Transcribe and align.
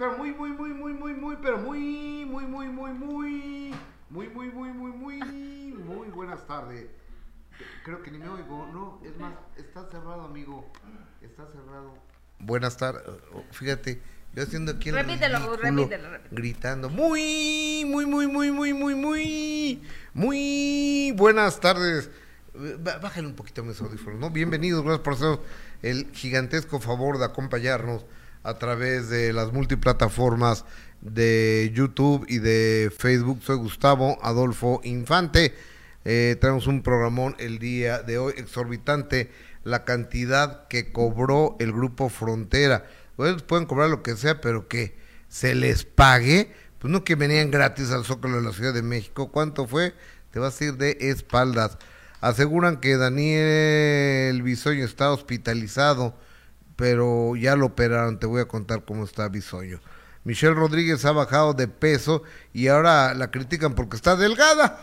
pero 0.00 0.16
muy, 0.16 0.32
muy, 0.32 0.48
muy, 0.48 0.72
muy, 0.72 0.94
muy, 0.94 1.12
muy, 1.12 1.36
pero 1.42 1.58
muy, 1.58 2.24
muy, 2.24 2.46
muy, 2.46 2.68
muy, 2.68 2.90
muy, 2.94 3.74
muy, 4.08 4.28
muy, 4.28 4.48
muy, 4.48 4.72
muy, 4.72 4.92
muy, 4.92 5.72
muy 5.74 6.08
buenas 6.08 6.46
tardes. 6.46 6.86
Creo 7.84 8.02
que 8.02 8.10
ni 8.10 8.16
me 8.16 8.26
oigo, 8.30 8.66
no, 8.72 8.98
es 9.04 9.14
más, 9.18 9.34
está 9.58 9.84
cerrado, 9.90 10.22
amigo, 10.22 10.72
está 11.20 11.46
cerrado. 11.52 11.92
Buenas 12.38 12.78
tardes, 12.78 13.02
fíjate, 13.50 14.00
yo 14.32 14.42
haciendo 14.42 14.72
aquí 14.72 14.88
el 14.88 14.94
Repítelo, 14.94 15.36
ridículo, 15.36 15.56
repítelo, 15.62 16.10
repítelo. 16.10 16.40
gritando, 16.40 16.88
muy, 16.88 17.84
muy, 17.86 18.06
muy, 18.06 18.26
muy, 18.26 18.50
muy, 18.50 18.72
muy, 18.72 18.94
muy, 18.94 19.82
muy 20.14 21.12
buenas 21.14 21.60
tardes. 21.60 22.10
Bájale 23.02 23.26
un 23.26 23.34
poquito 23.34 23.62
mis 23.62 23.78
audífonos, 23.82 24.18
¿no? 24.18 24.30
Bienvenidos, 24.30 24.82
gracias 24.82 25.04
por 25.04 25.12
hacer 25.12 25.38
el 25.82 26.10
gigantesco 26.12 26.80
favor 26.80 27.18
de 27.18 27.26
acompañarnos 27.26 28.06
a 28.42 28.54
través 28.54 29.08
de 29.08 29.32
las 29.32 29.52
multiplataformas 29.52 30.64
de 31.00 31.70
YouTube 31.74 32.24
y 32.28 32.38
de 32.38 32.92
Facebook. 32.96 33.42
Soy 33.42 33.56
Gustavo 33.56 34.18
Adolfo 34.22 34.80
Infante. 34.84 35.54
Eh, 36.04 36.36
tenemos 36.40 36.66
un 36.66 36.82
programón 36.82 37.36
el 37.38 37.58
día 37.58 38.02
de 38.02 38.18
hoy 38.18 38.34
exorbitante. 38.36 39.30
La 39.62 39.84
cantidad 39.84 40.66
que 40.68 40.90
cobró 40.90 41.56
el 41.60 41.72
grupo 41.72 42.08
Frontera. 42.08 42.86
Bueno, 43.16 43.36
pueden 43.46 43.66
cobrar 43.66 43.90
lo 43.90 44.02
que 44.02 44.16
sea, 44.16 44.40
pero 44.40 44.68
que 44.68 44.96
se 45.28 45.54
les 45.54 45.84
pague. 45.84 46.52
Pues 46.78 46.90
no 46.90 47.04
que 47.04 47.14
venían 47.14 47.50
gratis 47.50 47.90
al 47.90 48.06
Zócalo 48.06 48.36
de 48.36 48.42
la 48.42 48.52
Ciudad 48.52 48.72
de 48.72 48.82
México. 48.82 49.30
¿Cuánto 49.30 49.66
fue? 49.66 49.94
Te 50.30 50.38
vas 50.38 50.58
a 50.58 50.64
ir 50.64 50.74
de 50.78 50.96
espaldas. 51.00 51.76
Aseguran 52.22 52.80
que 52.80 52.96
Daniel 52.96 54.42
Bisoño 54.42 54.84
está 54.84 55.10
hospitalizado, 55.10 56.14
pero 56.80 57.36
ya 57.36 57.56
lo 57.56 57.66
operaron. 57.66 58.18
Te 58.18 58.26
voy 58.26 58.40
a 58.40 58.48
contar 58.48 58.84
cómo 58.86 59.04
está 59.04 59.28
Bisoño. 59.28 59.80
Michelle 60.24 60.54
Rodríguez 60.54 61.04
ha 61.04 61.12
bajado 61.12 61.52
de 61.52 61.68
peso 61.68 62.22
y 62.54 62.68
ahora 62.68 63.12
la 63.14 63.30
critican 63.30 63.74
porque 63.74 63.96
está 63.96 64.16
delgada. 64.16 64.80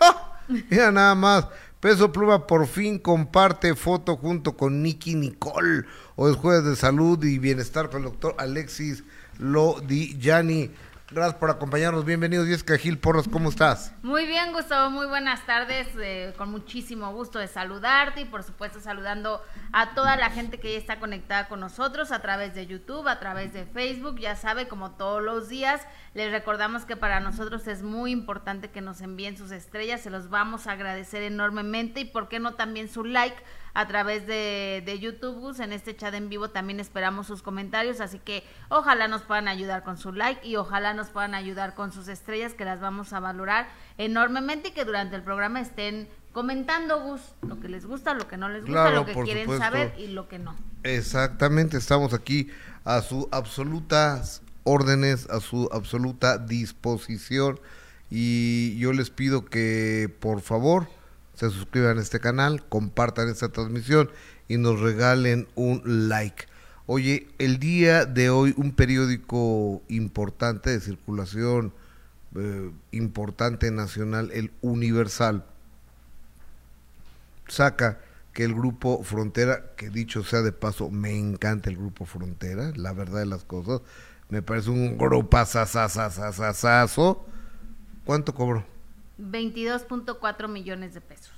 Mira 0.47 0.91
nada 0.91 1.15
más. 1.15 1.47
Peso 1.79 2.11
Pluma 2.11 2.45
por 2.45 2.67
fin 2.67 2.99
comparte 2.99 3.75
foto 3.75 4.15
junto 4.15 4.55
con 4.55 4.83
Nicky 4.83 5.15
Nicole. 5.15 5.85
Hoy 6.15 6.31
es 6.31 6.37
jueves 6.37 6.65
de 6.65 6.75
salud 6.75 7.23
y 7.23 7.39
bienestar 7.39 7.89
con 7.89 8.03
el 8.03 8.11
doctor 8.11 8.35
Alexis 8.37 9.03
Lodillani. 9.39 10.71
Gracias 11.09 11.35
por 11.35 11.49
acompañarnos. 11.49 12.03
Bienvenidos, 12.03 12.47
Jessica 12.47 12.77
Gil 12.77 12.99
Porras. 12.99 13.29
¿Cómo 13.31 13.47
estás? 13.47 13.93
Muy 14.03 14.25
bien, 14.25 14.51
Gustavo, 14.51 14.89
muy 14.89 15.07
buenas 15.07 15.45
tardes. 15.45 15.87
eh, 15.95 16.33
con 16.37 16.51
muchísimo 16.51 17.13
gusto 17.13 17.39
de 17.39 17.47
saludarte 17.47 18.19
y 18.19 18.25
por 18.25 18.43
supuesto 18.43 18.81
saludando 18.81 19.41
a 19.71 19.93
toda 19.95 20.17
la 20.17 20.29
gente 20.31 20.59
que 20.59 20.73
ya 20.73 20.77
está 20.77 20.99
conectada 20.99 21.47
con 21.47 21.61
nosotros 21.61 22.11
a 22.11 22.21
través 22.21 22.55
de 22.55 22.67
YouTube, 22.67 23.07
a 23.07 23.19
través 23.19 23.53
de 23.53 23.65
Facebook. 23.65 24.19
Ya 24.19 24.35
sabe, 24.35 24.67
como 24.67 24.91
todos 24.91 25.23
los 25.23 25.47
días, 25.47 25.87
les 26.13 26.29
recordamos 26.29 26.83
que 26.83 26.97
para 26.97 27.21
nosotros 27.21 27.67
es 27.67 27.83
muy 27.83 28.11
importante 28.11 28.69
que 28.69 28.81
nos 28.81 28.99
envíen 28.99 29.37
sus 29.37 29.51
estrellas. 29.51 30.01
Se 30.01 30.09
los 30.09 30.29
vamos 30.29 30.67
a 30.67 30.73
agradecer 30.73 31.23
enormemente 31.23 32.01
y 32.01 32.05
por 32.05 32.27
qué 32.27 32.39
no 32.39 32.55
también 32.55 32.89
su 32.89 33.05
like 33.05 33.41
a 33.73 33.87
través 33.87 34.25
de, 34.27 34.81
de 34.85 34.99
YouTube, 34.99 35.39
Gus. 35.39 35.59
En 35.59 35.73
este 35.73 35.95
chat 35.95 36.13
en 36.13 36.29
vivo 36.29 36.49
también 36.49 36.79
esperamos 36.79 37.27
sus 37.27 37.41
comentarios, 37.41 38.01
así 38.01 38.19
que 38.19 38.43
ojalá 38.69 39.07
nos 39.07 39.21
puedan 39.23 39.47
ayudar 39.47 39.83
con 39.83 39.97
su 39.97 40.11
like 40.11 40.47
y 40.47 40.55
ojalá 40.55 40.93
nos 40.93 41.09
puedan 41.09 41.35
ayudar 41.35 41.75
con 41.75 41.91
sus 41.91 42.07
estrellas, 42.07 42.53
que 42.53 42.65
las 42.65 42.79
vamos 42.79 43.13
a 43.13 43.19
valorar 43.19 43.67
enormemente 43.97 44.69
y 44.69 44.71
que 44.71 44.85
durante 44.85 45.15
el 45.15 45.23
programa 45.23 45.61
estén 45.61 46.07
comentando, 46.31 47.01
Gus, 47.01 47.21
lo 47.41 47.59
que 47.59 47.67
les 47.67 47.85
gusta, 47.85 48.13
lo 48.13 48.27
que 48.27 48.37
no 48.37 48.49
les 48.49 48.61
gusta, 48.61 48.83
Claro, 48.83 48.95
lo 48.97 49.05
que 49.05 49.13
quieren 49.13 49.43
supuesto. 49.45 49.63
saber 49.63 49.95
y 49.97 50.07
lo 50.07 50.27
que 50.27 50.37
no. 50.37 50.55
Exactamente, 50.83 51.77
estamos 51.77 52.13
aquí 52.13 52.49
a 52.85 53.01
su 53.01 53.27
absolutas 53.31 54.41
órdenes, 54.63 55.27
a 55.29 55.39
su 55.39 55.69
absoluta 55.71 56.37
disposición 56.37 57.59
y 58.09 58.77
yo 58.77 58.93
les 58.93 59.09
pido 59.09 59.45
que 59.45 60.15
por 60.19 60.41
favor 60.41 60.87
se 61.37 61.51
suscriban 61.51 61.99
a 61.99 62.01
este 62.01 62.19
canal, 62.19 62.65
compartan 62.67 63.29
esta 63.29 63.49
transmisión 63.49 64.09
y 64.47 64.57
nos 64.57 64.79
regalen 64.79 65.47
un 65.55 66.09
like. 66.09 66.45
Oye, 66.87 67.27
el 67.37 67.59
día 67.59 68.05
de 68.05 68.31
hoy 68.31 68.55
un 68.57 68.71
periódico 68.71 69.83
importante 69.87 70.71
de 70.71 70.79
circulación 70.79 71.73
eh, 72.35 72.71
importante 72.91 73.69
nacional, 73.69 74.31
el 74.33 74.51
Universal, 74.61 75.45
saca 77.47 77.99
que 78.33 78.43
el 78.43 78.55
grupo 78.55 79.03
Frontera, 79.03 79.75
que 79.75 79.89
dicho 79.89 80.23
sea 80.23 80.41
de 80.41 80.51
paso, 80.51 80.89
me 80.89 81.17
encanta 81.17 81.69
el 81.69 81.77
grupo 81.77 82.05
Frontera, 82.05 82.71
la 82.75 82.93
verdad 82.93 83.19
de 83.19 83.25
las 83.27 83.43
cosas, 83.43 83.81
me 84.29 84.41
parece 84.41 84.71
un 84.71 84.97
grupo. 84.97 85.29
¿Cuánto 88.05 88.33
cobró? 88.33 88.76
22.4 89.19 90.47
millones 90.47 90.93
de 90.93 91.01
pesos. 91.01 91.33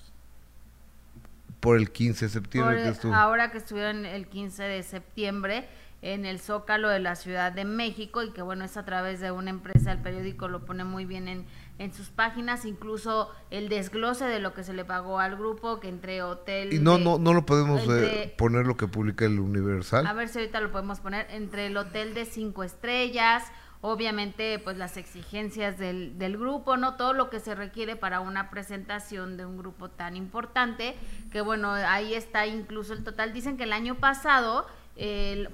Por 1.60 1.78
el 1.78 1.92
15 1.92 2.26
de 2.26 2.30
septiembre 2.32 2.76
Por- 2.76 2.84
que 2.84 2.90
estuvo. 2.90 3.14
ahora 3.16 3.52
que 3.52 3.58
estuvieron 3.58 4.06
el 4.06 4.28
15 4.28 4.64
de 4.64 4.84
septiembre 4.84 5.68
en 6.02 6.26
el 6.26 6.40
Zócalo 6.40 6.88
de 6.88 7.00
la 7.00 7.18
Ciudad 7.18 7.52
de 7.52 7.66
México 7.66 8.24
y 8.24 8.32
que 8.32 8.42
bueno, 8.42 8.64
es 8.64 8.78
a 8.78 8.86
través 8.86 9.20
de 9.20 9.32
una 9.32 9.50
empresa, 9.50 9.92
el 9.92 9.98
periódico 10.02 10.48
lo 10.48 10.64
pone 10.66 10.86
muy 10.86 11.04
bien 11.04 11.28
en, 11.28 11.46
en 11.78 11.94
sus 11.94 12.08
páginas, 12.08 12.64
incluso 12.64 13.30
el 13.52 13.68
desglose 13.68 14.24
de 14.24 14.40
lo 14.40 14.54
que 14.54 14.64
se 14.64 14.72
le 14.72 14.86
pagó 14.86 15.20
al 15.20 15.36
grupo, 15.36 15.82
que 15.82 15.90
entre 15.90 16.22
hotel... 16.24 16.72
Y 16.72 16.80
no, 16.80 16.98
de- 16.98 17.04
no, 17.04 17.18
no 17.20 17.34
lo 17.34 17.46
podemos 17.46 17.82
eh, 17.90 18.34
poner 18.38 18.66
lo 18.66 18.78
que 18.78 18.88
publica 18.88 19.26
el 19.26 19.38
Universal. 19.42 20.08
A 20.08 20.14
ver 20.14 20.30
si 20.30 20.40
ahorita 20.40 20.62
lo 20.62 20.72
podemos 20.72 21.02
poner 21.02 21.28
entre 21.32 21.66
el 21.68 21.76
hotel 21.76 22.14
de 22.14 22.24
cinco 22.24 22.64
estrellas, 22.64 23.44
obviamente 23.82 24.60
pues 24.60 24.78
las 24.78 24.98
exigencias 24.98 25.78
del, 25.78 26.18
del 26.18 26.38
grupo, 26.38 26.78
¿no? 26.78 26.96
Todo 26.96 27.14
lo 27.14 27.30
que 27.30 27.40
se 27.40 27.56
requiere 27.56 27.96
para 27.96 28.20
una 28.20 28.50
presentación 28.50 29.38
de 29.38 29.46
un 29.46 29.58
grupo 29.58 29.90
tan 29.90 30.16
importante, 30.16 30.96
que 31.32 31.42
bueno, 31.42 31.72
ahí 31.72 32.14
está 32.14 32.46
incluso 32.46 32.94
el 32.94 33.04
total. 33.04 33.34
Dicen 33.34 33.58
que 33.58 33.64
el 33.64 33.74
año 33.74 33.96
pasado 33.96 34.68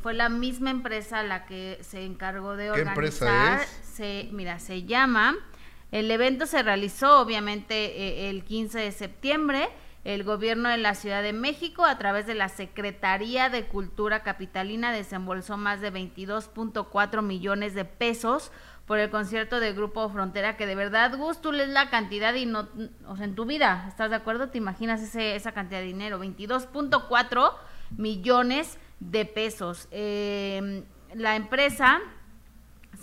fue 0.01 0.15
la 0.15 0.29
misma 0.29 0.71
empresa 0.71 1.21
la 1.21 1.45
que 1.45 1.77
se 1.81 2.03
encargó 2.03 2.55
de 2.55 2.65
¿Qué 2.65 2.81
organizar. 2.81 2.95
empresa 2.95 3.61
es? 3.61 3.69
Se, 3.83 4.29
mira, 4.31 4.59
se 4.59 4.83
llama... 4.83 5.35
El 5.91 6.11
evento 6.11 6.45
se 6.45 6.61
realizó 6.61 7.21
obviamente 7.21 7.75
eh, 7.75 8.29
el 8.29 8.43
15 8.43 8.79
de 8.79 8.91
septiembre. 8.91 9.69
El 10.05 10.23
gobierno 10.23 10.69
de 10.69 10.77
la 10.77 10.93
Ciudad 10.93 11.23
de 11.23 11.33
México, 11.33 11.83
a 11.83 11.97
través 11.97 12.27
de 12.27 12.35
la 12.35 12.47
Secretaría 12.47 13.49
de 13.49 13.65
Cultura 13.65 14.21
Capitalina, 14.21 14.91
desembolsó 14.91 15.57
más 15.57 15.81
de 15.81 15.91
22.4 15.91 17.23
millones 17.23 17.73
de 17.73 17.85
pesos 17.85 18.51
por 18.85 18.99
el 18.99 19.09
concierto 19.09 19.59
del 19.59 19.73
Grupo 19.73 20.07
Frontera, 20.09 20.57
que 20.57 20.67
de 20.67 20.75
verdad, 20.75 21.17
Gus, 21.17 21.41
tú 21.41 21.51
lees 21.51 21.69
la 21.69 21.89
cantidad 21.89 22.35
y 22.35 22.45
no, 22.45 22.69
o 23.07 23.15
sea, 23.15 23.25
en 23.25 23.33
tu 23.33 23.45
vida, 23.45 23.85
¿estás 23.87 24.11
de 24.11 24.17
acuerdo? 24.17 24.49
¿Te 24.49 24.59
imaginas 24.59 25.01
ese, 25.01 25.35
esa 25.35 25.53
cantidad 25.53 25.79
de 25.79 25.87
dinero? 25.87 26.23
22.4 26.23 27.53
millones 27.97 28.77
de 28.99 29.25
pesos. 29.25 29.87
Eh, 29.89 30.83
la 31.15 31.35
empresa 31.35 31.99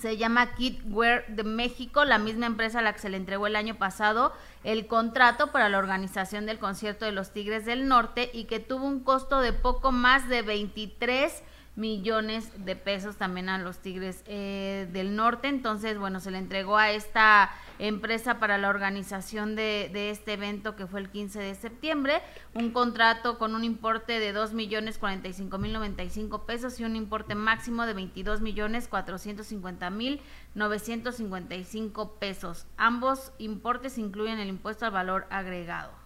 se 0.02 0.16
llama 0.16 0.56
Kitware 0.56 1.24
de 1.28 1.44
México, 1.44 2.04
la 2.04 2.18
misma 2.18 2.46
empresa 2.46 2.80
a 2.80 2.82
la 2.82 2.92
que 2.92 2.98
se 2.98 3.08
le 3.08 3.16
entregó 3.16 3.46
el 3.46 3.54
año 3.54 3.76
pasado 3.76 4.32
el 4.64 4.88
contrato 4.88 5.52
para 5.52 5.68
la 5.68 5.78
organización 5.78 6.44
del 6.44 6.58
concierto 6.58 7.04
de 7.04 7.12
los 7.12 7.30
Tigres 7.30 7.64
del 7.66 7.86
Norte 7.86 8.28
y 8.32 8.44
que 8.44 8.58
tuvo 8.58 8.84
un 8.84 9.04
costo 9.04 9.40
de 9.40 9.52
poco 9.52 9.92
más 9.92 10.28
de 10.28 10.42
23 10.42 11.44
millones 11.74 12.50
de 12.66 12.76
pesos 12.76 13.16
también 13.16 13.48
a 13.48 13.58
los 13.58 13.78
Tigres 13.78 14.22
eh, 14.26 14.86
del 14.92 15.16
Norte. 15.16 15.48
Entonces, 15.48 15.98
bueno, 15.98 16.20
se 16.20 16.30
le 16.30 16.38
entregó 16.38 16.76
a 16.76 16.90
esta 16.90 17.50
empresa 17.78 18.38
para 18.38 18.58
la 18.58 18.68
organización 18.68 19.56
de, 19.56 19.90
de 19.92 20.10
este 20.10 20.34
evento 20.34 20.76
que 20.76 20.86
fue 20.86 21.00
el 21.00 21.08
15 21.08 21.40
de 21.40 21.54
septiembre, 21.54 22.20
un 22.54 22.70
contrato 22.70 23.38
con 23.38 23.54
un 23.54 23.64
importe 23.64 24.20
de 24.20 24.32
2 24.32 24.52
millones 24.52 24.98
45 24.98 25.56
mil 25.58 25.72
95 25.72 26.44
pesos 26.44 26.78
y 26.78 26.84
un 26.84 26.94
importe 26.94 27.34
máximo 27.34 27.86
de 27.86 27.94
22 27.94 28.42
millones 28.42 28.86
450 28.88 29.90
mil 29.90 30.20
955 30.54 32.12
pesos. 32.14 32.66
Ambos 32.76 33.32
importes 33.38 33.96
incluyen 33.96 34.38
el 34.38 34.48
impuesto 34.48 34.84
al 34.84 34.92
valor 34.92 35.26
agregado 35.30 36.02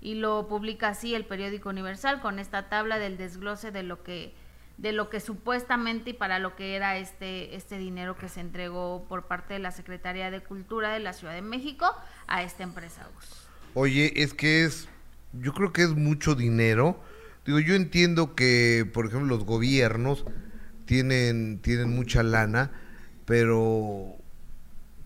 y 0.00 0.14
lo 0.14 0.48
publica 0.48 0.88
así 0.88 1.14
el 1.14 1.24
periódico 1.24 1.70
Universal 1.70 2.20
con 2.20 2.38
esta 2.38 2.68
tabla 2.68 2.98
del 2.98 3.16
desglose 3.16 3.70
de 3.70 3.82
lo 3.82 4.02
que 4.02 4.34
de 4.76 4.92
lo 4.92 5.08
que 5.08 5.20
supuestamente 5.20 6.10
y 6.10 6.12
para 6.14 6.38
lo 6.38 6.56
que 6.56 6.74
era 6.74 6.98
este 6.98 7.54
este 7.54 7.78
dinero 7.78 8.16
que 8.16 8.28
se 8.28 8.40
entregó 8.40 9.04
por 9.08 9.26
parte 9.26 9.54
de 9.54 9.60
la 9.60 9.70
Secretaría 9.70 10.30
de 10.30 10.40
Cultura 10.40 10.92
de 10.92 11.00
la 11.00 11.12
Ciudad 11.12 11.34
de 11.34 11.42
México 11.42 11.86
a 12.26 12.42
esta 12.42 12.62
empresa. 12.62 13.06
Oye, 13.74 14.12
es 14.22 14.34
que 14.34 14.64
es, 14.64 14.88
yo 15.32 15.52
creo 15.52 15.72
que 15.72 15.82
es 15.82 15.90
mucho 15.90 16.34
dinero. 16.34 17.00
Digo, 17.44 17.58
yo 17.58 17.74
entiendo 17.74 18.34
que, 18.34 18.88
por 18.92 19.06
ejemplo, 19.06 19.28
los 19.28 19.44
gobiernos 19.44 20.24
tienen, 20.86 21.60
tienen 21.60 21.94
mucha 21.94 22.22
lana, 22.22 22.70
pero 23.26 24.16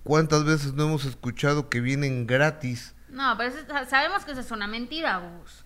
¿cuántas 0.04 0.44
veces 0.44 0.74
no 0.74 0.84
hemos 0.84 1.04
escuchado 1.06 1.68
que 1.68 1.80
vienen 1.80 2.26
gratis? 2.26 2.94
No, 3.08 3.36
pero 3.38 3.54
sabemos 3.88 4.24
que 4.24 4.32
eso 4.32 4.40
es 4.40 4.50
una 4.50 4.66
mentira, 4.66 5.18
Gus. 5.18 5.64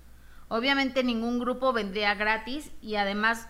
Obviamente 0.49 1.03
ningún 1.03 1.41
grupo 1.41 1.73
vendría 1.73 2.15
gratis 2.15 2.71
y 2.81 2.97
además 2.97 3.49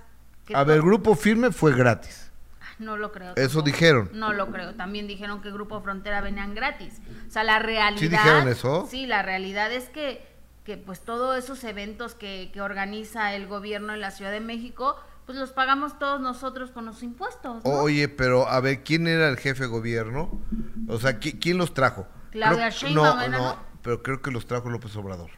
A 0.55 0.65
ver, 0.65 0.83
grupo 0.83 1.15
firme 1.15 1.51
fue 1.53 1.75
gratis. 1.75 2.31
No 2.79 2.97
lo 2.97 3.13
creo. 3.13 3.33
Eso 3.37 3.59
tampoco. 3.59 3.63
dijeron. 3.67 4.11
No 4.15 4.33
lo 4.33 4.51
creo. 4.51 4.75
También 4.75 5.07
dijeron 5.07 5.41
que 5.41 5.53
Grupo 5.53 5.81
Frontera 5.83 6.21
venían 6.21 6.55
gratis. 6.55 7.01
O 7.29 7.31
sea, 7.31 7.45
la 7.45 7.59
realidad. 7.61 8.01
¿Sí 8.01 8.09
dijeron 8.09 8.49
eso? 8.49 8.87
Sí, 8.91 9.07
la 9.07 9.23
realidad 9.23 9.71
es 9.73 9.89
que, 9.89 10.27
que 10.65 10.77
pues 10.79 11.01
todos 11.01 11.37
esos 11.39 11.63
eventos 11.65 12.15
que, 12.15 12.51
que 12.53 12.61
organiza 12.61 13.35
el 13.35 13.47
gobierno 13.47 13.95
en 13.95 14.01
la 14.01 14.11
Ciudad 14.11 14.33
de 14.33 14.41
México, 14.41 14.97
pues 15.27 15.39
los 15.39 15.53
pagamos 15.53 15.97
todos 16.01 16.21
nosotros 16.21 16.73
con 16.73 16.85
los 16.87 17.05
impuestos. 17.05 17.65
¿no? 17.65 17.71
Oye, 17.71 18.09
pero 18.09 18.49
a 18.49 18.61
ver, 18.61 18.83
¿quién 18.83 19.07
era 19.07 19.29
el 19.29 19.37
jefe 19.37 19.65
de 19.65 19.69
gobierno? 19.69 20.41
O 20.89 20.99
sea, 20.99 21.21
¿qui- 21.21 21.39
¿quién 21.41 21.59
los 21.59 21.75
trajo? 21.75 22.09
Claudia 22.33 22.71
Sheinbaum, 22.71 23.17
No, 23.17 23.23
¿era, 23.23 23.39
no, 23.39 23.45
no? 23.55 23.57
pero 23.83 24.03
creo 24.03 24.21
que 24.23 24.33
los 24.33 24.47
trajo 24.47 24.69
López 24.71 24.97
Obrador. 24.97 25.31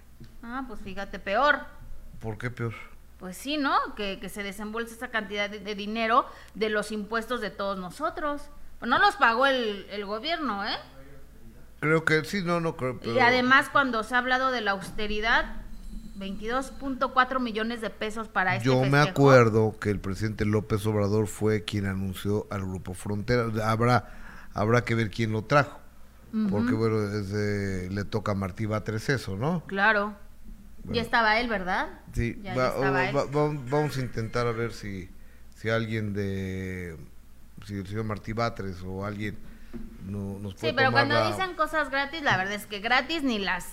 Ah, 0.42 0.64
pues 0.66 0.80
fíjate, 0.80 1.18
peor. 1.18 1.58
¿Por 2.20 2.38
qué 2.38 2.50
peor? 2.50 2.72
Pues 3.24 3.38
sí, 3.38 3.56
¿no? 3.56 3.74
Que, 3.96 4.20
que 4.20 4.28
se 4.28 4.42
desembolse 4.42 4.92
esa 4.92 5.08
cantidad 5.08 5.48
de, 5.48 5.58
de 5.58 5.74
dinero 5.74 6.26
de 6.52 6.68
los 6.68 6.92
impuestos 6.92 7.40
de 7.40 7.48
todos 7.48 7.78
nosotros. 7.78 8.50
Pues 8.78 8.90
no 8.90 8.98
los 8.98 9.16
pagó 9.16 9.46
el, 9.46 9.86
el 9.90 10.04
gobierno, 10.04 10.62
¿eh? 10.62 10.76
Creo 11.80 12.04
que 12.04 12.22
sí, 12.26 12.42
no, 12.42 12.60
no 12.60 12.76
creo. 12.76 13.00
Pero... 13.00 13.14
Y 13.14 13.20
además 13.20 13.70
cuando 13.70 14.02
se 14.02 14.14
ha 14.14 14.18
hablado 14.18 14.50
de 14.50 14.60
la 14.60 14.72
austeridad, 14.72 15.62
22.4 16.18 17.40
millones 17.40 17.80
de 17.80 17.88
pesos 17.88 18.28
para 18.28 18.56
este 18.56 18.66
Yo 18.66 18.84
me 18.84 18.98
acuerdo 18.98 19.74
que 19.80 19.88
el 19.88 20.00
presidente 20.00 20.44
López 20.44 20.84
Obrador 20.84 21.26
fue 21.26 21.64
quien 21.64 21.86
anunció 21.86 22.46
al 22.50 22.60
Grupo 22.60 22.92
Frontera. 22.92 23.46
Habrá, 23.64 24.10
habrá 24.52 24.84
que 24.84 24.94
ver 24.94 25.10
quién 25.10 25.32
lo 25.32 25.44
trajo. 25.44 25.80
Porque, 26.50 26.72
bueno, 26.74 26.98
le 26.98 28.04
toca 28.04 28.32
a 28.32 28.34
Martí 28.34 28.66
Batres 28.66 29.08
eso, 29.08 29.34
¿no? 29.34 29.62
Claro. 29.66 30.14
Bueno. 30.84 30.94
Ya 30.96 31.02
estaba 31.02 31.40
él, 31.40 31.48
¿verdad? 31.48 31.88
Sí, 32.12 32.38
Ya, 32.42 32.54
va- 32.54 32.62
ya 32.62 32.68
estaba 32.68 32.90
va- 32.90 33.08
él. 33.08 33.16
va- 33.16 33.24
va- 33.24 33.60
vamos 33.70 33.96
a 33.96 34.00
intentar 34.00 34.46
a 34.46 34.52
ver 34.52 34.72
si, 34.72 35.08
si 35.56 35.70
alguien 35.70 36.12
de, 36.12 36.96
si 37.66 37.74
el 37.76 37.86
señor 37.86 38.04
Martí 38.04 38.32
Batres 38.32 38.82
o 38.84 39.04
alguien 39.06 39.36
no, 40.06 40.38
nos 40.38 40.54
puede 40.54 40.70
Sí, 40.72 40.76
pero 40.76 40.88
tomar 40.88 40.92
cuando 40.92 41.14
la- 41.14 41.26
dicen 41.28 41.56
cosas 41.56 41.90
gratis, 41.90 42.22
la 42.22 42.36
verdad 42.36 42.54
es 42.54 42.66
que 42.66 42.80
gratis 42.80 43.22
ni 43.22 43.38
las 43.38 43.66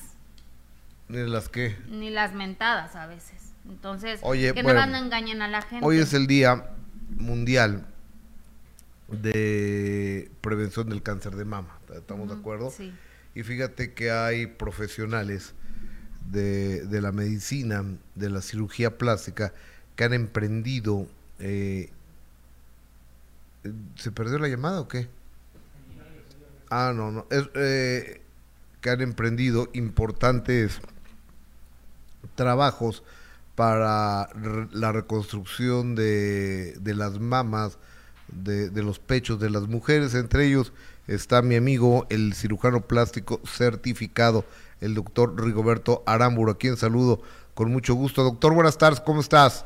de 1.10 1.28
las 1.28 1.50
que 1.50 1.76
ni 1.90 2.10
las 2.10 2.34
mentadas 2.34 2.96
a 2.96 3.06
veces. 3.08 3.52
Entonces, 3.68 4.22
Oye, 4.24 4.54
que 4.54 4.64
bueno, 4.64 4.86
no 4.88 4.98
engañen 4.98 5.42
a 5.42 5.48
la 5.50 5.62
gente. 5.62 5.86
hoy 5.86 5.98
es 6.00 6.14
el 6.14 6.26
día 6.28 6.70
mundial 7.18 7.86
de 9.10 10.32
prevención 10.42 10.90
del 10.90 11.04
cáncer 11.04 11.36
de 11.36 11.46
mama, 11.46 11.78
¿estamos 11.94 12.30
de 12.30 12.36
acuerdo? 12.36 12.72
Sí. 12.72 12.94
Y 13.36 13.44
fíjate 13.44 13.94
que 13.94 14.12
hay 14.12 14.48
profesionales 14.48 15.54
de, 16.30 16.86
de 16.86 17.02
la 17.02 17.12
medicina, 17.12 17.84
de 18.16 18.30
la 18.30 18.42
cirugía 18.42 18.98
plástica, 18.98 19.54
que 19.96 20.04
han 20.04 20.14
emprendido... 20.14 21.08
eh, 21.40 21.90
¿Se 23.96 24.12
perdió 24.12 24.40
la 24.40 24.48
llamada 24.48 24.82
o 24.82 24.88
qué? 24.88 25.08
Ah, 26.70 26.94
no, 26.96 27.12
no. 27.12 27.28
Es, 27.30 27.48
eh, 27.54 28.22
que 28.82 28.90
han 28.90 29.02
emprendido 29.02 29.70
importantes 29.74 30.80
trabajos 32.34 33.04
para 33.56 34.30
la 34.72 34.92
reconstrucción 34.92 35.94
de, 35.94 36.76
de 36.80 36.96
las 36.96 37.20
mamas, 37.20 37.78
de, 38.30 38.72
de 38.72 38.82
los 38.82 38.98
pechos 38.98 39.40
de 39.40 39.52
las 39.52 39.68
mujeres. 39.68 40.16
Entre 40.16 40.48
ellos 40.48 40.74
está 41.06 41.44
mi 41.44 41.56
amigo, 41.56 42.08
el 42.10 42.34
cirujano 42.34 42.82
plástico 42.82 43.42
certificado, 43.46 44.46
el 44.82 44.94
doctor 44.96 45.42
Rigoberto 45.42 46.04
Aramburo, 46.06 46.52
a 46.54 46.58
quien 46.58 46.76
saludo 46.78 47.22
con 47.54 47.72
mucho 47.72 47.94
gusto. 47.96 48.24
Doctor, 48.24 48.54
buenas 48.54 48.78
tardes, 48.78 49.00
¿cómo 49.00 49.22
estás? 49.22 49.66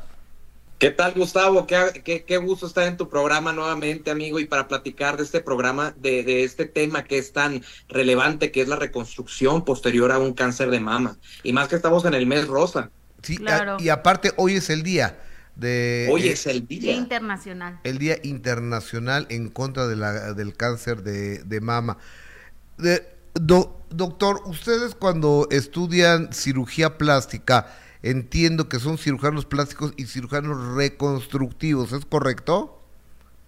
¿Qué 0.78 0.90
tal, 0.90 1.14
Gustavo? 1.14 1.66
Qué, 1.66 2.02
qué- 2.04 2.24
qué 2.24 2.36
gusto 2.36 2.66
estar 2.66 2.86
en 2.86 2.98
tu 2.98 3.08
programa 3.08 3.50
nuevamente, 3.54 4.10
amigo, 4.10 4.38
y 4.40 4.44
para 4.44 4.68
platicar 4.68 5.16
de 5.16 5.22
este 5.22 5.40
programa, 5.40 5.94
de, 5.96 6.22
de 6.22 6.44
este 6.44 6.66
tema 6.66 7.04
que 7.04 7.16
es 7.16 7.32
tan 7.32 7.62
relevante, 7.88 8.50
que 8.52 8.60
es 8.60 8.68
la 8.68 8.76
reconstrucción 8.76 9.64
posterior 9.64 10.12
a 10.12 10.18
un 10.18 10.34
cáncer 10.34 10.70
de 10.70 10.80
mama. 10.80 11.16
Y 11.42 11.54
más 11.54 11.68
que 11.68 11.76
estamos 11.76 12.04
en 12.04 12.12
el 12.12 12.26
mes 12.26 12.46
rosa. 12.46 12.90
Sí, 13.22 13.38
Claro. 13.38 13.76
a- 13.78 13.82
y 13.82 13.88
aparte 13.88 14.32
hoy 14.36 14.56
es 14.56 14.68
el 14.68 14.82
día 14.82 15.18
de... 15.54 16.08
Hoy 16.12 16.28
eh, 16.28 16.32
es 16.32 16.46
el 16.46 16.66
Día 16.68 16.80
día. 16.80 16.92
internacional. 16.92 17.80
el 17.82 17.96
Día 17.96 18.18
Internacional 18.22 19.26
en 19.30 19.48
contra 19.48 19.86
de 19.86 19.96
la, 19.96 20.34
del 20.34 20.54
cáncer 20.58 21.02
de, 21.02 21.38
de 21.42 21.60
mama. 21.62 21.96
De- 22.76 23.15
do- 23.40 23.84
doctor, 23.90 24.42
ustedes 24.46 24.94
cuando 24.94 25.46
estudian 25.50 26.32
cirugía 26.32 26.98
plástica, 26.98 27.76
entiendo 28.02 28.68
que 28.68 28.78
son 28.80 28.98
cirujanos 28.98 29.46
plásticos 29.46 29.92
y 29.96 30.06
cirujanos 30.06 30.74
reconstructivos, 30.76 31.92
¿es 31.92 32.04
correcto? 32.06 32.72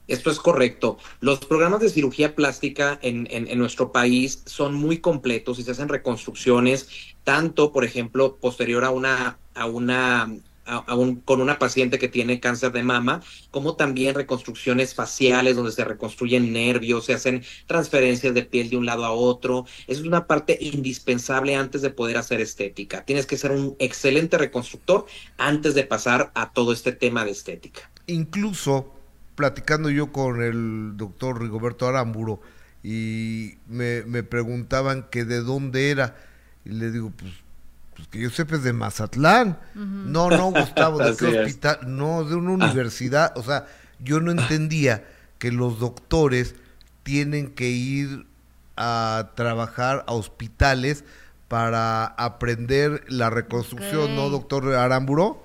Esto 0.06 0.31
es 0.31 0.40
correcto. 0.40 0.96
Los 1.20 1.40
programas 1.40 1.81
de 1.81 1.90
cirugía 1.90 2.35
plástica 2.35 2.99
en, 3.02 3.29
en- 3.31 3.46
en 3.49 3.58
nuestro 3.58 3.93
país 3.93 4.43
son 4.46 4.75
muy 4.75 4.99
completos 5.00 5.58
y 5.58 5.62
se 5.64 5.73
hacen 5.73 5.88
reconstrucciones, 5.88 6.88
tanto, 7.25 7.73
por 7.73 7.85
ejemplo, 7.85 8.38
posterior 8.40 8.85
a 8.85 8.90
una, 8.90 9.38
a 9.55 9.67
una, 9.67 10.35
a- 10.69 10.85
con 11.25 11.41
una 11.41 11.59
paciente 11.59 11.99
que 11.99 12.09
tiene 12.09 12.41
cáncer 12.41 12.73
de 12.73 12.82
mama, 12.82 13.23
como 13.50 13.75
también 13.76 14.15
reconstrucciones 14.15 14.94
faciales 14.94 15.56
donde 15.56 15.73
se 15.73 15.85
reconstruyen 15.85 16.53
nervios, 16.53 17.06
se 17.06 17.15
hacen 17.15 17.43
transferencias 17.67 18.35
de 18.35 18.43
piel 18.44 18.70
de 18.70 18.76
un 18.76 18.87
lado 18.87 19.05
a 19.05 19.11
otro. 19.12 19.65
Es 19.87 20.00
una 20.00 20.26
parte 20.26 20.59
indispensable 20.61 21.56
antes 21.56 21.82
de 21.82 21.91
poder 21.91 22.17
hacer 22.19 22.41
estética. 22.41 23.05
Tienes 23.05 23.26
que 23.26 23.37
ser 23.37 23.50
un 23.53 23.75
excelente 23.79 24.38
reconstructor 24.38 25.06
antes 25.38 25.75
de 25.75 25.85
pasar 25.85 26.31
a 26.35 26.53
todo 26.53 26.73
este 26.73 26.93
tema 26.93 27.25
de 27.25 27.31
estética. 27.32 27.91
Incluso 28.06 28.94
platicando 29.35 29.91
yo 29.91 30.12
con 30.12 30.43
el 30.43 30.97
doctor 30.97 31.41
Rigoberto 31.41 31.87
Aramburo 31.87 32.41
y 32.82 33.55
me, 33.69 34.03
me 34.03 34.23
preguntaban 34.23 35.06
que 35.11 35.25
de 35.25 35.41
dónde 35.43 35.91
era 35.91 36.17
y 36.64 36.71
le 36.71 36.91
digo 36.91 37.11
pues, 37.17 37.32
pues 37.99 38.09
que 38.09 38.21
yo 38.21 38.31
sepa 38.31 38.56
es 38.56 38.62
de 38.62 38.73
Mazatlán 38.73 39.59
no 39.75 40.31
no 40.31 40.50
Gustavo 40.50 40.99
de 40.99 41.15
qué 41.19 41.29
es. 41.31 41.37
hospital 41.39 41.81
no 41.87 42.25
de 42.25 42.37
una 42.37 42.53
universidad 42.53 43.37
o 43.37 43.43
sea 43.43 43.67
yo 43.99 44.21
no 44.21 44.31
entendía 44.31 45.05
que 45.39 45.53
los 45.53 45.79
doctores 45.79 46.55
tienen 47.03 47.50
que 47.50 47.69
ir 47.69 48.27
a 48.77 49.33
trabajar 49.35 50.05
a 50.06 50.12
hospitales 50.12 51.05
para 51.49 52.05
aprender 52.05 53.05
la 53.09 53.31
reconstrucción, 53.31 54.15
¿no, 54.15 54.29
doctor 54.29 54.75
Aramburo? 54.75 55.43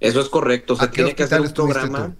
Eso 0.00 0.20
es 0.20 0.28
correcto. 0.28 0.76
Se 0.76 0.84
¿A 0.84 0.88
qué 0.90 0.96
tiene 0.96 1.14
que 1.14 1.22
hacer 1.24 1.40
un 1.40 1.52
programa. 1.52 2.06
tú? 2.06 2.14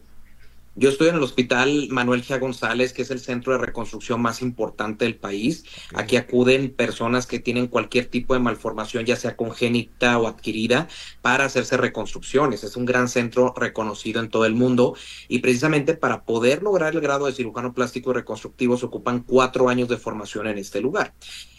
Yo 0.78 0.90
estoy 0.90 1.08
en 1.08 1.16
el 1.16 1.22
hospital 1.24 1.88
Manuel 1.90 2.22
Gia 2.22 2.38
González, 2.38 2.92
que 2.92 3.02
es 3.02 3.10
el 3.10 3.18
centro 3.18 3.52
de 3.52 3.58
reconstrucción 3.58 4.22
más 4.22 4.42
importante 4.42 5.04
del 5.06 5.16
país. 5.16 5.64
Aquí 5.92 6.16
acuden 6.16 6.70
personas 6.70 7.26
que 7.26 7.40
tienen 7.40 7.66
cualquier 7.66 8.06
tipo 8.06 8.34
de 8.34 8.38
malformación, 8.38 9.04
ya 9.04 9.16
sea 9.16 9.34
congénita 9.34 10.16
o 10.18 10.28
adquirida, 10.28 10.86
para 11.20 11.46
hacerse 11.46 11.76
reconstrucciones. 11.76 12.62
Es 12.62 12.76
un 12.76 12.84
gran 12.84 13.08
centro 13.08 13.52
reconocido 13.56 14.20
en 14.20 14.28
todo 14.28 14.44
el 14.44 14.54
mundo 14.54 14.94
y 15.26 15.40
precisamente 15.40 15.94
para 15.94 16.22
poder 16.22 16.62
lograr 16.62 16.94
el 16.94 17.00
grado 17.00 17.26
de 17.26 17.32
cirujano 17.32 17.74
plástico 17.74 18.12
y 18.12 18.14
reconstructivo 18.14 18.76
se 18.76 18.86
ocupan 18.86 19.24
cuatro 19.24 19.68
años 19.68 19.88
de 19.88 19.96
formación 19.96 20.46
en 20.46 20.58
este 20.58 20.80
lugar. 20.80 21.12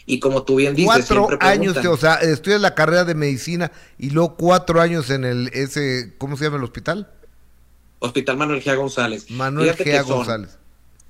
Y 0.06 0.18
como 0.18 0.44
tú 0.44 0.56
bien 0.56 0.74
dices, 0.74 0.86
cuatro 0.86 1.26
siempre 1.26 1.46
años, 1.46 1.76
o 1.76 1.96
sea, 1.98 2.14
estudias 2.14 2.62
la 2.62 2.74
carrera 2.74 3.04
de 3.04 3.14
medicina 3.14 3.70
y 3.98 4.08
luego 4.10 4.36
cuatro 4.38 4.80
años 4.80 5.10
en 5.10 5.26
el 5.26 5.48
ese, 5.52 6.14
¿cómo 6.16 6.38
se 6.38 6.44
llama 6.44 6.56
el 6.56 6.64
hospital? 6.64 7.19
Hospital 8.00 8.36
Manuel 8.36 8.62
Gia 8.62 8.74
González. 8.74 9.30
Manuel 9.30 9.66
Fíjate 9.68 9.84
que 9.84 9.90
Gea 9.92 10.02
son 10.04 10.16
González. 10.18 10.58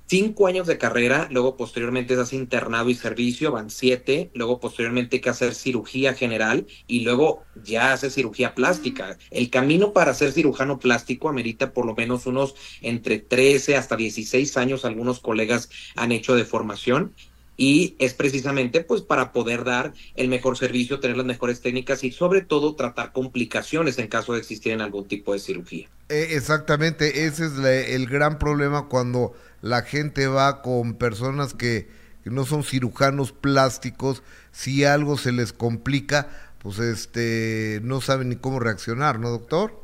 cinco 0.07 0.45
años 0.47 0.67
de 0.67 0.77
carrera, 0.77 1.29
luego 1.31 1.55
posteriormente 1.55 2.15
se 2.15 2.21
hace 2.21 2.35
internado 2.35 2.89
y 2.89 2.95
servicio, 2.95 3.51
van 3.53 3.69
siete, 3.69 4.29
luego 4.33 4.59
posteriormente 4.59 5.15
hay 5.15 5.21
que 5.21 5.29
hacer 5.29 5.55
cirugía 5.55 6.13
general 6.13 6.67
y 6.85 6.99
luego 6.99 7.43
ya 7.63 7.93
hace 7.93 8.09
cirugía 8.09 8.53
plástica. 8.53 9.17
El 9.29 9.49
camino 9.49 9.93
para 9.93 10.13
ser 10.13 10.33
cirujano 10.33 10.79
plástico 10.79 11.29
amerita 11.29 11.71
por 11.71 11.85
lo 11.85 11.95
menos 11.95 12.25
unos 12.25 12.55
entre 12.81 13.19
13 13.19 13.77
hasta 13.77 13.95
16 13.95 14.57
años, 14.57 14.83
algunos 14.83 15.21
colegas 15.21 15.69
han 15.95 16.11
hecho 16.11 16.35
de 16.35 16.43
formación. 16.43 17.13
Y 17.61 17.95
es 17.99 18.13
precisamente 18.13 18.83
pues 18.83 19.01
para 19.01 19.31
poder 19.31 19.63
dar 19.63 19.93
el 20.15 20.27
mejor 20.29 20.57
servicio, 20.57 20.99
tener 20.99 21.17
las 21.17 21.25
mejores 21.25 21.61
técnicas 21.61 22.03
y 22.03 22.11
sobre 22.11 22.41
todo 22.41 22.75
tratar 22.75 23.11
complicaciones 23.13 23.97
en 23.99 24.07
caso 24.07 24.33
de 24.33 24.39
existir 24.39 24.71
en 24.73 24.81
algún 24.81 25.07
tipo 25.07 25.33
de 25.33 25.39
cirugía. 25.39 25.89
Eh, 26.09 26.29
exactamente, 26.35 27.25
ese 27.25 27.45
es 27.45 27.53
la- 27.53 27.71
el 27.73 28.07
gran 28.07 28.37
problema 28.37 28.87
cuando 28.89 29.33
la 29.61 29.81
gente 29.83 30.27
va 30.27 30.61
con 30.61 30.95
personas 30.95 31.53
que, 31.53 31.87
que 32.23 32.29
no 32.29 32.45
son 32.45 32.63
cirujanos 32.63 33.31
plásticos, 33.31 34.21
si 34.51 34.83
algo 34.83 35.17
se 35.17 35.31
les 35.31 35.53
complica, 35.53 36.27
pues 36.59 36.79
este 36.79 37.79
no 37.83 38.01
saben 38.01 38.29
ni 38.29 38.35
cómo 38.35 38.59
reaccionar, 38.59 39.19
¿no, 39.19 39.29
doctor? 39.29 39.81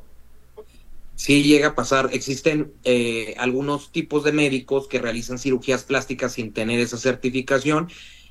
Sí 1.18 1.42
llega 1.42 1.70
a 1.70 1.76
pasar. 1.76 2.12
Existen 2.14 2.74
eh, 2.84 3.34
algunos 3.40 3.92
tipos 3.92 4.24
de 4.24 4.32
médicos 4.32 4.88
que 4.88 5.00
realizan 5.00 5.40
cirugías 5.40 5.84
plásticas 5.84 6.34
sin 6.34 6.54
tener 6.54 6.80
esa 6.80 6.98
certificación 6.98 7.90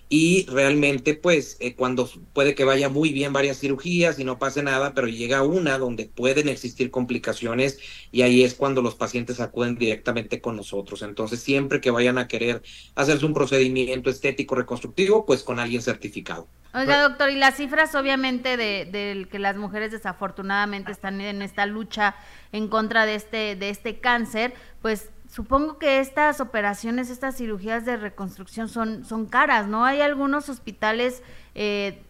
y 0.08 0.46
realmente 0.46 1.14
pues 1.14 1.56
eh, 1.58 1.74
cuando 1.74 2.08
puede 2.32 2.54
que 2.54 2.64
vaya 2.64 2.88
muy 2.88 3.12
bien 3.12 3.32
varias 3.32 3.58
cirugías 3.58 4.18
y 4.18 4.24
no 4.24 4.38
pase 4.38 4.62
nada, 4.62 4.94
pero 4.94 5.08
llega 5.08 5.42
una 5.42 5.78
donde 5.78 6.06
pueden 6.06 6.48
existir 6.48 6.90
complicaciones 6.90 7.78
y 8.12 8.22
ahí 8.22 8.44
es 8.44 8.54
cuando 8.54 8.82
los 8.82 8.94
pacientes 8.94 9.40
acuden 9.40 9.76
directamente 9.76 10.40
con 10.40 10.56
nosotros. 10.56 11.02
Entonces 11.02 11.40
siempre 11.40 11.80
que 11.80 11.90
vayan 11.90 12.18
a 12.18 12.28
querer 12.28 12.62
hacerse 12.94 13.26
un 13.26 13.34
procedimiento 13.34 14.08
estético 14.08 14.54
reconstructivo, 14.54 15.26
pues 15.26 15.42
con 15.42 15.58
alguien 15.58 15.82
certificado. 15.82 16.46
Oiga, 16.72 17.00
doctor, 17.00 17.30
y 17.30 17.36
las 17.36 17.56
cifras 17.56 17.94
obviamente 17.94 18.58
de, 18.58 18.84
de, 18.84 19.26
que 19.30 19.38
las 19.38 19.56
mujeres 19.56 19.92
desafortunadamente 19.92 20.92
están 20.92 21.22
en 21.22 21.40
esta 21.40 21.64
lucha 21.64 22.14
en 22.52 22.68
contra 22.68 23.06
de 23.06 23.14
este, 23.14 23.56
de 23.56 23.70
este 23.70 23.98
cáncer, 23.98 24.52
pues 24.82 25.08
Supongo 25.36 25.76
que 25.76 26.00
estas 26.00 26.40
operaciones, 26.40 27.10
estas 27.10 27.36
cirugías 27.36 27.84
de 27.84 27.98
reconstrucción 27.98 28.70
son, 28.70 29.04
son 29.04 29.26
caras, 29.26 29.68
¿no? 29.68 29.84
Hay 29.84 30.00
algunos 30.00 30.48
hospitales 30.48 31.22
eh, 31.54 32.02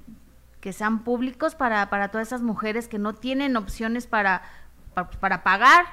que 0.60 0.72
sean 0.72 1.02
públicos 1.02 1.56
para, 1.56 1.90
para 1.90 2.12
todas 2.12 2.28
esas 2.28 2.42
mujeres 2.42 2.86
que 2.86 3.00
no 3.00 3.16
tienen 3.16 3.56
opciones 3.56 4.06
para, 4.06 4.42
para, 4.94 5.42
pagar. 5.42 5.86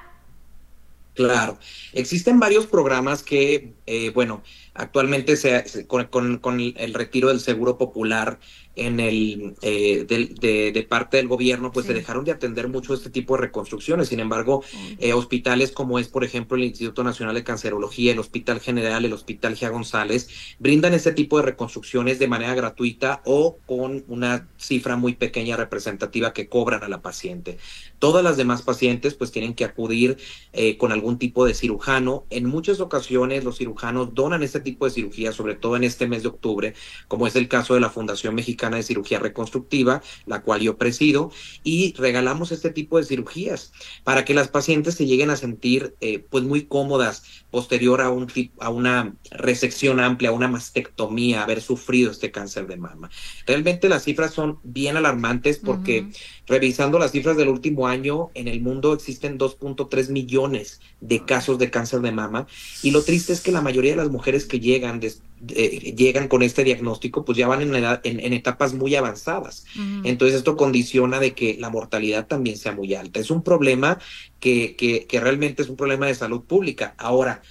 Claro, 1.14 1.58
existen 1.92 2.38
varios 2.38 2.68
programas 2.68 3.24
que, 3.24 3.74
eh, 3.86 4.10
bueno, 4.10 4.40
actualmente 4.74 5.36
se, 5.36 5.86
con, 5.86 6.04
con, 6.06 6.38
con, 6.38 6.60
el 6.60 6.94
retiro 6.94 7.28
del 7.28 7.40
seguro 7.40 7.78
popular 7.78 8.38
en 8.76 9.00
el 9.00 9.54
eh, 9.62 10.04
de, 10.04 10.86
parte 10.88 11.16
del 11.16 11.28
gobierno, 11.28 11.70
pues 11.72 11.86
se 11.86 11.94
dejaron 11.94 12.24
de 12.24 12.32
atender 12.32 12.68
mucho 12.68 12.94
este 12.94 13.10
tipo 13.10 13.36
de 13.36 13.42
reconstrucciones. 13.42 14.08
Sin 14.08 14.20
embargo, 14.20 14.64
eh, 14.98 15.12
hospitales 15.12 15.70
como 15.70 15.98
es, 15.98 16.08
por 16.08 16.24
ejemplo, 16.24 16.56
el 16.56 16.64
Instituto 16.64 17.04
Nacional 17.04 17.34
de 17.34 17.44
Cancerología, 17.44 18.12
el 18.12 18.18
Hospital 18.18 18.60
General, 18.60 19.04
el 19.04 19.12
Hospital 19.12 19.54
Gia 19.54 19.68
González, 19.68 20.28
brindan 20.58 20.94
este 20.94 21.12
tipo 21.12 21.36
de 21.36 21.44
reconstrucciones 21.44 22.18
de 22.18 22.28
manera 22.28 22.54
gratuita 22.54 23.22
o 23.24 23.58
con 23.66 24.04
una 24.08 24.48
cifra 24.56 24.96
muy 24.96 25.14
pequeña 25.14 25.56
representativa 25.56 26.32
que 26.32 26.48
cobran 26.48 26.82
a 26.82 26.88
la 26.88 27.00
paciente. 27.00 27.58
Todas 27.98 28.24
las 28.24 28.36
demás 28.36 28.62
pacientes 28.62 29.14
pues 29.14 29.30
tienen 29.30 29.54
que 29.54 29.64
acudir 29.64 30.16
eh, 30.52 30.76
con 30.76 30.92
algún 30.92 31.18
tipo 31.18 31.46
de 31.46 31.54
cirujano. 31.54 32.26
En 32.30 32.46
muchas 32.46 32.80
ocasiones 32.80 33.44
los 33.44 33.58
cirujanos 33.58 34.14
donan 34.14 34.42
este 34.42 34.60
tipo 34.64 34.84
de 34.84 34.90
cirugía, 34.90 35.32
sobre 35.32 35.54
todo 35.54 35.76
en 35.76 35.84
este 35.84 36.08
mes 36.08 36.22
de 36.22 36.28
octubre, 36.28 36.74
como 37.06 37.28
es 37.28 37.36
el 37.36 37.46
caso 37.48 37.74
de 37.74 37.80
la 37.80 37.90
Fundación 37.90 38.34
Mexicana 38.34 38.76
de 38.76 38.82
Cirugía 38.82 39.20
Reconstructiva, 39.20 40.02
la 40.26 40.42
cual 40.42 40.60
yo 40.60 40.76
presido, 40.76 41.30
y 41.62 41.94
regalamos 41.96 42.50
este 42.50 42.70
tipo 42.70 42.98
de 42.98 43.04
cirugías 43.04 43.72
para 44.02 44.24
que 44.24 44.34
las 44.34 44.48
pacientes 44.48 44.94
se 44.94 45.06
lleguen 45.06 45.30
a 45.30 45.36
sentir 45.36 45.94
eh, 46.00 46.18
pues 46.18 46.42
muy 46.42 46.66
cómodas 46.66 47.43
posterior 47.54 48.00
a, 48.00 48.10
un, 48.10 48.26
a 48.58 48.68
una 48.68 49.14
resección 49.30 50.00
amplia, 50.00 50.30
a 50.30 50.32
una 50.32 50.48
mastectomía, 50.48 51.44
haber 51.44 51.60
sufrido 51.60 52.10
este 52.10 52.32
cáncer 52.32 52.66
de 52.66 52.76
mama. 52.76 53.10
Realmente 53.46 53.88
las 53.88 54.02
cifras 54.02 54.34
son 54.34 54.58
bien 54.64 54.96
alarmantes 54.96 55.58
porque 55.58 56.08
revisando 56.48 56.98
las 56.98 57.12
cifras 57.12 57.36
del 57.36 57.48
último 57.48 57.86
año, 57.86 58.30
en 58.34 58.48
el 58.48 58.60
mundo 58.60 58.92
existen 58.92 59.38
2.3 59.38 60.08
millones 60.10 60.80
de 61.00 61.24
casos 61.24 61.60
de 61.60 61.70
cáncer 61.70 62.00
de 62.00 62.10
mama. 62.10 62.48
Y 62.82 62.90
lo 62.90 63.02
triste 63.02 63.32
es 63.32 63.40
que 63.40 63.52
la 63.52 63.62
mayoría 63.62 63.92
de 63.92 63.98
las 63.98 64.10
mujeres 64.10 64.46
que 64.46 64.58
llegan 64.58 64.98
llegan 65.40 66.28
con 66.28 66.42
este 66.42 66.64
diagnóstico, 66.64 67.24
pues 67.24 67.36
ya 67.36 67.46
van 67.46 67.62
en, 67.62 67.74
edad, 67.74 68.00
en, 68.04 68.32
etapas 68.32 68.74
muy 68.74 68.94
avanzadas. 68.94 69.64
Entonces 70.04 70.38
esto 70.38 70.56
condiciona 70.56 71.20
de 71.20 71.34
que 71.34 71.56
la 71.58 71.70
mortalidad 71.70 72.26
también 72.26 72.56
sea 72.56 72.72
muy 72.72 72.94
alta. 72.94 73.20
Es 73.20 73.30
un 73.30 73.42
problema 73.42 73.98
que, 74.40 74.76
que, 74.76 75.06
que 75.06 75.20
realmente 75.20 75.62
es 75.62 75.68
un 75.68 75.76
problema 75.76 76.06
de 76.06 76.14
salud 76.14 76.42
pública. 76.42 76.94
Ahora, 76.98 77.42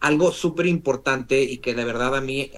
algo 0.00 0.30
súper 0.30 0.66
importante 0.66 1.42
y 1.42 1.58
que 1.58 1.74
de 1.74 1.84
verdad 1.84 2.14
a 2.14 2.20
mí 2.20 2.50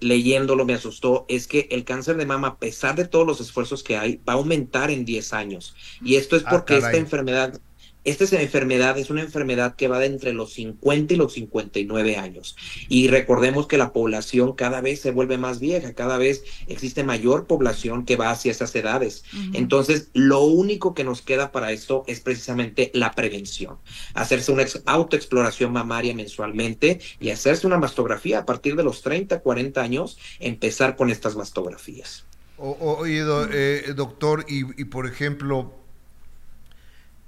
leyéndolo 0.00 0.64
me 0.64 0.74
asustó 0.74 1.24
es 1.28 1.46
que 1.46 1.68
el 1.70 1.84
cáncer 1.84 2.16
de 2.16 2.26
mama, 2.26 2.48
a 2.48 2.58
pesar 2.58 2.96
de 2.96 3.06
todos 3.06 3.26
los 3.26 3.40
esfuerzos 3.40 3.82
que 3.82 3.96
hay, 3.96 4.20
va 4.28 4.34
a 4.34 4.36
aumentar 4.36 4.90
en 4.90 5.04
10 5.04 5.32
años. 5.32 5.74
Y 6.02 6.16
esto 6.16 6.36
es 6.36 6.42
ah, 6.46 6.50
porque 6.50 6.76
esta 6.76 6.96
enfermedad 6.96 7.60
esta 8.04 8.24
es 8.24 8.32
enfermedad 8.32 8.96
es 8.98 9.10
una 9.10 9.20
enfermedad 9.20 9.74
que 9.76 9.88
va 9.88 9.98
de 9.98 10.06
entre 10.06 10.32
los 10.32 10.54
50 10.54 11.14
y 11.14 11.16
los 11.16 11.34
59 11.34 12.16
años. 12.16 12.56
Y 12.88 13.08
recordemos 13.08 13.66
que 13.66 13.78
la 13.78 13.92
población 13.92 14.54
cada 14.54 14.80
vez 14.80 15.00
se 15.00 15.10
vuelve 15.10 15.38
más 15.38 15.60
vieja, 15.60 15.92
cada 15.94 16.18
vez 16.18 16.42
existe 16.66 17.04
mayor 17.04 17.46
población 17.46 18.04
que 18.04 18.16
va 18.16 18.30
hacia 18.30 18.52
esas 18.52 18.74
edades. 18.74 19.24
Entonces, 19.52 20.08
lo 20.14 20.42
único 20.42 20.94
que 20.94 21.04
nos 21.04 21.22
queda 21.22 21.52
para 21.52 21.72
esto 21.72 22.04
es 22.06 22.20
precisamente 22.20 22.90
la 22.94 23.12
prevención. 23.12 23.76
Hacerse 24.14 24.52
una 24.52 24.64
autoexploración 24.86 25.72
mamaria 25.72 26.14
mensualmente 26.14 27.00
y 27.20 27.30
hacerse 27.30 27.66
una 27.66 27.78
mastografía 27.78 28.40
a 28.40 28.46
partir 28.46 28.76
de 28.76 28.84
los 28.84 29.02
30, 29.02 29.40
40 29.40 29.80
años, 29.80 30.18
empezar 30.38 30.96
con 30.96 31.10
estas 31.10 31.36
mastografías. 31.36 32.24
oye, 32.56 33.24
eh, 33.52 33.92
doctor, 33.94 34.44
y 34.48 34.84
por 34.84 35.06
ejemplo, 35.06 35.79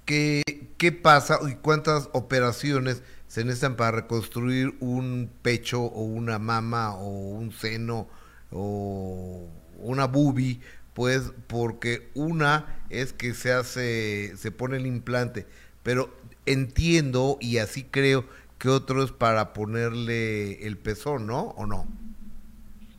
¿qué, 0.04 0.42
qué 0.78 0.92
pasa 0.92 1.38
y 1.48 1.54
cuántas 1.54 2.08
operaciones 2.12 3.02
se 3.28 3.44
necesitan 3.44 3.76
para 3.76 3.92
reconstruir 3.92 4.74
un 4.80 5.30
pecho 5.42 5.82
o 5.82 6.02
una 6.02 6.38
mama 6.38 6.94
o 6.94 7.08
un 7.08 7.52
seno 7.52 8.08
o 8.50 9.48
una 9.78 10.06
boobie? 10.06 10.60
Pues 10.94 11.32
porque 11.46 12.10
una 12.14 12.84
es 12.90 13.12
que 13.12 13.32
se 13.32 13.52
hace, 13.52 14.36
se 14.36 14.50
pone 14.50 14.76
el 14.76 14.86
implante, 14.86 15.46
pero 15.82 16.14
entiendo 16.44 17.38
y 17.40 17.58
así 17.58 17.84
creo 17.84 18.26
que 18.58 18.68
otro 18.68 19.02
es 19.02 19.10
para 19.10 19.52
ponerle 19.54 20.66
el 20.66 20.76
pezón, 20.76 21.26
¿no? 21.26 21.54
¿O 21.56 21.66
no? 21.66 21.86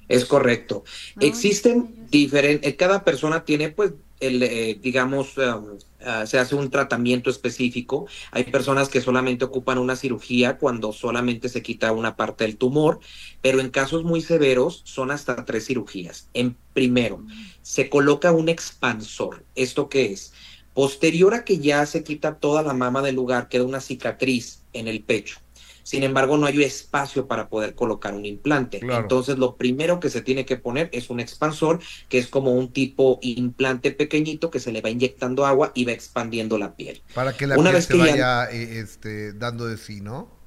Es 0.10 0.26
correcto. 0.26 0.84
Existen 1.20 2.08
diferentes, 2.12 2.76
cada 2.76 3.04
persona 3.04 3.46
tiene 3.46 3.70
pues 3.70 3.94
el, 4.20 4.44
eh, 4.44 4.80
digamos, 4.82 5.38
um, 5.38 5.78
ah, 6.06 6.26
se 6.26 6.40
hace 6.40 6.56
un 6.56 6.70
tratamiento 6.70 7.30
específico. 7.30 8.08
Hay 8.32 8.46
personas 8.46 8.90
que 8.90 9.02
solamente 9.02 9.46
ocupan 9.46 9.78
una 9.78 9.96
cirugía 9.96 10.58
cuando 10.58 10.94
solamente 10.94 11.50
se 11.50 11.62
quita 11.62 11.92
una 11.92 12.16
parte 12.16 12.44
del 12.46 12.58
tumor, 12.58 13.00
pero 13.42 13.60
en 13.60 13.70
casos 13.70 14.04
muy 14.04 14.22
severos 14.22 14.82
son 14.86 15.12
hasta 15.12 15.46
tres 15.46 15.66
cirugías. 15.66 16.30
En 16.34 16.58
primero, 16.74 17.26
se 17.62 17.90
coloca 17.90 18.32
un 18.32 18.50
expansor. 18.50 19.46
¿Esto 19.56 19.90
qué 19.90 20.12
es? 20.14 20.34
Posterior 20.74 21.34
a 21.36 21.46
que 21.46 21.60
ya 21.60 21.86
se 21.86 22.04
quita 22.04 22.40
toda 22.40 22.64
la 22.64 22.74
mama 22.74 23.02
del 23.02 23.16
lugar, 23.16 23.48
queda 23.48 23.64
una 23.64 23.80
cicatriz 23.82 24.64
en 24.74 24.88
el 24.88 25.04
pecho. 25.04 25.43
Sin 25.84 26.04
embargo, 26.04 26.38
no 26.38 26.46
hay 26.46 26.64
espacio 26.64 27.28
para 27.28 27.50
poder 27.50 27.76
colocar 27.76 28.14
un 28.14 28.26
implante. 28.26 28.80
Entonces, 28.82 29.38
lo 29.38 29.56
primero 29.56 30.00
que 30.00 30.10
se 30.10 30.22
tiene 30.22 30.46
que 30.46 30.58
poner 30.58 30.90
es 30.94 31.10
un 31.10 31.20
expansor, 31.20 31.80
que 32.10 32.18
es 32.18 32.28
como 32.28 32.54
un 32.54 32.72
tipo 32.72 33.20
implante 33.22 33.92
pequeñito 33.92 34.50
que 34.50 34.60
se 34.60 34.72
le 34.72 34.82
va 34.82 34.90
inyectando 34.90 35.46
agua 35.46 35.72
y 35.76 35.86
va 35.86 35.92
expandiendo 35.92 36.58
la 36.58 36.76
piel. 36.76 37.02
Para 37.14 37.34
que 37.34 37.48
la 37.48 37.56
piel 37.56 37.82
se 37.82 37.98
vaya 37.98 38.50
eh, 38.52 38.80
este, 38.80 39.34
dando 39.34 39.66
de 39.66 39.78
sí, 39.78 40.02
¿no? 40.02 40.44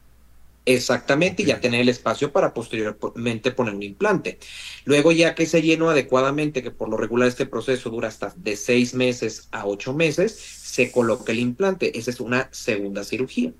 Exactamente, 0.68 1.44
y 1.44 1.46
ya 1.46 1.60
tener 1.60 1.80
el 1.80 1.88
espacio 1.88 2.32
para 2.32 2.52
posteriormente 2.52 3.52
poner 3.52 3.72
un 3.72 3.84
implante. 3.84 4.40
Luego, 4.84 5.12
ya 5.12 5.36
que 5.36 5.46
se 5.46 5.62
llenó 5.62 5.90
adecuadamente, 5.90 6.60
que 6.60 6.72
por 6.72 6.88
lo 6.88 6.96
regular 6.96 7.28
este 7.28 7.46
proceso 7.46 7.88
dura 7.88 8.08
hasta 8.08 8.34
de 8.36 8.56
seis 8.56 8.92
meses 8.92 9.46
a 9.52 9.64
ocho 9.64 9.94
meses, 9.94 10.36
se 10.76 10.92
coloca 10.92 11.32
el 11.32 11.38
implante. 11.38 11.98
Esa 11.98 12.10
es 12.10 12.20
una 12.20 12.50
segunda 12.52 13.02
cirugía. 13.02 13.54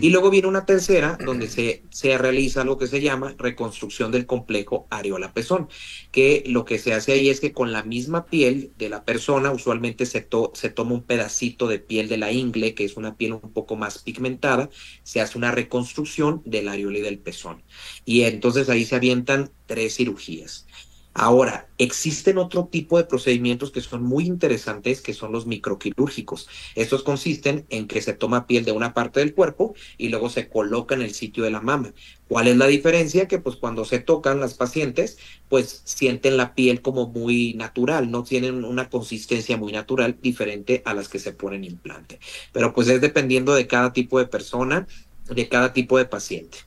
Y 0.00 0.10
luego 0.10 0.30
viene 0.30 0.46
una 0.46 0.66
tercera 0.66 1.18
donde 1.24 1.48
se, 1.48 1.82
se 1.90 2.16
realiza 2.16 2.62
lo 2.62 2.78
que 2.78 2.86
se 2.86 3.00
llama 3.00 3.34
reconstrucción 3.38 4.12
del 4.12 4.24
complejo 4.24 4.86
areola-pezón, 4.88 5.68
que 6.12 6.44
lo 6.46 6.64
que 6.64 6.78
se 6.78 6.94
hace 6.94 7.10
ahí 7.10 7.28
es 7.28 7.40
que 7.40 7.52
con 7.52 7.72
la 7.72 7.82
misma 7.82 8.26
piel 8.26 8.70
de 8.78 8.88
la 8.88 9.04
persona, 9.04 9.50
usualmente 9.50 10.06
se, 10.06 10.28
se 10.52 10.70
toma 10.70 10.94
un 10.94 11.02
pedacito 11.02 11.66
de 11.66 11.80
piel 11.80 12.08
de 12.08 12.18
la 12.18 12.30
ingle, 12.30 12.74
que 12.74 12.84
es 12.84 12.96
una 12.96 13.16
piel 13.16 13.32
un 13.32 13.52
poco 13.52 13.74
más 13.74 13.98
pigmentada, 13.98 14.70
se 15.02 15.20
hace 15.20 15.38
una 15.38 15.50
reconstrucción 15.50 16.40
del 16.44 16.68
areola 16.68 16.98
y 16.98 17.02
del 17.02 17.18
pezón. 17.18 17.64
Y 18.04 18.22
entonces 18.22 18.68
ahí 18.68 18.84
se 18.84 18.94
avientan 18.94 19.50
tres 19.66 19.96
cirugías. 19.96 20.68
Ahora, 21.12 21.68
existen 21.76 22.38
otro 22.38 22.68
tipo 22.70 22.96
de 22.96 23.04
procedimientos 23.04 23.72
que 23.72 23.80
son 23.80 24.04
muy 24.04 24.26
interesantes, 24.26 25.00
que 25.00 25.12
son 25.12 25.32
los 25.32 25.44
microquirúrgicos. 25.44 26.48
Estos 26.76 27.02
consisten 27.02 27.66
en 27.68 27.88
que 27.88 28.00
se 28.00 28.12
toma 28.12 28.46
piel 28.46 28.64
de 28.64 28.70
una 28.70 28.94
parte 28.94 29.18
del 29.18 29.34
cuerpo 29.34 29.74
y 29.98 30.08
luego 30.08 30.30
se 30.30 30.48
coloca 30.48 30.94
en 30.94 31.02
el 31.02 31.12
sitio 31.12 31.42
de 31.42 31.50
la 31.50 31.60
mama. 31.60 31.92
¿Cuál 32.28 32.46
es 32.46 32.56
la 32.56 32.68
diferencia? 32.68 33.26
Que 33.26 33.40
pues 33.40 33.56
cuando 33.56 33.84
se 33.84 33.98
tocan 33.98 34.38
las 34.38 34.54
pacientes, 34.54 35.18
pues 35.48 35.82
sienten 35.84 36.36
la 36.36 36.54
piel 36.54 36.80
como 36.80 37.08
muy 37.08 37.54
natural, 37.54 38.08
no 38.08 38.22
tienen 38.22 38.64
una 38.64 38.88
consistencia 38.88 39.56
muy 39.56 39.72
natural 39.72 40.16
diferente 40.22 40.80
a 40.84 40.94
las 40.94 41.08
que 41.08 41.18
se 41.18 41.32
ponen 41.32 41.64
implante. 41.64 42.20
Pero 42.52 42.72
pues 42.72 42.86
es 42.86 43.00
dependiendo 43.00 43.54
de 43.54 43.66
cada 43.66 43.92
tipo 43.92 44.20
de 44.20 44.26
persona, 44.26 44.86
de 45.28 45.48
cada 45.48 45.72
tipo 45.72 45.98
de 45.98 46.04
paciente. 46.04 46.58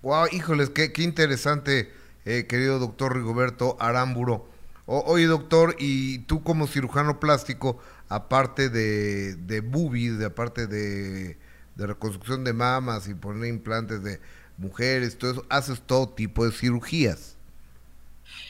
Wow, 0.00 0.26
híjoles, 0.32 0.70
qué, 0.70 0.90
qué 0.90 1.02
interesante 1.02 1.97
eh, 2.28 2.46
querido 2.46 2.78
doctor 2.78 3.16
Rigoberto 3.16 3.78
Aramburo. 3.80 4.46
oye, 4.84 5.24
doctor, 5.24 5.76
y 5.78 6.18
tú 6.20 6.42
como 6.42 6.66
cirujano 6.66 7.20
plástico, 7.20 7.78
aparte 8.10 8.68
de, 8.68 9.34
de 9.36 9.60
boobies, 9.62 10.18
de, 10.18 10.26
aparte 10.26 10.66
de, 10.66 11.38
de 11.74 11.86
reconstrucción 11.86 12.44
de 12.44 12.52
mamas 12.52 13.08
y 13.08 13.14
poner 13.14 13.48
implantes 13.48 14.02
de 14.02 14.20
mujeres, 14.58 15.16
todo 15.16 15.30
eso, 15.32 15.46
haces 15.48 15.80
todo 15.80 16.10
tipo 16.10 16.44
de 16.44 16.52
cirugías. 16.52 17.37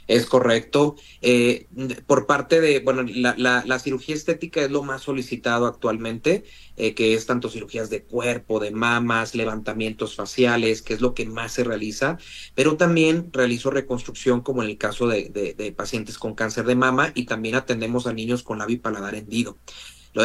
Es 0.08 0.26
correcto. 0.26 0.96
Eh, 1.22 1.68
por 2.06 2.26
parte 2.26 2.60
de, 2.60 2.80
bueno, 2.80 3.04
la, 3.04 3.78
cirugía 3.78 4.14
estética 4.14 4.62
es 4.62 4.70
lo 4.70 4.82
más 4.82 5.02
solicitado 5.02 5.66
actualmente, 5.66 6.44
eh, 6.76 6.94
que 6.94 7.14
es 7.14 7.26
tanto 7.26 7.48
cirugías 7.48 7.90
de 7.90 8.02
cuerpo, 8.02 8.58
de 8.58 8.72
mamas, 8.72 9.34
levantamientos 9.34 10.16
faciales, 10.16 10.82
que 10.82 10.94
es 10.94 11.00
lo 11.00 11.14
que 11.14 11.26
más 11.26 11.52
se 11.52 11.62
realiza, 11.62 12.18
pero 12.54 12.76
también 12.76 13.30
realizo 13.32 13.70
reconstrucción 13.70 14.40
como 14.40 14.62
en 14.62 14.70
el 14.70 14.78
caso 14.78 15.06
de, 15.06 15.28
de 15.28 15.72
pacientes 15.72 16.18
con 16.18 16.34
cáncer 16.34 16.64
de 16.64 16.74
mama 16.74 17.12
y 17.14 17.26
también 17.26 17.54
atendemos 17.54 18.06
a 18.06 18.12
niños 18.12 18.42
con 18.42 18.58
labio 18.58 18.76
y 18.76 18.80
paladar 18.80 19.14
hendido. 19.14 19.58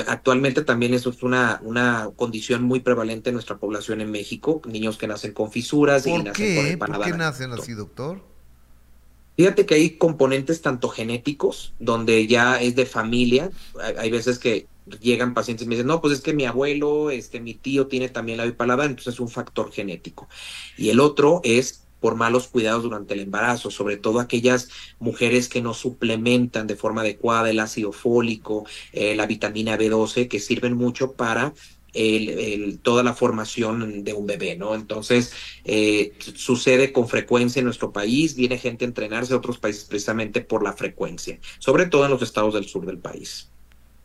Actualmente 0.08 0.64
también 0.64 0.94
eso 0.94 1.10
es 1.10 1.22
una, 1.24 1.60
una 1.64 2.10
condición 2.16 2.64
muy 2.64 2.80
prevalente 2.80 3.30
en 3.30 3.36
nuestra 3.36 3.58
población 3.58 4.02
en 4.02 4.12
México, 4.12 4.62
niños 4.66 4.98
que 4.98 5.08
nacen 5.08 5.34
con 5.34 5.52
fisuras 5.52 6.08
y 6.08 6.14
nacen 6.14 6.56
con 6.56 6.66
el 6.66 6.78
paladar. 6.78 7.02
¿Por 7.02 7.12
qué 7.12 7.18
nacen 7.18 7.52
así, 7.52 7.74
doctor? 7.74 8.33
Fíjate 9.36 9.66
que 9.66 9.76
hay 9.76 9.98
componentes 9.98 10.62
tanto 10.62 10.90
genéticos, 10.90 11.74
donde 11.80 12.28
ya 12.28 12.62
es 12.62 12.76
de 12.76 12.86
familia. 12.86 13.50
Hay, 13.98 14.12
veces 14.12 14.38
que 14.38 14.68
llegan 15.02 15.34
pacientes 15.34 15.66
y 15.66 15.70
me 15.70 15.76
dicen, 15.76 15.88
no, 15.88 16.02
pues 16.02 16.14
es 16.14 16.22
que 16.22 16.34
mi 16.34 16.46
abuelo, 16.46 17.10
este, 17.10 17.40
mi 17.40 17.56
tío 17.56 17.88
tiene 17.88 18.10
también 18.10 18.38
la 18.38 18.46
bipalada, 18.46 18.86
entonces 18.86 19.16
es 19.16 19.20
un 19.20 19.30
factor 19.30 19.72
genético. 19.72 20.28
Y 20.78 20.90
el 20.90 21.00
otro 21.00 21.42
es 21.44 21.84
por 22.00 22.16
malos 22.16 22.48
cuidados 22.48 22.84
durante 22.84 23.14
el 23.14 23.22
embarazo, 23.22 23.72
sobre 23.72 23.96
todo 23.96 24.20
aquellas 24.20 24.68
mujeres 25.00 25.48
que 25.48 25.62
no 25.62 25.74
suplementan 25.74 26.68
de 26.68 26.76
forma 26.76 27.00
adecuada 27.00 27.50
el 27.50 27.60
ácido 27.60 27.94
fólico, 27.94 28.66
eh, 28.92 29.16
la 29.16 29.26
vitamina 29.26 29.78
B12, 29.78 30.28
que 30.28 30.42
sirven 30.42 30.74
mucho 30.76 31.14
para 31.14 31.54
el, 31.94 32.80
toda 32.82 33.04
la 33.04 33.14
formación 33.14 34.04
de 34.04 34.14
un 34.14 34.26
bebé, 34.26 34.56
¿no? 34.56 34.76
Entonces, 34.76 35.34
eh, 35.64 36.14
sucede 36.20 36.92
con 36.92 37.08
frecuencia 37.08 37.60
en 37.60 37.66
nuestro 37.66 37.92
país, 37.92 38.36
viene 38.36 38.58
gente 38.58 38.86
a 38.86 38.88
entrenarse 38.88 39.34
a 39.34 39.38
otros 39.38 39.60
países 39.60 39.86
precisamente 39.86 40.42
por 40.42 40.64
la 40.64 40.74
frecuencia, 40.74 41.40
sobre 41.60 41.86
todo 41.86 42.06
en 42.06 42.12
los 42.12 42.22
estados 42.22 42.54
del 42.54 42.66
sur 42.66 42.86
del 42.86 42.98
país. 42.98 43.50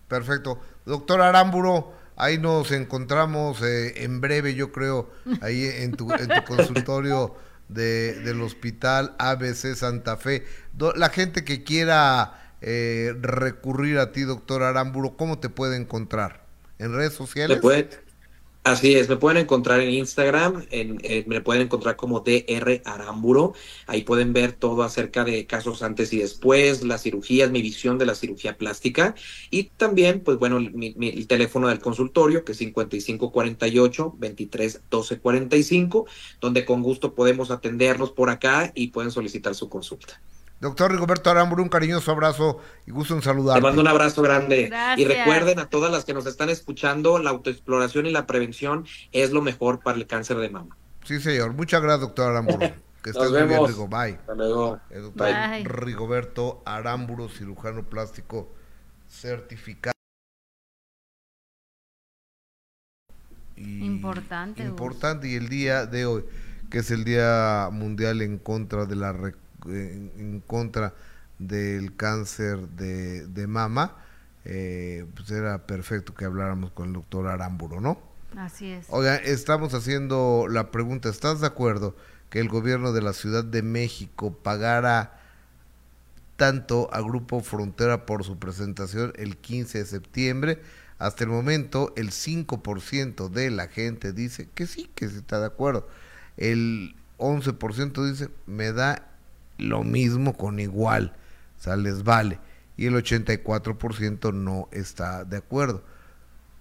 Perfecto. 0.08 0.58
Doctor 0.86 1.20
Aramburo, 1.20 1.92
ahí 2.16 2.38
nos 2.38 2.70
encontramos 2.72 3.62
eh, 3.62 4.04
en 4.04 4.20
breve, 4.20 4.54
yo 4.54 4.72
creo, 4.72 5.10
ahí 5.40 5.64
en 5.64 5.92
tu, 5.92 6.08
consultorio 6.46 7.34
de, 7.68 8.14
del 8.20 8.40
Hospital 8.40 9.14
ABC 9.18 9.74
Santa 9.74 10.16
Fe. 10.16 10.44
la 10.96 11.10
gente 11.10 11.44
que 11.44 11.62
quiera 11.62 12.54
eh, 12.60 13.14
recurrir 13.20 13.98
a 13.98 14.12
ti, 14.12 14.22
doctor 14.22 14.62
Aramburo, 14.62 15.16
¿cómo 15.16 15.38
te 15.38 15.48
puede 15.48 15.76
encontrar? 15.76 16.47
En 16.78 16.94
redes 16.94 17.12
sociales. 17.14 17.60
así 18.64 18.94
es, 18.94 19.08
me 19.08 19.16
pueden 19.16 19.38
encontrar 19.38 19.80
en 19.80 19.90
Instagram, 19.90 20.66
en, 20.70 20.98
me 21.26 21.40
pueden 21.40 21.62
encontrar 21.62 21.96
como 21.96 22.20
DR 22.20 22.82
Aramburo. 22.84 23.54
Ahí 23.86 24.02
pueden 24.02 24.32
ver 24.32 24.52
todo 24.52 24.82
acerca 24.82 25.24
de 25.24 25.46
casos 25.46 25.82
antes 25.82 26.12
y 26.12 26.18
después, 26.18 26.84
las 26.84 27.02
cirugías, 27.02 27.50
mi 27.50 27.62
visión 27.62 27.98
de 27.98 28.06
la 28.06 28.14
cirugía 28.14 28.56
plástica. 28.56 29.14
Y 29.50 29.64
también, 29.64 30.20
pues 30.20 30.38
bueno, 30.38 30.60
mi, 30.60 30.94
el 30.98 31.26
teléfono 31.26 31.68
del 31.68 31.80
consultorio, 31.80 32.44
que 32.44 32.52
es 32.52 32.58
5548 32.58 34.14
23 34.18 34.80
12 34.90 35.18
45, 35.18 36.06
donde 36.40 36.64
con 36.64 36.82
gusto 36.82 37.14
podemos 37.14 37.50
atenderlos 37.50 38.12
por 38.12 38.30
acá 38.30 38.72
y 38.74 38.88
pueden 38.88 39.10
solicitar 39.10 39.54
su 39.54 39.68
consulta. 39.68 40.20
Doctor 40.60 40.90
Rigoberto 40.90 41.30
Aramburu, 41.30 41.62
un 41.62 41.68
cariñoso 41.68 42.10
abrazo 42.10 42.60
y 42.84 42.90
gusto 42.90 43.14
en 43.14 43.22
saludar. 43.22 43.56
Te 43.56 43.62
mando 43.62 43.80
un 43.80 43.86
abrazo 43.86 44.22
grande. 44.22 44.70
Y 44.96 45.04
recuerden 45.04 45.60
a 45.60 45.68
todas 45.68 45.92
las 45.92 46.04
que 46.04 46.14
nos 46.14 46.26
están 46.26 46.48
escuchando, 46.48 47.18
la 47.18 47.30
autoexploración 47.30 48.06
y 48.06 48.10
la 48.10 48.26
prevención 48.26 48.84
es 49.12 49.30
lo 49.30 49.40
mejor 49.40 49.80
para 49.80 49.96
el 49.96 50.06
cáncer 50.06 50.38
de 50.38 50.50
mama. 50.50 50.76
Sí, 51.04 51.20
señor. 51.20 51.54
Muchas 51.54 51.80
gracias, 51.80 52.00
doctor 52.00 52.30
Aramburu. 52.30 52.58
Que 53.02 53.10
estés 53.10 53.30
muy 53.30 53.42
bien, 53.44 53.64
Rigo. 53.64 53.86
Bye. 53.86 54.14
Hasta 54.14 54.34
luego. 54.34 54.80
doctor 54.90 55.28
Rigoberto 55.62 56.62
Aramburu, 56.66 57.28
cirujano 57.28 57.84
plástico 57.84 58.52
certificado. 59.08 59.92
importante. 63.56 64.64
Importante. 64.64 65.28
Y 65.28 65.36
el 65.36 65.48
día 65.48 65.86
de 65.86 66.06
hoy, 66.06 66.24
que 66.70 66.78
es 66.78 66.90
el 66.90 67.04
Día 67.04 67.68
Mundial 67.70 68.20
en 68.20 68.38
contra 68.38 68.84
de 68.84 68.96
la 68.96 69.12
en, 69.66 70.42
contra 70.46 70.94
del 71.38 71.94
cáncer 71.96 72.68
de, 72.68 73.46
mama, 73.46 73.96
eh, 74.44 75.06
pues 75.14 75.30
era 75.30 75.66
perfecto 75.66 76.14
que 76.14 76.24
habláramos 76.24 76.72
con 76.72 76.88
el 76.88 76.94
doctor 76.94 77.26
Aramburo, 77.28 77.80
¿no? 77.80 77.98
Así 78.36 78.70
es. 78.70 78.86
Oiga, 78.90 79.16
estamos 79.16 79.74
haciendo 79.74 80.46
la 80.48 80.70
pregunta, 80.70 81.08
¿estás 81.08 81.40
de 81.40 81.46
acuerdo 81.46 81.96
que 82.30 82.40
el 82.40 82.48
gobierno 82.48 82.92
de 82.92 83.02
la 83.02 83.12
Ciudad 83.12 83.44
de 83.44 83.62
México 83.62 84.34
pagara 84.34 85.18
tanto 86.36 86.88
a 86.92 87.00
Grupo 87.00 87.40
Frontera 87.40 88.06
por 88.06 88.24
su 88.24 88.38
presentación 88.38 89.12
el 89.16 89.36
15 89.36 89.78
de 89.78 89.86
septiembre? 89.86 90.62
Hasta 90.98 91.24
el 91.24 91.30
momento 91.30 91.92
el 91.96 92.10
5% 92.10 93.28
de 93.28 93.50
la 93.50 93.68
gente 93.68 94.12
dice 94.12 94.48
que 94.54 94.66
sí, 94.66 94.90
que 94.94 95.08
se 95.08 95.18
está 95.18 95.38
de 95.40 95.46
acuerdo. 95.46 95.88
El 96.36 96.96
11% 97.18 98.10
dice, 98.10 98.30
me 98.46 98.72
da 98.72 99.07
lo 99.58 99.82
mismo 99.82 100.36
con 100.36 100.60
igual, 100.60 101.14
o 101.58 101.62
sea, 101.62 101.76
les 101.76 102.04
vale. 102.04 102.38
Y 102.76 102.86
el 102.86 102.94
84% 102.94 104.32
no 104.32 104.68
está 104.70 105.24
de 105.24 105.36
acuerdo. 105.36 105.82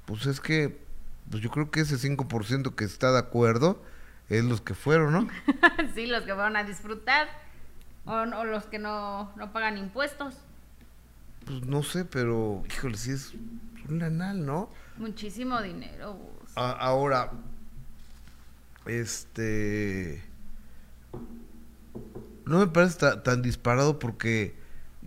Pues 0.05 0.25
es 0.25 0.39
que, 0.39 0.81
pues 1.29 1.43
yo 1.43 1.49
creo 1.51 1.69
que 1.69 1.81
ese 1.81 1.95
5% 1.95 2.75
que 2.75 2.83
está 2.83 3.11
de 3.11 3.19
acuerdo 3.19 3.81
es 4.29 4.43
los 4.43 4.61
que 4.61 4.73
fueron, 4.73 5.13
¿no? 5.13 5.27
sí, 5.95 6.07
los 6.07 6.23
que 6.23 6.33
fueron 6.33 6.55
a 6.55 6.63
disfrutar. 6.63 7.27
O, 8.05 8.25
los 8.25 8.65
que 8.65 8.79
no, 8.79 9.31
no 9.35 9.51
pagan 9.51 9.77
impuestos. 9.77 10.35
Pues 11.45 11.61
no 11.65 11.83
sé, 11.83 12.05
pero, 12.05 12.63
híjole, 12.67 12.97
sí 12.97 13.11
es 13.11 13.33
un 13.89 14.01
anal, 14.01 14.45
¿no? 14.45 14.69
Muchísimo 14.97 15.61
dinero. 15.61 16.17
ahora, 16.55 17.31
este 18.85 20.26
no 22.47 22.59
me 22.59 22.67
parece 22.67 23.17
tan 23.17 23.41
disparado 23.41 23.99
porque 23.99 24.55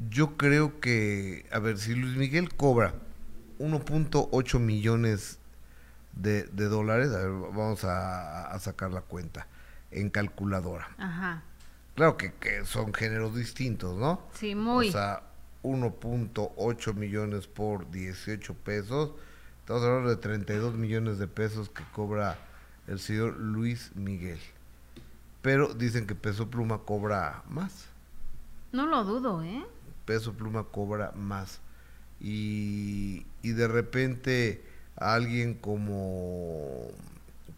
yo 0.09 0.37
creo 0.37 0.81
que, 0.81 1.47
a 1.51 1.59
ver, 1.59 1.79
si 1.79 1.95
Luis 1.95 2.17
Miguel 2.17 2.55
cobra 2.55 2.95
1.8 3.59 4.59
millones 4.59 5.39
de, 6.13 6.45
dólares, 6.45 7.13
a 7.13 7.19
ver, 7.19 7.31
vamos 7.31 7.85
a, 7.85 8.57
sacar 8.61 8.93
la 8.93 9.01
cuenta 9.01 9.47
en 9.91 10.11
calculadora. 10.11 10.89
Ajá. 10.99 11.43
Claro 11.95 12.17
que, 12.17 12.33
que 12.35 12.65
son 12.65 12.95
géneros 12.95 13.35
distintos, 13.35 13.97
¿no? 13.97 14.23
Sí, 14.35 14.55
muy. 14.55 14.89
O 14.89 14.93
sea, 14.93 15.23
1.8 15.63 16.95
millones 16.95 17.47
por 17.47 17.91
18 17.91 18.55
pesos. 18.55 19.13
Estamos 19.61 19.83
hablando 19.83 20.11
de 20.11 20.17
32 20.17 20.75
millones 20.75 21.19
de 21.19 21.27
pesos 21.27 21.69
que 21.69 21.83
cobra 21.93 22.39
el 22.87 22.99
señor 22.99 23.37
Luis 23.39 23.93
Miguel 23.95 24.41
pero 25.43 25.75
dicen 25.75 26.07
que 26.07 26.15
Peso 26.15 26.51
Pluma 26.51 26.79
cobra 26.79 27.43
más. 27.49 27.87
No 28.73 28.87
lo 28.87 29.05
dudo, 29.05 29.43
¿eh? 29.43 29.65
Peso 30.05 30.33
Pluma 30.35 30.65
cobra 30.65 31.13
más. 31.13 31.61
Y, 32.21 33.27
y 33.43 33.53
de 33.53 33.69
repente 33.69 34.63
alguien 34.97 35.55
como 35.55 36.89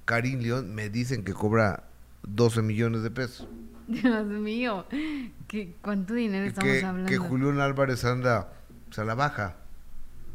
Karim 0.04 0.40
León 0.40 0.74
me 0.74 0.88
dicen 0.88 1.24
que 1.24 1.32
cobra 1.32 1.84
12 2.22 2.62
millones 2.62 3.02
de 3.02 3.10
pesos. 3.10 3.48
Dios 3.88 4.26
mío, 4.26 4.86
¿Qué, 5.48 5.74
¿cuánto 5.82 6.14
dinero 6.14 6.46
estamos 6.46 6.82
hablando? 6.82 7.08
Que 7.08 7.18
Julián 7.18 7.60
Álvarez 7.60 8.04
anda 8.04 8.52
pues, 8.86 8.98
a 8.98 9.04
la 9.04 9.14
baja, 9.14 9.56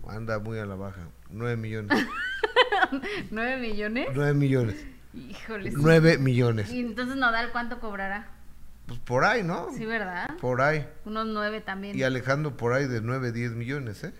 anda 0.07 0.39
muy 0.39 0.59
a 0.59 0.65
la 0.65 0.75
baja, 0.75 1.07
9 1.31 1.57
millones. 1.57 1.97
¿9 3.31 3.59
millones? 3.59 4.07
9 4.13 4.33
millones. 4.33 4.85
Híjole. 5.13 5.71
9 5.71 6.17
millones. 6.17 6.71
¿Y 6.71 6.79
entonces 6.79 7.15
Nodal 7.15 7.51
cuánto 7.51 7.79
cobrará? 7.79 8.37
Pues 8.87 8.99
por 8.99 9.25
ahí, 9.25 9.43
¿no? 9.43 9.67
Sí, 9.75 9.85
¿verdad? 9.85 10.37
Por 10.39 10.61
ahí. 10.61 10.87
Unos 11.03 11.27
9 11.27 11.61
también. 11.61 11.97
Y 11.97 12.03
Alejandro 12.03 12.55
por 12.55 12.73
ahí 12.73 12.87
de 12.87 13.01
9, 13.01 13.33
10 13.33 13.51
millones, 13.51 14.03
¿eh? 14.05 14.13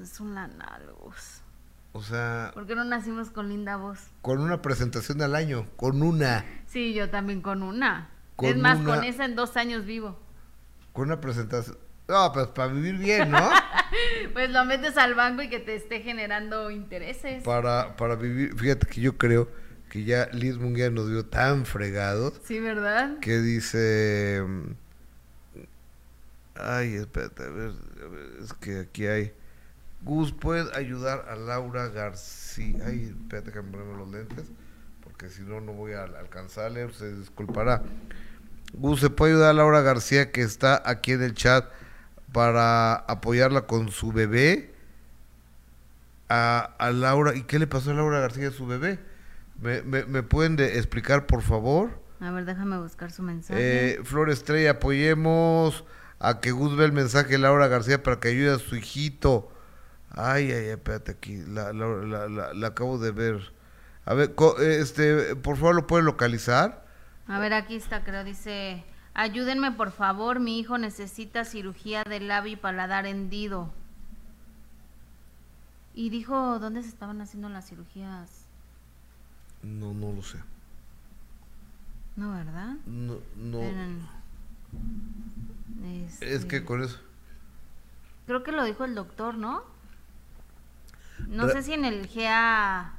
Es 0.00 0.20
un 0.20 0.34
lanalgos. 0.34 1.42
O 1.90 2.00
sea... 2.02 2.52
¿Por 2.54 2.66
qué 2.66 2.76
no 2.76 2.84
nacimos 2.84 3.30
con 3.30 3.48
linda 3.48 3.76
voz? 3.76 3.98
Con 4.22 4.40
una 4.40 4.62
presentación 4.62 5.20
al 5.20 5.34
año, 5.34 5.66
con 5.76 6.02
una. 6.02 6.44
Sí, 6.66 6.94
yo 6.94 7.10
también 7.10 7.42
con 7.42 7.62
una. 7.62 8.10
es 8.40 8.56
más, 8.56 8.78
con 8.78 9.02
esa 9.02 9.24
en 9.24 9.34
dos 9.34 9.56
años 9.56 9.84
vivo. 9.84 10.18
Con 10.92 11.08
una 11.08 11.20
presentación... 11.20 11.76
No, 12.08 12.32
pues 12.32 12.46
para 12.48 12.72
vivir 12.72 12.98
bien, 12.98 13.30
¿no? 13.30 13.50
pues 14.32 14.50
lo 14.50 14.64
metes 14.64 14.96
al 14.96 15.14
banco 15.14 15.42
y 15.42 15.48
que 15.48 15.58
te 15.58 15.74
esté 15.74 16.02
generando 16.02 16.70
intereses. 16.70 17.42
Para, 17.42 17.96
para 17.96 18.14
vivir, 18.14 18.54
fíjate 18.56 18.86
que 18.86 19.00
yo 19.00 19.16
creo 19.16 19.48
que 19.92 20.04
ya 20.04 20.30
Liz 20.32 20.56
Munguía 20.56 20.88
nos 20.88 21.10
dio 21.10 21.26
tan 21.26 21.66
fregados. 21.66 22.40
Sí, 22.46 22.58
¿verdad? 22.60 23.18
Que 23.20 23.40
dice... 23.40 24.42
Ay, 26.54 26.94
espérate, 26.94 27.42
a 27.42 27.50
ver, 27.50 27.72
es 28.42 28.54
que 28.54 28.80
aquí 28.80 29.04
hay... 29.06 29.34
Gus, 30.00 30.32
¿puedes 30.32 30.74
ayudar 30.74 31.26
a 31.28 31.36
Laura 31.36 31.88
García? 31.88 32.78
Ay, 32.86 33.14
espérate 33.20 33.52
que 33.52 33.60
me 33.60 33.70
ponemos 33.70 33.98
los 33.98 34.08
lentes, 34.08 34.46
porque 35.04 35.28
si 35.28 35.42
no, 35.42 35.60
no 35.60 35.74
voy 35.74 35.92
a 35.92 36.04
alcanzarle, 36.04 36.90
se 36.94 37.14
disculpará. 37.14 37.82
Gus, 38.72 38.98
¿se 38.98 39.10
puede 39.10 39.32
ayudar 39.32 39.50
a 39.50 39.52
Laura 39.52 39.82
García 39.82 40.32
que 40.32 40.40
está 40.40 40.82
aquí 40.86 41.12
en 41.12 41.22
el 41.22 41.34
chat 41.34 41.66
para 42.32 42.94
apoyarla 42.94 43.66
con 43.66 43.90
su 43.90 44.10
bebé? 44.10 44.72
A, 46.30 46.74
a 46.78 46.90
Laura, 46.92 47.36
¿y 47.36 47.42
qué 47.42 47.58
le 47.58 47.66
pasó 47.66 47.90
a 47.90 47.94
Laura 47.94 48.20
García 48.20 48.48
a 48.48 48.52
su 48.52 48.66
bebé? 48.66 49.11
¿Me, 49.62 49.82
me, 49.82 50.04
me 50.04 50.22
pueden 50.22 50.56
de- 50.56 50.76
explicar, 50.78 51.26
por 51.26 51.42
favor? 51.42 52.00
A 52.20 52.30
ver, 52.30 52.44
déjame 52.44 52.78
buscar 52.78 53.10
su 53.12 53.22
mensaje. 53.22 53.94
Eh, 53.94 54.00
Flor 54.04 54.28
Estrella, 54.30 54.72
apoyemos 54.72 55.84
a 56.18 56.40
que 56.40 56.50
Gus 56.52 56.76
vea 56.76 56.86
el 56.86 56.92
mensaje 56.92 57.30
de 57.30 57.38
Laura 57.38 57.68
García 57.68 58.02
para 58.02 58.20
que 58.20 58.28
ayude 58.28 58.54
a 58.54 58.58
su 58.58 58.76
hijito. 58.76 59.50
Ay, 60.10 60.52
ay, 60.52 60.64
ay, 60.64 60.68
espérate 60.70 61.12
aquí, 61.12 61.36
la, 61.48 61.72
la, 61.72 62.28
la- 62.28 62.52
la- 62.54 62.66
acabo 62.66 62.98
de 62.98 63.10
ver. 63.12 63.52
A 64.04 64.14
ver, 64.14 64.34
co- 64.34 64.58
este, 64.58 65.36
por 65.36 65.56
favor, 65.56 65.74
¿lo 65.74 65.86
puede 65.86 66.02
localizar? 66.04 66.84
A 67.28 67.38
ver, 67.38 67.54
aquí 67.54 67.76
está, 67.76 68.02
creo, 68.04 68.24
dice, 68.24 68.84
ayúdenme 69.14 69.72
por 69.72 69.90
favor, 69.92 70.38
mi 70.40 70.58
hijo 70.58 70.76
necesita 70.76 71.44
cirugía 71.44 72.02
de 72.08 72.20
labio 72.20 72.52
y 72.54 72.56
paladar 72.56 73.06
hendido. 73.06 73.72
Y 75.94 76.10
dijo, 76.10 76.58
¿dónde 76.58 76.82
se 76.82 76.88
estaban 76.88 77.20
haciendo 77.20 77.48
las 77.48 77.68
cirugías? 77.68 78.41
No, 79.62 79.94
no 79.94 80.12
lo 80.12 80.22
sé. 80.22 80.38
No, 82.16 82.32
¿verdad? 82.32 82.76
No, 82.86 83.18
no. 83.36 83.62
Es 85.84 86.20
Este, 86.22 86.48
que 86.48 86.64
con 86.64 86.82
eso. 86.82 86.98
Creo 88.26 88.42
que 88.42 88.52
lo 88.52 88.64
dijo 88.64 88.84
el 88.84 88.94
doctor, 88.94 89.36
¿no? 89.36 89.62
No 91.28 91.48
sé 91.48 91.62
si 91.62 91.72
en 91.72 91.84
el 91.84 92.08
GA... 92.08 92.94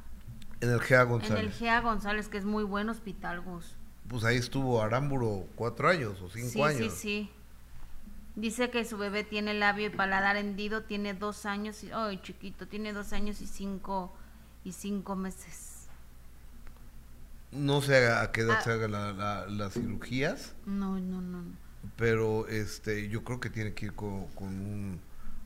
En 0.62 0.69
el 0.69 0.80
González. 1.08 1.60
GA 1.60 1.82
González, 1.82 2.30
que 2.30 2.38
es 2.38 2.45
muy 2.45 2.63
buen 2.63 2.89
hospital, 2.89 3.41
Gus. 3.41 3.76
Pues 4.08 4.23
ahí 4.23 4.38
estuvo 4.38 4.82
Arámburo 4.82 5.45
cuatro 5.56 5.89
años 5.89 6.21
o 6.21 6.30
cinco 6.30 6.49
sí, 6.49 6.62
años. 6.62 6.93
Sí, 6.93 6.99
sí, 6.99 7.32
Dice 8.36 8.71
que 8.71 8.84
su 8.84 8.97
bebé 8.97 9.23
tiene 9.23 9.54
labio 9.54 9.88
y 9.88 9.89
paladar 9.89 10.38
hendido, 10.38 10.84
tiene 10.84 11.13
dos 11.13 11.45
años, 11.45 11.84
y, 11.84 11.91
ay, 11.91 12.19
chiquito, 12.23 12.67
tiene 12.67 12.91
dos 12.91 13.13
años 13.13 13.41
y 13.41 13.47
cinco, 13.47 14.12
y 14.63 14.71
cinco 14.71 15.15
meses. 15.15 15.72
No 17.55 17.81
sé 17.81 18.07
a 18.07 18.31
qué 18.31 18.41
edad 18.41 18.57
Ah. 18.59 18.63
se 18.63 18.71
hagan 18.71 18.91
la- 18.91 19.13
la- 19.13 19.45
las 19.47 19.73
cirugías, 19.73 20.53
No, 20.65 20.99
no, 20.99 21.21
no. 21.21 21.41
no. 21.43 21.51
pero 21.97 22.47
este, 22.47 23.09
yo 23.09 23.23
creo 23.23 23.39
que 23.39 23.49
tiene 23.49 23.73
que 23.73 23.87
ir 23.87 23.93
con, 23.93 24.25
con 24.29 24.47
un, 24.47 24.99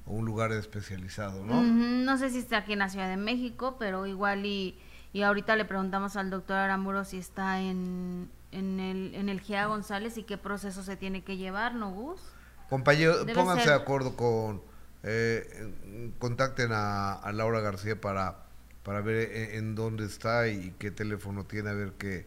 un 0.05 0.25
lugar 0.25 0.51
especializado, 0.53 1.43
¿no? 1.43 1.61
No 1.61 2.17
sé 2.17 2.29
si 2.29 2.39
está 2.39 2.57
aquí 2.57 2.73
en 2.73 2.79
la 2.79 2.89
Ciudad 2.89 3.09
de 3.09 3.17
México, 3.17 3.75
pero 3.79 4.05
igual 4.07 4.45
y, 4.45 4.77
y 5.13 5.23
ahorita 5.23 5.55
le 5.55 5.65
preguntamos 5.65 6.15
al 6.15 6.29
doctor 6.29 6.55
Aramuro 6.57 7.03
si 7.05 7.17
está 7.17 7.59
en, 7.61 8.29
en, 8.51 8.79
el, 8.79 9.15
en 9.15 9.27
el 9.29 9.41
GA 9.41 9.65
González 9.65 10.17
y 10.17 10.23
qué 10.23 10.37
proceso 10.37 10.83
se 10.83 10.95
tiene 10.95 11.23
que 11.23 11.35
llevar, 11.37 11.75
¿no, 11.75 11.91
Gus? 11.91 12.21
Compañero, 12.69 13.19
Debe 13.19 13.33
pónganse 13.33 13.63
ser. 13.63 13.71
de 13.73 13.75
acuerdo 13.81 14.15
con, 14.15 14.61
eh, 15.03 15.73
en- 15.83 16.13
contacten 16.19 16.71
a, 16.71 17.13
a 17.13 17.31
Laura 17.33 17.59
García 17.61 17.99
para, 17.99 18.45
para 18.87 19.01
ver 19.01 19.29
en, 19.35 19.55
en 19.57 19.75
dónde 19.75 20.05
está 20.05 20.47
y 20.47 20.73
qué 20.79 20.91
teléfono 20.91 21.43
tiene, 21.43 21.71
a 21.71 21.73
ver 21.73 21.91
qué, 21.97 22.25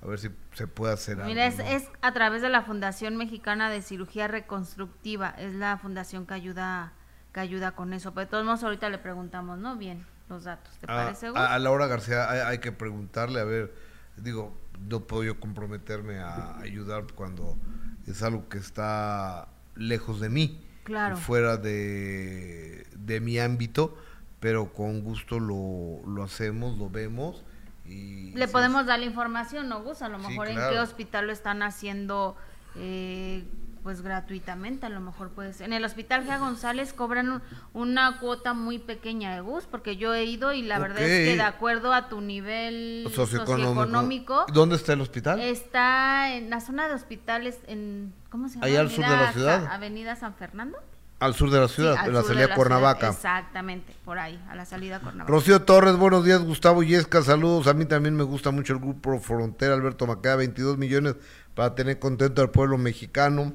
a 0.00 0.06
ver 0.06 0.20
si 0.20 0.30
se 0.54 0.68
puede 0.68 0.94
hacer 0.94 1.14
algo. 1.16 1.26
Mira, 1.26 1.46
es, 1.46 1.58
¿no? 1.58 1.64
es 1.64 1.82
a 2.00 2.12
través 2.12 2.42
de 2.42 2.48
la 2.48 2.62
Fundación 2.62 3.16
Mexicana 3.16 3.70
de 3.70 3.82
Cirugía 3.82 4.28
Reconstructiva, 4.28 5.30
es 5.30 5.52
la 5.54 5.78
fundación 5.78 6.24
que 6.24 6.34
ayuda 6.34 6.92
que 7.32 7.40
ayuda 7.40 7.72
con 7.72 7.92
eso. 7.92 8.14
Pero 8.14 8.26
de 8.26 8.30
todos 8.30 8.44
modos 8.44 8.62
ahorita 8.62 8.88
le 8.88 8.98
preguntamos, 8.98 9.58
¿no? 9.58 9.74
Bien, 9.76 10.06
los 10.28 10.44
datos, 10.44 10.72
¿te 10.78 10.86
a, 10.86 10.94
parece, 10.94 11.28
Gus? 11.30 11.38
a- 11.38 11.54
a 11.54 11.58
Laura 11.58 11.88
García 11.88 12.30
hay, 12.30 12.38
hay 12.38 12.58
que 12.60 12.70
preguntarle, 12.70 13.40
a 13.40 13.44
ver, 13.44 13.74
digo, 14.16 14.56
no 14.88 15.00
puedo 15.08 15.24
yo 15.24 15.40
comprometerme 15.40 16.20
a 16.20 16.56
ayudar 16.60 17.04
cuando 17.16 17.58
es 18.06 18.22
algo 18.22 18.48
que 18.48 18.58
está 18.58 19.48
lejos 19.74 20.20
de 20.20 20.28
mí, 20.30 20.62
Claro. 20.84 21.16
fuera 21.16 21.56
de, 21.56 22.86
de 22.96 23.20
mi 23.20 23.38
ámbito, 23.40 23.98
pero 24.40 24.72
con 24.72 25.02
gusto 25.02 25.38
lo, 25.40 26.00
lo 26.06 26.22
hacemos, 26.22 26.76
lo 26.78 26.88
vemos 26.90 27.42
y... 27.84 28.32
Le 28.32 28.46
sí, 28.46 28.52
podemos 28.52 28.86
dar 28.86 28.98
la 28.98 29.04
información, 29.06 29.68
¿no, 29.68 29.82
Gus? 29.82 30.02
A 30.02 30.08
lo 30.08 30.18
Sí, 30.20 30.26
mejor 30.28 30.48
en 30.48 30.56
qué 30.56 30.78
hospital 30.78 31.26
lo 31.26 31.32
están 31.32 31.62
haciendo 31.62 32.36
eh, 32.76 33.44
pues 33.82 34.02
gratuitamente, 34.02 34.84
a 34.84 34.88
lo 34.88 35.00
mejor 35.00 35.30
pues 35.30 35.60
en 35.60 35.72
el 35.72 35.84
hospital 35.84 36.24
Gea 36.24 36.38
González 36.38 36.92
cobran 36.92 37.30
un- 37.30 37.42
una 37.72 38.18
cuota 38.18 38.52
muy 38.52 38.78
pequeña 38.80 39.32
de 39.32 39.40
Gus, 39.40 39.64
porque 39.70 39.96
yo 39.96 40.12
he 40.12 40.24
ido 40.24 40.52
y 40.52 40.62
la 40.62 40.80
verdad 40.80 41.02
es 41.02 41.28
que 41.30 41.36
de 41.36 41.42
acuerdo 41.42 41.92
a 41.92 42.08
tu 42.08 42.20
nivel 42.20 43.04
socioeconómico. 43.14 43.46
socioeconómico, 43.72 44.46
¿Dónde 44.52 44.74
está 44.74 44.92
el 44.94 45.00
hospital? 45.02 45.40
está 45.40 46.34
en 46.34 46.50
la 46.50 46.60
zona 46.60 46.88
de 46.88 46.94
hospitales 46.94 47.60
en 47.68 48.12
¿cómo 48.28 48.48
se 48.48 48.54
llama? 48.56 48.66
Allá 48.66 48.80
al 48.80 48.90
sur 48.90 49.04
de 49.04 49.16
la 49.16 49.32
ciudad. 49.32 49.66
Avenida 49.70 50.16
San 50.16 50.34
Fernando. 50.34 50.78
Al 51.18 51.34
sur 51.34 51.50
de 51.50 51.58
la 51.58 51.68
ciudad, 51.68 51.94
Sí, 51.94 52.08
en 52.08 52.14
la 52.14 52.22
salida 52.22 52.48
la 52.48 52.54
Cuernavaca. 52.54 53.12
ciudad, 53.12 53.38
Exactamente, 53.38 53.94
por 54.04 54.18
ahí, 54.18 54.38
a 54.50 54.54
la 54.54 54.66
salida 54.66 55.00
Cuernavaca. 55.00 55.32
Rocío 55.32 55.62
Torres, 55.62 55.96
buenos 55.96 56.24
días, 56.26 56.42
Gustavo 56.42 56.82
Yesca, 56.82 57.22
saludos. 57.22 57.66
A 57.68 57.72
mí 57.72 57.86
también 57.86 58.14
me 58.14 58.22
gusta 58.22 58.50
mucho 58.50 58.74
el 58.74 58.80
grupo 58.80 59.18
Frontera, 59.18 59.72
Alberto 59.72 60.06
Macada, 60.06 60.36
22 60.36 60.76
millones 60.76 61.16
para 61.54 61.74
tener 61.74 61.98
contento 61.98 62.42
al 62.42 62.50
pueblo 62.50 62.76
mexicano. 62.76 63.54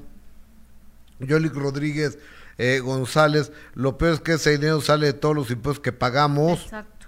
Yolic 1.20 1.54
Rodríguez 1.54 2.18
eh, 2.58 2.80
González, 2.80 3.52
lo 3.76 3.98
peor 3.98 4.14
es 4.14 4.22
que 4.22 4.34
ese 4.34 4.52
dinero 4.52 4.82
sale 4.82 5.06
de 5.06 5.14
todos 5.14 5.36
los 5.36 5.52
impuestos 5.52 5.84
que 5.84 5.92
pagamos. 5.92 6.64
Exacto. 6.64 7.08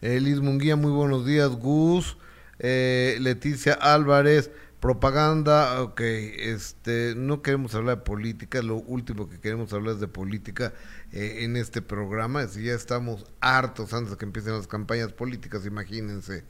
Eh, 0.00 0.20
Liz 0.20 0.40
Munguía, 0.40 0.76
muy 0.76 0.92
buenos 0.92 1.26
días, 1.26 1.48
Gus. 1.50 2.16
Eh, 2.58 3.18
Leticia 3.20 3.74
Álvarez, 3.74 4.50
propaganda, 4.86 5.82
ok, 5.82 6.00
este, 6.00 7.14
no 7.16 7.42
queremos 7.42 7.74
hablar 7.74 7.98
de 7.98 8.04
política, 8.04 8.62
lo 8.62 8.76
último 8.76 9.28
que 9.28 9.40
queremos 9.40 9.72
hablar 9.72 9.94
es 9.94 10.00
de 10.00 10.06
política 10.06 10.74
eh, 11.10 11.38
en 11.40 11.56
este 11.56 11.82
programa, 11.82 12.42
decir, 12.42 12.62
ya 12.62 12.74
estamos 12.74 13.24
hartos 13.40 13.92
antes 13.92 14.12
de 14.12 14.16
que 14.16 14.26
empiecen 14.26 14.52
las 14.52 14.68
campañas 14.68 15.12
políticas, 15.12 15.66
imagínense. 15.66 16.44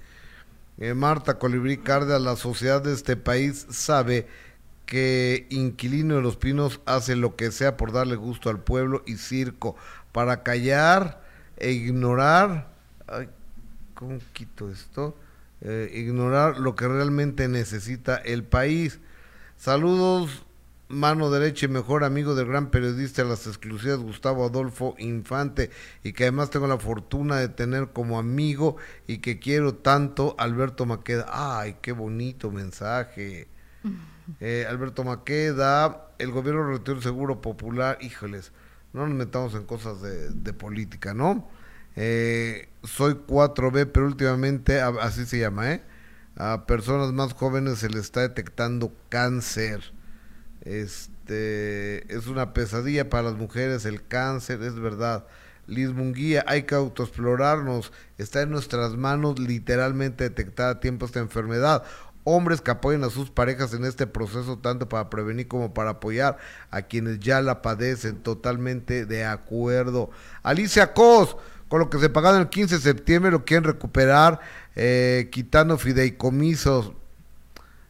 Eh, 0.76 0.92
Marta 0.92 1.38
Colibrí 1.38 1.78
Cárdenas, 1.78 2.20
la 2.20 2.36
sociedad 2.36 2.82
de 2.82 2.92
este 2.92 3.16
país 3.16 3.66
sabe 3.70 4.26
que 4.84 5.46
Inquilino 5.48 6.16
de 6.16 6.20
los 6.20 6.36
Pinos 6.36 6.82
hace 6.84 7.16
lo 7.16 7.36
que 7.36 7.50
sea 7.50 7.78
por 7.78 7.90
darle 7.90 8.16
gusto 8.16 8.50
al 8.50 8.60
pueblo 8.60 9.02
y 9.06 9.16
circo, 9.16 9.76
para 10.12 10.42
callar 10.42 11.22
e 11.56 11.70
ignorar, 11.70 12.68
ay, 13.06 13.30
¿cómo 13.94 14.18
quito 14.34 14.70
esto? 14.70 15.16
Eh, 15.68 15.90
ignorar 15.94 16.60
lo 16.60 16.76
que 16.76 16.86
realmente 16.86 17.48
necesita 17.48 18.14
el 18.18 18.44
país. 18.44 19.00
Saludos, 19.56 20.44
mano 20.86 21.28
derecha 21.28 21.66
y 21.66 21.68
mejor 21.68 22.04
amigo 22.04 22.36
del 22.36 22.46
gran 22.46 22.70
periodista 22.70 23.24
de 23.24 23.30
las 23.30 23.48
exclusivas 23.48 23.98
Gustavo 23.98 24.46
Adolfo 24.46 24.94
Infante 24.98 25.70
y 26.04 26.12
que 26.12 26.22
además 26.22 26.50
tengo 26.50 26.68
la 26.68 26.78
fortuna 26.78 27.38
de 27.38 27.48
tener 27.48 27.88
como 27.88 28.20
amigo 28.20 28.76
y 29.08 29.18
que 29.18 29.40
quiero 29.40 29.74
tanto 29.74 30.36
Alberto 30.38 30.86
Maqueda. 30.86 31.26
Ay, 31.30 31.78
qué 31.82 31.90
bonito 31.90 32.52
mensaje. 32.52 33.48
Eh, 34.38 34.66
Alberto 34.68 35.02
Maqueda, 35.02 36.12
el 36.20 36.30
gobierno 36.30 36.70
retiró 36.70 36.98
el 36.98 37.02
seguro 37.02 37.40
popular, 37.40 37.98
híjoles, 38.00 38.52
no 38.92 39.04
nos 39.04 39.16
metamos 39.16 39.56
en 39.56 39.64
cosas 39.64 40.00
de, 40.00 40.30
de 40.30 40.52
política, 40.52 41.12
¿no? 41.12 41.48
Eh, 41.96 42.68
soy 42.84 43.14
4B, 43.26 43.90
pero 43.92 44.06
últimamente, 44.06 44.80
así 44.80 45.26
se 45.26 45.38
llama, 45.38 45.72
¿eh? 45.72 45.82
A 46.36 46.66
personas 46.66 47.12
más 47.12 47.32
jóvenes 47.32 47.78
se 47.78 47.88
les 47.88 48.02
está 48.02 48.20
detectando 48.20 48.92
cáncer. 49.08 49.92
Este 50.60 52.14
es 52.14 52.26
una 52.26 52.52
pesadilla 52.52 53.08
para 53.08 53.22
las 53.24 53.36
mujeres 53.36 53.86
el 53.86 54.06
cáncer, 54.06 54.62
es 54.62 54.78
verdad. 54.78 55.26
Liz 55.66 55.90
Munguía, 55.90 56.44
hay 56.46 56.62
que 56.62 56.74
autoexplorarnos, 56.74 57.92
está 58.18 58.42
en 58.42 58.50
nuestras 58.50 58.96
manos 58.96 59.38
literalmente 59.38 60.24
detectar 60.24 60.68
a 60.68 60.80
tiempo 60.80 61.06
esta 61.06 61.20
enfermedad. 61.20 61.82
Hombres 62.24 62.60
que 62.60 62.72
apoyen 62.72 63.04
a 63.04 63.10
sus 63.10 63.30
parejas 63.30 63.72
en 63.72 63.84
este 63.84 64.06
proceso, 64.06 64.58
tanto 64.58 64.88
para 64.88 65.08
prevenir 65.08 65.48
como 65.48 65.72
para 65.72 65.90
apoyar 65.90 66.38
a 66.70 66.82
quienes 66.82 67.20
ya 67.20 67.40
la 67.40 67.62
padecen, 67.62 68.22
totalmente 68.22 69.06
de 69.06 69.24
acuerdo. 69.24 70.10
Alicia 70.42 70.92
Cos, 70.92 71.36
con 71.68 71.80
lo 71.80 71.90
que 71.90 71.98
se 71.98 72.08
pagaron 72.08 72.40
el 72.40 72.48
15 72.48 72.76
de 72.76 72.80
septiembre, 72.80 73.30
lo 73.30 73.44
quieren 73.44 73.64
recuperar, 73.64 74.40
eh, 74.76 75.28
quitando 75.32 75.78
fideicomisos. 75.78 76.92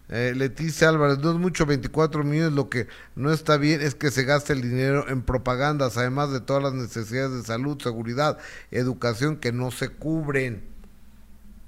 Eh, 0.08 0.34
Leticia 0.36 0.88
Álvarez, 0.88 1.18
no 1.18 1.32
es 1.32 1.36
mucho 1.36 1.66
24 1.66 2.22
millones, 2.22 2.52
lo 2.52 2.68
que 2.70 2.86
no 3.16 3.32
está 3.32 3.56
bien 3.56 3.80
es 3.80 3.96
que 3.96 4.12
se 4.12 4.22
gaste 4.22 4.52
el 4.52 4.62
dinero 4.62 5.08
en 5.08 5.22
propagandas, 5.22 5.96
además 5.96 6.30
de 6.30 6.40
todas 6.40 6.62
las 6.62 6.74
necesidades 6.74 7.32
de 7.32 7.42
salud, 7.42 7.80
seguridad, 7.82 8.38
educación 8.70 9.36
que 9.36 9.50
no 9.52 9.72
se 9.72 9.88
cubren. 9.88 10.62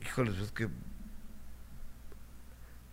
Híjoles, 0.02 0.38
es 0.38 0.52
que... 0.52 0.68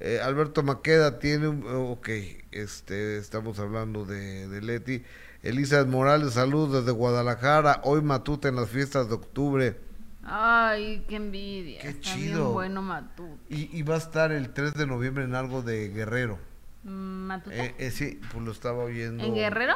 Eh, 0.02 0.20
Alberto 0.22 0.62
Maqueda 0.62 1.20
tiene 1.20 1.48
un... 1.48 1.64
Ok, 1.68 2.10
este, 2.52 3.18
estamos 3.18 3.60
hablando 3.60 4.04
de, 4.04 4.48
de 4.50 4.62
Leti. 4.62 5.04
Elisa 5.46 5.86
Morales, 5.86 6.34
saludos 6.34 6.74
desde 6.74 6.92
Guadalajara, 6.92 7.80
hoy 7.84 8.02
Matute 8.02 8.48
en 8.48 8.56
las 8.56 8.68
fiestas 8.68 9.10
de 9.10 9.14
octubre. 9.14 9.80
Ay, 10.24 11.06
qué 11.08 11.18
envidia. 11.18 11.82
Qué 11.82 11.90
Está 11.90 12.02
chido. 12.02 12.40
Bien 12.46 12.54
bueno 12.54 12.82
Matute. 12.82 13.38
Y, 13.50 13.78
y 13.78 13.84
va 13.84 13.94
a 13.94 13.98
estar 14.00 14.32
el 14.32 14.52
3 14.54 14.74
de 14.74 14.88
noviembre 14.88 15.24
en 15.24 15.36
algo 15.36 15.62
de 15.62 15.90
Guerrero. 15.90 16.40
Mm, 16.84 16.90
¿Matute? 17.28 17.64
Eh, 17.64 17.76
eh, 17.78 17.92
sí, 17.92 18.20
pues 18.32 18.44
lo 18.44 18.52
estaba 18.52 18.84
oyendo. 18.86 19.24
¿En 19.24 19.36
Guerrero? 19.36 19.76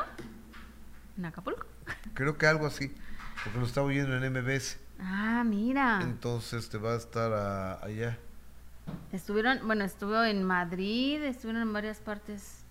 ¿En 1.19 1.25
Acapulco? 1.25 1.67
Creo 2.15 2.35
que 2.39 2.47
algo 2.47 2.65
así, 2.65 2.91
porque 3.43 3.59
lo 3.59 3.65
estaba 3.67 3.85
oyendo 3.85 4.15
en 4.17 4.23
MBS. 4.33 4.79
Ah, 4.99 5.43
mira. 5.45 5.99
Entonces 6.01 6.67
te 6.69 6.79
va 6.79 6.93
a 6.93 6.97
estar 6.97 7.31
a- 7.31 7.83
allá. 7.85 8.17
Estuvieron, 9.11 9.59
bueno, 9.67 9.83
estuvo 9.83 10.23
en 10.23 10.43
Madrid, 10.43 11.21
estuvieron 11.25 11.61
en 11.61 11.73
varias 11.73 11.99
partes. 11.99 12.63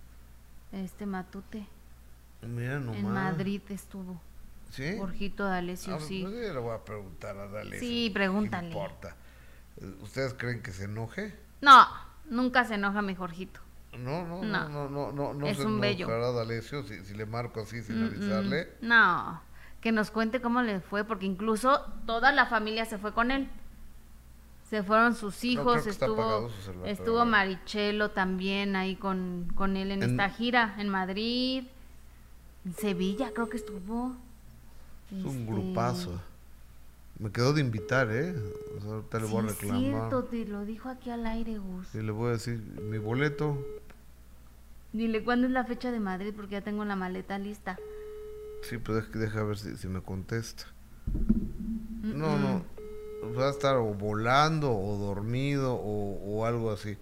Este 0.73 1.05
Matute. 1.05 1.65
Mira 2.41 2.79
nomás. 2.79 2.97
En 2.97 3.11
Madrid 3.11 3.61
estuvo. 3.69 4.21
¿Sí? 4.69 4.97
Jorgito 4.97 5.45
D'Alessio, 5.45 5.95
Ah, 5.95 5.99
sí. 5.99 6.21
pues 6.21 6.33
yo 6.47 6.53
le 6.53 6.59
voy 6.59 6.75
a 6.75 6.83
preguntar 6.85 7.37
a 7.37 7.47
Dale. 7.47 7.79
Sí, 7.79 8.11
pregúntale. 8.13 8.69
¿Qué 8.69 8.73
importa? 8.77 9.15
Eh, 9.81 9.95
¿Ustedes 10.01 10.33
creen 10.35 10.61
que 10.61 10.71
se 10.71 10.83
enoje? 10.85 11.35
No, 11.61 11.87
nunca 12.29 12.63
se 12.65 12.75
enoja 12.75 13.01
mi 13.01 13.15
Jorgito. 13.15 13.59
No, 13.97 14.25
no, 14.27 14.43
No. 14.43 14.69
no, 14.69 14.87
no, 14.87 14.89
no, 14.89 15.11
no, 15.11 15.33
no 15.33 15.47
Es 15.47 15.57
se 15.57 15.65
un 15.65 15.79
bello. 15.81 16.07
D'Alessio 16.07 16.83
si, 16.83 17.03
si 17.03 17.15
le 17.15 17.25
marco 17.25 17.61
así 17.61 17.81
sin 17.81 17.99
Mm, 18.01 18.05
avisarle. 18.07 18.65
mm, 18.81 18.87
No, 18.87 19.41
que 19.81 19.91
nos 19.91 20.11
cuente 20.11 20.39
cómo 20.39 20.61
le 20.61 20.79
fue, 20.79 21.03
porque 21.03 21.25
incluso 21.25 21.81
toda 22.05 22.31
la 22.31 22.45
familia 22.45 22.85
se 22.85 22.99
fue 22.99 23.11
con 23.13 23.31
él. 23.31 23.49
Se 24.69 24.83
fueron 24.83 25.15
sus 25.15 25.43
hijos, 25.43 25.87
apagado 25.87 25.89
estuvo, 25.89 26.49
su 26.51 26.61
celular, 26.61 26.81
pero 26.83 26.93
estuvo. 26.93 27.25
Marichelo 27.25 28.11
también 28.11 28.75
ahí 28.75 28.95
con, 28.95 29.51
con 29.55 29.75
él 29.75 29.89
en, 29.91 30.03
En- 30.03 30.11
esta 30.11 30.29
gira, 30.29 30.75
en 30.77 30.89
Madrid, 30.89 31.63
en 32.65 32.73
Sevilla 32.75 33.31
creo 33.33 33.49
que 33.49 33.57
estuvo. 33.57 34.15
Es 35.11 35.25
un 35.25 35.37
Este, 35.39 35.45
grupazo. 35.51 36.21
Me 37.19 37.31
quedó 37.31 37.51
de 37.53 37.61
invitar, 37.61 38.09
¿eh? 38.11 38.33
O 38.77 38.81
sea, 38.81 38.91
ahorita 38.93 39.19
le 39.19 39.25
Sí, 39.27 39.31
voy 39.33 39.43
a 39.43 39.47
reclamar. 39.49 39.79
cierto, 39.81 40.23
te 40.25 40.45
lo 40.45 40.65
dijo 40.65 40.87
aquí 40.89 41.09
al 41.09 41.25
aire, 41.25 41.57
Gus. 41.57 41.93
Y 41.95 42.01
le 42.01 42.11
voy 42.11 42.29
a 42.29 42.31
decir, 42.33 42.59
mi 42.89 42.97
boleto. 42.97 43.57
Dile 44.93 45.23
cuándo 45.23 45.47
es 45.47 45.53
la 45.53 45.65
fecha 45.65 45.91
de 45.91 45.99
Madrid, 45.99 46.33
porque 46.35 46.51
ya 46.53 46.61
tengo 46.61 46.85
la 46.85 46.95
maleta 46.95 47.37
lista. 47.37 47.77
Sí, 48.63 48.77
pero 48.77 48.95
deja, 48.95 49.19
deja 49.19 49.43
ver 49.43 49.57
si, 49.57 49.75
si 49.77 49.87
me 49.87 50.01
contesta. 50.01 50.63
Mm, 51.07 52.17
No, 52.17 52.37
mm. 52.37 52.41
no. 52.41 52.65
Va 53.37 53.47
a 53.47 53.51
estar 53.51 53.75
o 53.75 53.93
volando 53.93 54.71
o 54.71 54.97
dormido 54.97 55.73
o, 55.75 56.13
o 56.23 56.45
algo 56.45 56.71
así. 56.71 56.97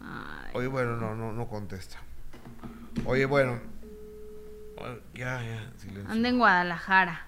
Ay, 0.00 0.50
Oye, 0.54 0.66
bueno, 0.68 0.96
no, 0.96 1.14
no, 1.14 1.32
no 1.32 1.46
contesta. 1.48 1.98
Oye, 3.06 3.26
bueno. 3.26 3.60
Ya, 5.14 5.40
ya, 5.42 5.72
silencio. 5.78 6.10
anda 6.10 6.28
en 6.28 6.38
Guadalajara. 6.38 7.26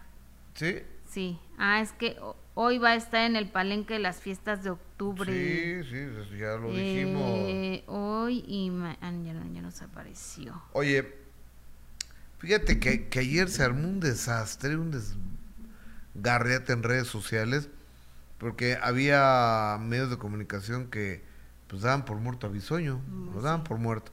¿Sí? 0.54 0.78
Sí. 1.08 1.38
Ah, 1.58 1.80
es 1.80 1.92
que 1.92 2.16
ho- 2.20 2.36
hoy 2.54 2.78
va 2.78 2.90
a 2.90 2.94
estar 2.96 3.22
en 3.22 3.36
el 3.36 3.48
palenque 3.48 3.94
de 3.94 4.00
las 4.00 4.20
fiestas 4.20 4.62
de 4.64 4.70
octubre. 4.70 5.32
Sí, 5.32 5.88
sí, 5.90 5.96
eso 5.96 6.34
ya 6.34 6.56
lo 6.56 6.72
dijimos. 6.72 7.22
Eh, 7.24 7.84
hoy 7.86 8.44
y 8.46 8.70
ma- 8.70 8.96
ah, 9.00 9.12
ya, 9.24 9.32
no- 9.32 9.54
ya 9.54 9.62
nos 9.62 9.80
apareció. 9.80 10.60
Oye, 10.72 11.14
fíjate 12.38 12.78
que, 12.80 13.08
que 13.08 13.20
ayer 13.20 13.48
se 13.48 13.62
armó 13.62 13.88
un 13.88 14.00
desastre, 14.00 14.76
un 14.76 14.90
desgarriate 14.90 16.72
en 16.72 16.82
redes 16.82 17.06
sociales, 17.06 17.70
porque 18.38 18.76
había 18.82 19.78
medios 19.80 20.10
de 20.10 20.18
comunicación 20.18 20.88
que 20.90 21.24
pues 21.68 21.82
daban 21.82 22.04
por 22.04 22.18
muerto 22.18 22.46
a 22.46 22.50
Bisoño, 22.50 23.00
Mm, 23.08 23.34
lo 23.34 23.40
daban 23.40 23.60
sí. 23.62 23.68
por 23.68 23.78
muerto. 23.78 24.12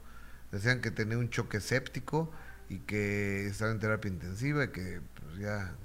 Decían 0.54 0.82
que 0.82 0.92
tenía 0.92 1.18
un 1.18 1.32
choque 1.32 1.60
séptico 1.60 2.32
y 2.70 2.78
que 2.78 3.48
estaba 3.48 3.72
en 3.72 3.80
terapia 3.80 4.10
intensiva 4.10 4.66
y 4.66 4.68
que 4.68 5.02
pues, 5.20 5.40
ya 5.40 5.76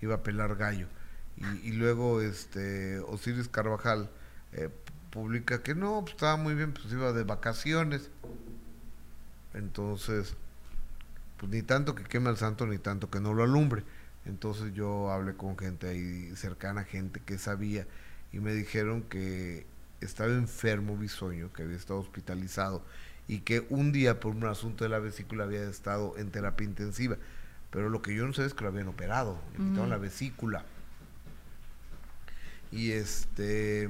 iba 0.00 0.16
a 0.16 0.22
pelar 0.24 0.56
gallo. 0.56 0.88
Y, 1.62 1.72
luego 1.72 2.20
este 2.20 2.98
Osiris 2.98 3.48
Carvajal 3.48 4.10
eh, 4.52 4.70
publica 5.10 5.62
que 5.62 5.76
no, 5.76 6.00
pues 6.02 6.14
estaba 6.14 6.36
muy 6.36 6.56
bien, 6.56 6.72
pues 6.72 6.92
iba 6.92 7.12
de 7.12 7.22
vacaciones. 7.22 8.10
Entonces, 9.54 10.34
pues 11.36 11.52
ni 11.52 11.62
tanto 11.62 11.94
que 11.94 12.02
queme 12.02 12.28
al 12.28 12.36
santo, 12.36 12.66
ni 12.66 12.78
tanto 12.78 13.08
que 13.08 13.20
no 13.20 13.34
lo 13.34 13.44
alumbre. 13.44 13.84
Entonces 14.24 14.74
yo 14.74 15.12
hablé 15.12 15.34
con 15.34 15.56
gente 15.56 15.88
ahí 15.88 16.34
cercana, 16.34 16.82
gente 16.82 17.20
que 17.24 17.38
sabía, 17.38 17.86
y 18.32 18.40
me 18.40 18.52
dijeron 18.52 19.02
que 19.02 19.64
estaba 20.00 20.32
enfermo 20.32 20.96
Bisoño, 20.96 21.52
que 21.52 21.62
había 21.62 21.76
estado 21.76 22.00
hospitalizado, 22.00 22.84
y 23.28 23.40
que 23.40 23.66
un 23.70 23.92
día 23.92 24.20
por 24.20 24.34
un 24.34 24.44
asunto 24.44 24.84
de 24.84 24.90
la 24.90 24.98
vesícula 24.98 25.44
había 25.44 25.62
estado 25.62 26.14
en 26.18 26.30
terapia 26.30 26.64
intensiva. 26.66 27.16
Pero 27.70 27.88
lo 27.88 28.02
que 28.02 28.14
yo 28.14 28.26
no 28.26 28.32
sé 28.32 28.44
es 28.44 28.52
que 28.54 28.64
lo 28.64 28.70
habían 28.70 28.88
operado, 28.88 29.38
le 29.52 29.58
quitaron 29.58 29.78
Ujú. 29.80 29.90
la 29.90 29.96
vesícula. 29.96 30.64
Y 32.70 32.92
este 32.92 33.88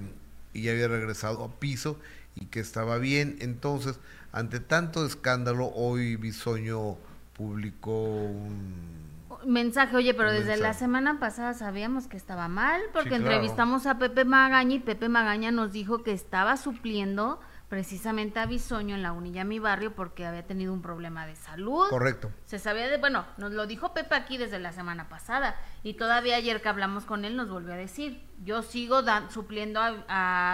y 0.53 0.63
ya 0.63 0.73
había 0.73 0.89
regresado 0.89 1.45
a 1.45 1.51
piso 1.59 1.99
y 2.35 2.47
que 2.47 2.61
estaba 2.61 2.99
bien. 2.99 3.37
Entonces, 3.41 3.99
ante 4.33 4.61
tanto 4.61 5.05
escándalo, 5.07 5.69
hoy 5.75 6.17
Bisoño 6.17 6.97
publicó 7.35 8.07
un 8.07 9.13
Mensaje, 9.45 9.97
oye, 9.97 10.15
pero 10.15 10.31
desde 10.31 10.57
la 10.57 10.73
semana 10.73 11.19
pasada 11.19 11.53
sabíamos 11.55 12.07
que 12.07 12.17
estaba 12.17 12.47
mal, 12.47 12.81
porque 12.93 13.09
claro. 13.09 13.25
entrevistamos 13.25 13.87
a 13.87 13.99
Pepe 13.99 14.25
Magaña 14.25 14.77
y 14.77 14.79
Pepe 14.79 15.09
Magaña 15.09 15.51
nos 15.51 15.73
dijo 15.73 16.05
que 16.05 16.13
estaba 16.13 16.57
supliendo 16.57 17.41
precisamente 17.73 18.39
a 18.39 18.45
Bisoño 18.45 18.95
en 18.95 19.03
la 19.03 19.13
Unilla 19.13 19.45
Mi 19.45 19.59
Barrio 19.59 19.95
porque 19.95 20.27
había 20.27 20.47
tenido 20.47 20.75
un 20.75 20.83
problema 20.83 21.25
de 21.27 21.35
salud. 21.37 21.89
correcto. 21.89 22.31
Se 22.45 22.59
sabía 22.59 22.87
de, 22.87 22.99
bueno, 22.99 23.25
nos 23.39 23.51
lo 23.53 23.67
dijo 23.67 23.95
Pepe 23.95 24.15
aquí 24.15 24.37
desde 24.37 24.59
la 24.59 24.73
semana 24.73 25.09
pasada 25.09 25.57
y 25.83 25.95
todavía 25.95 26.37
ayer 26.37 26.61
que 26.61 26.69
hablamos 26.69 27.07
con 27.07 27.25
él 27.25 27.35
nos 27.35 27.49
volvió 27.49 27.73
a 27.73 27.77
decir, 27.79 28.23
yo 28.45 28.61
sigo 28.61 29.01
da- 29.01 29.31
supliendo 29.31 29.81
a, 29.81 29.95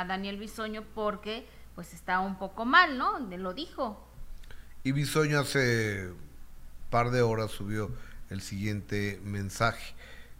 a 0.00 0.04
Daniel 0.04 0.36
Bisoño 0.38 0.84
porque 0.94 1.44
pues 1.74 1.92
está 1.92 2.20
un 2.20 2.38
poco 2.38 2.64
mal, 2.64 2.96
¿no? 2.96 3.18
De- 3.26 3.36
Lo 3.36 3.52
dijo. 3.52 4.08
Y 4.84 4.92
Bisoño 4.92 5.40
hace 5.40 6.10
par 6.88 7.10
de 7.10 7.22
horas 7.22 7.50
subió 7.50 7.90
el 8.30 8.42
siguiente 8.42 9.20
mensaje 9.24 9.92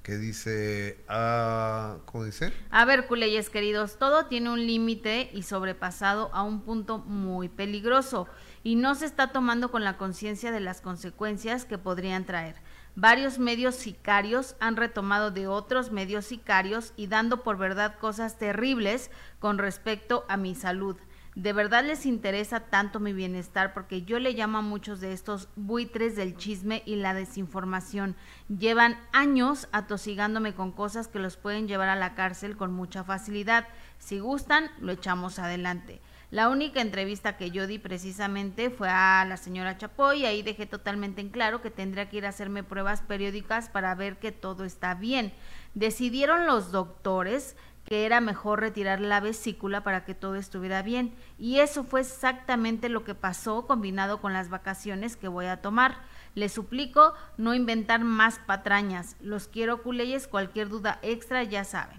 que 0.02 0.16
dice, 0.16 1.04
ah, 1.08 1.98
¿cómo 2.06 2.24
dice? 2.24 2.52
A 2.70 2.84
ver, 2.84 3.06
culeyes 3.06 3.50
queridos, 3.50 3.98
todo 3.98 4.26
tiene 4.26 4.50
un 4.50 4.66
límite 4.66 5.30
y 5.32 5.42
sobrepasado 5.42 6.30
a 6.32 6.42
un 6.42 6.62
punto 6.62 6.98
muy 6.98 7.48
peligroso 7.48 8.26
y 8.62 8.76
no 8.76 8.94
se 8.94 9.06
está 9.06 9.32
tomando 9.32 9.70
con 9.70 9.84
la 9.84 9.96
conciencia 9.96 10.50
de 10.50 10.60
las 10.60 10.80
consecuencias 10.80 11.64
que 11.64 11.78
podrían 11.78 12.24
traer. 12.24 12.56
Varios 12.94 13.38
medios 13.38 13.76
sicarios 13.76 14.56
han 14.60 14.76
retomado 14.76 15.30
de 15.30 15.46
otros 15.46 15.92
medios 15.92 16.24
sicarios 16.24 16.92
y 16.96 17.06
dando 17.06 17.42
por 17.44 17.56
verdad 17.56 17.98
cosas 17.98 18.38
terribles 18.38 19.10
con 19.38 19.58
respecto 19.58 20.24
a 20.28 20.36
mi 20.36 20.54
salud. 20.54 20.96
De 21.38 21.52
verdad 21.52 21.84
les 21.84 22.04
interesa 22.04 22.58
tanto 22.58 22.98
mi 22.98 23.12
bienestar 23.12 23.72
porque 23.72 24.02
yo 24.02 24.18
le 24.18 24.32
llamo 24.32 24.58
a 24.58 24.62
muchos 24.62 25.00
de 25.00 25.12
estos 25.12 25.48
buitres 25.54 26.16
del 26.16 26.36
chisme 26.36 26.82
y 26.84 26.96
la 26.96 27.14
desinformación. 27.14 28.16
Llevan 28.48 28.98
años 29.12 29.68
atosigándome 29.70 30.56
con 30.56 30.72
cosas 30.72 31.06
que 31.06 31.20
los 31.20 31.36
pueden 31.36 31.68
llevar 31.68 31.90
a 31.90 31.94
la 31.94 32.16
cárcel 32.16 32.56
con 32.56 32.72
mucha 32.72 33.04
facilidad. 33.04 33.68
Si 33.98 34.18
gustan, 34.18 34.68
lo 34.80 34.90
echamos 34.90 35.38
adelante. 35.38 36.00
La 36.32 36.48
única 36.48 36.80
entrevista 36.80 37.36
que 37.36 37.52
yo 37.52 37.68
di 37.68 37.78
precisamente 37.78 38.68
fue 38.68 38.88
a 38.90 39.24
la 39.24 39.36
señora 39.36 39.78
Chapoy 39.78 40.22
y 40.22 40.26
ahí 40.26 40.42
dejé 40.42 40.66
totalmente 40.66 41.20
en 41.20 41.30
claro 41.30 41.62
que 41.62 41.70
tendría 41.70 42.08
que 42.10 42.16
ir 42.16 42.26
a 42.26 42.30
hacerme 42.30 42.64
pruebas 42.64 43.00
periódicas 43.00 43.70
para 43.70 43.94
ver 43.94 44.18
que 44.18 44.32
todo 44.32 44.64
está 44.64 44.94
bien. 44.94 45.32
Decidieron 45.74 46.46
los 46.46 46.72
doctores 46.72 47.56
que 47.88 48.04
era 48.04 48.20
mejor 48.20 48.60
retirar 48.60 49.00
la 49.00 49.20
vesícula 49.20 49.82
para 49.82 50.04
que 50.04 50.14
todo 50.14 50.34
estuviera 50.34 50.82
bien. 50.82 51.14
Y 51.38 51.60
eso 51.60 51.84
fue 51.84 52.02
exactamente 52.02 52.90
lo 52.90 53.02
que 53.02 53.14
pasó 53.14 53.66
combinado 53.66 54.20
con 54.20 54.34
las 54.34 54.50
vacaciones 54.50 55.16
que 55.16 55.28
voy 55.28 55.46
a 55.46 55.62
tomar. 55.62 55.96
Les 56.34 56.52
suplico 56.52 57.14
no 57.38 57.54
inventar 57.54 58.04
más 58.04 58.40
patrañas. 58.40 59.16
Los 59.22 59.48
quiero 59.48 59.82
culeyes, 59.82 60.28
cualquier 60.28 60.68
duda 60.68 60.98
extra 61.00 61.42
ya 61.44 61.64
saben. 61.64 61.98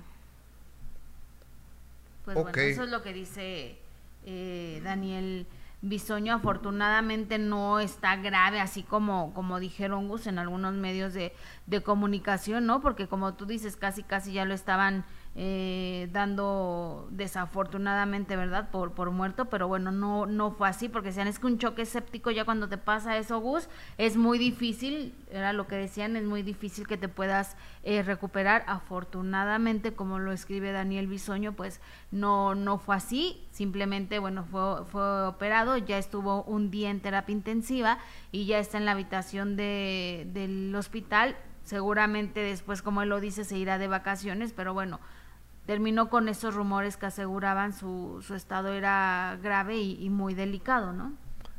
Pues 2.23 2.35
bueno, 2.35 2.51
eso 2.55 2.83
es 2.83 2.89
lo 2.91 3.01
que 3.01 3.11
dice 3.11 3.79
eh, 4.27 4.81
Daniel 4.83 5.47
Bisoño. 5.81 6.35
Afortunadamente 6.35 7.39
no 7.39 7.79
está 7.79 8.15
grave, 8.17 8.59
así 8.59 8.83
como, 8.83 9.33
como 9.33 9.59
dijeron 9.59 10.07
Gus 10.07 10.27
en 10.27 10.37
algunos 10.37 10.75
medios 10.75 11.15
de, 11.15 11.33
de 11.65 11.81
comunicación, 11.81 12.67
¿no? 12.67 12.79
Porque 12.79 13.07
como 13.07 13.33
tú 13.33 13.47
dices, 13.47 13.75
casi 13.75 14.03
casi 14.03 14.33
ya 14.33 14.45
lo 14.45 14.53
estaban 14.53 15.03
eh, 15.41 16.09
dando 16.11 17.07
desafortunadamente, 17.11 18.35
¿verdad? 18.35 18.71
Por, 18.71 18.91
por 18.91 19.09
muerto, 19.11 19.45
pero 19.45 19.69
bueno, 19.69 19.89
no, 19.89 20.25
no 20.25 20.51
fue 20.51 20.67
así, 20.67 20.89
porque 20.89 21.07
decían, 21.07 21.29
es 21.29 21.39
que 21.39 21.47
un 21.47 21.57
choque 21.57 21.85
séptico 21.85 22.29
ya 22.29 22.43
cuando 22.43 22.67
te 22.67 22.77
pasa 22.77 23.17
eso, 23.17 23.39
Gus, 23.39 23.69
es 23.97 24.17
muy 24.17 24.37
difícil, 24.37 25.15
era 25.31 25.53
lo 25.53 25.65
que 25.65 25.77
decían, 25.77 26.17
es 26.17 26.25
muy 26.25 26.43
difícil 26.43 26.87
que 26.87 26.97
te 26.97 27.07
puedas 27.07 27.55
eh, 27.83 28.03
recuperar. 28.03 28.65
Afortunadamente, 28.67 29.93
como 29.93 30.19
lo 30.19 30.33
escribe 30.33 30.73
Daniel 30.73 31.07
Bisoño, 31.07 31.53
pues 31.53 31.79
no, 32.11 32.53
no 32.53 32.77
fue 32.77 32.97
así, 32.97 33.47
simplemente, 33.51 34.19
bueno, 34.19 34.43
fue, 34.43 34.83
fue 34.87 35.25
operado, 35.25 35.77
ya 35.77 35.97
estuvo 35.97 36.43
un 36.43 36.69
día 36.69 36.89
en 36.89 36.99
terapia 36.99 37.31
intensiva 37.31 37.99
y 38.33 38.45
ya 38.45 38.59
está 38.59 38.77
en 38.77 38.83
la 38.83 38.91
habitación 38.91 39.55
de, 39.55 40.27
del 40.33 40.75
hospital 40.75 41.37
seguramente 41.63 42.39
después, 42.39 42.81
como 42.81 43.03
él 43.03 43.09
lo 43.09 43.19
dice, 43.19 43.45
se 43.45 43.55
irá 43.55 43.77
de 43.77 43.87
vacaciones, 43.87 44.53
pero 44.53 44.73
bueno, 44.73 44.99
terminó 45.69 46.09
con 46.09 46.29
esos 46.29 46.55
rumores 46.55 46.97
que 46.97 47.05
aseguraban 47.05 47.73
su, 47.73 48.23
su 48.25 48.33
estado 48.33 48.73
era 48.73 49.37
grave 49.43 49.77
y, 49.77 50.09
muy 50.09 50.33
delicado, 50.33 50.93
¿no? 50.93 51.15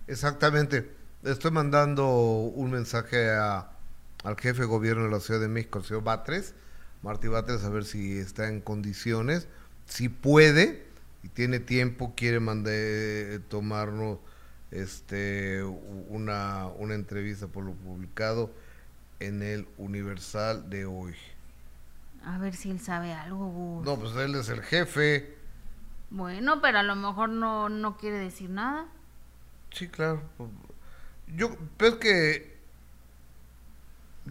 Exactamente. 0.09 0.91
Estoy 1.23 1.53
mandando 1.53 2.09
un 2.09 2.73
mensaje 2.73 3.31
al 3.31 4.37
jefe 4.37 4.63
de 4.63 4.67
gobierno 4.67 5.05
de 5.05 5.11
la 5.11 5.21
Ciudad 5.21 5.39
de 5.39 5.47
México, 5.47 5.79
el 5.79 5.85
señor 5.85 6.03
Batres, 6.03 6.57
Martí 7.05 7.29
Batres, 7.29 7.63
a 7.63 7.69
ver 7.69 7.85
si 7.85 8.19
está 8.19 8.49
en 8.49 8.61
condiciones, 8.61 9.47
si 9.87 10.09
puede 10.09 10.89
y 11.23 11.29
tiene 11.29 11.61
tiempo, 11.61 12.15
quiere 12.17 12.41
mandar, 12.41 12.75
tomarnos 13.47 14.19
este, 14.73 15.63
una, 15.63 16.67
una 16.67 16.97
entrevista 16.97 17.47
por 17.47 17.63
lo 17.63 17.75
publicado 17.75 18.51
en 19.21 19.45
el 19.45 19.69
Universal 19.79 20.69
de 20.69 20.85
hoy. 20.85 21.15
A 22.25 22.39
ver 22.39 22.55
si 22.55 22.71
él 22.71 22.81
sabe 22.81 23.13
algo, 23.13 23.83
No, 23.85 23.99
pues 23.99 24.15
él 24.17 24.35
es 24.35 24.49
el 24.49 24.63
jefe. 24.63 25.37
Bueno, 26.11 26.61
pero 26.61 26.79
a 26.79 26.83
lo 26.83 26.97
mejor 26.97 27.31
no, 27.31 27.69
no 27.69 27.97
quiere 27.97 28.19
decir 28.19 28.51
nada. 28.51 28.87
Sí, 29.73 29.89
claro. 29.89 30.23
Yo, 31.29 31.57
pero 31.77 31.95
es 31.95 31.99
que 31.99 32.59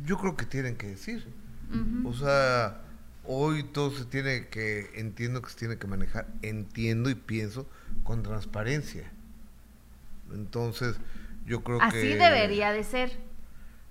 yo 0.06 0.18
creo 0.18 0.36
que 0.36 0.46
tienen 0.46 0.76
que 0.76 0.88
decir. 0.88 1.28
O 2.04 2.14
sea, 2.14 2.82
hoy 3.26 3.64
todo 3.64 3.92
se 3.92 4.06
tiene 4.06 4.48
que, 4.48 4.90
entiendo 4.96 5.42
que 5.42 5.50
se 5.50 5.58
tiene 5.58 5.78
que 5.78 5.86
manejar, 5.86 6.28
entiendo 6.42 7.10
y 7.10 7.16
pienso 7.16 7.68
con 8.04 8.24
transparencia. 8.24 9.12
Entonces, 10.34 11.00
yo 11.46 11.64
creo 11.64 11.80
que... 11.80 11.86
Así 11.86 12.08
debería 12.16 12.72
de 12.72 12.84
ser. 12.84 13.20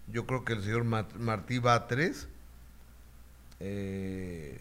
Yo 0.08 0.26
creo 0.26 0.44
que 0.44 0.54
el 0.54 0.62
señor 0.62 0.84
Martí 0.84 1.58
Batres 1.58 2.28
eh, 3.60 4.60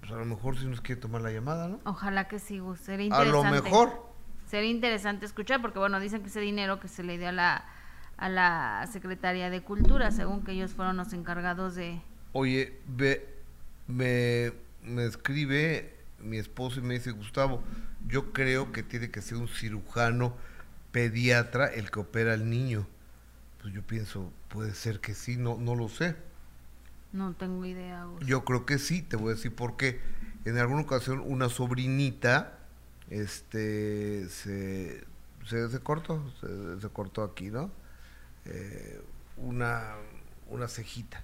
pues 0.00 0.12
a 0.12 0.16
lo 0.16 0.24
mejor 0.24 0.58
si 0.58 0.66
nos 0.66 0.80
quiere 0.80 1.00
tomar 1.00 1.22
la 1.22 1.30
llamada, 1.30 1.68
¿no? 1.68 1.80
Ojalá 1.84 2.28
que 2.28 2.38
sí, 2.38 2.58
Gus. 2.58 2.80
Sería 2.80 3.06
interesante. 3.06 3.48
A 3.48 3.50
lo 3.50 3.62
mejor. 3.62 4.08
Sería 4.46 4.70
interesante 4.70 5.26
escuchar, 5.26 5.60
porque 5.60 5.78
bueno, 5.78 6.00
dicen 6.00 6.22
que 6.22 6.28
ese 6.28 6.40
dinero 6.40 6.80
que 6.80 6.88
se 6.88 7.02
le 7.02 7.18
dio 7.18 7.28
a 7.28 7.32
la, 7.32 7.64
a 8.16 8.28
la 8.28 8.88
Secretaría 8.90 9.50
de 9.50 9.62
Cultura, 9.62 10.10
según 10.10 10.42
que 10.42 10.52
ellos 10.52 10.72
fueron 10.72 10.96
los 10.96 11.12
encargados 11.12 11.74
de... 11.74 12.00
Oye, 12.32 12.78
ve, 12.86 13.28
me, 13.86 14.52
me 14.82 15.04
escribe 15.04 15.94
mi 16.20 16.38
esposo 16.38 16.80
y 16.80 16.82
me 16.82 16.94
dice, 16.94 17.10
Gustavo, 17.10 17.62
yo 18.06 18.32
creo 18.32 18.72
que 18.72 18.82
tiene 18.82 19.10
que 19.10 19.20
ser 19.20 19.36
un 19.36 19.48
cirujano 19.48 20.34
pediatra 20.92 21.66
el 21.66 21.90
que 21.90 22.00
opera 22.00 22.32
al 22.32 22.48
niño. 22.48 22.86
Pues 23.60 23.74
yo 23.74 23.82
pienso, 23.82 24.32
puede 24.48 24.74
ser 24.74 25.00
que 25.00 25.14
sí, 25.14 25.36
no, 25.36 25.56
no 25.58 25.74
lo 25.74 25.88
sé. 25.88 26.16
No 27.12 27.34
tengo 27.34 27.64
idea. 27.64 28.06
Yo 28.20 28.44
creo 28.44 28.66
que 28.66 28.78
sí, 28.78 29.02
te 29.02 29.16
voy 29.16 29.32
a 29.32 29.34
decir 29.34 29.54
por 29.54 29.76
qué. 29.76 30.00
En 30.44 30.58
alguna 30.58 30.82
ocasión 30.82 31.22
una 31.24 31.48
sobrinita 31.48 32.58
este 33.10 34.28
se, 34.28 35.02
se, 35.46 35.80
cortó, 35.80 36.22
se, 36.80 36.88
cortó 36.90 37.22
aquí, 37.22 37.50
¿no? 37.50 37.70
Eh, 38.44 39.00
una, 39.38 39.94
una 40.48 40.68
cejita. 40.68 41.22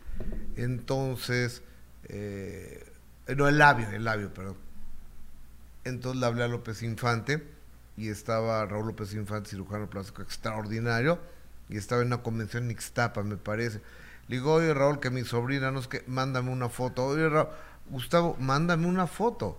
Entonces, 0.57 1.63
eh, 2.05 2.91
no, 3.37 3.49
el 3.49 3.59
labio, 3.59 3.89
el 3.91 4.05
labio, 4.05 4.33
perdón. 4.33 4.57
Entonces 5.85 6.21
le 6.21 6.27
hablé 6.27 6.45
a 6.45 6.49
López 6.49 6.83
Infante 6.83 7.47
y 7.97 8.09
estaba 8.09 8.65
Raúl 8.65 8.87
López 8.87 9.13
Infante, 9.15 9.51
cirujano 9.51 9.89
plástico 9.89 10.23
extraordinario, 10.23 11.19
y 11.69 11.77
estaba 11.77 12.01
en 12.01 12.09
una 12.09 12.23
convención 12.23 12.65
en 12.65 12.71
Ixtapa, 12.73 13.23
me 13.23 13.37
parece 13.37 13.81
le 14.29 14.37
digo, 14.37 14.55
oye 14.55 14.73
Raúl, 14.73 15.01
que 15.01 15.11
mi 15.11 15.25
sobrina 15.25 15.71
no 15.71 15.81
es 15.81 15.89
que, 15.89 16.03
mándame 16.07 16.51
una 16.51 16.69
foto. 16.69 17.05
Oye 17.07 17.29
Raúl, 17.29 17.49
Gustavo, 17.91 18.37
mándame 18.39 18.87
una 18.87 19.07
foto. 19.07 19.59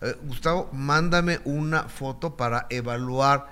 Eh, 0.00 0.16
Gustavo, 0.24 0.68
mándame 0.72 1.40
una 1.44 1.84
foto 1.84 2.36
para 2.36 2.66
evaluar 2.70 3.48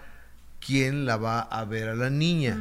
quién 0.61 1.07
la 1.07 1.17
va 1.17 1.41
a 1.41 1.65
ver 1.65 1.89
a 1.89 1.95
la 1.95 2.11
niña. 2.11 2.59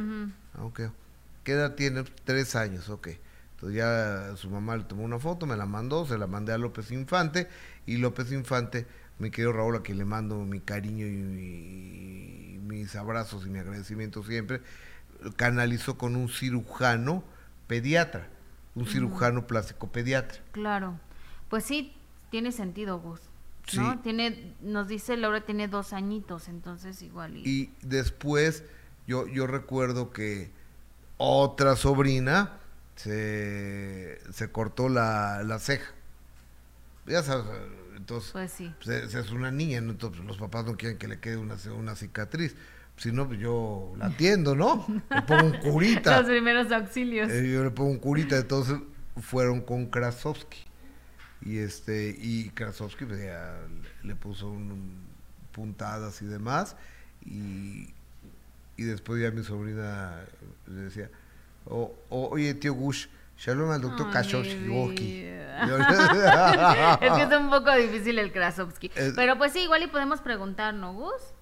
¿Qué 1.44 1.52
edad 1.52 1.74
tiene? 1.74 2.04
Tres 2.24 2.56
años, 2.56 2.88
ok. 2.88 3.08
Entonces 3.52 3.76
ya 3.76 4.36
su 4.36 4.48
mamá 4.48 4.76
le 4.76 4.84
tomó 4.84 5.04
una 5.04 5.18
foto, 5.18 5.44
me 5.44 5.56
la 5.56 5.66
mandó, 5.66 6.06
se 6.06 6.16
la 6.16 6.26
mandé 6.26 6.52
a 6.52 6.58
López 6.58 6.90
Infante 6.92 7.48
y 7.84 7.98
López 7.98 8.32
Infante, 8.32 8.86
mi 9.18 9.30
querido 9.30 9.52
Raúl, 9.52 9.76
a 9.76 9.82
quien 9.82 9.98
le 9.98 10.06
mando 10.06 10.36
mi 10.36 10.60
cariño 10.60 11.06
y 11.06 12.58
mis 12.62 12.96
abrazos 12.96 13.46
y 13.46 13.50
mi 13.50 13.58
agradecimiento 13.58 14.22
siempre, 14.22 14.62
canalizó 15.36 15.98
con 15.98 16.16
un 16.16 16.30
cirujano 16.30 17.22
pediatra, 17.70 18.26
un 18.74 18.84
cirujano 18.84 19.46
plástico 19.46 19.86
pediatra. 19.92 20.40
Claro, 20.50 20.98
pues 21.48 21.62
sí, 21.62 21.94
tiene 22.28 22.50
sentido, 22.50 22.98
Gus. 22.98 23.20
¿no? 23.74 24.00
Tiene, 24.00 24.56
nos 24.60 24.88
dice 24.88 25.16
Laura 25.16 25.42
tiene 25.42 25.68
dos 25.68 25.92
añitos, 25.92 26.48
entonces 26.48 27.00
igual. 27.00 27.36
Y, 27.36 27.72
después 27.82 28.64
yo, 29.06 29.28
yo 29.28 29.46
recuerdo 29.46 30.10
que 30.10 30.50
otra 31.16 31.76
sobrina 31.76 32.58
se, 32.96 34.18
se 34.32 34.50
cortó 34.50 34.88
la, 34.88 35.44
la 35.44 35.60
ceja. 35.60 35.92
Ya 37.06 37.22
sabes, 37.22 37.46
entonces 37.96 38.32
pues 38.32 38.50
sí. 38.50 38.74
Pues, 38.84 39.14
es 39.14 39.30
una 39.30 39.52
niña, 39.52 39.78
entonces 39.78 40.24
los 40.24 40.38
papás 40.38 40.64
no 40.64 40.76
quieren 40.76 40.98
que 40.98 41.06
le 41.06 41.20
quede 41.20 41.36
una, 41.36 41.54
una 41.76 41.94
cicatriz 41.94 42.56
si 43.00 43.12
no, 43.12 43.26
pues 43.26 43.40
yo 43.40 43.94
la 43.96 44.06
atiendo, 44.06 44.54
¿no? 44.54 44.84
Le 45.08 45.22
pongo 45.22 45.46
un 45.46 45.56
curita. 45.56 46.16
Los 46.20 46.28
primeros 46.28 46.70
auxilios. 46.70 47.30
Eh, 47.30 47.50
yo 47.50 47.64
le 47.64 47.70
pongo 47.70 47.92
un 47.92 47.98
curita, 47.98 48.36
entonces 48.36 48.78
fueron 49.22 49.62
con 49.62 49.86
Krasovsky. 49.86 50.58
Y 51.40 51.56
este, 51.60 52.14
y 52.20 52.50
Krasovsky 52.50 53.06
pues, 53.06 53.18
le 54.02 54.14
puso 54.16 54.54
puntadas 55.52 56.20
y 56.20 56.26
demás. 56.26 56.76
Y, 57.24 57.88
y 58.76 58.82
después 58.82 59.22
ya 59.22 59.30
mi 59.30 59.44
sobrina 59.44 60.20
le 60.66 60.82
decía, 60.82 61.08
oye, 62.10 62.52
tío 62.52 62.74
Gush, 62.74 63.06
Shalom 63.38 63.70
al 63.70 63.80
doctor 63.80 64.10
Krasovsky. 64.10 64.52
es 67.00 67.12
que 67.12 67.22
es 67.22 67.32
un 67.34 67.48
poco 67.48 67.74
difícil 67.76 68.18
el 68.18 68.30
Krasovsky. 68.30 68.90
Pero 69.16 69.38
pues 69.38 69.54
sí, 69.54 69.60
igual 69.60 69.84
y 69.84 69.86
podemos 69.86 70.20
preguntar, 70.20 70.74
¿no, 70.74 70.92
Gus? 70.92 71.32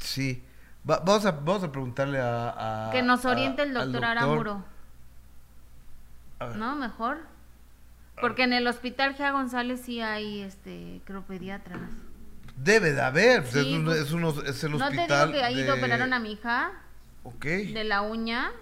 Sí. 0.00 0.42
vamos, 0.84 1.24
a, 1.24 1.30
vamos 1.30 1.62
a 1.62 1.70
preguntarle 1.70 2.18
a... 2.20 2.90
que 2.92 3.02
nos 3.02 3.24
oriente 3.24 3.62
el 3.62 3.74
doctor, 3.74 4.04
Aramuro. 4.04 4.64
¿No? 6.56 6.74
Mejor. 6.74 7.18
Porque 8.20 8.42
en 8.44 8.52
el 8.52 8.66
hospital 8.66 9.14
Gea 9.14 9.32
González 9.32 9.80
sí 9.84 10.00
hay, 10.00 10.40
este, 10.40 11.00
creo, 11.04 11.22
pediatras. 11.22 11.80
Debe 12.56 12.92
de 12.92 13.00
haber. 13.00 13.42
Pues, 13.42 13.56
es, 13.56 13.66
es, 13.66 14.12
uno, 14.12 14.30
es, 14.42 14.64
el 14.64 14.74
hospital. 14.74 14.96
¿No 14.96 15.06
te 15.06 15.14
digo 15.14 15.32
que 15.32 15.42
ahí 15.42 15.62
de... 15.62 15.72
operaron 15.72 16.12
a 16.12 16.18
mi 16.18 16.32
hija? 16.32 16.72
Ok. 17.22 17.44
De 17.44 17.84
la 17.84 18.02
uña. 18.02 18.52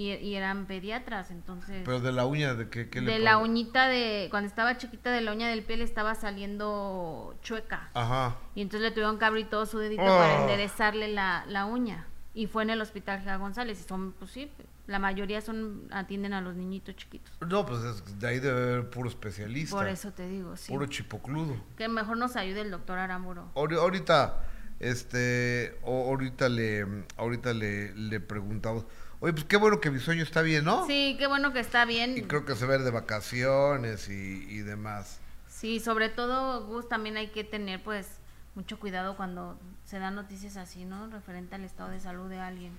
Y, 0.00 0.34
eran 0.34 0.66
pediatras, 0.66 1.30
entonces... 1.30 1.82
¿Pero 1.84 2.00
de 2.00 2.12
la 2.12 2.24
uña 2.24 2.54
de 2.54 2.70
qué, 2.70 2.84
De 2.84 3.18
la 3.18 3.36
uñita 3.36 3.86
de... 3.86 4.28
Cuando 4.30 4.48
estaba 4.48 4.78
chiquita 4.78 5.10
de 5.10 5.20
la 5.20 5.32
uña 5.32 5.48
del 5.48 5.62
pie 5.62 5.76
le 5.76 5.84
estaba 5.84 6.14
saliendo 6.14 7.36
chueca. 7.42 7.90
Ajá. 7.92 8.36
Y 8.54 8.62
entonces 8.62 8.88
le 8.88 8.90
tuvieron 8.92 9.18
que 9.18 9.26
abrir 9.26 9.50
todo 9.50 9.66
su 9.66 9.78
dedito 9.78 10.02
para 10.02 10.38
oh. 10.38 10.42
enderezarle 10.42 11.08
la, 11.08 11.44
la 11.48 11.66
uña. 11.66 12.06
Y 12.32 12.46
fue 12.46 12.62
en 12.62 12.70
el 12.70 12.80
hospital 12.80 13.20
Gea 13.20 13.36
González. 13.36 13.78
Y 13.80 13.88
son, 13.88 14.12
pues 14.12 14.30
sí, 14.30 14.50
la 14.86 14.98
mayoría 14.98 15.40
son 15.40 15.86
atienden 15.90 16.32
a 16.32 16.40
los 16.40 16.56
niñitos 16.56 16.96
chiquitos. 16.96 17.32
No, 17.46 17.66
pues 17.66 17.80
de 18.18 18.26
ahí 18.26 18.40
debe 18.40 18.62
haber 18.62 18.90
puro 18.90 19.08
especialista. 19.08 19.76
Por 19.76 19.88
eso 19.88 20.12
te 20.12 20.26
digo, 20.28 20.56
sí. 20.56 20.72
Puro 20.72 20.86
chipocludo. 20.86 21.56
Que 21.76 21.88
mejor 21.88 22.16
nos 22.16 22.36
ayude 22.36 22.62
el 22.62 22.70
doctor 22.70 22.98
Aramuro. 22.98 23.50
Ahorita, 23.54 24.40
este, 24.78 25.78
ahorita 25.84 26.48
le, 26.48 27.04
ahorita 27.18 27.52
le, 27.52 27.94
le 27.94 28.20
preguntamos... 28.20 28.86
Oye, 29.22 29.34
pues 29.34 29.44
qué 29.44 29.58
bueno 29.58 29.80
que 29.80 29.90
mi 29.90 30.00
sueño 30.00 30.22
está 30.22 30.40
bien, 30.40 30.64
¿no? 30.64 30.86
Sí, 30.86 31.16
qué 31.18 31.26
bueno 31.26 31.52
que 31.52 31.60
está 31.60 31.84
bien. 31.84 32.16
Y 32.16 32.22
creo 32.22 32.46
que 32.46 32.56
se 32.56 32.64
ve 32.64 32.78
de 32.78 32.90
vacaciones 32.90 34.08
y, 34.08 34.46
y 34.48 34.60
demás. 34.60 35.20
Sí, 35.46 35.78
sobre 35.78 36.08
todo, 36.08 36.66
Gus, 36.66 36.88
también 36.88 37.18
hay 37.18 37.28
que 37.28 37.44
tener, 37.44 37.82
pues, 37.82 38.06
mucho 38.54 38.80
cuidado 38.80 39.18
cuando 39.18 39.58
se 39.84 39.98
dan 39.98 40.14
noticias 40.14 40.56
así, 40.56 40.86
¿no? 40.86 41.10
Referente 41.10 41.54
al 41.54 41.64
estado 41.64 41.90
de 41.90 42.00
salud 42.00 42.30
de 42.30 42.38
alguien. 42.38 42.72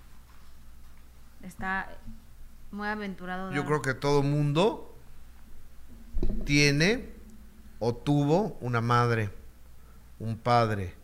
Está 1.44 1.96
muy 2.72 2.88
aventurado. 2.88 3.52
Yo 3.52 3.64
creo 3.66 3.84
que 3.84 3.94
todo 3.94 4.24
mundo 4.24 4.98
tiene 6.44 7.08
o 7.78 7.94
tuvo 7.94 8.58
una 8.62 8.82
madre, 8.82 9.30
un 10.18 10.40
padre, 10.40 10.96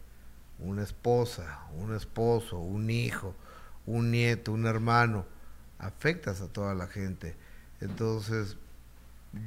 una 0.57 0.81
esposa, 0.81 1.67
un 1.75 1.93
esposo, 1.93 2.57
un 2.57 2.89
hijo 2.89 3.35
un 3.87 4.11
nieto, 4.11 4.51
un 4.51 4.67
hermano, 4.67 5.25
afectas 5.79 6.41
a 6.41 6.47
toda 6.47 6.73
la 6.73 6.87
gente. 6.87 7.35
Entonces, 7.81 8.57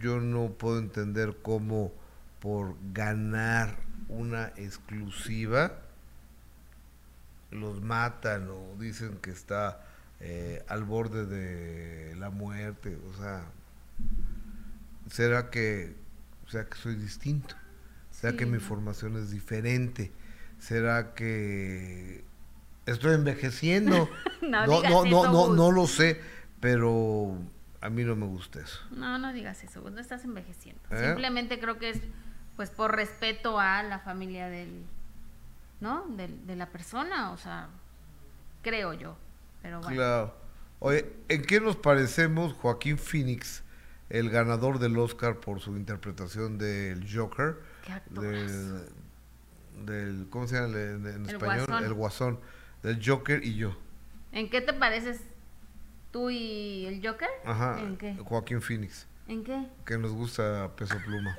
yo 0.01 0.21
no 0.21 0.51
puedo 0.51 0.79
entender 0.79 1.39
cómo 1.43 1.93
por 2.41 2.77
ganar 2.93 3.77
una 4.09 4.49
exclusiva 4.57 5.81
los 7.51 7.83
matan 7.83 8.49
o 8.51 8.77
dicen 8.79 9.19
que 9.21 9.31
está 9.31 9.85
eh, 10.21 10.65
al 10.69 10.85
borde 10.85 11.27
de 11.27 12.15
la 12.17 12.31
muerte, 12.31 12.97
o 13.11 13.19
sea, 13.19 13.45
¿será 15.11 15.51
que, 15.51 15.95
será 16.49 16.67
que 16.67 16.77
soy 16.77 16.95
distinto? 16.95 17.57
¿Será 18.11 18.37
que 18.37 18.47
mi 18.47 18.59
formación 18.59 19.17
es 19.17 19.31
diferente? 19.31 20.13
¿Será 20.59 21.15
que 21.15 22.23
estoy 22.93 23.15
envejeciendo? 23.15 24.09
No 24.43 24.67
no, 24.67 24.77
digas 24.79 24.91
no, 24.93 25.05
no, 25.05 25.07
eso, 25.07 25.33
no, 25.33 25.47
Gus. 25.49 25.57
no 25.57 25.71
lo 25.71 25.87
sé, 25.87 26.21
pero 26.61 27.37
a 27.83 27.91
mí 27.91 28.03
no 28.05 28.17
me 28.17 28.27
gusta 28.27 28.59
eso. 28.61 28.81
No, 28.91 29.19
no 29.19 29.33
digas 29.35 29.63
eso, 29.63 29.89
no 29.91 30.01
estás 30.01 30.25
envejeciendo. 30.25 30.81
¿Eh? 30.91 31.05
Simplemente 31.07 31.61
creo 31.61 31.79
que 31.79 31.91
es 31.91 32.01
pues 32.57 32.71
por 32.71 32.97
respeto 32.97 33.61
a 33.61 33.83
la 33.83 33.99
familia 34.01 34.49
del, 34.49 34.83
¿no? 35.81 36.07
Del- 36.17 36.47
de 36.47 36.57
la 36.57 36.67
persona, 36.71 37.31
o 37.33 37.37
sea, 37.37 37.69
creo 38.63 38.93
yo. 38.95 39.17
Pero 39.63 39.81
bueno. 39.81 39.95
Claro. 39.97 40.35
Oye, 40.81 41.13
¿en 41.29 41.43
qué 41.43 41.61
nos 41.61 41.77
parecemos 41.77 42.55
Joaquín 42.55 42.97
Phoenix, 42.99 43.63
el 44.09 44.31
ganador 44.31 44.79
del 44.79 44.97
Oscar 44.99 45.37
por 45.39 45.61
su 45.61 45.77
interpretación 45.77 46.57
del 46.59 47.07
Joker? 47.15 47.57
Qué. 47.87 48.21
Del, 48.21 48.87
del- 49.85 50.27
¿cómo 50.31 50.49
se 50.49 50.57
llama 50.57 50.69
en, 50.79 51.07
en 51.07 51.25
El 51.27 51.35
español? 51.35 51.67
Guasón. 51.67 51.85
El 51.85 51.93
Guasón. 51.95 52.41
Del 52.83 53.01
Joker 53.05 53.45
y 53.45 53.55
yo. 53.57 53.77
¿En 54.33 54.49
qué 54.51 54.61
te 54.61 54.73
pareces 54.73 55.21
tú 56.13 56.31
y 56.31 56.87
el 56.87 57.07
Joker? 57.07 57.29
Ajá. 57.45 57.81
¿En 57.81 57.97
qué? 57.97 58.17
Joaquín 58.25 58.63
Phoenix, 58.63 59.07
¿En 59.29 59.45
qué? 59.45 59.67
que 59.85 59.99
nos 59.99 60.13
gusta 60.13 60.71
Peso 60.77 60.97
Pluma. 61.05 61.37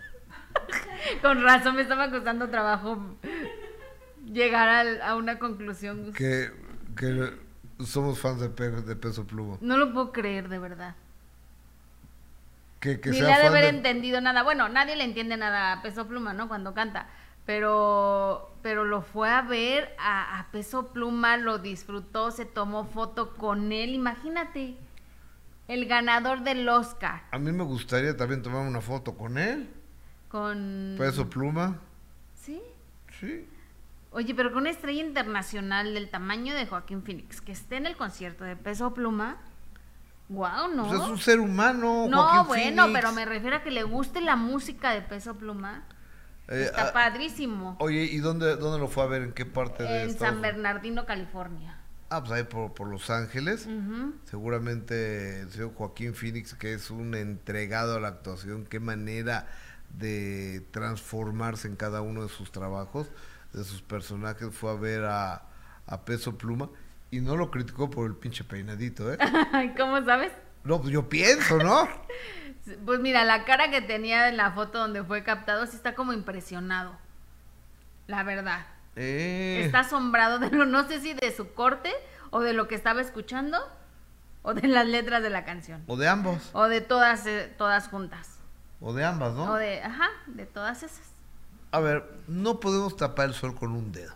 Con 1.22 1.42
razón 1.44 1.76
me 1.76 1.82
estaba 1.82 2.10
costando 2.12 2.50
trabajo 2.50 3.16
llegar 4.32 4.68
al- 4.70 5.02
a 5.02 5.16
una 5.16 5.40
conclusión. 5.40 6.14
Que, 6.14 6.52
que 6.96 7.34
somos 7.86 8.20
fans 8.20 8.40
de, 8.40 8.50
Pe- 8.50 8.70
de 8.70 8.96
Peso 8.96 9.26
Pluma. 9.26 9.58
No 9.62 9.78
lo 9.78 9.92
puedo 9.94 10.12
creer, 10.12 10.48
de 10.50 10.60
verdad. 10.60 10.96
Que, 12.80 13.00
que 13.00 13.10
Ni 13.12 13.18
sea 13.18 13.28
le 13.28 13.34
ha 13.34 13.40
de 13.40 13.48
haber 13.48 13.64
de- 13.64 13.70
entendido 13.70 14.22
nada. 14.22 14.44
Bueno, 14.44 14.68
nadie 14.70 14.96
le 14.96 15.04
entiende 15.04 15.38
nada 15.38 15.74
a 15.74 15.82
Peso 15.82 16.08
Pluma, 16.08 16.34
¿no? 16.34 16.48
Cuando 16.48 16.74
canta. 16.74 17.08
Pero, 17.46 18.51
pero 18.62 18.84
lo 18.86 19.02
fue 19.02 19.30
a 19.30 19.42
ver 19.42 19.96
a, 20.00 20.40
a 20.40 20.52
Peso 20.52 20.88
Pluma, 20.94 21.38
lo 21.38 21.58
disfrutó, 21.60 22.32
se 22.32 22.46
tomó 22.46 22.86
foto 22.86 23.36
con 23.36 23.72
él. 23.72 23.94
Imagínate, 23.94 24.78
el 25.68 25.86
ganador 25.86 26.42
del 26.44 26.68
Oscar 26.68 27.24
A 27.32 27.38
mí 27.40 27.52
me 27.52 27.64
gustaría 27.64 28.16
también 28.18 28.42
tomar 28.42 28.68
una 28.68 28.82
foto 28.82 29.16
con 29.16 29.38
él. 29.38 29.70
con... 30.28 30.96
Peso 30.98 31.30
Pluma. 31.30 31.80
Sí. 32.36 32.62
Sí. 33.20 33.48
Oye, 34.12 34.34
pero 34.36 34.52
con 34.52 34.62
una 34.62 34.70
estrella 34.72 35.02
internacional 35.02 35.94
del 35.94 36.10
tamaño 36.10 36.54
de 36.54 36.66
Joaquín 36.68 37.02
Phoenix, 37.04 37.40
que 37.40 37.52
esté 37.54 37.78
en 37.78 37.86
el 37.86 37.96
concierto 37.96 38.44
de 38.44 38.58
Peso 38.58 38.94
Pluma, 38.94 39.38
wow, 40.28 40.68
¿no? 40.76 40.88
Pues 40.88 41.02
es 41.02 41.08
un 41.08 41.18
ser 41.18 41.40
humano. 41.40 42.08
no, 42.10 42.24
Joaquín 42.24 42.48
bueno, 42.48 42.84
Phoenix. 42.84 43.00
pero 43.00 43.12
me 43.14 43.26
refiero 43.26 43.56
a 43.58 43.64
que 43.64 43.72
le 43.72 43.84
guste 43.84 44.20
la 44.20 44.36
música 44.36 44.92
de 44.92 45.02
Peso 45.02 45.36
Pluma. 45.36 45.84
Eh, 46.52 46.66
Está 46.66 46.90
ah, 46.90 46.94
padrísimo. 46.94 47.78
Oye, 47.80 48.04
¿y 48.04 48.18
dónde, 48.18 48.58
dónde 48.58 48.78
lo 48.78 48.90
fue 48.90 49.04
a 49.04 49.08
ver? 49.08 49.22
¿En 49.22 49.32
qué 49.32 49.46
parte 49.46 49.84
de 49.84 50.04
En 50.04 50.10
Estados 50.10 50.34
San? 50.34 50.42
Bernardino, 50.42 51.06
California. 51.06 51.78
Ah, 52.10 52.20
pues 52.20 52.34
ahí 52.34 52.44
por, 52.44 52.74
por 52.74 52.90
Los 52.90 53.10
Ángeles. 53.10 53.70
Seguramente 54.26 55.40
el 55.42 55.50
señor 55.50 55.74
Joaquín 55.74 56.14
Phoenix, 56.14 56.54
que 56.56 56.74
es 56.74 56.92
un 56.92 57.16
entregado 57.16 57.96
a 57.96 58.00
la 58.02 58.10
actuación, 58.10 58.66
qué 58.66 58.82
manera 58.82 59.48
de 59.98 60.62
transformarse 60.72 61.70
en 61.70 61.78
cada 61.78 62.02
uno 62.02 62.24
de 62.24 62.30
sus 62.30 62.52
trabajos, 62.52 63.08
de 63.54 63.64
sus 63.64 63.82
personajes, 63.82 64.54
fue 64.54 64.72
a 64.72 64.76
ver 64.76 65.06
a, 65.06 65.44
a 65.88 66.04
Peso 66.04 66.38
Pluma 66.38 66.70
y 67.12 67.22
no 67.22 67.38
lo 67.38 67.50
criticó 67.50 67.90
por 67.90 68.08
el 68.08 68.16
pinche 68.16 68.44
peinadito, 68.44 69.14
¿eh? 69.14 69.18
¿Cómo 69.78 70.04
sabes? 70.04 70.34
No, 70.66 70.82
pues 70.82 70.92
yo 70.92 71.08
pienso, 71.08 71.58
¿no? 71.60 71.88
Pues 72.86 73.00
mira, 73.00 73.24
la 73.26 73.44
cara 73.46 73.72
que 73.72 73.82
tenía 73.82 74.30
en 74.30 74.38
la 74.38 74.52
foto 74.52 74.78
donde 74.80 75.04
fue 75.04 75.24
captado 75.24 75.66
sí 75.66 75.76
está 75.76 75.96
como 75.96 76.14
impresionado. 76.14 76.96
La 78.08 78.24
verdad. 78.24 78.66
Eh, 78.96 79.62
Está 79.66 79.80
asombrado 79.80 80.40
de 80.40 80.50
lo, 80.52 80.66
no 80.66 80.88
sé 80.88 81.00
si 81.02 81.14
de 81.14 81.36
su 81.36 81.54
corte 81.54 81.92
o 82.30 82.42
de 82.42 82.54
lo 82.54 82.68
que 82.68 82.76
estaba 82.76 83.02
escuchando 83.02 83.58
o 84.44 84.54
de 84.54 84.68
las 84.68 84.86
letras 84.86 85.24
de 85.24 85.30
la 85.30 85.46
canción. 85.46 85.84
O 85.88 85.98
de 85.98 86.08
ambos, 86.08 86.50
O 86.54 86.68
de 86.68 86.82
todas, 86.82 87.26
eh, 87.26 87.54
todas 87.58 87.88
juntas. 87.88 88.38
o 88.80 88.94
de 88.94 89.06
ambas, 89.06 89.34
¿no? 89.34 89.52
O 89.52 89.56
de, 89.56 89.82
ajá, 89.82 90.10
de 90.28 90.46
todas 90.46 90.84
esas. 90.84 91.02
A 91.72 91.80
ver, 91.80 92.04
no 92.28 92.60
podemos 92.60 92.98
tapar 92.98 93.28
el 93.30 93.34
sol 93.34 93.56
con 93.56 93.72
un 93.72 93.92
dedo. 93.92 94.14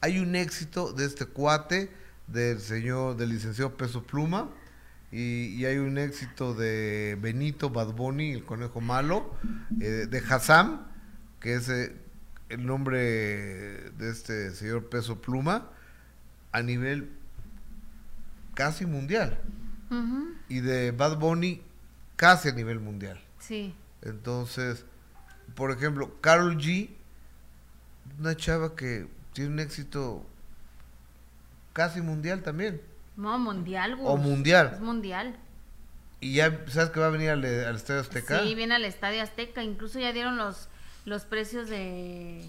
Hay 0.00 0.18
un 0.18 0.34
éxito 0.34 0.92
de 0.92 1.04
este 1.06 1.26
cuate, 1.26 1.92
del 2.26 2.60
señor, 2.60 3.16
del 3.16 3.28
licenciado 3.30 3.76
Peso 3.76 4.02
Pluma, 4.02 4.48
y, 5.10 5.54
y 5.54 5.64
hay 5.64 5.78
un 5.78 5.96
éxito 5.98 6.54
de 6.54 7.16
Benito 7.20 7.70
Bad 7.70 7.94
Bunny, 7.94 8.32
el 8.32 8.44
conejo 8.44 8.80
malo, 8.80 9.34
eh, 9.80 10.06
de 10.08 10.18
Hassam, 10.28 10.86
que 11.40 11.54
es 11.54 11.68
eh, 11.68 11.96
el 12.50 12.66
nombre 12.66 12.98
de 12.98 14.10
este 14.10 14.50
señor 14.50 14.88
Peso 14.88 15.20
Pluma, 15.20 15.70
a 16.52 16.62
nivel 16.62 17.10
casi 18.54 18.86
mundial, 18.86 19.38
y 20.48 20.60
de 20.60 20.90
Bad 20.90 21.18
Bunny 21.18 21.62
casi 22.16 22.48
a 22.48 22.52
nivel 22.52 22.80
mundial. 22.80 23.20
Sí. 23.38 23.74
Entonces, 24.02 24.84
por 25.54 25.70
ejemplo, 25.70 26.20
Carol 26.20 26.58
G, 26.58 26.90
una 28.18 28.36
chava 28.36 28.74
que 28.76 29.06
tiene 29.32 29.52
un 29.52 29.60
éxito 29.60 30.26
casi 31.72 32.02
mundial 32.02 32.42
también, 32.42 32.82
No, 33.18 33.38
mundial, 33.38 33.96
Gus. 33.96 34.08
o 34.08 34.16
mundial, 34.16 34.70
Es 34.72 34.80
mundial. 34.80 35.36
y 36.20 36.34
ya 36.34 36.64
sabes 36.68 36.88
que 36.90 37.00
va 37.00 37.06
a 37.06 37.10
venir 37.10 37.28
al, 37.30 37.44
al 37.44 37.76
Estadio 37.76 38.00
Azteca. 38.00 38.40
Sí, 38.42 38.54
viene 38.54 38.74
al 38.76 38.84
Estadio 38.86 39.22
Azteca. 39.22 39.62
Incluso 39.62 39.98
ya 39.98 40.12
dieron 40.12 40.36
los, 40.38 40.68
los 41.04 41.24
precios 41.24 41.68
de, 41.68 42.48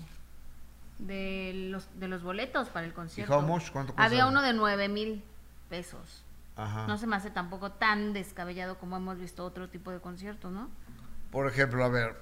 de, 1.00 1.52
los, 1.72 1.88
de 2.00 2.08
los 2.08 2.22
boletos 2.24 2.70
para 2.70 2.86
el 2.86 2.94
concierto. 2.94 3.36
how 3.36 3.42
much? 3.42 3.72
¿Cuánto 3.72 3.94
cuesta? 3.94 4.04
Había 4.06 4.28
uno 4.28 4.42
de 4.42 4.54
nueve 4.54 4.88
mil 4.90 5.24
pesos. 5.70 6.24
Ajá. 6.56 6.88
No 6.88 6.98
se 6.98 7.08
me 7.08 7.16
hace 7.16 7.30
tampoco 7.32 7.72
tan 7.72 8.14
descabellado 8.14 8.78
como 8.78 8.98
hemos 8.98 9.18
visto 9.18 9.46
otro 9.46 9.70
tipo 9.70 9.92
de 9.92 10.00
conciertos, 10.00 10.52
¿no? 10.52 10.70
Por 11.32 11.48
ejemplo, 11.48 11.84
a 11.86 11.90
ver, 11.90 12.18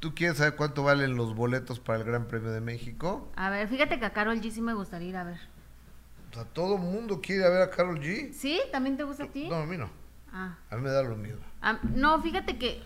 ¿tú 0.00 0.14
quieres 0.14 0.38
saber 0.38 0.56
cuánto 0.56 0.82
valen 0.84 1.16
los 1.16 1.34
boletos 1.34 1.78
para 1.80 1.98
el 1.98 2.04
Gran 2.04 2.26
Premio 2.26 2.50
de 2.50 2.60
México? 2.60 3.30
A 3.36 3.50
ver, 3.50 3.68
fíjate 3.68 3.98
que 3.98 4.06
a 4.06 4.12
Carol 4.12 4.40
G 4.40 4.50
sí 4.50 4.62
me 4.62 4.72
gustaría 4.74 5.08
ir 5.10 5.16
a 5.16 5.24
ver. 5.24 5.38
O 6.30 6.34
sea, 6.34 6.44
todo 6.44 6.76
el 6.76 6.82
mundo 6.82 7.20
quiere 7.20 7.48
ver 7.48 7.62
a 7.62 7.70
Carol 7.70 8.00
G. 8.00 8.32
¿Sí? 8.32 8.60
¿También 8.70 8.96
te 8.96 9.04
gusta 9.04 9.24
a 9.24 9.28
ti? 9.28 9.48
No, 9.48 9.56
a 9.56 9.66
mí 9.66 9.76
no. 9.76 9.90
Ah. 10.32 10.58
A 10.70 10.76
mí 10.76 10.82
me 10.82 10.90
da 10.90 11.02
lo 11.02 11.16
mismo. 11.16 11.40
Ah, 11.62 11.78
no, 11.94 12.20
fíjate 12.22 12.58
que 12.58 12.82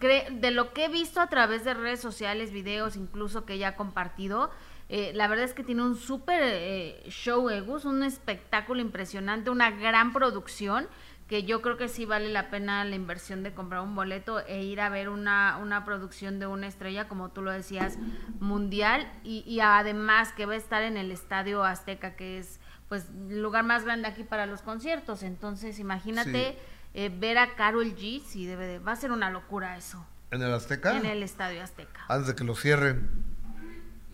de 0.00 0.50
lo 0.50 0.72
que 0.72 0.84
he 0.84 0.88
visto 0.88 1.20
a 1.20 1.28
través 1.28 1.64
de 1.64 1.74
redes 1.74 2.00
sociales, 2.00 2.52
videos, 2.52 2.96
incluso 2.96 3.46
que 3.46 3.54
ella 3.54 3.68
ha 3.68 3.76
compartido, 3.76 4.50
eh, 4.88 5.12
la 5.14 5.26
verdad 5.26 5.46
es 5.46 5.54
que 5.54 5.64
tiene 5.64 5.82
un 5.82 5.96
súper 5.96 6.42
eh, 6.44 7.02
show, 7.08 7.48
Egus, 7.48 7.84
un 7.84 8.02
espectáculo 8.02 8.80
impresionante, 8.80 9.50
una 9.50 9.70
gran 9.70 10.12
producción 10.12 10.86
que 11.28 11.42
yo 11.42 11.60
creo 11.60 11.76
que 11.76 11.88
sí 11.88 12.04
vale 12.04 12.28
la 12.28 12.50
pena 12.50 12.84
la 12.84 12.94
inversión 12.94 13.42
de 13.42 13.52
comprar 13.52 13.80
un 13.80 13.96
boleto 13.96 14.38
e 14.46 14.62
ir 14.62 14.80
a 14.80 14.88
ver 14.88 15.08
una, 15.08 15.58
una 15.60 15.84
producción 15.84 16.38
de 16.38 16.46
una 16.46 16.68
estrella, 16.68 17.08
como 17.08 17.30
tú 17.30 17.42
lo 17.42 17.50
decías, 17.50 17.98
mundial, 18.38 19.10
y, 19.24 19.42
y 19.44 19.58
además 19.58 20.32
que 20.32 20.46
va 20.46 20.52
a 20.52 20.56
estar 20.56 20.84
en 20.84 20.96
el 20.96 21.10
Estadio 21.10 21.64
Azteca, 21.64 22.14
que 22.14 22.38
es 22.38 22.60
pues 22.88 23.06
el 23.28 23.42
lugar 23.42 23.64
más 23.64 23.84
grande 23.84 24.08
aquí 24.08 24.22
para 24.24 24.46
los 24.46 24.62
conciertos. 24.62 25.22
Entonces, 25.22 25.78
imagínate 25.78 26.52
Sí. 26.52 26.58
eh, 26.94 27.10
ver 27.18 27.38
a 27.38 27.54
Carol 27.56 27.94
G, 27.96 28.22
sí, 28.24 28.46
debe 28.46 28.66
de, 28.66 28.78
va 28.78 28.92
a 28.92 28.96
ser 28.96 29.10
una 29.12 29.30
locura 29.30 29.76
eso, 29.76 30.06
¿En 30.30 30.42
el 30.42 30.52
Azteca? 30.52 30.96
en 30.96 31.04
el 31.06 31.22
Estadio 31.22 31.62
Azteca. 31.62 32.00
Antes 32.08 32.28
de 32.28 32.34
que 32.34 32.44
lo 32.44 32.54
cierren. 32.54 33.10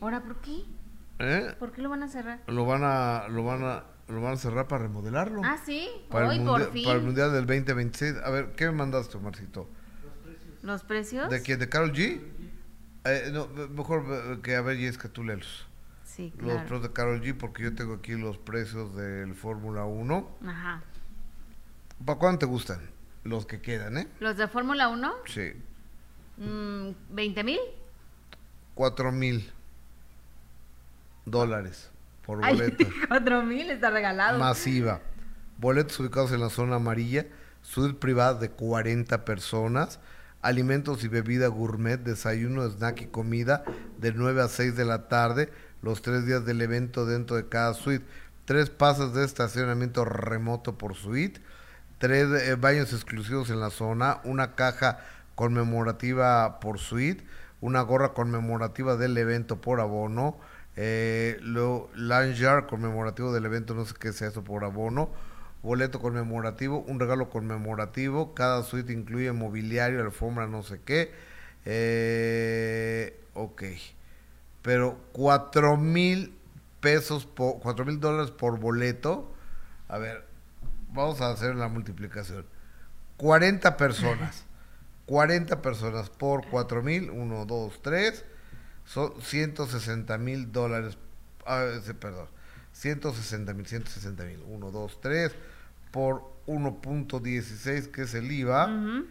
Ahora, 0.00 0.20
¿por 0.22 0.36
qué? 0.40 0.64
¿Eh? 1.20 1.54
¿Por 1.58 1.72
qué 1.72 1.80
lo 1.82 1.88
van 1.90 2.02
a 2.02 2.08
cerrar? 2.08 2.40
Lo 2.48 2.64
van 2.66 2.82
a, 2.84 3.28
lo 3.28 3.44
van 3.44 3.62
a, 3.62 3.84
lo 4.08 4.20
van 4.20 4.32
a 4.32 4.36
cerrar 4.36 4.66
para 4.66 4.82
remodelarlo. 4.82 5.42
Ah, 5.44 5.56
sí, 5.64 5.88
para, 6.10 6.28
hoy 6.28 6.38
el 6.38 6.42
por 6.42 6.50
mundial, 6.52 6.72
fin. 6.72 6.84
para 6.84 6.96
el 6.98 7.04
Mundial 7.04 7.32
del 7.32 7.46
2026. 7.46 8.16
A 8.24 8.30
ver, 8.30 8.52
¿qué 8.56 8.66
me 8.66 8.72
mandaste, 8.72 9.16
Marcito? 9.18 9.68
¿Los 10.62 10.82
precios? 10.82 11.30
¿De 11.30 11.40
quién? 11.42 11.58
¿De 11.60 11.68
Carol 11.68 11.92
G? 11.92 12.20
Eh, 13.04 13.30
no, 13.32 13.46
me- 13.48 13.68
mejor 13.68 14.04
eh, 14.10 14.38
que 14.42 14.56
a 14.56 14.60
ver, 14.62 14.78
y 14.80 14.86
es 14.86 14.98
que 14.98 15.08
tú. 15.08 15.22
Sí, 16.14 16.30
Los 16.36 16.44
claro. 16.44 16.58
precios 16.60 16.82
de 16.82 16.92
Carol 16.92 17.22
G, 17.22 17.34
porque 17.36 17.62
yo 17.62 17.74
tengo 17.74 17.94
aquí 17.94 18.12
los 18.12 18.36
precios 18.36 18.94
del 18.94 19.34
Fórmula 19.34 19.84
1. 19.86 20.28
Ajá. 20.46 20.82
¿Para 22.04 22.18
cuándo 22.18 22.38
te 22.40 22.46
gustan? 22.46 22.80
Los 23.24 23.46
que 23.46 23.60
quedan, 23.62 23.96
¿eh? 23.96 24.08
¿Los 24.20 24.36
de 24.36 24.46
Fórmula 24.48 24.88
1? 24.88 25.12
Sí. 25.26 25.52
Mm, 26.36 26.90
¿20 27.14 27.44
mil? 27.44 27.60
Cuatro 28.74 29.10
mil 29.12 29.50
dólares 31.24 31.90
por 32.26 32.38
boleto. 32.40 32.84
4 33.08 33.42
mil 33.42 33.70
está 33.70 33.90
regalado. 33.90 34.38
Masiva. 34.38 35.00
Boletos 35.58 35.98
ubicados 36.00 36.32
en 36.32 36.40
la 36.40 36.50
zona 36.50 36.76
amarilla, 36.76 37.26
suite 37.62 37.94
privada 37.98 38.34
de 38.34 38.50
40 38.50 39.24
personas, 39.24 40.00
alimentos 40.40 41.04
y 41.04 41.08
bebida 41.08 41.46
gourmet, 41.48 41.98
desayuno, 42.00 42.68
snack 42.68 43.02
y 43.02 43.06
comida 43.06 43.62
de 43.98 44.12
9 44.12 44.42
a 44.42 44.48
6 44.48 44.74
de 44.76 44.84
la 44.84 45.08
tarde, 45.08 45.52
los 45.82 46.02
tres 46.02 46.26
días 46.26 46.44
del 46.44 46.60
evento 46.62 47.06
dentro 47.06 47.36
de 47.36 47.48
cada 47.48 47.74
suite. 47.74 48.04
tres 48.44 48.70
pases 48.70 49.12
de 49.14 49.24
estacionamiento 49.24 50.04
remoto 50.04 50.76
por 50.78 50.94
suite, 50.94 51.40
tres 51.98 52.28
eh, 52.42 52.56
baños 52.56 52.92
exclusivos 52.92 53.50
en 53.50 53.60
la 53.60 53.70
zona, 53.70 54.20
una 54.24 54.54
caja 54.56 54.98
conmemorativa 55.34 56.60
por 56.60 56.78
suite, 56.78 57.24
una 57.60 57.82
gorra 57.82 58.12
conmemorativa 58.14 58.96
del 58.96 59.16
evento 59.16 59.60
por 59.60 59.80
abono, 59.80 60.38
eh, 60.76 61.38
lo, 61.42 61.90
lanyard 61.94 62.66
conmemorativo 62.66 63.32
del 63.32 63.44
evento, 63.46 63.74
no 63.74 63.84
sé 63.84 63.94
qué 63.98 64.12
sea 64.12 64.28
eso 64.28 64.42
por 64.42 64.64
abono, 64.64 65.10
boleto 65.62 66.00
conmemorativo, 66.00 66.80
un 66.80 66.98
regalo 66.98 67.30
conmemorativo, 67.30 68.34
cada 68.34 68.62
suite 68.64 68.92
incluye 68.92 69.32
mobiliario, 69.32 70.00
alfombra, 70.00 70.46
no 70.46 70.62
sé 70.62 70.80
qué. 70.84 71.12
Eh, 71.64 73.20
ok. 73.34 73.62
Pero 74.62 74.98
cuatro 75.12 75.76
mil 75.76 76.34
pesos, 76.80 77.26
por, 77.26 77.58
cuatro 77.60 77.84
mil 77.84 78.00
dólares 78.00 78.30
por 78.30 78.58
boleto. 78.58 79.32
A 79.88 79.98
ver, 79.98 80.24
vamos 80.92 81.20
a 81.20 81.30
hacer 81.30 81.54
la 81.56 81.68
multiplicación. 81.68 82.46
40 83.16 83.76
personas. 83.76 84.44
40 85.06 85.62
personas 85.62 86.10
por 86.10 86.48
4 86.48 86.82
mil, 86.82 87.10
1, 87.10 87.46
2, 87.46 87.82
3, 87.82 88.24
son 88.84 89.20
160 89.20 90.16
mil 90.18 90.52
dólares. 90.52 90.96
Ah, 91.44 91.66
perdón, 91.98 92.28
160 92.72 93.52
mil, 93.54 93.66
160 93.66 94.24
mil, 94.24 94.42
1, 94.48 94.70
2, 94.70 95.00
3, 95.00 95.32
por 95.90 96.22
1.16, 96.46 97.90
que 97.90 98.02
es 98.02 98.14
el 98.14 98.30
IVA. 98.30 99.04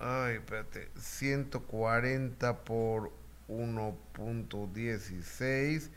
Ay, 0.00 0.36
espérate, 0.36 0.88
140 0.98 2.64
por 2.64 3.12
1.16, 3.48 5.90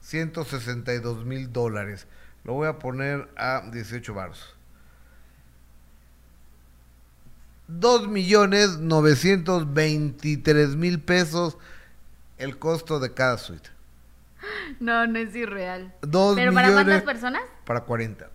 162 0.00 1.24
mil 1.24 1.52
dólares. 1.52 2.06
Lo 2.44 2.52
voy 2.54 2.68
a 2.68 2.78
poner 2.78 3.28
a 3.36 3.68
18 3.72 4.14
baros. 4.14 4.56
2 7.68 8.08
millones 8.08 8.78
923 8.78 10.76
mil 10.76 11.00
pesos 11.00 11.58
el 12.38 12.58
costo 12.58 13.00
de 13.00 13.12
cada 13.12 13.36
suite. 13.38 13.70
No, 14.78 15.06
no 15.06 15.18
es 15.18 15.34
irreal. 15.34 15.94
Dos 16.02 16.36
¿Pero 16.36 16.52
para 16.52 16.72
cuántas 16.72 17.02
personas? 17.02 17.42
Para 17.64 17.80
40. 17.80 18.30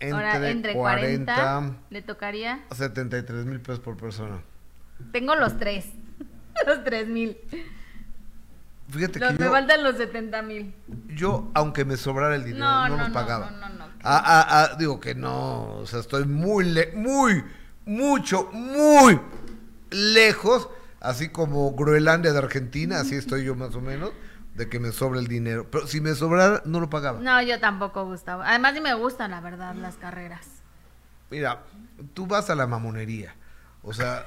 Entre, 0.00 0.14
Ahora, 0.14 0.50
entre 0.50 0.74
40, 0.74 1.76
le 1.88 2.02
tocaría 2.02 2.62
73 2.72 3.46
mil 3.46 3.60
pesos 3.60 3.80
por 3.80 3.96
persona. 3.96 4.42
Tengo 5.12 5.34
los 5.34 5.56
tres. 5.56 5.86
los 6.66 6.84
tres 6.84 7.08
mil. 7.08 7.38
Fíjate 8.90 9.18
que 9.18 9.32
me 9.32 9.48
faltan 9.48 9.82
los 9.82 9.96
70 9.96 10.42
mil. 10.42 10.74
Yo, 11.08 11.50
aunque 11.54 11.84
me 11.84 11.96
sobrara 11.96 12.34
el 12.36 12.44
dinero, 12.44 12.64
no, 12.64 12.88
no, 12.88 12.96
los 12.98 13.10
pagaba. 13.10 13.50
No, 13.50 13.68
no, 13.68 13.74
no. 13.74 13.84
Ah, 14.02 14.22
ah, 14.24 14.46
ah, 14.48 14.76
digo 14.78 15.00
que 15.00 15.14
no, 15.14 15.76
o 15.76 15.86
sea, 15.86 16.00
estoy 16.00 16.26
muy, 16.26 16.66
muy, 16.94 17.42
mucho, 17.86 18.50
muy 18.52 19.18
lejos, 19.90 20.68
así 21.00 21.30
como 21.30 21.72
Groenlandia 21.72 22.32
de 22.32 22.38
Argentina, 22.38 23.00
así 23.00 23.14
estoy 23.14 23.44
yo 23.44 23.54
más 23.54 23.74
o 23.74 23.80
menos, 23.80 24.12
de 24.54 24.68
que 24.68 24.78
me 24.78 24.92
sobra 24.92 25.20
el 25.20 25.26
dinero. 25.26 25.66
Pero 25.70 25.86
si 25.86 26.00
me 26.00 26.14
sobrara, 26.14 26.62
no 26.66 26.80
lo 26.80 26.90
pagaba. 26.90 27.20
No, 27.20 27.40
yo 27.42 27.58
tampoco, 27.60 28.04
Gustavo. 28.04 28.42
Además, 28.42 28.74
ni 28.74 28.80
me 28.80 28.94
gustan, 28.94 29.30
la 29.30 29.40
verdad, 29.40 29.74
las 29.74 29.96
carreras. 29.96 30.46
Mira, 31.30 31.62
tú 32.12 32.26
vas 32.26 32.50
a 32.50 32.54
la 32.54 32.66
mamonería, 32.66 33.34
o 33.82 33.92
sea, 33.92 34.24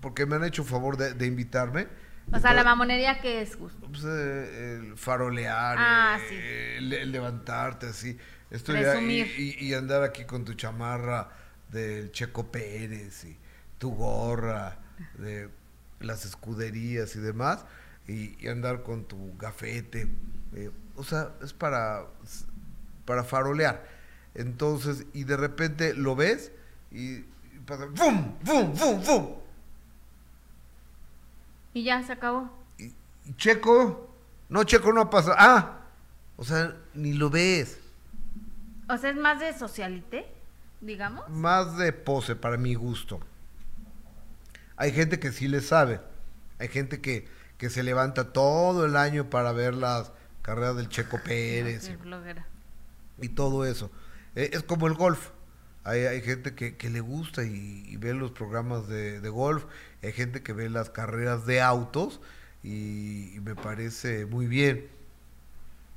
porque 0.00 0.26
me 0.26 0.36
han 0.36 0.44
hecho 0.44 0.64
favor 0.64 0.96
de, 0.96 1.26
invitarme. 1.26 1.88
O 2.32 2.38
sea, 2.40 2.52
la 2.54 2.64
mamonería, 2.64 3.20
¿qué 3.20 3.40
es, 3.40 3.56
Gustavo? 3.56 3.92
Pues, 3.92 4.04
eh, 4.04 4.78
el 4.80 4.96
farolear, 4.96 5.76
ah, 5.78 6.18
eh, 6.30 6.76
el, 6.78 7.12
levantarte 7.12 7.86
así. 7.86 8.18
Estoy 8.50 8.78
y, 8.78 9.66
y 9.66 9.74
andar 9.74 10.02
aquí 10.02 10.24
con 10.24 10.44
tu 10.44 10.54
chamarra 10.54 11.30
del 11.70 12.10
Checo 12.12 12.50
Pérez 12.50 13.24
y 13.24 13.36
tu 13.78 13.94
gorra, 13.94 14.78
de 15.18 15.48
las 16.00 16.24
escuderías 16.24 17.14
y 17.16 17.20
demás, 17.20 17.64
y, 18.06 18.46
andar 18.48 18.82
con 18.82 19.04
tu 19.04 19.36
gafete. 19.36 20.08
Eh, 20.54 20.70
o 20.96 21.04
sea, 21.04 21.32
es 21.42 21.52
para, 21.52 22.06
para 23.04 23.24
farolear. 23.24 23.86
Entonces, 24.34 25.06
y 25.12 25.24
de 25.24 25.36
repente 25.36 25.94
lo 25.94 26.14
ves 26.14 26.52
y, 26.90 27.20
pasa 27.66 27.86
¡bum! 27.86 28.36
¡bum! 28.42 28.74
¡bum! 28.74 29.02
¡bum! 29.04 29.45
Y 31.76 31.84
ya 31.84 32.02
se 32.02 32.14
acabó. 32.14 32.50
Y, 32.78 32.94
Checo, 33.36 34.08
no, 34.48 34.64
Checo 34.64 34.94
no 34.94 35.02
ha 35.02 35.10
pasado. 35.10 35.36
Ah, 35.38 35.80
o 36.36 36.44
sea, 36.44 36.74
ni 36.94 37.12
lo 37.12 37.28
ves. 37.28 37.78
O 38.88 38.96
sea, 38.96 39.10
es 39.10 39.16
más 39.16 39.40
de 39.40 39.52
socialité 39.52 40.26
digamos. 40.80 41.28
Más 41.28 41.76
de 41.76 41.92
pose 41.92 42.34
para 42.34 42.56
mi 42.56 42.74
gusto. 42.74 43.20
Hay 44.76 44.92
gente 44.92 45.18
que 45.18 45.32
sí 45.32 45.48
le 45.48 45.60
sabe. 45.60 46.00
Hay 46.58 46.68
gente 46.68 47.00
que, 47.00 47.28
que 47.58 47.68
se 47.68 47.82
levanta 47.82 48.32
todo 48.32 48.86
el 48.86 48.96
año 48.96 49.28
para 49.28 49.52
ver 49.52 49.74
las 49.74 50.12
carreras 50.40 50.76
del 50.76 50.88
Checo 50.88 51.18
Pérez. 51.22 51.90
y, 53.20 53.28
todo 53.28 53.66
eso. 53.66 53.90
E, 54.34 54.50
es 54.52 54.62
como 54.62 54.86
el 54.86 54.94
golf. 54.94 55.30
Hay, 55.86 56.00
hay 56.00 56.20
gente 56.20 56.54
que, 56.54 56.76
que, 56.76 56.90
le 56.90 57.00
gusta 57.00 57.44
y, 57.44 57.96
ve 57.96 58.12
los 58.12 58.32
programas 58.32 58.88
de, 58.88 59.20
golf. 59.28 59.64
Hay 60.02 60.12
gente 60.12 60.42
que 60.42 60.52
ve 60.52 60.68
las 60.68 60.90
carreras 60.90 61.46
de 61.46 61.60
autos 61.60 62.20
y, 62.62 63.34
y 63.34 63.40
me 63.40 63.54
parece 63.54 64.26
muy 64.26 64.46
bien. 64.46 64.88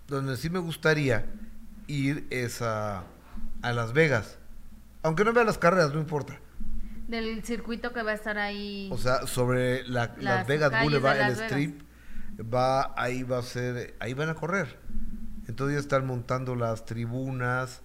Donde 0.08 0.38
sí 0.38 0.50
me 0.50 0.60
gustaría 0.60 1.26
ir 1.88 2.28
es 2.30 2.62
a, 2.62 3.04
a 3.62 3.74
Las 3.74 3.94
Vegas 3.94 4.40
aunque 5.04 5.24
no 5.24 5.34
vea 5.34 5.44
las 5.44 5.58
carreras, 5.58 5.94
no 5.94 6.00
importa. 6.00 6.38
Del 7.08 7.44
circuito 7.44 7.94
que 7.94 8.04
va 8.04 8.12
a 8.12 8.16
estar 8.16 8.38
ahí. 8.38 8.90
O 8.92 8.98
sea, 8.98 9.26
sobre 9.26 9.88
la, 9.88 10.16
Las, 10.20 10.46
Vegas 10.46 10.72
Boulevard, 10.84 11.20
el 11.20 11.32
strip, 11.32 11.82
va, 12.42 12.94
ahí 12.96 13.24
va 13.24 13.40
a 13.40 13.42
ser, 13.42 13.96
ahí 14.00 14.14
van 14.14 14.30
a 14.30 14.36
correr. 14.36 14.78
Entonces 15.48 15.76
ya 15.76 15.80
están 15.80 16.06
montando 16.06 16.56
las 16.56 16.86
tribunas. 16.86 17.82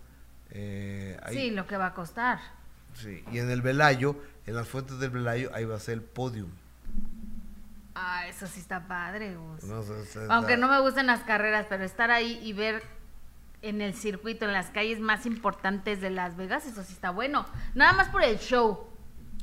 Eh, 0.55 1.19
sí, 1.31 1.51
lo 1.51 1.67
que 1.67 1.77
va 1.77 1.87
a 1.87 1.95
costar. 1.95 2.39
Sí, 2.95 3.25
y 3.33 3.39
en 3.39 3.51
el 3.51 3.61
Velayo, 3.61 4.17
en 4.47 4.55
las 4.55 4.69
fuentes 4.69 4.99
del 5.01 5.11
Velayo, 5.11 5.51
ahí 5.53 5.65
va 5.65 5.77
a 5.77 5.81
ser 5.81 5.95
el 5.95 6.03
podium. 6.03 6.51
Ah, 7.97 8.27
eso 8.27 8.47
sí 8.47 8.61
está 8.61 8.89
padre, 8.89 9.37
Aunque 10.29 10.57
no 10.57 10.69
me 10.69 10.81
gusten 10.81 11.07
las 11.07 11.21
carreras, 11.21 11.67
pero 11.69 11.85
estar 11.85 12.11
ahí 12.11 12.41
y 12.43 12.53
ver 12.53 12.83
en 13.63 13.81
el 13.81 13.95
circuito, 13.95 14.45
en 14.45 14.53
las 14.53 14.71
calles 14.71 15.01
más 15.01 15.27
importantes 15.27 16.01
de 16.01 16.11
Las 16.11 16.37
Vegas, 16.37 16.67
eso 16.67 16.83
sí 16.83 16.93
está 16.93 17.11
bueno. 17.11 17.47
Nada 17.75 17.93
más 17.93 18.09
por 18.09 18.23
el 18.23 18.39
show. 18.39 18.87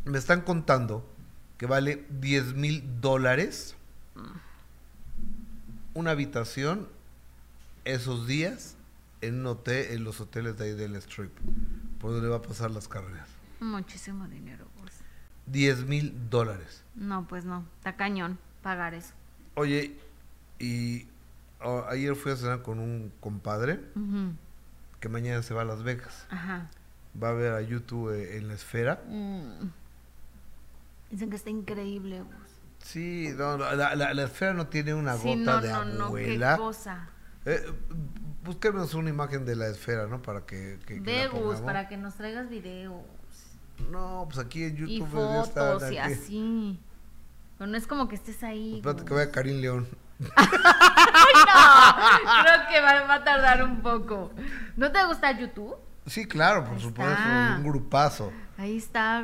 Me 0.03 0.17
están 0.17 0.41
contando 0.41 1.07
que 1.57 1.65
vale 1.65 2.05
10 2.09 2.55
mil 2.55 3.01
dólares 3.01 3.75
una 5.93 6.11
habitación 6.11 6.87
esos 7.85 8.27
días 8.27 8.75
en 9.21 9.39
un 9.39 9.47
hotel, 9.47 9.91
en 9.91 10.03
los 10.03 10.19
hoteles 10.19 10.57
de 10.57 10.65
ahí 10.65 10.73
del 10.73 10.95
Strip, 10.97 11.31
por 11.99 12.11
donde 12.11 12.27
va 12.27 12.37
a 12.37 12.41
pasar 12.41 12.71
las 12.71 12.87
carreras. 12.87 13.27
Muchísimo 13.59 14.27
dinero. 14.27 14.65
Pues. 14.79 14.93
10 15.47 15.85
mil 15.85 16.29
dólares. 16.29 16.83
No, 16.95 17.27
pues 17.27 17.45
no, 17.45 17.65
está 17.77 17.95
cañón 17.95 18.39
pagar 18.61 18.93
eso. 18.93 19.13
Oye, 19.55 19.97
y 20.59 21.07
ayer 21.89 22.15
fui 22.15 22.31
a 22.31 22.35
cenar 22.35 22.61
con 22.61 22.79
un 22.79 23.11
compadre 23.19 23.79
que 24.99 25.09
mañana 25.09 25.41
se 25.43 25.53
va 25.53 25.61
a 25.61 25.65
Las 25.65 25.83
Vegas. 25.83 26.27
Va 27.21 27.29
a 27.29 27.33
ver 27.33 27.53
a 27.53 27.61
YouTube 27.61 28.13
eh, 28.13 28.37
en 28.37 28.47
la 28.47 28.53
esfera. 28.53 29.03
Mm. 29.07 29.69
Dicen 31.09 31.29
que 31.29 31.35
está 31.35 31.49
increíble. 31.49 32.23
Sí, 32.79 33.33
la, 33.33 34.23
esfera 34.23 34.53
no 34.53 34.67
tiene 34.67 34.93
una 34.93 35.15
gota 35.15 35.59
de 35.61 35.69
no, 35.69 36.05
abuela. 36.05 36.51
No, 36.51 36.57
qué 36.57 36.61
cosa. 36.61 37.09
Eh, 37.45 37.73
busquemos 38.43 38.93
una 38.93 39.09
imagen 39.09 39.45
de 39.45 39.55
la 39.55 39.67
esfera, 39.67 40.05
¿no? 40.07 40.21
Para 40.21 40.45
que, 40.45 40.77
que, 40.85 41.01
para 41.65 41.87
que 41.87 41.95
nos 41.97 42.15
traigas 42.15 42.49
videos. 42.49 43.01
No, 43.89 44.25
pues 44.27 44.37
aquí 44.39 44.63
en 44.63 44.75
YouTube. 44.75 44.91
Y 44.91 45.01
fotos 45.01 45.91
y 45.91 45.97
así. 45.97 46.79
Pero 47.57 47.71
no 47.71 47.77
es 47.77 47.87
como 47.87 48.07
que 48.07 48.15
estés 48.15 48.43
ahí. 48.43 48.77
espérate 48.77 49.03
que 49.05 49.13
vaya 49.13 49.31
Karim 49.31 49.61
León. 49.61 49.87
no, 50.19 50.27
creo 50.27 50.43
que 52.69 52.81
va, 52.81 53.13
a 53.13 53.23
tardar 53.23 53.63
un 53.63 53.81
poco. 53.81 54.31
¿No 54.77 54.91
te 54.91 55.03
gusta 55.05 55.31
YouTube? 55.37 55.75
Sí, 56.05 56.25
claro, 56.25 56.65
por 56.65 56.79
supuesto, 56.79 57.21
un 57.57 57.63
grupazo. 57.63 58.31
Ahí 58.57 58.77
está, 58.77 59.23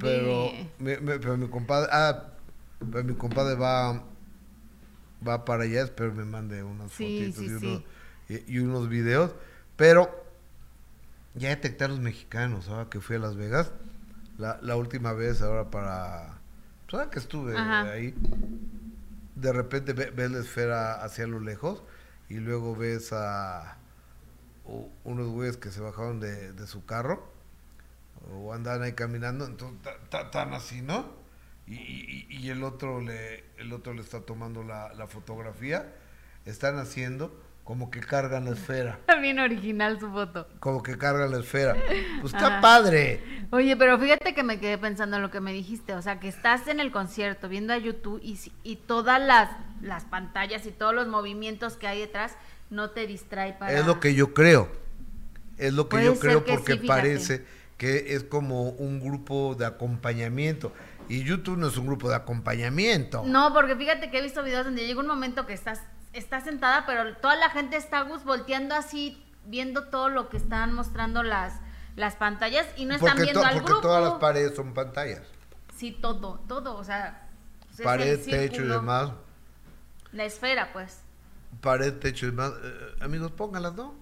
Pero, 0.00 0.50
pero 0.78 1.36
mi 1.36 1.48
compadre, 1.48 1.88
ah, 1.92 2.24
pero 2.90 3.04
mi 3.04 3.14
compadre 3.14 3.54
va, 3.54 4.02
va 5.26 5.44
para 5.44 5.64
allá, 5.64 5.82
espero 5.82 6.12
me 6.12 6.24
mande 6.24 6.62
unas 6.62 6.92
fotitos 6.92 7.42
y, 7.44 7.48
unos, 7.48 7.82
y, 8.28 8.58
unos 8.58 8.88
videos. 8.88 9.34
Pero 9.76 10.24
ya 11.34 11.48
detecté 11.50 11.84
a 11.84 11.88
los 11.88 12.00
mexicanos, 12.00 12.68
ahora 12.68 12.88
que 12.90 13.00
fui 13.00 13.16
a 13.16 13.18
Las 13.18 13.36
Vegas, 13.36 13.72
la, 14.38 14.58
la 14.62 14.76
última 14.76 15.12
vez, 15.12 15.42
ahora 15.42 15.70
para, 15.70 16.38
pues 16.90 17.08
que 17.08 17.18
estuve 17.18 17.56
ahí, 17.58 18.14
de 19.34 19.52
repente 19.52 19.92
ves 19.92 20.30
la 20.30 20.38
esfera 20.38 21.02
hacia 21.02 21.26
lo 21.26 21.40
lejos 21.40 21.82
y 22.28 22.34
luego 22.34 22.76
ves 22.76 23.12
a, 23.12 23.78
unos 25.04 25.28
güeyes 25.28 25.56
que 25.56 25.70
se 25.70 25.80
bajaron 25.80 26.20
de, 26.20 26.52
de 26.52 26.66
su 26.66 26.84
carro 26.84 27.30
o 28.30 28.52
andaban 28.52 28.82
ahí 28.82 28.92
caminando, 28.92 29.46
entonces 29.46 29.80
ta- 29.82 29.98
ta- 30.08 30.30
tan 30.30 30.54
así, 30.54 30.80
¿no? 30.82 31.21
Y, 31.72 32.26
y- 32.28 32.36
y 32.46 32.50
el 32.50 32.62
otro 32.64 33.00
le 33.00 33.44
el 33.58 33.72
otro 33.72 33.94
le 33.94 34.00
está 34.02 34.20
tomando 34.22 34.62
la, 34.64 34.92
la 34.94 35.06
fotografía, 35.06 35.92
están 36.44 36.78
haciendo 36.78 37.40
como 37.64 37.92
que 37.92 38.00
cargan 38.00 38.44
la 38.46 38.50
esfera, 38.52 38.98
Bien 39.20 39.38
original 39.38 40.00
su 40.00 40.10
foto. 40.10 40.48
como 40.58 40.82
que 40.82 40.98
cargan 40.98 41.30
la 41.30 41.38
esfera. 41.38 41.76
Pues 42.20 42.34
está 42.34 42.46
Ajá. 42.48 42.60
padre. 42.60 43.22
Oye, 43.50 43.76
pero 43.76 43.98
fíjate 44.00 44.34
que 44.34 44.42
me 44.42 44.58
quedé 44.58 44.78
pensando 44.78 45.16
en 45.16 45.22
lo 45.22 45.30
que 45.30 45.40
me 45.40 45.52
dijiste, 45.52 45.94
o 45.94 46.02
sea, 46.02 46.18
que 46.18 46.26
estás 46.26 46.66
en 46.66 46.80
el 46.80 46.90
concierto 46.90 47.48
viendo 47.48 47.72
a 47.72 47.78
YouTube 47.78 48.20
y, 48.22 48.36
y 48.64 48.76
todas 48.76 49.20
las, 49.20 49.50
las 49.80 50.04
pantallas 50.04 50.66
y 50.66 50.72
todos 50.72 50.92
los 50.92 51.06
movimientos 51.06 51.76
que 51.76 51.86
hay 51.86 52.00
detrás 52.00 52.36
no 52.70 52.90
te 52.90 53.06
distrae 53.06 53.52
para... 53.52 53.78
Es 53.78 53.86
lo 53.86 54.00
que 54.00 54.14
yo 54.14 54.34
creo. 54.34 54.68
Es 55.58 55.72
lo 55.72 55.84
que 55.84 55.98
Puede 55.98 56.06
yo 56.06 56.18
creo 56.18 56.44
que 56.44 56.54
porque 56.54 56.78
sí, 56.78 56.86
parece 56.86 57.44
que 57.78 58.14
es 58.14 58.24
como 58.24 58.70
un 58.70 58.98
grupo 59.00 59.54
de 59.54 59.66
acompañamiento. 59.66 60.72
Y 61.08 61.24
YouTube 61.24 61.58
no 61.58 61.66
es 61.68 61.76
un 61.76 61.86
grupo 61.86 62.08
de 62.08 62.16
acompañamiento. 62.16 63.22
No, 63.26 63.52
porque 63.52 63.76
fíjate 63.76 64.10
que 64.10 64.18
he 64.18 64.22
visto 64.22 64.42
videos 64.42 64.64
donde 64.64 64.86
llega 64.86 65.00
un 65.00 65.06
momento 65.06 65.46
que 65.46 65.52
estás, 65.52 65.80
estás 66.12 66.44
sentada, 66.44 66.86
pero 66.86 67.16
toda 67.16 67.36
la 67.36 67.50
gente 67.50 67.76
está 67.76 68.02
Gus 68.02 68.24
volteando 68.24 68.74
así, 68.74 69.22
viendo 69.46 69.88
todo 69.88 70.08
lo 70.08 70.28
que 70.28 70.36
están 70.36 70.72
mostrando 70.72 71.22
las, 71.22 71.54
las 71.96 72.16
pantallas 72.16 72.66
y 72.76 72.86
no 72.86 72.94
están 72.94 73.10
porque 73.10 73.22
viendo 73.24 73.40
to- 73.40 73.46
al 73.46 73.54
porque 73.54 73.66
grupo. 73.72 73.82
todas 73.82 74.02
las 74.04 74.14
paredes 74.14 74.54
son 74.56 74.72
pantallas. 74.74 75.22
Sí, 75.76 75.90
todo, 76.00 76.38
todo, 76.48 76.76
o 76.76 76.84
sea... 76.84 77.28
pues, 77.76 77.82
Pared, 77.82 78.20
techo 78.24 78.62
y 78.62 78.68
demás. 78.68 79.10
La 80.12 80.24
esfera, 80.24 80.72
pues. 80.72 81.00
Pared, 81.60 81.94
techo 81.98 82.26
y 82.26 82.30
demás. 82.30 82.52
Eh, 82.62 82.94
amigos, 83.00 83.32
pónganlas, 83.32 83.74
¿no? 83.74 83.94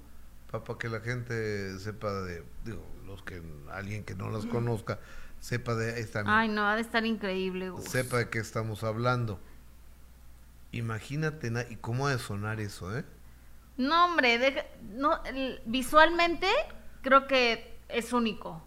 Para 0.51 0.79
que 0.79 0.89
la 0.89 1.01
gente 1.01 1.79
sepa 1.79 2.13
de, 2.23 2.45
digo, 2.65 2.85
los 3.07 3.23
que, 3.23 3.41
alguien 3.73 4.05
que 4.05 4.15
no 4.15 4.29
las 4.31 4.45
conozca, 4.47 4.99
sepa 5.41 5.75
de, 5.75 6.01
están, 6.01 6.29
Ay, 6.29 6.49
no, 6.49 6.67
ha 6.69 6.77
de 6.77 6.83
estar 6.83 7.05
increíble, 7.05 7.71
Gus. 7.71 7.85
sepa 7.85 8.19
de 8.19 8.29
qué 8.31 8.39
estamos 8.39 8.85
hablando. 8.85 9.41
Imagínate, 10.73 11.51
na- 11.51 11.65
y 11.69 11.77
cómo 11.77 12.07
ha 12.07 12.11
de 12.13 12.19
sonar 12.19 12.61
eso, 12.61 12.97
¿eh? 12.97 13.05
No, 13.77 14.05
hombre, 14.05 14.39
deja- 14.39 14.67
no, 14.93 15.19
visualmente 15.67 16.47
creo 17.03 17.27
que 17.27 17.77
es 17.89 18.13
único. 18.13 18.63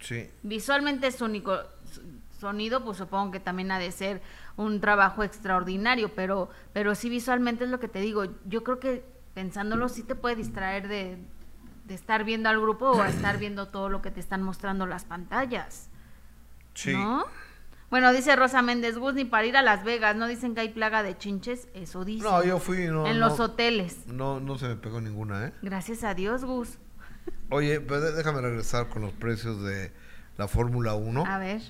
Sí. 0.00 0.28
Visualmente 0.42 1.06
es 1.06 1.20
único. 1.20 1.56
Sonido, 2.40 2.84
pues 2.84 2.98
supongo 2.98 3.30
que 3.32 3.40
también 3.40 3.70
ha 3.70 3.78
de 3.78 3.92
ser 3.92 4.20
un 4.56 4.80
trabajo 4.80 5.22
extraordinario, 5.22 6.14
pero, 6.14 6.50
pero 6.72 6.94
sí 6.94 7.08
visualmente 7.08 7.64
es 7.64 7.70
lo 7.70 7.78
que 7.80 7.88
te 7.88 8.00
digo. 8.00 8.24
Yo 8.46 8.64
creo 8.64 8.80
que 8.80 9.04
pensándolo 9.34 9.88
sí 9.88 10.02
te 10.02 10.14
puede 10.14 10.36
distraer 10.36 10.88
de, 10.88 11.16
de 11.84 11.94
estar 11.94 12.24
viendo 12.24 12.48
al 12.48 12.60
grupo 12.60 12.90
o 12.90 13.02
a 13.02 13.08
estar 13.08 13.38
viendo 13.38 13.68
todo 13.68 13.88
lo 13.88 14.02
que 14.02 14.10
te 14.10 14.20
están 14.20 14.42
mostrando 14.42 14.86
las 14.86 15.04
pantallas. 15.04 15.88
Sí. 16.74 16.92
¿No? 16.92 17.24
Bueno, 17.90 18.12
dice 18.12 18.34
Rosa 18.34 18.62
Méndez, 18.62 18.98
Gus, 18.98 19.14
ni 19.14 19.24
para 19.24 19.46
ir 19.46 19.56
a 19.56 19.62
Las 19.62 19.84
Vegas, 19.84 20.16
¿no 20.16 20.26
dicen 20.26 20.54
que 20.54 20.62
hay 20.62 20.70
plaga 20.70 21.02
de 21.02 21.16
chinches? 21.16 21.68
Eso 21.74 22.04
dice. 22.04 22.24
No, 22.24 22.42
yo 22.42 22.58
fui, 22.58 22.88
no. 22.88 23.06
en 23.06 23.20
no, 23.20 23.28
los 23.28 23.38
hoteles. 23.38 24.06
No, 24.06 24.40
no 24.40 24.58
se 24.58 24.66
me 24.66 24.76
pegó 24.76 25.00
ninguna, 25.00 25.46
¿eh? 25.46 25.52
Gracias 25.62 26.02
a 26.02 26.14
Dios, 26.14 26.44
Gus. 26.44 26.78
Oye, 27.50 27.78
de- 27.78 28.12
déjame 28.12 28.40
regresar 28.40 28.88
con 28.88 29.02
los 29.02 29.12
precios 29.12 29.62
de 29.62 29.92
la 30.36 30.48
Fórmula 30.48 30.94
1. 30.94 31.24
A 31.24 31.38
ver. 31.38 31.62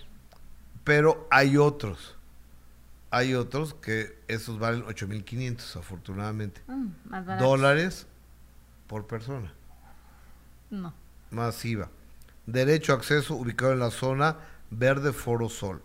Pero 0.85 1.27
hay 1.31 1.57
otros. 1.57 2.17
Hay 3.11 3.35
otros 3.35 3.75
que 3.75 4.19
esos 4.27 4.59
valen 4.59 4.85
8.500, 4.85 5.77
afortunadamente. 5.77 6.63
Mm, 6.67 6.87
más 7.05 7.27
barato. 7.27 7.45
Dólares 7.47 8.07
por 8.87 9.07
persona. 9.07 9.53
No. 10.83 10.95
Masiva. 11.31 11.89
Derecho 12.47 12.93
a 12.93 12.97
acceso 12.97 13.35
ubicado 13.35 13.73
en 13.73 13.79
la 13.79 13.91
zona 13.91 14.37
verde 14.71 15.13
Foro 15.13 15.49
Sol. 15.49 15.83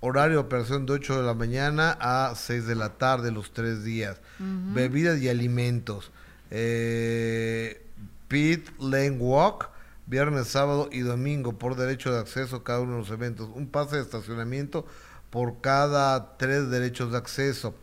Horario 0.00 0.36
de 0.36 0.42
operación 0.42 0.84
de 0.84 0.92
8 0.92 1.20
de 1.20 1.26
la 1.26 1.34
mañana 1.34 1.96
a 1.98 2.34
6 2.34 2.66
de 2.66 2.74
la 2.74 2.90
tarde 2.98 3.30
los 3.30 3.52
tres 3.52 3.84
días. 3.84 4.20
Bebidas 4.38 5.18
y 5.20 5.30
alimentos. 5.30 6.12
Eh, 6.50 7.82
Pit 8.28 8.68
Lane 8.78 9.12
Walk, 9.12 9.70
viernes, 10.06 10.48
sábado 10.48 10.90
y 10.92 11.00
domingo 11.00 11.58
por 11.58 11.76
derecho 11.76 12.12
de 12.12 12.20
acceso 12.20 12.56
a 12.56 12.64
cada 12.64 12.80
uno 12.80 12.92
de 12.92 12.98
los 12.98 13.10
eventos. 13.10 13.48
Un 13.54 13.66
pase 13.66 13.96
de 13.96 14.02
estacionamiento 14.02 14.84
por 15.30 15.62
cada 15.62 16.36
tres 16.36 16.68
derechos 16.68 17.10
de 17.12 17.18
acceso. 17.18 17.74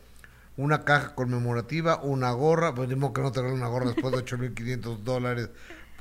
Una 0.58 0.84
caja 0.84 1.16
conmemorativa, 1.16 2.02
una 2.04 2.32
gorra, 2.34 2.76
pues 2.76 2.88
mismo 2.88 3.14
que 3.14 3.22
no 3.22 3.32
te 3.32 3.40
regalen 3.40 3.62
una 3.62 3.70
gorra 3.70 3.94
después 3.94 4.14
de 4.14 4.24
8.500 4.24 5.00
dólares 5.00 5.50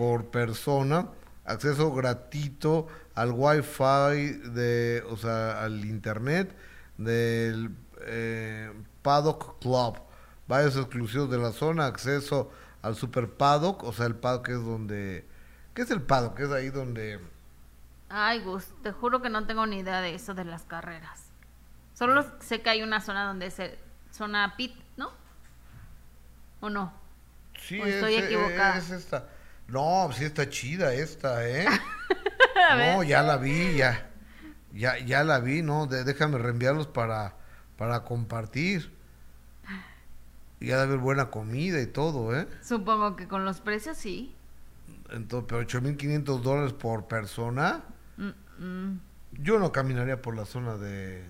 por 0.00 0.30
persona. 0.30 1.08
Acceso 1.44 1.92
gratuito 1.92 2.86
al 3.14 3.32
wifi 3.32 4.32
de, 4.48 5.04
o 5.10 5.16
sea, 5.18 5.62
al 5.62 5.84
internet 5.84 6.56
del 6.96 7.76
eh, 8.06 8.72
Paddock 9.02 9.60
Club. 9.60 10.00
Varios 10.48 10.74
exclusivos 10.76 11.30
de 11.30 11.36
la 11.36 11.52
zona, 11.52 11.84
acceso 11.84 12.50
al 12.80 12.96
Super 12.96 13.28
Paddock, 13.28 13.84
o 13.84 13.92
sea, 13.92 14.06
el 14.06 14.14
Paddock 14.14 14.48
es 14.48 14.64
donde... 14.64 15.28
¿Qué 15.74 15.82
es 15.82 15.90
el 15.90 16.00
Paddock? 16.00 16.40
Es 16.40 16.50
ahí 16.50 16.70
donde... 16.70 17.20
Ay, 18.08 18.40
Gus, 18.42 18.68
te 18.82 18.92
juro 18.92 19.20
que 19.20 19.28
no 19.28 19.46
tengo 19.46 19.66
ni 19.66 19.80
idea 19.80 20.00
de 20.00 20.14
eso 20.14 20.32
de 20.32 20.46
las 20.46 20.62
carreras. 20.62 21.26
Solo 21.92 22.24
sé 22.40 22.62
que 22.62 22.70
hay 22.70 22.82
una 22.82 23.02
zona 23.02 23.26
donde 23.26 23.50
se 23.50 23.78
zona 24.12 24.54
pit, 24.56 24.74
¿no? 24.96 25.12
¿O 26.60 26.70
no? 26.70 26.90
Sí, 27.60 27.78
¿O 27.78 27.84
estoy 27.84 28.14
es, 28.14 28.24
equivocada? 28.24 28.78
es 28.78 28.88
esta. 28.88 29.28
No, 29.70 30.10
sí 30.12 30.24
está 30.24 30.48
chida 30.48 30.92
esta, 30.94 31.48
¿eh? 31.48 31.66
No, 32.76 33.02
ya 33.02 33.22
la 33.22 33.36
vi, 33.36 33.76
ya. 33.76 34.10
Ya, 34.72 34.98
ya 34.98 35.24
la 35.24 35.40
vi, 35.40 35.62
¿no? 35.62 35.86
De- 35.86 36.04
déjame 36.04 36.38
reenviarlos 36.38 36.86
para, 36.86 37.34
para 37.76 38.04
compartir. 38.04 38.92
Y 40.60 40.70
ha 40.72 40.76
de 40.76 40.82
haber 40.82 40.98
buena 40.98 41.30
comida 41.30 41.80
y 41.80 41.86
todo, 41.86 42.36
¿eh? 42.38 42.46
Supongo 42.62 43.16
que 43.16 43.26
con 43.26 43.44
los 43.44 43.60
precios 43.60 43.96
sí. 43.96 44.34
Entonces, 45.10 45.46
pero 45.48 45.62
8.500 45.62 46.42
dólares 46.42 46.72
por 46.74 47.06
persona. 47.06 47.82
Mm, 48.16 48.62
mm. 48.64 49.00
Yo 49.42 49.58
no 49.58 49.72
caminaría 49.72 50.20
por 50.20 50.36
la 50.36 50.44
zona 50.44 50.76
de... 50.76 51.24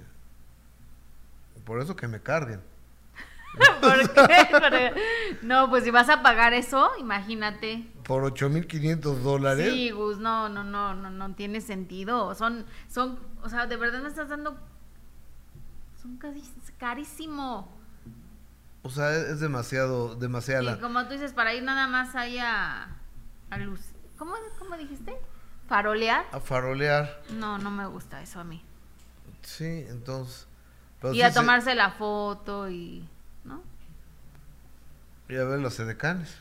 Por 1.64 1.80
eso 1.80 1.94
que 1.96 2.08
me 2.08 2.20
carguen. 2.20 2.60
¿Por 3.80 4.12
qué? 4.12 4.92
No, 5.42 5.70
pues 5.70 5.84
si 5.84 5.90
vas 5.90 6.08
a 6.08 6.22
pagar 6.22 6.52
eso, 6.52 6.90
imagínate. 6.98 7.86
Por 8.10 8.24
8.500 8.24 9.18
dólares. 9.20 9.72
Sí, 9.72 9.90
Gus, 9.92 10.18
no, 10.18 10.48
no, 10.48 10.64
no, 10.64 10.94
no, 10.94 11.10
no 11.10 11.34
tiene 11.36 11.60
sentido. 11.60 12.34
Son, 12.34 12.66
son, 12.88 13.20
o 13.40 13.48
sea, 13.48 13.68
de 13.68 13.76
verdad 13.76 14.02
me 14.02 14.08
estás 14.08 14.28
dando, 14.28 14.58
son 16.02 16.18
cari- 16.18 16.42
carísimo. 16.76 17.72
O 18.82 18.90
sea, 18.90 19.14
es, 19.14 19.38
demasiado, 19.38 20.16
demasiada 20.16 20.60
Y 20.60 20.64
la... 20.64 20.80
como 20.80 21.04
tú 21.04 21.12
dices, 21.12 21.32
para 21.34 21.54
ir 21.54 21.62
nada 21.62 21.86
más 21.86 22.16
ahí 22.16 22.36
a, 22.38 22.96
a 23.48 23.58
luz. 23.58 23.80
¿Cómo, 24.18 24.34
¿Cómo 24.58 24.76
dijiste? 24.76 25.16
¿Farolear? 25.68 26.26
A 26.32 26.40
farolear. 26.40 27.22
No, 27.38 27.58
no 27.58 27.70
me 27.70 27.86
gusta 27.86 28.20
eso 28.22 28.40
a 28.40 28.44
mí. 28.44 28.60
Sí, 29.42 29.84
entonces... 29.88 30.48
pero 31.00 31.12
y 31.14 31.18
sí 31.18 31.22
a 31.22 31.28
se- 31.28 31.38
tomarse 31.38 31.76
la 31.76 31.92
foto 31.92 32.68
y... 32.68 33.08
¿No? 33.44 33.62
Y 35.28 35.36
a 35.36 35.44
ver 35.44 35.60
los 35.60 35.78
edecanes. 35.78 36.38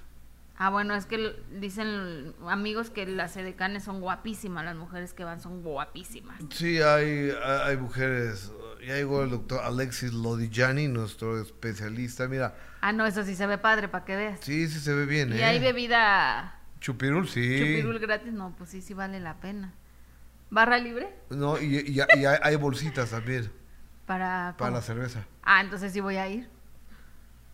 Ah, 0.62 0.70
bueno, 0.70 0.94
es 0.94 1.06
que 1.06 1.42
dicen 1.60 2.36
amigos 2.46 2.90
que 2.90 3.06
las 3.06 3.38
edecanes 3.38 3.86
son 3.86 4.02
guapísimas, 4.02 4.66
las 4.66 4.76
mujeres 4.76 5.14
que 5.14 5.24
van 5.24 5.40
son 5.40 5.64
guapísimas. 5.64 6.38
Sí, 6.52 6.82
hay, 6.82 7.32
hay 7.32 7.60
hay 7.70 7.78
mujeres. 7.78 8.52
Ya 8.86 8.96
llegó 8.96 9.24
el 9.24 9.30
doctor 9.30 9.62
Alexis 9.64 10.14
Lodigiani, 10.14 10.90
nuestro 10.90 11.42
especialista. 11.42 12.28
Mira, 12.28 12.56
Ah, 12.82 12.92
no, 12.92 13.06
eso 13.06 13.24
sí 13.24 13.36
se 13.36 13.48
ve 13.48 13.58
padre, 13.58 13.88
para 13.88 14.04
que 14.04 14.16
veas. 14.18 14.40
sí, 14.42 14.68
sí 14.68 14.80
se 14.82 14.94
ve 14.94 15.06
bien, 15.06 15.32
y 15.34 15.38
¿eh? 15.40 15.46
hay 15.46 15.60
bebida 15.60 16.60
Chupirul, 16.82 17.28
sí. 17.28 17.58
chupirul 17.60 18.00
gratis, 18.00 18.32
no, 18.34 18.54
pues 18.58 18.70
sí, 18.70 18.82
sí 18.82 18.94
vale 18.94 19.20
la 19.22 19.36
pena. 19.40 19.74
¿Barra 20.50 20.78
libre? 20.78 21.10
No, 21.30 21.58
y, 21.60 21.78
y- 21.78 21.96
y 21.98 22.26
hay, 22.26 22.38
hay 22.42 22.56
bolsitas 22.58 23.12
también 23.12 23.50
Para... 24.06 24.56
para 24.58 24.70
¿cómo? 24.72 24.78
la 24.78 24.82
cerveza. 24.82 25.26
Ah, 25.44 25.62
entonces 25.62 25.94
sí 25.94 26.00
voy 26.02 26.18
a 26.18 26.28
ir. 26.28 26.50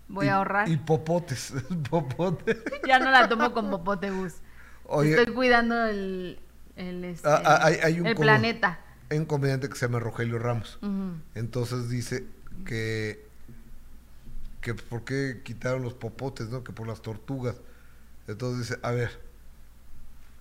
Voy 0.08 0.26
Y- 0.28 0.30
a 0.30 0.36
ahorrar. 0.36 0.70
Y 0.70 0.78
popotes. 0.78 1.54
popotes. 1.90 2.58
Ya 2.88 3.00
no 3.00 3.10
la 3.12 3.28
tomo 3.30 3.54
con 3.54 3.70
popote 3.70 4.12
bus. 4.12 4.34
Oye, 4.86 5.16
Estoy 5.18 5.34
cuidando 5.34 5.86
el, 5.86 6.40
el, 6.76 7.04
este, 7.06 7.28
Ah, 7.28 7.42
ah, 7.44 7.60
hay- 7.64 7.80
hay 7.84 8.00
un 8.00 8.06
el 8.08 8.14
como- 8.16 8.24
planeta. 8.26 8.80
hay 9.10 9.18
un 9.18 9.26
comediante 9.26 9.68
que 9.70 9.76
se 9.76 9.86
llama 9.88 10.00
Rogelio 10.00 10.38
Ramos. 10.40 10.80
Entonces 11.34 11.90
dice 11.90 12.26
que 12.66 13.26
que 14.62 14.74
por 14.74 15.04
qué 15.04 15.42
quitaron 15.44 15.84
los 15.84 15.94
popotes, 15.94 16.50
¿no? 16.50 16.64
Que 16.64 16.72
por 16.74 16.88
las 16.88 17.02
tortugas. 17.04 17.56
Entonces 18.28 18.68
dice, 18.68 18.80
a 18.82 18.90
ver, 18.92 19.12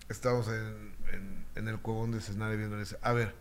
estamos 0.09 0.49
en, 0.49 0.95
en, 1.13 1.45
en 1.57 1.69
el 1.69 1.79
cuevón 1.79 2.11
de 2.13 2.23
Cesnare 2.23 2.57
viendo, 2.57 2.79
dice, 2.79 2.97
a 3.03 3.13
ver, 3.13 3.35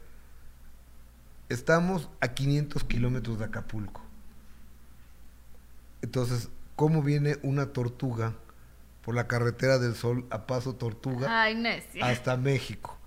estamos 1.47 2.09
a 2.19 2.29
500 2.29 2.83
kilómetros 2.83 3.39
de 3.39 3.45
Acapulco. 3.45 4.01
Entonces, 6.03 6.49
¿cómo 6.75 7.01
viene 7.01 7.37
una 7.41 7.67
tortuga 7.73 8.33
por 9.03 9.15
la 9.15 9.27
carretera 9.27 9.79
del 9.79 9.95
Sol 9.95 10.25
a 10.29 10.45
Paso 10.45 10.75
Tortuga 10.75 11.41
Ay, 11.43 11.55
no 11.55 11.69
hasta 12.05 12.37
México. 12.37 12.97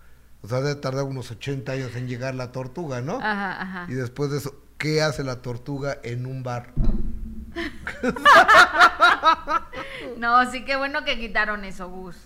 O 0.42 0.49
sea, 0.49 0.61
debe 0.61 0.80
tardar 0.80 1.05
unos 1.05 1.30
80 1.30 1.72
años 1.72 1.94
en 1.94 2.09
llegar 2.09 2.34
la 2.34 2.53
tortuga, 2.53 3.01
¿no? 3.03 3.16
Ajá, 3.18 3.62
ajá. 3.62 3.86
Y 3.88 3.94
después 3.94 4.30
de 4.30 4.38
eso, 4.38 4.55
¿qué 4.78 5.03
hace 5.03 5.24
la 5.24 5.42
tortuga 5.42 5.99
en 6.03 6.26
un 6.26 6.42
bar? 6.42 6.72
No, 10.18 10.51
sí 10.51 10.64
que 10.64 10.76
bueno 10.76 11.05
que 11.05 11.18
quitaron 11.18 11.64
eso, 11.64 11.88
Gus. 11.90 12.16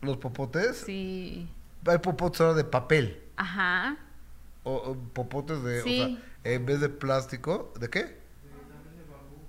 ¿Los 0.00 0.16
popotes? 0.16 0.78
Sí. 0.78 1.48
Hay 1.86 1.98
popotes 1.98 2.40
ahora 2.40 2.54
de 2.54 2.64
papel. 2.64 3.22
Ajá. 3.36 3.96
O, 4.64 4.74
o 4.74 4.96
popotes 4.96 5.62
de, 5.62 5.82
Sí. 5.82 6.00
o 6.02 6.06
sea, 6.08 6.54
en 6.54 6.66
vez 6.66 6.80
de 6.80 6.88
plástico, 6.88 7.72
¿de 7.78 7.88
qué? 7.90 8.17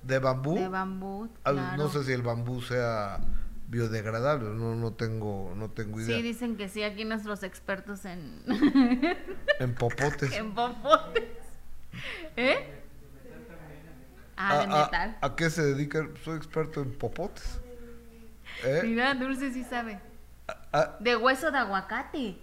De 0.04 0.20
bambú. 0.20 0.56
De 0.56 0.68
bambú. 0.68 1.30
Ah. 1.44 1.76
No 1.78 1.90
sé 1.90 2.04
si 2.04 2.12
el 2.14 2.22
bambú 2.22 2.62
sea 2.62 3.20
biodegradable, 3.68 4.50
no, 4.50 4.76
no 4.76 4.94
tengo, 4.94 5.54
no 5.56 5.70
tengo 5.70 6.00
idea. 6.02 6.16
Sí, 6.18 6.22
dicen 6.24 6.58
que 6.58 6.70
sí, 6.70 6.82
aquí 6.84 7.06
nuestros 7.06 7.44
expertos 7.44 8.04
en, 8.06 8.42
En 9.60 9.76
popotes. 9.76 10.32
en 10.34 10.54
popotes. 10.56 11.24
¿Eh? 12.36 12.76
Ah, 14.38 14.58
de 14.66 14.74
¿A, 14.74 14.80
a- 14.82 14.86
metal. 14.86 15.18
a 15.22 15.36
qué 15.36 15.50
se 15.50 15.62
dedica? 15.64 16.08
Soy 16.24 16.38
experto 16.38 16.82
en 16.82 16.98
popotes. 16.98 17.60
¿Eh? 18.64 18.82
Mira, 18.86 19.14
Dulce 19.14 19.52
sí 19.52 19.64
sabe. 19.64 20.00
Ah, 20.74 20.96
De 21.00 21.16
hueso 21.16 21.52
de 21.52 21.58
aguacate. 21.58 22.38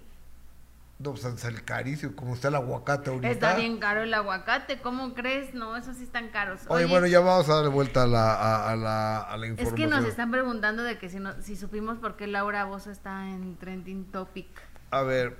No, 0.98 1.12
pues 1.14 1.26
sale 1.38 1.62
carísimo, 1.62 2.16
como 2.16 2.34
está 2.34 2.48
el 2.48 2.54
aguacate 2.54 3.10
ahorita. 3.10 3.28
Está 3.30 3.56
bien 3.56 3.78
caro 3.78 4.02
el 4.02 4.14
aguacate, 4.14 4.80
¿cómo 4.80 5.12
crees? 5.14 5.52
No, 5.52 5.76
esos 5.76 5.96
sí 5.98 6.04
están 6.04 6.28
caros. 6.30 6.60
Oye, 6.68 6.86
bueno, 6.86 7.06
ya 7.06 7.20
vamos 7.20 7.48
a 7.50 7.56
darle 7.56 7.68
vuelta 7.68 8.04
a 8.04 8.06
la, 8.06 8.32
a, 8.34 8.70
a 8.72 8.76
la, 8.76 9.20
a 9.20 9.36
la 9.36 9.46
Es 9.46 9.50
información. 9.50 9.76
que 9.90 9.94
nos 9.94 10.04
están 10.06 10.30
preguntando 10.30 10.82
de 10.82 10.96
que 10.98 11.10
si, 11.10 11.20
no, 11.20 11.34
si 11.42 11.54
supimos 11.56 11.98
por 11.98 12.16
qué 12.16 12.26
Laura 12.26 12.64
Bozo 12.64 12.90
está 12.90 13.28
en 13.28 13.56
Trending 13.56 14.06
Topic. 14.10 14.48
A 14.90 15.02
ver, 15.02 15.36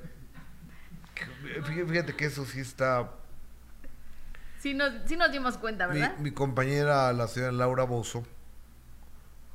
fí- 1.65 1.87
fíjate 1.89 2.15
que 2.15 2.27
eso 2.27 2.45
sí 2.45 2.61
está... 2.61 3.11
Sí 4.59 4.75
nos, 4.75 4.93
sí 5.07 5.17
nos 5.17 5.31
dimos 5.33 5.59
cuenta, 5.59 5.87
Mi, 5.89 6.01
¿verdad? 6.01 6.19
mi 6.19 6.33
compañera, 6.33 7.13
la 7.13 7.29
señora 7.29 7.53
Laura 7.53 7.85
Bozo, 7.85 8.25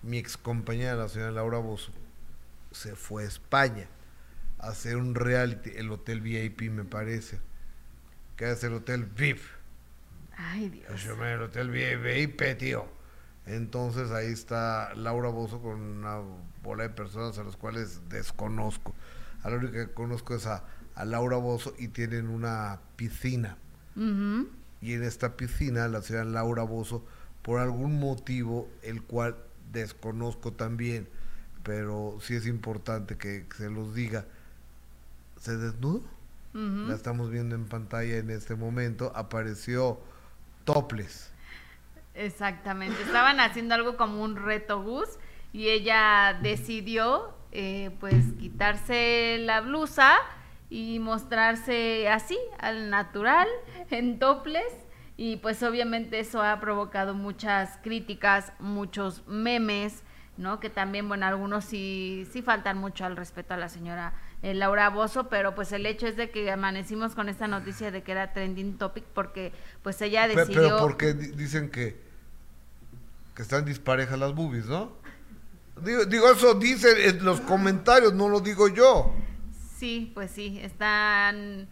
mi 0.04 0.18
ex 0.18 0.38
compañera, 0.38 0.95
la 0.95 1.10
señora 1.10 1.32
Laura 1.32 1.58
Bozo, 1.60 1.91
se 2.72 2.95
fue 2.95 3.24
a 3.24 3.28
España 3.28 3.88
hacer 4.62 4.97
un 4.97 5.16
reality, 5.16 5.72
el 5.76 5.91
Hotel 5.91 6.22
VIP 6.22 6.72
me 6.72 6.84
parece, 6.84 7.39
que 8.38 8.51
es 8.51 8.64
el 8.64 8.74
Hotel 8.74 9.05
VIP. 9.05 9.39
Ay, 10.38 10.70
Dios. 10.70 11.03
Yo 11.03 11.18
me 11.18 11.34
el 11.34 11.41
Hotel 11.41 11.70
VIP, 11.70 12.57
tío. 12.57 12.86
Entonces 13.45 14.12
ahí 14.12 14.32
está 14.32 14.93
Laura 14.95 15.30
Bozo 15.30 15.62
con 15.62 15.82
una 15.82 16.22
bola 16.64 16.84
de 16.84 16.89
personas 16.89 17.38
a 17.38 17.43
las 17.43 17.57
cuales 17.57 18.01
desconozco. 18.09 18.93
A 19.43 19.49
la 19.49 19.57
única 19.57 19.88
que 19.88 19.93
conozco 19.93 20.36
es 20.36 20.45
a, 20.45 20.64
a 20.95 21.05
Laura 21.05 21.38
Bozo 21.38 21.74
y 21.78 21.88
tienen 21.88 22.30
una 22.30 22.80
piscina 22.95 23.57
y 24.82 24.93
en 24.93 25.03
esta 25.03 25.36
piscina 25.38 25.88
la 25.88 26.01
señora 26.01 26.26
Laura 26.26 26.64
Bozo, 26.64 27.05
por 27.41 27.59
algún 27.59 27.99
motivo, 27.99 28.70
el 28.82 29.01
cual 29.01 29.36
desconozco 29.72 30.53
también, 30.53 31.07
pero 31.64 32.18
sí 32.22 32.36
es 32.36 32.47
importante 32.47 33.18
que, 33.18 33.45
que 33.47 33.57
se 33.57 33.70
los 33.70 33.93
diga, 33.93 34.26
se 35.42 35.58
desnudó, 35.58 36.04
la 36.54 36.94
estamos 36.94 37.32
viendo 37.32 37.56
en 37.56 37.66
pantalla 37.66 38.18
en 38.18 38.30
este 38.30 38.56
momento, 38.56 39.12
apareció 39.16 40.00
topless. 40.66 41.32
Exactamente. 42.14 43.02
Estaban 43.02 43.39
haciendo 43.39 43.74
algo 43.74 43.98
como 43.98 44.22
un 44.22 44.36
reto 44.36 44.84
Gus 44.84 45.08
y 45.52 45.70
ella 45.70 46.38
decidió 46.44 47.34
eh, 47.52 47.89
pues 48.00 48.34
quitarse 48.39 49.38
la 49.39 49.62
blusa 49.62 50.18
y 50.70 51.00
mostrarse 51.00 52.08
así, 52.08 52.38
al 52.60 52.92
natural, 52.92 53.48
en 53.89 54.20
toples. 54.20 54.72
Y 55.18 55.38
pues 55.38 55.64
obviamente 55.64 56.20
eso 56.20 56.44
ha 56.44 56.60
provocado 56.60 57.16
muchas 57.16 57.80
críticas, 57.82 58.54
muchos 58.60 59.26
memes, 59.28 60.04
¿no? 60.38 60.60
Que 60.60 60.70
también, 60.70 61.08
bueno, 61.08 61.26
algunos 61.26 61.66
sí, 61.66 62.28
sí 62.32 62.44
faltan 62.44 62.78
mucho 62.78 63.06
al 63.06 63.16
respeto 63.16 63.56
a 63.56 63.58
la 63.58 63.70
señora 63.70 64.14
eh, 64.44 64.54
Laura 64.54 64.89
Bozo, 64.89 65.30
pero 65.30 65.54
pues 65.56 65.72
el 65.72 65.86
hecho 65.86 66.08
es 66.08 66.16
de 66.18 66.32
que 66.32 66.52
amanecimos 66.52 67.14
con 67.16 67.30
esta 67.30 67.48
noticia 67.48 67.92
de 67.92 68.02
que 68.04 68.12
era 68.12 68.34
trending 68.34 68.78
topic 68.78 69.04
porque 69.14 69.52
pues 69.84 70.02
ella 70.02 70.28
decidió... 70.28 70.62
Pero 70.62 70.78
porque 70.78 71.14
di- 71.14 71.32
dicen 71.32 71.70
que, 71.70 72.00
que 73.36 73.42
están 73.42 73.66
disparejas 73.66 74.18
las 74.18 74.34
boobies, 74.34 74.66
¿no? 74.66 74.94
Digo, 75.84 76.06
digo, 76.06 76.30
eso 76.32 76.54
dicen 76.56 76.96
en 76.98 77.24
los 77.26 77.39
comentarios, 77.42 78.14
no 78.14 78.30
lo 78.30 78.39
digo 78.39 78.68
yo. 78.68 79.14
Sí, 79.78 80.12
pues 80.14 80.32
sí, 80.32 80.60
están 80.62 81.68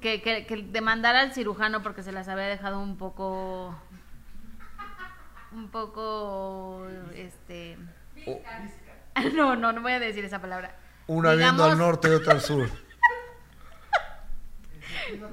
que, 0.00 0.22
que, 0.22 0.46
que 0.46 0.62
demandar 0.70 1.16
al 1.16 1.32
cirujano 1.32 1.82
porque 1.82 2.02
se 2.04 2.12
las 2.12 2.28
había 2.28 2.44
dejado 2.46 2.78
un 2.80 2.96
poco 2.96 3.76
un 5.52 5.68
poco 5.70 6.86
este 7.14 7.76
no, 9.34 9.56
no, 9.56 9.72
no 9.72 9.80
voy 9.80 9.92
a 9.92 9.98
decir 10.00 10.24
esa 10.24 10.40
palabra. 10.40 10.76
Una 11.08 11.34
viendo 11.34 11.64
al 11.64 11.76
norte 11.76 12.08
y 12.08 12.12
otra 12.12 12.34
al 12.34 12.40
sur. 12.40 12.68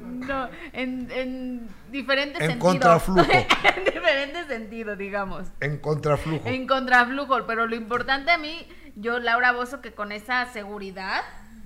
No, 0.02 0.50
en, 0.74 1.12
en 1.12 1.68
diferentes 1.92 2.42
En 2.42 2.52
sentidos. 2.52 2.74
contraflujo. 2.74 3.32
en 3.32 3.84
diferentes 3.86 4.48
sentidos, 4.48 4.98
digamos. 4.98 5.48
En 5.60 5.78
contraflujo. 5.78 6.48
En 6.48 6.66
contraflujo, 6.66 7.46
pero 7.46 7.68
lo 7.68 7.76
importante 7.76 8.32
a 8.32 8.38
mí, 8.38 8.68
yo 8.96 9.20
Laura 9.20 9.52
Bozo 9.52 9.82
que 9.82 9.94
con 9.94 10.12
esa 10.12 10.46
seguridad 10.46 11.24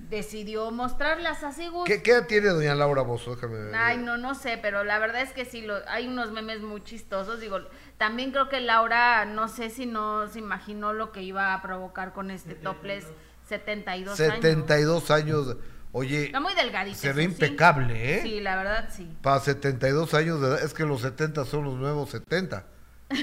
decidió 0.08 0.72
mostrarlas 0.72 1.44
así, 1.44 1.68
Gus. 1.68 1.84
¿Qué, 1.86 2.02
qué 2.02 2.10
edad 2.10 2.26
tiene 2.26 2.48
doña 2.48 2.74
Laura 2.74 3.02
Bozo? 3.02 3.36
Déjame 3.36 3.58
ver. 3.58 3.74
Ay, 3.76 3.98
no, 3.98 4.16
no 4.16 4.34
sé, 4.34 4.58
pero 4.60 4.82
la 4.82 4.98
verdad 4.98 5.22
es 5.22 5.32
que 5.32 5.44
sí, 5.44 5.62
lo, 5.62 5.76
hay 5.88 6.08
unos 6.08 6.32
memes 6.32 6.60
muy 6.62 6.82
chistosos. 6.82 7.38
Digo, 7.38 7.60
también 7.96 8.32
creo 8.32 8.48
que 8.48 8.60
Laura, 8.60 9.24
no 9.24 9.46
sé 9.46 9.70
si 9.70 9.86
no 9.86 10.26
se 10.26 10.40
imaginó 10.40 10.92
lo 10.92 11.12
que 11.12 11.22
iba 11.22 11.54
a 11.54 11.62
provocar 11.62 12.12
con 12.12 12.32
este 12.32 12.56
topless 12.56 13.06
72 13.50 14.20
años. 14.20 14.34
72 14.34 15.10
años. 15.10 15.56
Oye, 15.92 16.26
Está 16.26 16.38
muy 16.38 16.54
delgadito. 16.54 16.96
se 16.96 17.12
ve 17.12 17.22
sí. 17.22 17.28
impecable, 17.32 18.14
¿eh? 18.18 18.22
Sí, 18.22 18.40
la 18.40 18.54
verdad 18.56 18.88
sí. 18.92 19.12
Para 19.22 19.40
72 19.40 20.14
años 20.14 20.40
de 20.40 20.46
edad, 20.46 20.62
es 20.62 20.72
que 20.72 20.84
los 20.84 21.00
70 21.00 21.44
son 21.44 21.64
los 21.64 21.74
nuevos 21.74 22.10
70. 22.10 22.64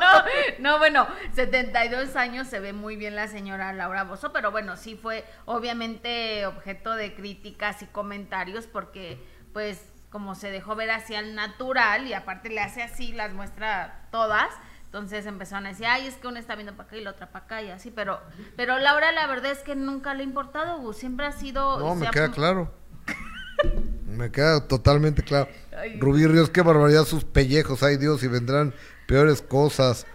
No, 0.00 0.24
no, 0.72 0.78
bueno, 0.78 1.06
72 1.34 2.16
años 2.16 2.46
se 2.48 2.60
ve 2.60 2.72
muy 2.72 2.96
bien 2.96 3.14
la 3.14 3.28
señora 3.28 3.72
Laura 3.72 4.04
Bozo, 4.04 4.32
pero 4.32 4.50
bueno, 4.50 4.76
sí 4.76 4.98
fue 5.00 5.24
obviamente 5.44 6.46
objeto 6.46 6.94
de 6.94 7.14
críticas 7.14 7.82
y 7.82 7.86
comentarios 7.86 8.66
porque 8.66 9.22
pues 9.52 9.82
como 10.10 10.34
se 10.34 10.50
dejó 10.50 10.74
ver 10.74 10.90
así 10.90 11.14
al 11.14 11.34
natural 11.34 12.06
y 12.06 12.14
aparte 12.14 12.48
le 12.48 12.60
hace 12.60 12.82
así, 12.82 13.12
las 13.12 13.32
muestra 13.32 14.08
todas, 14.10 14.48
entonces 14.90 15.24
empezaron 15.26 15.66
a 15.66 15.68
decir, 15.68 15.86
ay, 15.86 16.08
es 16.08 16.16
que 16.16 16.26
una 16.26 16.40
está 16.40 16.56
viendo 16.56 16.74
para 16.74 16.88
acá 16.88 16.96
y 16.96 17.04
la 17.04 17.10
otra 17.10 17.30
para 17.30 17.44
acá 17.44 17.62
y 17.62 17.70
así, 17.70 17.92
pero 17.92 18.18
pero 18.56 18.76
Laura 18.80 19.12
la 19.12 19.28
verdad 19.28 19.52
es 19.52 19.60
que 19.60 19.76
nunca 19.76 20.14
le 20.14 20.22
ha 20.22 20.24
importado, 20.24 20.80
Gus, 20.80 20.96
siempre 20.96 21.26
ha 21.26 21.32
sido... 21.32 21.78
No, 21.78 21.94
me 21.94 22.10
queda 22.10 22.32
claro. 22.32 22.72
Me 24.06 24.30
queda 24.32 24.66
totalmente 24.66 25.22
claro. 25.22 25.48
Ay. 25.76 25.98
Rubí 26.00 26.26
Ríos, 26.26 26.50
qué 26.50 26.62
barbaridad 26.62 27.04
sus 27.04 27.24
pellejos. 27.24 27.82
Ay 27.84 27.96
Dios, 27.96 28.22
y 28.24 28.28
vendrán 28.28 28.74
peores 29.06 29.40
cosas. 29.40 30.06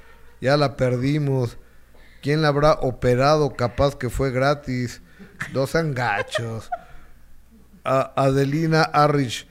Ya 0.41 0.57
la 0.57 0.75
perdimos. 0.75 1.57
¿Quién 2.21 2.41
la 2.41 2.49
habrá 2.49 2.73
operado? 2.73 3.55
Capaz 3.55 3.95
que 3.95 4.09
fue 4.09 4.31
gratis. 4.31 5.01
Dos 5.53 5.69
sean 5.71 5.93
gachos. 5.93 6.69
A- 7.85 8.11
Adelina 8.15 8.81
Arrish, 8.83 9.47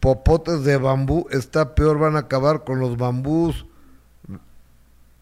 popotes 0.00 0.64
de 0.64 0.78
bambú. 0.78 1.26
Está 1.30 1.74
peor, 1.74 1.98
van 1.98 2.16
a 2.16 2.20
acabar 2.20 2.64
con 2.64 2.80
los 2.80 2.96
bambús. 2.96 3.66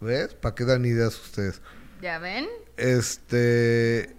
¿Ves? 0.00 0.34
¿Para 0.34 0.54
qué 0.54 0.64
dan 0.64 0.84
ideas 0.84 1.14
ustedes? 1.14 1.60
¿Ya 2.00 2.18
ven? 2.18 2.46
Este. 2.76 4.16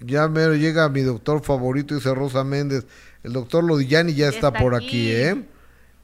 Ya 0.00 0.28
mero 0.28 0.54
llega 0.54 0.88
mi 0.90 1.00
doctor 1.00 1.42
favorito, 1.42 1.94
dice 1.94 2.14
Rosa 2.14 2.44
Méndez. 2.44 2.86
El 3.22 3.32
doctor 3.32 3.64
Lodillani 3.64 4.14
ya 4.14 4.28
está, 4.28 4.48
está 4.48 4.60
por 4.60 4.74
aquí. 4.74 4.86
aquí, 4.86 5.10
¿eh? 5.12 5.44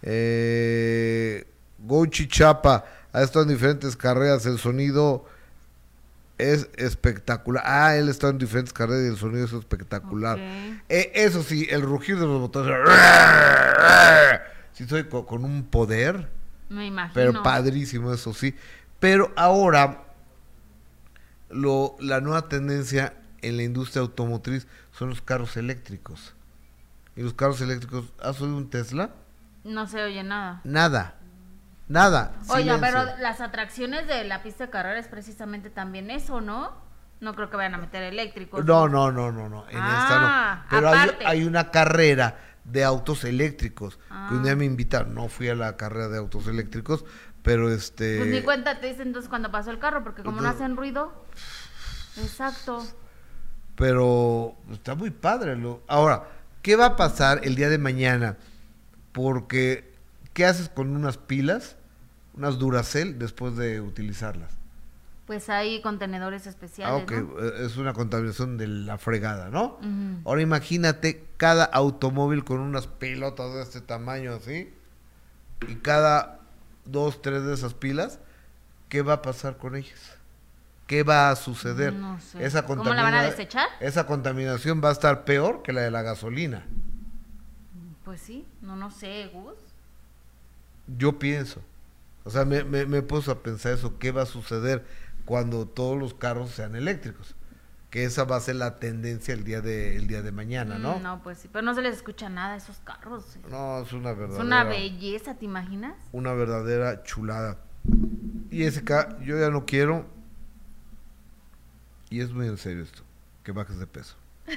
eh 0.02 1.46
Gochi 1.80 2.26
Chapa 2.26 2.84
ha 3.12 3.22
estado 3.22 3.44
en 3.44 3.50
diferentes 3.50 3.96
carreras. 3.96 4.46
El 4.46 4.58
sonido 4.58 5.26
es 6.38 6.68
espectacular. 6.76 7.62
Ah, 7.66 7.96
él 7.96 8.08
está 8.08 8.28
en 8.28 8.38
diferentes 8.38 8.72
carreras 8.72 9.04
y 9.04 9.08
el 9.08 9.16
sonido 9.16 9.44
es 9.44 9.52
espectacular. 9.52 10.38
Eh, 10.88 11.12
eso 11.14 11.42
sí, 11.42 11.66
el 11.70 11.82
rugir 11.82 12.18
de 12.18 12.26
los 12.26 12.40
botones. 12.40 12.74
Sí, 14.72 14.84
estoy 14.84 15.04
con, 15.04 15.26
con 15.26 15.44
un 15.44 15.64
poder. 15.64 16.30
Me 16.72 16.86
imagino. 16.86 17.14
Pero 17.14 17.42
padrísimo, 17.42 18.12
eso 18.12 18.32
sí. 18.34 18.54
Pero 18.98 19.32
ahora, 19.36 20.04
lo, 21.50 21.96
la 22.00 22.20
nueva 22.20 22.48
tendencia 22.48 23.14
en 23.42 23.56
la 23.56 23.62
industria 23.62 24.02
automotriz 24.02 24.66
son 24.92 25.10
los 25.10 25.20
carros 25.22 25.56
eléctricos. 25.56 26.34
Y 27.16 27.22
los 27.22 27.34
carros 27.34 27.60
eléctricos, 27.60 28.06
¿has 28.22 28.40
oído 28.40 28.56
un 28.56 28.70
Tesla? 28.70 29.10
No 29.64 29.86
se 29.86 30.02
oye 30.02 30.22
nada. 30.22 30.60
Nada. 30.64 31.14
Nada. 31.88 32.32
Oiga, 32.48 32.76
silencio. 32.76 32.80
pero 32.80 33.16
las 33.20 33.40
atracciones 33.40 34.06
de 34.06 34.24
la 34.24 34.42
pista 34.42 34.64
de 34.64 34.70
carrera 34.70 34.98
es 34.98 35.08
precisamente 35.08 35.68
también 35.68 36.10
eso, 36.10 36.40
¿no? 36.40 36.72
No 37.20 37.34
creo 37.34 37.50
que 37.50 37.56
vayan 37.56 37.74
a 37.74 37.78
meter 37.78 38.02
eléctricos. 38.02 38.64
No, 38.64 38.88
no, 38.88 39.12
no, 39.12 39.30
no, 39.30 39.48
no. 39.48 39.68
En 39.68 39.76
Ah, 39.78 39.98
esta 40.02 40.18
no. 40.20 40.68
Pero 40.70 40.88
hay, 40.88 41.08
aparte. 41.08 41.26
hay 41.26 41.44
una 41.44 41.70
carrera 41.70 42.36
de 42.64 42.84
autos 42.84 43.24
eléctricos 43.24 43.98
que 44.28 44.34
un 44.34 44.42
día 44.42 44.52
Ah. 44.52 44.56
me 44.56 44.64
invitaron. 44.64 45.14
No 45.14 45.28
fui 45.28 45.48
a 45.48 45.54
la 45.54 45.76
carrera 45.76 46.08
de 46.08 46.18
autos 46.18 46.46
eléctricos, 46.46 47.04
pero 47.42 47.72
este. 47.72 48.18
Pues 48.18 48.30
ni 48.30 48.42
cuenta 48.42 48.80
te 48.80 48.86
dicen 48.88 49.08
entonces 49.08 49.28
cuando 49.28 49.50
pasó 49.50 49.70
el 49.70 49.78
carro, 49.78 50.02
porque 50.04 50.22
como 50.22 50.36
no 50.36 50.42
No. 50.44 50.48
hacen 50.48 50.76
ruido. 50.76 51.12
Exacto. 52.22 52.84
Pero 53.76 54.54
está 54.70 54.94
muy 54.94 55.10
padre. 55.10 55.56
Lo... 55.56 55.82
Ahora, 55.88 56.24
¿qué 56.62 56.76
va 56.76 56.86
a 56.86 56.96
pasar 56.96 57.40
el 57.44 57.54
día 57.56 57.68
de 57.68 57.78
mañana? 57.78 58.36
Porque, 59.12 59.92
¿qué 60.34 60.44
haces 60.46 60.68
con 60.68 60.94
unas 60.94 61.16
pilas, 61.18 61.76
unas 62.34 62.58
Duracell, 62.58 63.18
después 63.18 63.56
de 63.56 63.80
utilizarlas? 63.80 64.52
Pues 65.32 65.48
hay 65.48 65.80
contenedores 65.80 66.46
Ah, 66.46 66.50
especiales. 66.50 67.04
ok, 67.04 67.10
¿no? 67.10 67.40
eh, 67.40 67.64
es 67.64 67.78
una 67.78 67.94
contaminación 67.94 68.58
de 68.58 68.66
la 68.66 68.98
fregada, 68.98 69.48
¿no? 69.48 69.78
Ahora 70.26 70.42
imagínate 70.42 71.24
cada 71.38 71.64
automóvil 71.64 72.44
con 72.44 72.60
unas 72.60 72.86
pelotas 72.86 73.54
de 73.54 73.62
este 73.62 73.80
tamaño 73.80 74.34
así, 74.34 74.70
y 75.66 75.76
cada 75.76 76.40
dos, 76.84 77.22
tres 77.22 77.44
de 77.46 77.54
esas 77.54 77.72
pilas, 77.72 78.18
¿qué 78.90 79.00
va 79.00 79.14
a 79.14 79.22
pasar 79.22 79.56
con 79.56 79.74
ellas? 79.74 80.18
¿Qué 80.86 81.02
va 81.02 81.30
a 81.30 81.36
suceder? 81.36 81.94
No 81.94 82.20
sé. 82.20 82.44
Esa 82.44 82.66
¿Cómo 82.66 82.84
la 82.84 83.02
van 83.02 83.14
a 83.14 83.22
desechar? 83.22 83.68
Esa 83.80 84.04
contaminación 84.04 84.82
va 84.84 84.90
a 84.90 84.92
estar 84.92 85.24
peor 85.24 85.62
que 85.62 85.72
la 85.72 85.80
de 85.80 85.90
la 85.90 86.02
gasolina. 86.02 86.66
Pues 88.04 88.20
sí, 88.20 88.46
no, 88.60 88.76
no 88.76 88.90
sé, 88.90 89.30
Gus. 89.32 89.54
Yo 90.98 91.18
pienso. 91.18 91.62
O 92.24 92.30
sea, 92.30 92.44
me, 92.44 92.64
me, 92.64 92.84
me 92.84 92.98
he 92.98 93.02
puesto 93.02 93.32
a 93.32 93.42
pensar 93.42 93.72
eso, 93.72 93.98
¿qué 93.98 94.12
va 94.12 94.22
a 94.22 94.26
suceder 94.26 94.84
cuando 95.24 95.66
todos 95.66 95.98
los 95.98 96.14
carros 96.14 96.50
sean 96.50 96.74
eléctricos? 96.76 97.34
Que 97.90 98.04
esa 98.04 98.24
va 98.24 98.36
a 98.36 98.40
ser 98.40 98.56
la 98.56 98.78
tendencia 98.78 99.34
el 99.34 99.44
día 99.44 99.60
de, 99.60 99.96
el 99.96 100.06
día 100.06 100.22
de 100.22 100.32
mañana, 100.32 100.78
¿no? 100.78 100.98
Mm, 100.98 101.02
No, 101.02 101.22
pues 101.22 101.38
sí, 101.38 101.48
pero 101.52 101.62
no 101.62 101.74
se 101.74 101.82
les 101.82 101.94
escucha 101.96 102.30
nada 102.30 102.54
a 102.54 102.56
esos 102.56 102.78
carros. 102.78 103.36
No, 103.50 103.80
es 103.82 103.92
una 103.92 104.12
Es 104.12 104.16
verdadera. 104.18 104.44
una 104.44 104.64
belleza, 104.64 105.34
¿te 105.34 105.44
imaginas? 105.44 105.94
una 106.12 106.32
verdadera 106.32 107.02
chulada. 107.02 107.58
Y 108.50 108.62
ese 108.64 108.82
ca- 108.82 109.18
yo 109.20 109.38
ya 109.38 109.50
no 109.50 109.66
quiero. 109.66 110.06
Y 112.08 112.20
es 112.20 112.32
muy 112.32 112.46
en 112.46 112.56
serio 112.56 112.82
esto, 112.82 113.02
que 113.42 113.52
bajes 113.52 113.78
de 113.78 113.86
peso. 113.86 114.16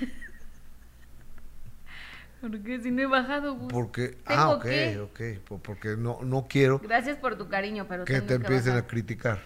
Porque 2.41 2.80
si 2.80 2.91
no 2.91 3.01
he 3.01 3.05
bajado, 3.07 3.55
Gus. 3.55 3.72
Porque, 3.74 4.09
¿Tengo 4.09 4.24
ah, 4.28 4.49
ok, 4.51 4.66
ok, 5.03 5.20
po- 5.47 5.59
porque 5.59 5.95
no, 5.97 6.20
no 6.22 6.45
quiero 6.47 6.80
Gracias 6.80 7.18
por 7.18 7.38
tu 7.38 7.47
cariño, 7.49 7.86
pero 7.88 8.05
que 8.05 8.22
te 8.22 8.36
empiecen 8.36 8.76
a 8.78 8.86
criticar. 8.86 9.39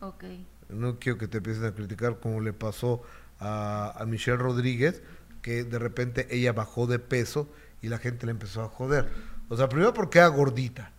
Ok. 0.00 0.24
No 0.72 0.98
quiero 0.98 1.18
que 1.18 1.28
te 1.28 1.38
empiecen 1.38 1.64
a 1.64 1.72
criticar 1.72 2.18
como 2.20 2.40
le 2.40 2.52
pasó 2.52 3.02
a, 3.38 3.92
a 3.96 4.06
Michelle 4.06 4.36
Rodríguez, 4.36 5.02
que 5.42 5.64
de 5.64 5.78
repente 5.78 6.26
ella 6.30 6.52
bajó 6.52 6.86
de 6.86 6.98
peso 6.98 7.48
y 7.82 7.88
la 7.88 7.98
gente 7.98 8.26
le 8.26 8.32
empezó 8.32 8.62
a 8.62 8.68
joder. 8.68 9.08
O 9.48 9.56
sea, 9.56 9.68
primero 9.68 9.92
porque 9.94 10.18
era 10.18 10.28
gordita. 10.28 10.92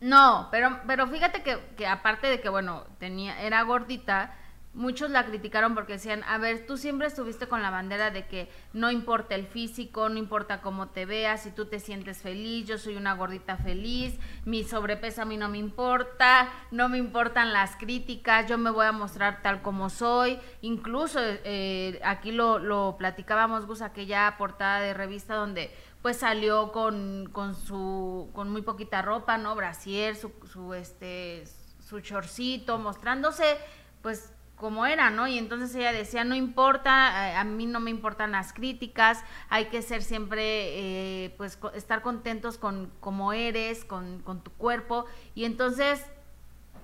No, 0.00 0.48
pero, 0.50 0.80
pero 0.86 1.06
fíjate 1.06 1.42
que, 1.42 1.58
que 1.76 1.86
aparte 1.86 2.26
de 2.26 2.40
que, 2.40 2.48
bueno, 2.48 2.84
tenía, 2.98 3.40
era 3.40 3.62
gordita, 3.62 4.34
muchos 4.74 5.10
la 5.10 5.26
criticaron 5.26 5.74
porque 5.74 5.94
decían, 5.94 6.22
a 6.24 6.38
ver, 6.38 6.66
tú 6.66 6.76
siempre 6.76 7.06
estuviste 7.06 7.46
con 7.46 7.62
la 7.62 7.70
bandera 7.70 8.10
de 8.10 8.26
que 8.26 8.48
no 8.72 8.90
importa 8.90 9.34
el 9.34 9.46
físico, 9.46 10.08
no 10.08 10.18
importa 10.18 10.62
cómo 10.62 10.88
te 10.88 11.04
veas, 11.04 11.42
si 11.42 11.50
tú 11.50 11.66
te 11.66 11.78
sientes 11.78 12.22
feliz, 12.22 12.66
yo 12.66 12.78
soy 12.78 12.96
una 12.96 13.14
gordita 13.14 13.56
feliz, 13.56 14.18
mi 14.44 14.64
sobrepeso 14.64 15.22
a 15.22 15.24
mí 15.26 15.36
no 15.36 15.48
me 15.48 15.58
importa, 15.58 16.50
no 16.70 16.88
me 16.88 16.98
importan 16.98 17.52
las 17.52 17.76
críticas, 17.76 18.48
yo 18.48 18.56
me 18.56 18.70
voy 18.70 18.86
a 18.86 18.92
mostrar 18.92 19.42
tal 19.42 19.60
como 19.60 19.90
soy, 19.90 20.38
incluso 20.62 21.20
eh, 21.22 22.00
aquí 22.04 22.32
lo, 22.32 22.58
lo 22.58 22.96
platicábamos, 22.98 23.66
Gus, 23.66 23.82
aquella 23.82 24.36
portada 24.38 24.80
de 24.80 24.94
revista 24.94 25.34
donde 25.34 25.70
pues 26.00 26.16
salió 26.16 26.72
con, 26.72 27.28
con 27.30 27.54
su 27.54 28.30
con 28.32 28.50
muy 28.50 28.62
poquita 28.62 29.02
ropa, 29.02 29.38
¿no? 29.38 29.54
Brasier, 29.54 30.16
su, 30.16 30.32
su 30.50 30.74
este 30.74 31.44
su 31.78 32.00
chorcito, 32.00 32.78
mostrándose 32.78 33.56
pues 34.02 34.32
como 34.62 34.86
era, 34.86 35.10
¿no? 35.10 35.26
Y 35.26 35.38
entonces 35.38 35.74
ella 35.74 35.92
decía, 35.92 36.22
no 36.22 36.36
importa, 36.36 37.40
a 37.40 37.42
mí 37.42 37.66
no 37.66 37.80
me 37.80 37.90
importan 37.90 38.30
las 38.30 38.52
críticas, 38.52 39.24
hay 39.50 39.66
que 39.66 39.82
ser 39.82 40.02
siempre, 40.02 40.44
eh, 41.24 41.34
pues 41.36 41.58
estar 41.74 42.00
contentos 42.00 42.58
con 42.58 42.92
cómo 43.00 43.32
eres, 43.32 43.84
con, 43.84 44.20
con 44.20 44.40
tu 44.40 44.52
cuerpo. 44.52 45.06
Y 45.34 45.46
entonces 45.46 46.06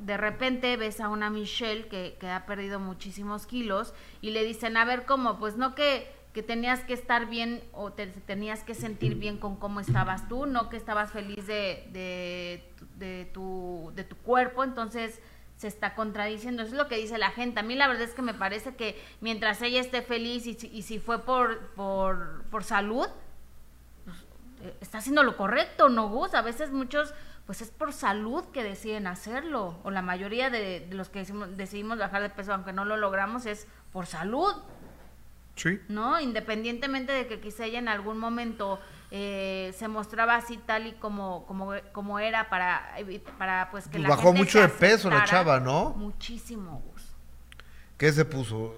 de 0.00 0.16
repente 0.16 0.76
ves 0.76 1.00
a 1.00 1.08
una 1.08 1.30
Michelle 1.30 1.86
que, 1.86 2.16
que 2.18 2.28
ha 2.28 2.46
perdido 2.46 2.80
muchísimos 2.80 3.46
kilos 3.46 3.94
y 4.20 4.30
le 4.30 4.42
dicen, 4.42 4.76
a 4.76 4.84
ver, 4.84 5.06
¿cómo? 5.06 5.38
Pues 5.38 5.56
no 5.56 5.76
que, 5.76 6.12
que 6.32 6.42
tenías 6.42 6.80
que 6.80 6.94
estar 6.94 7.26
bien 7.26 7.62
o 7.72 7.92
te 7.92 8.08
tenías 8.08 8.64
que 8.64 8.74
sentir 8.74 9.14
bien 9.14 9.38
con 9.38 9.54
cómo 9.54 9.78
estabas 9.78 10.26
tú, 10.26 10.46
no 10.46 10.68
que 10.68 10.76
estabas 10.76 11.12
feliz 11.12 11.46
de, 11.46 11.88
de 12.96 13.30
tu, 13.32 13.92
de 13.94 14.02
tu 14.02 14.16
cuerpo, 14.16 14.64
entonces 14.64 15.22
se 15.58 15.66
está 15.68 15.94
contradiciendo, 15.94 16.62
eso 16.62 16.72
es 16.72 16.78
lo 16.78 16.88
que 16.88 16.96
dice 16.96 17.18
la 17.18 17.30
gente. 17.30 17.60
A 17.60 17.62
mí 17.62 17.74
la 17.74 17.86
verdad 17.88 18.04
es 18.04 18.14
que 18.14 18.22
me 18.22 18.32
parece 18.32 18.74
que 18.76 18.98
mientras 19.20 19.60
ella 19.60 19.80
esté 19.80 20.00
feliz 20.02 20.46
y, 20.46 20.54
si- 20.54 20.68
y 20.72 20.82
si 20.82 20.98
fue 21.00 21.18
por, 21.24 21.58
por, 21.74 22.44
por 22.50 22.64
salud, 22.64 23.06
eh, 24.62 24.74
está 24.80 24.98
haciendo 24.98 25.22
lo 25.22 25.36
correcto, 25.36 25.88
¿no, 25.88 26.08
Gus? 26.08 26.34
A 26.34 26.42
veces 26.42 26.70
muchos, 26.70 27.12
pues 27.46 27.60
es 27.60 27.70
por 27.70 27.92
salud 27.92 28.44
que 28.52 28.62
deciden 28.62 29.06
hacerlo, 29.06 29.78
o 29.82 29.90
la 29.90 30.00
mayoría 30.02 30.48
de, 30.50 30.80
de 30.80 30.94
los 30.94 31.08
que 31.08 31.20
decimos- 31.20 31.56
decidimos 31.56 31.98
bajar 31.98 32.22
de 32.22 32.30
peso, 32.30 32.52
aunque 32.54 32.72
no 32.72 32.84
lo 32.84 32.96
logramos, 32.96 33.46
es 33.46 33.66
por 33.92 34.06
salud, 34.06 34.54
Sí. 35.56 35.80
¿no? 35.88 36.20
Independientemente 36.20 37.10
de 37.12 37.26
que 37.26 37.40
quizá 37.40 37.64
ella 37.64 37.80
en 37.80 37.88
algún 37.88 38.16
momento 38.18 38.78
eh, 39.10 39.74
se 39.78 39.88
mostraba 39.88 40.36
así 40.36 40.58
tal 40.58 40.86
y 40.86 40.92
como, 40.92 41.46
como, 41.46 41.72
como 41.92 42.18
era 42.18 42.48
para, 42.50 42.94
para 43.38 43.70
pues 43.70 43.84
que 43.84 43.92
Pues 43.92 44.02
la 44.02 44.08
bajó 44.10 44.22
gente 44.28 44.38
mucho 44.40 44.60
de 44.60 44.68
peso 44.68 45.08
la 45.10 45.24
chava, 45.24 45.60
¿no? 45.60 45.90
Muchísimo. 45.90 46.82
¿Qué 47.96 48.12
se 48.12 48.24
puso? 48.24 48.74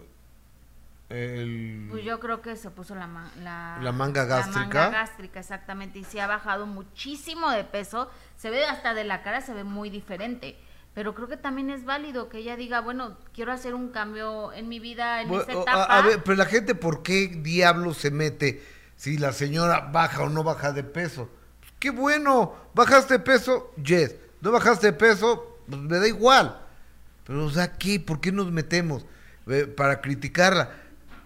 El... 1.09 1.89
Pues 1.91 2.05
yo 2.05 2.20
creo 2.20 2.41
que 2.41 2.55
se 2.55 2.70
puso 2.70 2.95
la, 2.95 3.09
ma- 3.09 3.31
la, 3.43 3.78
¿La 3.83 3.91
manga 3.93 4.22
La 4.22 4.28
gástrica? 4.28 4.61
manga 4.61 4.91
gástrica, 4.91 5.41
exactamente. 5.41 5.99
Y 5.99 6.05
sí 6.05 6.20
ha 6.20 6.28
bajado 6.28 6.66
muchísimo 6.66 7.51
de 7.51 7.64
peso. 7.64 8.09
Se 8.37 8.49
ve 8.51 8.64
hasta 8.64 8.95
de 8.95 9.03
la 9.05 9.22
cara, 9.22 9.41
se 9.41 9.53
ve 9.53 9.64
muy 9.64 9.91
diferente. 9.91 10.57
Pero 10.95 11.14
creo 11.14 11.26
que 11.28 11.37
también 11.37 11.70
es 11.70 11.85
válido 11.85 12.28
que 12.28 12.39
ella 12.39 12.57
diga, 12.57 12.81
bueno, 12.81 13.16
quiero 13.35 13.53
hacer 13.53 13.74
un 13.74 13.89
cambio 13.91 14.53
en 14.53 14.68
mi 14.68 14.78
vida, 14.78 15.22
en 15.22 15.28
Bueno, 15.28 15.43
esta 15.43 15.53
a- 15.59 15.62
etapa. 15.62 15.99
a, 15.99 16.03
ver, 16.03 16.22
pero 16.22 16.37
la 16.37 16.47
gente, 16.47 16.74
¿por 16.76 17.03
qué 17.03 17.26
diablo 17.28 17.93
se 17.93 18.11
mete 18.12 18.62
si 19.01 19.17
la 19.17 19.33
señora 19.33 19.89
baja 19.91 20.25
o 20.25 20.29
no 20.29 20.45
baja 20.45 20.73
de 20.73 20.85
peso? 20.85 21.31
Pues, 21.59 21.73
qué 21.79 21.89
bueno, 21.89 22.55
bajaste 22.75 23.15
de 23.15 23.21
peso, 23.21 23.73
yes. 23.83 24.15
No 24.43 24.53
bajaste 24.53 24.89
de 24.89 24.93
peso, 24.93 25.57
pues 25.67 25.81
me 25.81 25.99
da 25.99 26.07
igual. 26.07 26.61
Pero, 27.25 27.47
o 27.47 27.51
sea, 27.51 27.79
¿qué? 27.79 27.99
¿Por 27.99 28.21
qué 28.21 28.31
nos 28.31 28.53
metemos? 28.53 29.07
Eh, 29.47 29.65
para 29.65 30.03
criticarla. 30.03 30.71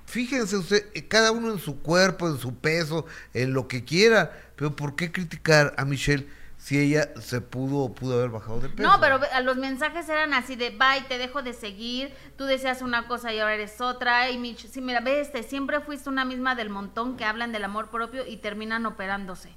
Fíjense 0.06 0.56
usted, 0.56 0.86
eh, 0.94 1.08
cada 1.08 1.32
uno 1.32 1.52
en 1.52 1.58
su 1.58 1.82
cuerpo, 1.82 2.28
en 2.28 2.38
su 2.38 2.54
peso, 2.54 3.06
en 3.32 3.52
lo 3.52 3.66
que 3.66 3.84
quiera. 3.84 4.30
Pero 4.54 4.76
¿por 4.76 4.94
qué 4.94 5.10
criticar 5.10 5.74
a 5.76 5.84
Michelle 5.84 6.28
si 6.64 6.78
ella 6.78 7.10
se 7.20 7.42
pudo 7.42 7.80
o 7.80 7.94
pudo 7.94 8.14
haber 8.14 8.30
bajado 8.30 8.58
de 8.58 8.70
peso? 8.70 8.88
No, 8.88 8.98
pero 8.98 9.20
los 9.42 9.58
mensajes 9.58 10.08
eran 10.08 10.32
así 10.32 10.56
de, 10.56 10.70
bye, 10.70 11.06
te 11.06 11.18
dejo 11.18 11.42
de 11.42 11.52
seguir, 11.52 12.14
tú 12.38 12.44
deseas 12.44 12.80
una 12.80 13.06
cosa 13.06 13.34
y 13.34 13.38
ahora 13.38 13.52
eres 13.52 13.82
otra, 13.82 14.30
y 14.30 14.38
Mitch, 14.38 14.68
sí, 14.68 14.80
mira, 14.80 15.00
ve 15.00 15.20
este, 15.20 15.42
siempre 15.42 15.80
fuiste 15.80 16.08
una 16.08 16.24
misma 16.24 16.54
del 16.54 16.70
montón 16.70 17.18
que 17.18 17.26
hablan 17.26 17.52
del 17.52 17.64
amor 17.64 17.90
propio 17.90 18.26
y 18.26 18.38
terminan 18.38 18.86
operándose. 18.86 19.54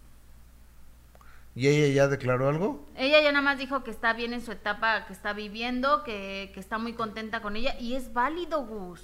¿Y 1.55 1.69
ella 1.69 1.95
ya 1.95 2.07
declaró 2.09 2.49
algo? 2.49 2.85
Ella 2.97 3.21
ya 3.21 3.31
nada 3.31 3.41
más 3.41 3.57
dijo 3.57 3.85
que 3.85 3.91
está 3.91 4.11
bien 4.11 4.33
en 4.33 4.41
su 4.41 4.51
etapa 4.51 5.05
que 5.05 5.13
está 5.13 5.31
viviendo, 5.31 6.03
que, 6.03 6.51
que 6.53 6.59
está 6.59 6.77
muy 6.77 6.91
contenta 6.91 7.41
con 7.41 7.55
ella 7.55 7.79
y 7.79 7.95
es 7.95 8.11
válido, 8.11 8.65
Gus. 8.65 9.01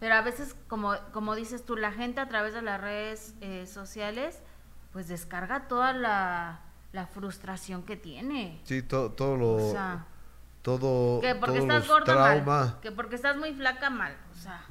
Pero 0.00 0.16
a 0.16 0.20
veces, 0.20 0.54
como, 0.68 0.96
como 1.12 1.34
dices 1.34 1.64
tú, 1.64 1.78
la 1.78 1.92
gente 1.92 2.20
a 2.20 2.28
través 2.28 2.52
de 2.52 2.60
las 2.60 2.78
redes 2.78 3.34
eh, 3.40 3.64
sociales, 3.66 4.42
pues 4.92 5.08
descarga 5.08 5.66
toda 5.66 5.94
la, 5.94 6.60
la 6.92 7.06
frustración 7.06 7.82
que 7.84 7.96
tiene. 7.96 8.60
Sí, 8.64 8.82
to- 8.82 9.12
todo 9.12 9.36
lo... 9.36 9.54
O 9.56 9.72
sea, 9.72 10.06
todo, 10.62 11.20
que 11.20 11.34
porque 11.34 11.58
todos 11.58 11.72
estás 11.74 11.88
gorda 11.88 12.42
mal, 12.44 12.78
que 12.80 12.92
porque 12.92 13.16
estás 13.16 13.36
muy 13.36 13.52
flaca 13.52 13.90
mal, 13.90 14.16
o 14.32 14.34
sea, 14.36 14.64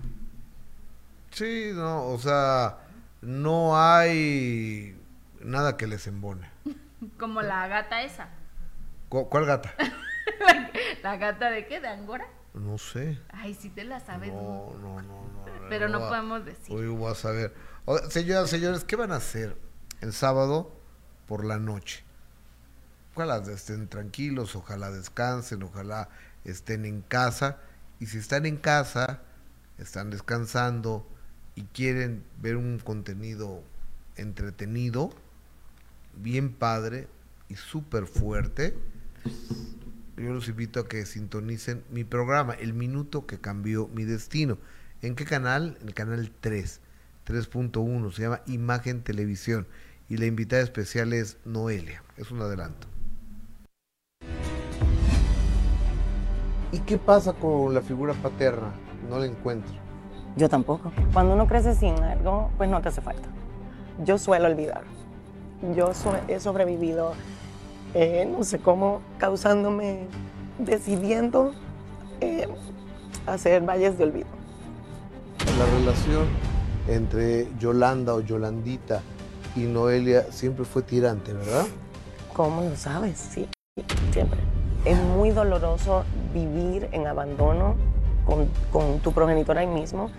Sí, 1.31 1.71
no, 1.73 2.07
o 2.07 2.17
sea, 2.17 2.77
no 3.21 3.77
hay 3.81 4.97
nada 5.41 5.77
que 5.77 5.87
les 5.87 6.07
embone. 6.07 6.49
como 7.19 7.41
la 7.41 7.67
gata 7.67 8.01
esa. 8.03 8.29
¿Cu- 9.09 9.29
¿Cuál 9.29 9.45
gata? 9.45 9.73
¿La 11.03 11.17
gata 11.17 11.49
de 11.49 11.67
qué? 11.67 11.79
¿De 11.79 11.87
Angora? 11.87 12.25
No 12.53 12.77
sé. 12.77 13.17
Ay, 13.29 13.53
sí 13.53 13.69
te 13.69 13.83
la 13.85 13.99
sabes. 14.01 14.31
No, 14.33 14.73
no, 14.81 15.01
no, 15.01 15.23
no. 15.23 15.45
Pero 15.69 15.87
no 15.87 15.99
podemos 15.99 16.43
decir. 16.45 16.75
Hoy 16.75 16.87
voy 16.87 17.11
a 17.11 17.15
saber. 17.15 17.53
O- 17.85 17.97
señoras, 17.97 18.49
señores, 18.49 18.83
¿qué 18.83 18.95
van 18.97 19.11
a 19.11 19.15
hacer 19.17 19.57
el 20.01 20.11
sábado 20.13 20.73
por 21.27 21.45
la 21.45 21.57
noche? 21.57 22.03
Ojalá 23.13 23.37
estén 23.37 23.87
tranquilos, 23.87 24.55
ojalá 24.55 24.91
descansen, 24.91 25.63
ojalá 25.63 26.09
estén 26.43 26.85
en 26.85 27.01
casa. 27.01 27.57
Y 27.99 28.07
si 28.07 28.17
están 28.17 28.45
en 28.45 28.57
casa, 28.57 29.21
están 29.77 30.09
descansando 30.09 31.07
y 31.55 31.63
quieren 31.63 32.23
ver 32.41 32.57
un 32.57 32.79
contenido 32.79 33.63
entretenido, 34.15 35.11
bien 36.15 36.53
padre 36.53 37.07
y 37.49 37.55
súper 37.55 38.05
fuerte, 38.05 38.75
yo 40.17 40.33
los 40.33 40.47
invito 40.47 40.79
a 40.79 40.87
que 40.87 41.05
sintonicen 41.05 41.83
mi 41.89 42.03
programa, 42.03 42.53
El 42.53 42.73
Minuto 42.73 43.25
que 43.25 43.39
Cambió 43.39 43.87
Mi 43.87 44.03
Destino. 44.03 44.59
¿En 45.01 45.15
qué 45.15 45.25
canal? 45.25 45.77
En 45.81 45.87
el 45.87 45.93
canal 45.95 46.31
3, 46.41 46.79
3.1, 47.25 48.11
se 48.13 48.21
llama 48.21 48.41
Imagen 48.45 49.01
Televisión. 49.01 49.67
Y 50.09 50.17
la 50.17 50.27
invitada 50.27 50.61
especial 50.61 51.13
es 51.13 51.37
Noelia. 51.45 52.03
Es 52.17 52.29
un 52.29 52.41
adelanto. 52.41 52.87
¿Y 56.71 56.79
qué 56.79 56.97
pasa 56.97 57.33
con 57.33 57.73
la 57.73 57.81
figura 57.81 58.13
paterna? 58.13 58.71
No 59.09 59.19
la 59.19 59.25
encuentro. 59.25 59.73
Yo 60.37 60.47
tampoco. 60.47 60.91
Cuando 61.11 61.33
uno 61.33 61.45
crece 61.47 61.75
sin 61.75 62.01
algo, 62.01 62.49
pues 62.57 62.69
no 62.69 62.81
te 62.81 62.89
hace 62.89 63.01
falta. 63.01 63.27
Yo 64.05 64.17
suelo 64.17 64.47
olvidar. 64.47 64.83
Yo 65.75 65.91
he 66.27 66.39
sobrevivido, 66.39 67.13
eh, 67.93 68.25
no 68.25 68.43
sé 68.43 68.59
cómo, 68.59 69.01
causándome, 69.17 70.07
decidiendo 70.57 71.51
eh, 72.21 72.47
hacer 73.27 73.63
valles 73.63 73.97
de 73.97 74.05
olvido. 74.05 74.27
La 75.59 75.65
relación 75.77 76.25
entre 76.87 77.47
Yolanda 77.59 78.15
o 78.15 78.21
Yolandita 78.21 79.01
y 79.55 79.61
Noelia 79.61 80.31
siempre 80.31 80.65
fue 80.65 80.81
tirante, 80.81 81.33
¿verdad? 81.33 81.65
¿Cómo 82.33 82.61
lo 82.61 82.75
sabes? 82.77 83.17
Sí, 83.19 83.47
siempre. 84.11 84.39
Es 84.85 84.97
muy 84.97 85.29
doloroso 85.31 86.03
vivir 86.33 86.89
en 86.91 87.07
abandono 87.07 87.75
con, 88.71 88.99
tu 88.99 89.11
progenitor 89.11 89.57
ahí 89.57 89.67
mismo, 89.67 90.09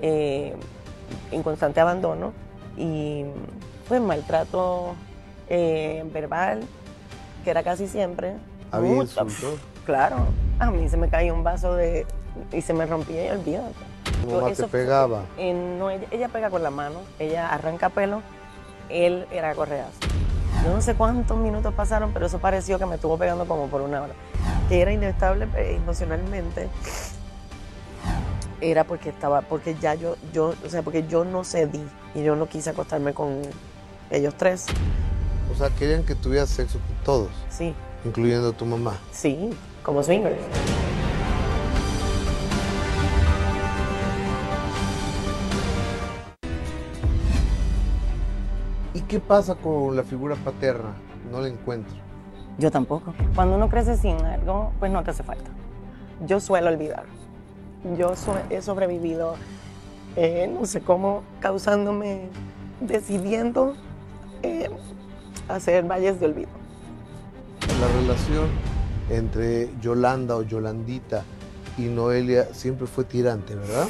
eh, 0.00 0.54
en 1.30 1.42
constante 1.42 1.80
abandono 1.80 2.32
y 2.76 3.24
pues 3.88 4.00
maltrato 4.00 4.94
eh, 5.48 6.04
verbal, 6.12 6.62
que 7.44 7.50
era 7.50 7.62
casi 7.62 7.86
siempre. 7.86 8.34
¿Había 8.70 9.04
Claro, 9.84 10.16
a 10.58 10.70
mí 10.70 10.88
se 10.88 10.96
me 10.96 11.08
caía 11.08 11.34
un 11.34 11.42
vaso 11.42 11.74
de 11.74 12.06
y 12.52 12.62
se 12.62 12.72
me 12.72 12.86
rompía 12.86 13.26
y 13.26 13.30
olvídate. 13.30 13.74
¿Tu 14.22 14.30
mamá 14.30 14.52
te 14.52 14.66
pegaba? 14.68 15.22
no, 15.78 15.90
ella, 15.90 16.28
pega 16.28 16.50
con 16.50 16.62
la 16.62 16.70
mano, 16.70 17.00
ella 17.18 17.48
arranca 17.48 17.88
pelo, 17.88 18.22
él 18.88 19.26
era 19.30 19.54
correazo. 19.54 19.98
Yo 20.64 20.72
no 20.72 20.80
sé 20.80 20.94
cuántos 20.94 21.36
minutos 21.36 21.74
pasaron, 21.74 22.12
pero 22.12 22.26
eso 22.26 22.38
pareció 22.38 22.78
que 22.78 22.86
me 22.86 22.94
estuvo 22.94 23.18
pegando 23.18 23.46
como 23.46 23.66
por 23.66 23.80
una 23.80 24.02
hora. 24.02 24.14
Era 24.72 24.90
inestable 24.90 25.46
eh, 25.54 25.74
emocionalmente. 25.76 26.70
Era 28.62 28.84
porque 28.84 29.10
estaba, 29.10 29.42
porque 29.42 29.76
ya 29.78 29.94
yo, 29.94 30.16
yo, 30.32 30.54
o 30.64 30.68
sea, 30.70 30.80
porque 30.80 31.06
yo 31.06 31.26
no 31.26 31.44
cedí 31.44 31.86
y 32.14 32.22
yo 32.22 32.36
no 32.36 32.48
quise 32.48 32.70
acostarme 32.70 33.12
con 33.12 33.42
ellos 34.10 34.34
tres. 34.38 34.64
O 35.52 35.54
sea, 35.54 35.68
querían 35.68 36.04
que 36.04 36.14
tuvieras 36.14 36.48
sexo 36.48 36.78
con 36.78 37.04
todos. 37.04 37.30
Sí. 37.50 37.74
Incluyendo 38.06 38.54
tu 38.54 38.64
mamá. 38.64 38.98
Sí, 39.12 39.50
como 39.82 40.02
swingers. 40.02 40.40
¿Y 48.94 49.02
qué 49.02 49.20
pasa 49.20 49.54
con 49.54 49.94
la 49.94 50.02
figura 50.02 50.34
paterna? 50.36 50.94
No 51.30 51.42
la 51.42 51.48
encuentro. 51.48 52.11
Yo 52.58 52.70
tampoco. 52.70 53.14
Cuando 53.34 53.56
uno 53.56 53.68
crece 53.68 53.96
sin 53.96 54.16
algo, 54.24 54.72
pues 54.78 54.90
no 54.92 55.02
te 55.02 55.10
hace 55.10 55.22
falta. 55.22 55.50
Yo 56.26 56.40
suelo 56.40 56.68
olvidar. 56.68 57.04
Yo 57.96 58.12
he 58.50 58.62
sobrevivido, 58.62 59.34
eh, 60.16 60.48
no 60.52 60.66
sé 60.66 60.80
cómo, 60.80 61.22
causándome, 61.40 62.28
decidiendo 62.80 63.74
eh, 64.42 64.70
hacer 65.48 65.84
valles 65.84 66.20
de 66.20 66.26
olvido. 66.26 66.50
La 67.80 67.88
relación 68.00 68.48
entre 69.10 69.70
Yolanda 69.80 70.36
o 70.36 70.42
Yolandita 70.42 71.24
y 71.76 71.82
Noelia 71.82 72.52
siempre 72.52 72.86
fue 72.86 73.04
tirante, 73.04 73.54
¿verdad? 73.56 73.88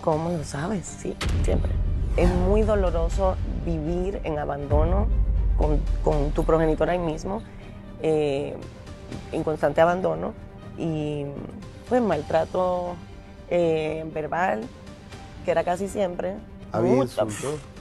¿Cómo 0.00 0.30
lo 0.30 0.44
sabes? 0.44 0.86
Sí, 0.86 1.14
siempre 1.42 1.72
es 2.18 2.28
muy 2.28 2.62
doloroso 2.62 3.36
vivir 3.64 4.20
en 4.24 4.38
abandono 4.38 5.06
con, 6.02 6.30
tu 6.32 6.44
progenitor 6.44 6.90
ahí 6.90 6.98
mismo, 6.98 7.42
eh, 8.02 8.54
en 9.32 9.44
constante 9.44 9.80
abandono 9.80 10.34
y 10.76 11.24
pues 11.88 12.02
maltrato 12.02 12.94
eh, 13.50 14.04
verbal, 14.12 14.62
que 15.44 15.50
era 15.50 15.64
casi 15.64 15.88
siempre. 15.88 16.34
¿Había 16.72 17.04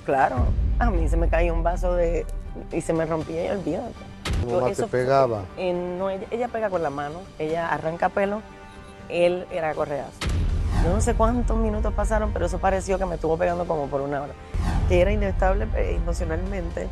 Claro, 0.06 0.38
a 0.80 0.90
mí 0.90 1.10
se 1.10 1.18
me 1.18 1.28
caía 1.28 1.52
un 1.52 1.64
vaso 1.64 1.94
de 1.94 2.26
y 2.72 2.82
se 2.82 2.94
me 2.94 3.06
rompía 3.06 3.46
y 3.46 3.50
olvídate. 3.50 3.94
¿Tu 4.42 4.48
mamá 4.50 4.72
te 4.72 4.88
pegaba? 4.88 5.44
Eh, 5.58 5.74
no, 5.74 6.10
ella, 6.10 6.28
ella, 6.32 6.48
pega 6.48 6.70
con 6.70 6.82
la 6.82 6.90
mano, 6.90 7.20
ella 7.40 7.68
arranca 7.70 8.10
pelo, 8.10 8.42
él 9.10 9.46
era 9.52 9.74
correazo. 9.74 10.12
Yo 10.84 10.94
no 10.94 11.02
sé 11.02 11.16
cuántos 11.16 11.58
minutos 11.58 11.94
pasaron, 11.94 12.32
pero 12.32 12.46
eso 12.46 12.60
pareció 12.60 12.98
que 12.98 13.06
me 13.06 13.16
estuvo 13.16 13.38
pegando 13.38 13.66
como 13.66 13.88
por 13.88 14.02
una 14.02 14.22
hora. 14.22 14.34
Que 14.88 15.02
era 15.02 15.12
inestable 15.12 15.68
eh, 15.76 15.96
emocionalmente. 15.96 16.88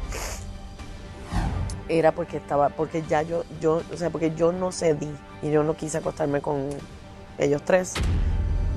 Era 1.88 2.12
porque 2.14 2.38
estaba, 2.38 2.70
porque 2.70 3.04
ya 3.08 3.22
yo, 3.22 3.44
yo, 3.62 3.82
o 3.94 3.98
sea, 3.98 4.10
porque 4.10 4.34
yo 4.36 4.52
no 4.52 4.72
cedí 4.72 5.10
y 5.44 5.52
yo 5.52 5.64
no 5.64 5.76
quise 5.76 6.00
acostarme 6.00 6.42
con 6.42 6.70
ellos 7.38 7.62
tres. 7.64 7.94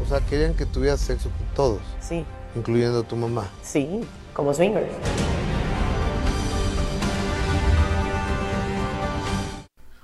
O 0.03 0.07
sea, 0.07 0.21
querían 0.21 0.55
que 0.55 0.67
tuvieras 0.67 1.01
sexo 1.01 1.31
con 1.31 1.47
todos. 1.55 1.81
Sí. 2.01 2.25
Incluyendo 2.55 3.03
tu 3.03 3.17
mamá. 3.17 3.49
Sí, 3.63 4.05
como 4.35 4.53
swingers. 4.53 4.93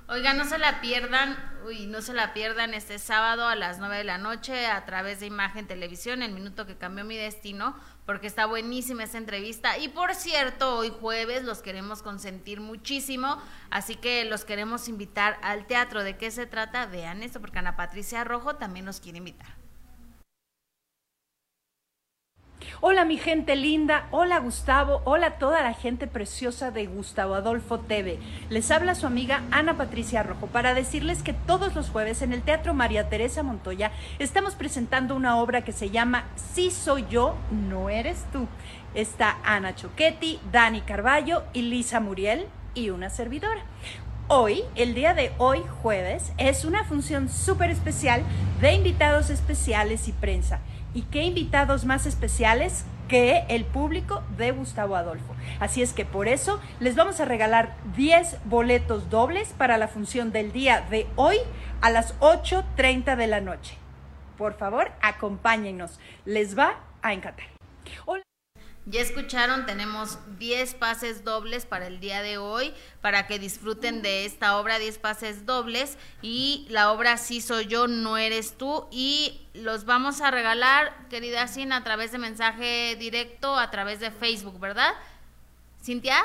Oiga, 0.07 0.33
no 0.33 0.45
se 0.45 0.57
la 0.57 0.81
pierdan, 0.81 1.35
uy, 1.65 1.87
no 1.87 2.01
se 2.01 2.13
la 2.13 2.33
pierdan 2.33 2.73
este 2.73 2.99
sábado 2.99 3.47
a 3.47 3.55
las 3.55 3.79
9 3.79 3.97
de 3.97 4.03
la 4.03 4.17
noche 4.17 4.67
a 4.67 4.85
través 4.85 5.19
de 5.19 5.25
Imagen 5.25 5.67
Televisión, 5.67 6.21
el 6.21 6.31
minuto 6.31 6.65
que 6.65 6.77
cambió 6.77 7.03
mi 7.03 7.17
destino, 7.17 7.75
porque 8.05 8.27
está 8.27 8.45
buenísima 8.45 9.03
esta 9.03 9.17
entrevista. 9.17 9.77
Y 9.77 9.89
por 9.89 10.13
cierto, 10.13 10.77
hoy 10.77 10.91
jueves 10.91 11.43
los 11.43 11.61
queremos 11.61 12.01
consentir 12.01 12.61
muchísimo, 12.61 13.41
así 13.71 13.95
que 13.95 14.25
los 14.25 14.45
queremos 14.45 14.87
invitar 14.87 15.39
al 15.41 15.65
teatro. 15.65 16.03
¿De 16.03 16.17
qué 16.17 16.31
se 16.31 16.45
trata? 16.45 16.85
Vean 16.85 17.23
esto, 17.23 17.41
porque 17.41 17.59
Ana 17.59 17.75
Patricia 17.75 18.23
Rojo 18.23 18.55
también 18.55 18.85
nos 18.85 18.99
quiere 18.99 19.17
invitar. 19.17 19.64
Hola 22.81 23.05
mi 23.05 23.17
gente 23.17 23.55
linda, 23.55 24.07
hola 24.11 24.39
Gustavo, 24.39 25.01
hola 25.05 25.37
toda 25.37 25.61
la 25.61 25.73
gente 25.73 26.07
preciosa 26.07 26.71
de 26.71 26.85
Gustavo 26.87 27.35
Adolfo 27.35 27.79
TV. 27.79 28.19
Les 28.49 28.71
habla 28.71 28.95
su 28.95 29.07
amiga 29.07 29.43
Ana 29.51 29.77
Patricia 29.77 30.23
Rojo 30.23 30.47
para 30.47 30.73
decirles 30.73 31.23
que 31.23 31.33
todos 31.33 31.75
los 31.75 31.89
jueves 31.89 32.21
en 32.21 32.33
el 32.33 32.41
Teatro 32.41 32.73
María 32.73 33.09
Teresa 33.09 33.43
Montoya 33.43 33.91
estamos 34.19 34.55
presentando 34.55 35.15
una 35.15 35.37
obra 35.37 35.63
que 35.63 35.71
se 35.71 35.89
llama 35.89 36.25
Si 36.53 36.71
soy 36.71 37.05
yo, 37.09 37.35
no 37.51 37.89
eres 37.89 38.25
tú. 38.31 38.47
Está 38.93 39.37
Ana 39.43 39.75
Choquetti, 39.75 40.39
Dani 40.51 40.81
Carballo 40.81 41.43
y 41.53 41.63
Lisa 41.63 41.99
Muriel 41.99 42.45
y 42.73 42.89
una 42.89 43.09
servidora. 43.09 43.63
Hoy, 44.27 44.63
el 44.75 44.95
día 44.95 45.13
de 45.13 45.31
hoy, 45.37 45.61
jueves, 45.83 46.31
es 46.39 46.65
una 46.65 46.83
función 46.83 47.29
súper 47.29 47.69
especial 47.69 48.23
de 48.59 48.73
invitados 48.73 49.29
especiales 49.29 50.07
y 50.07 50.13
prensa. 50.13 50.61
¿Y 50.95 51.01
qué 51.01 51.23
invitados 51.23 51.83
más 51.83 52.05
especiales 52.05 52.85
que 53.09 53.43
el 53.49 53.65
público 53.65 54.23
de 54.37 54.51
Gustavo 54.51 54.95
Adolfo? 54.95 55.35
Así 55.59 55.81
es 55.81 55.91
que 55.91 56.05
por 56.05 56.29
eso 56.29 56.61
les 56.79 56.95
vamos 56.95 57.19
a 57.19 57.25
regalar 57.25 57.75
10 57.97 58.37
boletos 58.45 59.09
dobles 59.09 59.53
para 59.57 59.77
la 59.77 59.89
función 59.89 60.31
del 60.31 60.53
día 60.53 60.87
de 60.89 61.05
hoy 61.17 61.35
a 61.81 61.89
las 61.89 62.17
8.30 62.21 63.17
de 63.17 63.27
la 63.27 63.41
noche. 63.41 63.75
Por 64.37 64.53
favor, 64.53 64.89
acompáñennos. 65.01 65.99
Les 66.23 66.57
va 66.57 66.79
a 67.01 67.13
encantar. 67.13 67.47
Ya 68.87 69.01
escucharon, 69.01 69.65
tenemos 69.65 70.19
10 70.37 70.75
pases 70.75 71.23
dobles 71.23 71.65
para 71.65 71.87
el 71.87 71.99
día 71.99 72.21
de 72.21 72.37
hoy, 72.37 72.71
para 73.01 73.25
que 73.25 73.39
disfruten 73.39 74.03
de 74.03 74.25
esta 74.25 74.57
obra, 74.57 74.77
10 74.77 74.99
pases 74.99 75.47
dobles. 75.47 75.97
Y 76.21 76.67
la 76.69 76.91
obra 76.91 77.17
Sí 77.17 77.41
soy 77.41 77.65
yo, 77.65 77.87
no 77.87 78.17
eres 78.17 78.57
tú. 78.59 78.87
Y 78.91 79.47
los 79.55 79.85
vamos 79.85 80.21
a 80.21 80.29
regalar, 80.29 81.07
querida 81.09 81.47
Sin, 81.47 81.71
a 81.71 81.83
través 81.83 82.11
de 82.11 82.19
mensaje 82.19 82.95
directo, 82.97 83.57
a 83.57 83.71
través 83.71 83.99
de 83.99 84.11
Facebook, 84.11 84.59
¿verdad? 84.59 84.93
¿Cintia? 85.81 86.23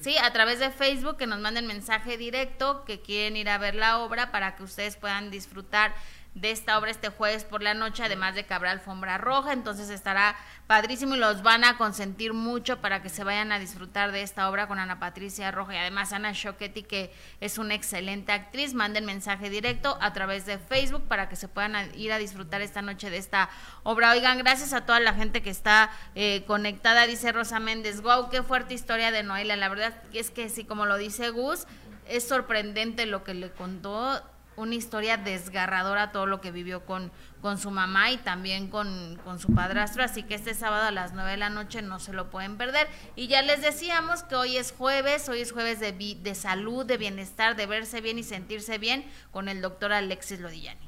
Sí, 0.00 0.16
a 0.18 0.32
través 0.32 0.58
de 0.58 0.70
Facebook, 0.70 1.16
que 1.16 1.26
nos 1.26 1.38
manden 1.38 1.66
mensaje 1.66 2.16
directo, 2.16 2.84
que 2.84 3.00
quieren 3.00 3.36
ir 3.36 3.48
a 3.48 3.58
ver 3.58 3.76
la 3.76 3.98
obra 4.00 4.30
para 4.30 4.56
que 4.56 4.62
ustedes 4.62 4.96
puedan 4.96 5.30
disfrutar 5.30 5.94
de 6.36 6.50
esta 6.50 6.78
obra 6.78 6.90
este 6.90 7.08
jueves 7.08 7.44
por 7.44 7.62
la 7.62 7.72
noche, 7.72 8.04
además 8.04 8.34
de 8.34 8.44
que 8.44 8.52
habrá 8.52 8.70
alfombra 8.70 9.16
roja, 9.16 9.54
entonces 9.54 9.88
estará 9.88 10.36
padrísimo 10.66 11.14
y 11.14 11.18
los 11.18 11.42
van 11.42 11.64
a 11.64 11.78
consentir 11.78 12.34
mucho 12.34 12.82
para 12.82 13.00
que 13.00 13.08
se 13.08 13.24
vayan 13.24 13.52
a 13.52 13.58
disfrutar 13.58 14.12
de 14.12 14.20
esta 14.20 14.50
obra 14.50 14.68
con 14.68 14.78
Ana 14.78 15.00
Patricia 15.00 15.50
Roja 15.50 15.74
y 15.74 15.78
además 15.78 16.12
Ana 16.12 16.32
Shoquetti, 16.34 16.82
que 16.82 17.10
es 17.40 17.56
una 17.56 17.72
excelente 17.74 18.32
actriz. 18.32 18.74
Manden 18.74 19.06
mensaje 19.06 19.48
directo 19.48 19.96
a 20.02 20.12
través 20.12 20.44
de 20.44 20.58
Facebook 20.58 21.08
para 21.08 21.30
que 21.30 21.36
se 21.36 21.48
puedan 21.48 21.74
ir 21.98 22.12
a 22.12 22.18
disfrutar 22.18 22.60
esta 22.60 22.82
noche 22.82 23.08
de 23.08 23.16
esta 23.16 23.48
obra. 23.82 24.10
Oigan, 24.10 24.36
gracias 24.36 24.74
a 24.74 24.84
toda 24.84 25.00
la 25.00 25.14
gente 25.14 25.40
que 25.40 25.50
está 25.50 25.90
eh, 26.14 26.44
conectada, 26.46 27.06
dice 27.06 27.32
Rosa 27.32 27.60
Méndez. 27.60 28.02
Wow, 28.02 28.28
qué 28.28 28.42
fuerte 28.42 28.74
historia 28.74 29.10
de 29.10 29.22
Noelia. 29.22 29.56
La 29.56 29.70
verdad 29.70 29.94
es 30.12 30.30
que 30.30 30.50
sí, 30.50 30.64
como 30.64 30.84
lo 30.84 30.98
dice 30.98 31.30
Gus, 31.30 31.66
es 32.06 32.28
sorprendente 32.28 33.06
lo 33.06 33.24
que 33.24 33.32
le 33.32 33.50
contó 33.50 34.22
una 34.56 34.74
historia 34.74 35.16
desgarradora 35.16 36.12
todo 36.12 36.26
lo 36.26 36.40
que 36.40 36.50
vivió 36.50 36.84
con, 36.84 37.12
con 37.40 37.58
su 37.58 37.70
mamá 37.70 38.10
y 38.10 38.16
también 38.16 38.68
con, 38.68 39.18
con, 39.24 39.38
su 39.38 39.54
padrastro, 39.54 40.02
así 40.02 40.22
que 40.22 40.34
este 40.34 40.54
sábado 40.54 40.86
a 40.86 40.90
las 40.90 41.12
9 41.12 41.32
de 41.32 41.36
la 41.36 41.50
noche 41.50 41.82
no 41.82 41.98
se 41.98 42.12
lo 42.12 42.30
pueden 42.30 42.56
perder. 42.56 42.88
Y 43.14 43.28
ya 43.28 43.42
les 43.42 43.62
decíamos 43.62 44.22
que 44.22 44.34
hoy 44.34 44.56
es 44.56 44.72
jueves, 44.72 45.28
hoy 45.28 45.40
es 45.40 45.52
jueves 45.52 45.80
de, 45.80 45.92
de 45.92 46.34
salud, 46.34 46.84
de 46.86 46.96
bienestar, 46.96 47.56
de 47.56 47.66
verse 47.66 48.00
bien 48.00 48.18
y 48.18 48.22
sentirse 48.22 48.78
bien 48.78 49.04
con 49.30 49.48
el 49.48 49.60
doctor 49.60 49.92
Alexis 49.92 50.40
Lodillani. 50.40 50.86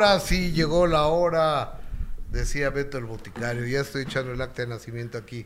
Ahora 0.00 0.20
sí 0.20 0.52
llegó 0.52 0.86
la 0.86 1.06
hora, 1.06 1.80
decía 2.30 2.70
Beto 2.70 2.98
el 2.98 3.06
boticario. 3.06 3.66
Ya 3.66 3.80
estoy 3.80 4.02
echando 4.02 4.30
el 4.30 4.40
acta 4.40 4.62
de 4.62 4.68
nacimiento 4.68 5.18
aquí. 5.18 5.44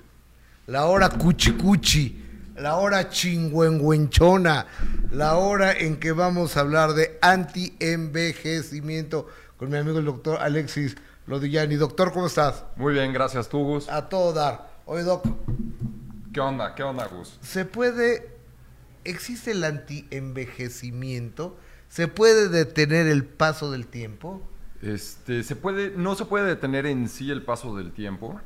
La 0.66 0.84
hora 0.84 1.08
cuchi 1.08 1.52
cuchi, 1.52 2.22
la 2.56 2.76
hora 2.76 3.08
chingüengüenchona, 3.08 4.66
la 5.10 5.36
hora 5.36 5.72
en 5.72 5.96
que 5.96 6.12
vamos 6.12 6.58
a 6.58 6.60
hablar 6.60 6.92
de 6.92 7.18
anti-envejecimiento 7.22 9.26
con 9.56 9.70
mi 9.70 9.78
amigo 9.78 10.00
el 10.00 10.04
doctor 10.04 10.36
Alexis 10.38 10.96
Lodillani. 11.26 11.76
Doctor, 11.76 12.12
¿cómo 12.12 12.26
estás? 12.26 12.66
Muy 12.76 12.92
bien, 12.92 13.14
gracias 13.14 13.48
tú, 13.48 13.64
Gus. 13.64 13.88
A 13.88 14.10
todo 14.10 14.34
dar. 14.34 14.68
Oye, 14.84 15.02
Doc. 15.02 15.24
¿Qué 16.30 16.40
onda? 16.40 16.74
¿Qué 16.74 16.82
onda, 16.82 17.06
Gus? 17.06 17.38
¿Se 17.40 17.64
puede, 17.64 18.28
existe 19.04 19.52
el 19.52 19.64
anti-envejecimiento? 19.64 21.56
¿Se 21.92 22.08
puede 22.08 22.48
detener 22.48 23.06
el 23.06 23.22
paso 23.22 23.70
del 23.70 23.86
tiempo? 23.86 24.40
Este, 24.80 25.42
se 25.42 25.56
puede, 25.56 25.90
no 25.94 26.14
se 26.14 26.24
puede 26.24 26.46
detener 26.46 26.86
en 26.86 27.06
sí 27.06 27.30
el 27.30 27.42
paso 27.42 27.76
del 27.76 27.92
tiempo, 27.92 28.40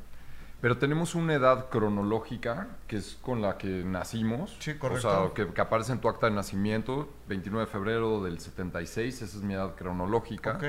pero 0.61 0.79
tenemos 0.79 1.15
una 1.15 1.35
edad 1.35 1.69
cronológica 1.71 2.67
que 2.89 2.97
es 2.97 3.17
con 3.23 3.43
la 3.43 3.57
que 3.57 3.85
nacimos. 3.85 4.57
Sí, 4.59 4.75
correcto. 4.75 5.09
O 5.09 5.27
sea, 5.29 5.33
que, 5.33 5.55
que 5.55 5.61
aparece 5.61 5.93
en 5.93 6.01
tu 6.01 6.09
acta 6.09 6.27
de 6.27 6.33
nacimiento, 6.35 7.09
29 7.29 7.67
de 7.67 7.71
febrero 7.71 8.21
del 8.21 8.41
76, 8.41 9.23
esa 9.23 9.25
es 9.25 9.45
mi 9.45 9.55
edad 9.55 9.77
cronológica. 9.77 10.57
Ok. 10.57 10.65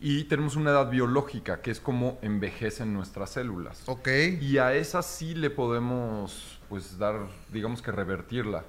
Y 0.00 0.24
tenemos 0.24 0.56
una 0.56 0.70
edad 0.70 0.88
biológica, 0.88 1.60
que 1.60 1.70
es 1.70 1.80
como 1.80 2.18
envejecen 2.22 2.94
nuestras 2.94 3.28
células. 3.28 3.82
Ok. 3.84 4.08
Y 4.40 4.56
a 4.56 4.72
esa 4.72 5.02
sí 5.02 5.34
le 5.34 5.50
podemos, 5.50 6.60
pues, 6.70 6.96
dar, 6.96 7.28
digamos 7.52 7.82
que 7.82 7.92
revertirla. 7.92 8.64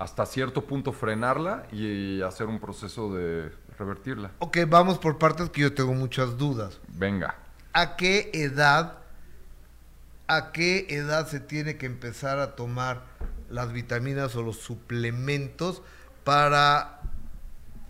Hasta 0.00 0.24
cierto 0.24 0.64
punto 0.64 0.94
frenarla 0.94 1.66
y 1.70 2.22
hacer 2.22 2.46
un 2.46 2.58
proceso 2.58 3.14
de 3.14 3.52
revertirla. 3.78 4.30
Ok, 4.38 4.56
vamos 4.66 4.98
por 4.98 5.18
partes 5.18 5.50
que 5.50 5.60
yo 5.60 5.74
tengo 5.74 5.92
muchas 5.92 6.38
dudas. 6.38 6.80
Venga. 6.88 7.34
¿A 7.74 7.96
qué 7.96 8.30
edad, 8.32 8.94
a 10.26 10.52
qué 10.52 10.86
edad 10.88 11.26
se 11.26 11.38
tiene 11.38 11.76
que 11.76 11.84
empezar 11.84 12.38
a 12.38 12.56
tomar 12.56 13.02
las 13.50 13.74
vitaminas 13.74 14.34
o 14.36 14.42
los 14.42 14.56
suplementos 14.56 15.82
para 16.24 17.02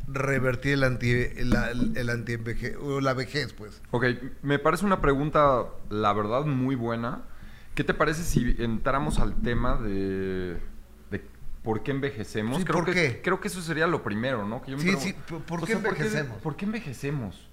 revertir 0.08 0.72
el 0.72 0.82
anti, 0.82 1.28
la, 1.44 1.70
el 1.70 2.76
o 2.82 3.00
la 3.00 3.14
vejez, 3.14 3.52
pues? 3.52 3.80
Ok, 3.92 4.06
me 4.42 4.58
parece 4.58 4.84
una 4.84 5.00
pregunta, 5.00 5.66
la 5.90 6.12
verdad, 6.12 6.44
muy 6.44 6.74
buena. 6.74 7.22
¿Qué 7.76 7.84
te 7.84 7.94
parece 7.94 8.24
si 8.24 8.56
entramos 8.58 9.20
al 9.20 9.40
tema 9.42 9.76
de 9.76 10.60
por 11.62 11.82
qué 11.82 11.90
envejecemos? 11.90 12.56
Sí, 12.58 12.64
creo 12.64 12.76
¿por 12.76 12.84
que, 12.86 12.92
qué? 12.92 13.20
Creo 13.22 13.40
que 13.40 13.48
eso 13.48 13.60
sería 13.60 13.86
lo 13.86 14.02
primero, 14.02 14.46
¿no? 14.46 14.62
Que 14.62 14.70
yo 14.72 14.76
me 14.76 14.82
Sí, 14.82 14.88
pregun- 14.90 15.00
sí, 15.00 15.14
¿por- 15.28 15.42
por 15.42 15.60
qué 15.60 15.66
sea, 15.66 15.76
envejecemos? 15.76 16.36
¿por 16.42 16.56
qué 16.56 16.64
envejecemos? 16.64 17.48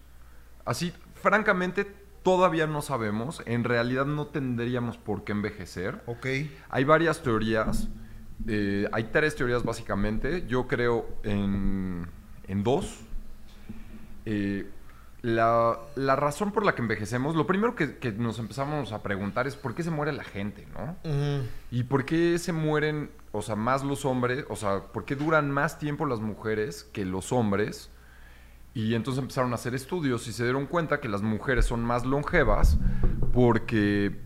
Así, 0.66 0.94
francamente, 1.16 1.86
todavía 2.24 2.68
no 2.68 2.82
sabemos. 2.82 3.42
En 3.46 3.64
realidad 3.64 4.06
no 4.06 4.28
tendríamos 4.28 4.98
por 4.98 5.24
qué 5.24 5.32
envejecer. 5.32 6.02
Ok. 6.06 6.26
Hay 6.70 6.84
varias 6.84 7.22
teorías. 7.24 7.88
eh, 8.48 8.88
hay 8.92 9.06
tres 9.06 9.36
teorías 9.36 9.64
básicamente. 9.64 10.46
Yo 10.48 10.68
creo 10.68 11.08
en, 11.24 12.08
en 12.48 12.64
dos. 12.64 13.00
Eh, 14.26 14.70
la, 15.22 15.80
la 15.96 16.16
razón 16.16 16.52
por 16.52 16.64
la 16.66 16.76
que 16.76 16.82
envejecemos, 16.82 17.36
lo 17.36 17.48
primero 17.48 17.76
que, 17.76 17.98
que 17.98 18.12
nos 18.12 18.38
empezamos 18.40 18.92
a 18.92 19.02
preguntar 19.02 19.48
es 19.48 19.56
por 19.56 19.74
qué 19.74 19.84
se 19.84 19.90
muere 19.90 20.12
la 20.14 20.24
gente, 20.24 20.68
¿no? 20.74 20.96
Ujú. 21.10 21.48
¿Y 21.72 21.84
por 21.84 22.06
qué 22.06 22.38
se 22.38 22.54
mueren, 22.54 23.10
o 23.38 23.42
sea, 23.42 23.56
más 23.56 23.84
los 23.84 24.06
hombres? 24.06 24.46
O 24.50 24.56
sea, 24.56 24.82
¿por 24.92 25.06
qué 25.06 25.16
duran 25.16 25.52
más 25.52 25.80
tiempo 25.80 26.06
las 26.06 26.20
mujeres 26.20 26.84
que 26.94 27.06
los 27.06 27.32
hombres? 27.32 27.90
Y 28.74 28.94
entonces 28.94 29.22
empezaron 29.22 29.52
a 29.54 29.56
hacer 29.56 29.74
estudios 29.74 30.28
y 30.28 30.34
se 30.34 30.44
dieron 30.44 30.68
cuenta 30.68 31.00
que 31.00 31.10
las 31.10 31.22
mujeres 31.22 31.66
son 31.66 31.84
más 31.84 32.06
longevas 32.06 32.78
porque 33.34 34.20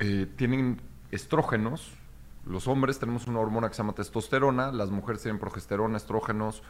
eh, 0.00 0.26
tienen 0.36 0.80
estrógenos. 1.10 1.92
Los 2.44 2.66
hombres 2.66 2.98
tenemos 2.98 3.26
una 3.28 3.38
hormona 3.38 3.68
que 3.68 3.74
se 3.74 3.82
llama 3.82 3.92
testosterona, 3.94 4.72
las 4.72 4.90
mujeres 4.90 5.22
tienen 5.22 5.38
progesterona, 5.38 5.96
estrógenos 5.96 6.62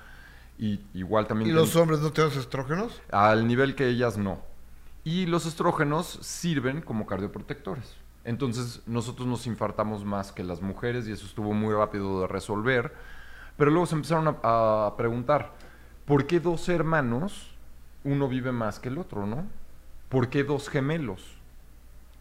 y 0.58 0.80
igual 0.92 1.26
también... 1.26 1.48
¿Y 1.48 1.52
tienen- 1.52 1.64
los 1.64 1.76
hombres 1.76 2.00
no 2.00 2.12
tenemos 2.12 2.36
estrógenos? 2.36 3.00
al 3.10 3.46
nivel 3.46 3.74
que 3.74 3.88
ellas 3.88 4.18
no. 4.18 4.40
Y 5.04 5.24
los 5.26 5.46
estrógenos 5.46 6.18
sirven 6.20 6.82
como 6.82 7.06
cardioprotectores. 7.06 7.96
Entonces 8.24 8.82
nosotros 8.86 9.26
nos 9.26 9.46
infartamos 9.46 10.04
más 10.04 10.30
que 10.32 10.44
las 10.44 10.62
mujeres 10.62 11.08
y 11.08 11.12
eso 11.12 11.26
estuvo 11.26 11.52
muy 11.52 11.74
rápido 11.74 12.22
de 12.22 12.26
resolver. 12.28 12.94
Pero 13.56 13.70
luego 13.70 13.86
se 13.86 13.94
empezaron 13.96 14.28
a, 14.42 14.86
a 14.86 14.96
preguntar, 14.96 15.52
¿por 16.06 16.26
qué 16.26 16.40
dos 16.40 16.68
hermanos 16.68 17.48
uno 18.04 18.28
vive 18.28 18.52
más 18.52 18.78
que 18.78 18.88
el 18.88 18.98
otro, 18.98 19.26
no? 19.26 19.46
¿Por 20.08 20.28
qué 20.28 20.44
dos 20.44 20.68
gemelos? 20.68 21.36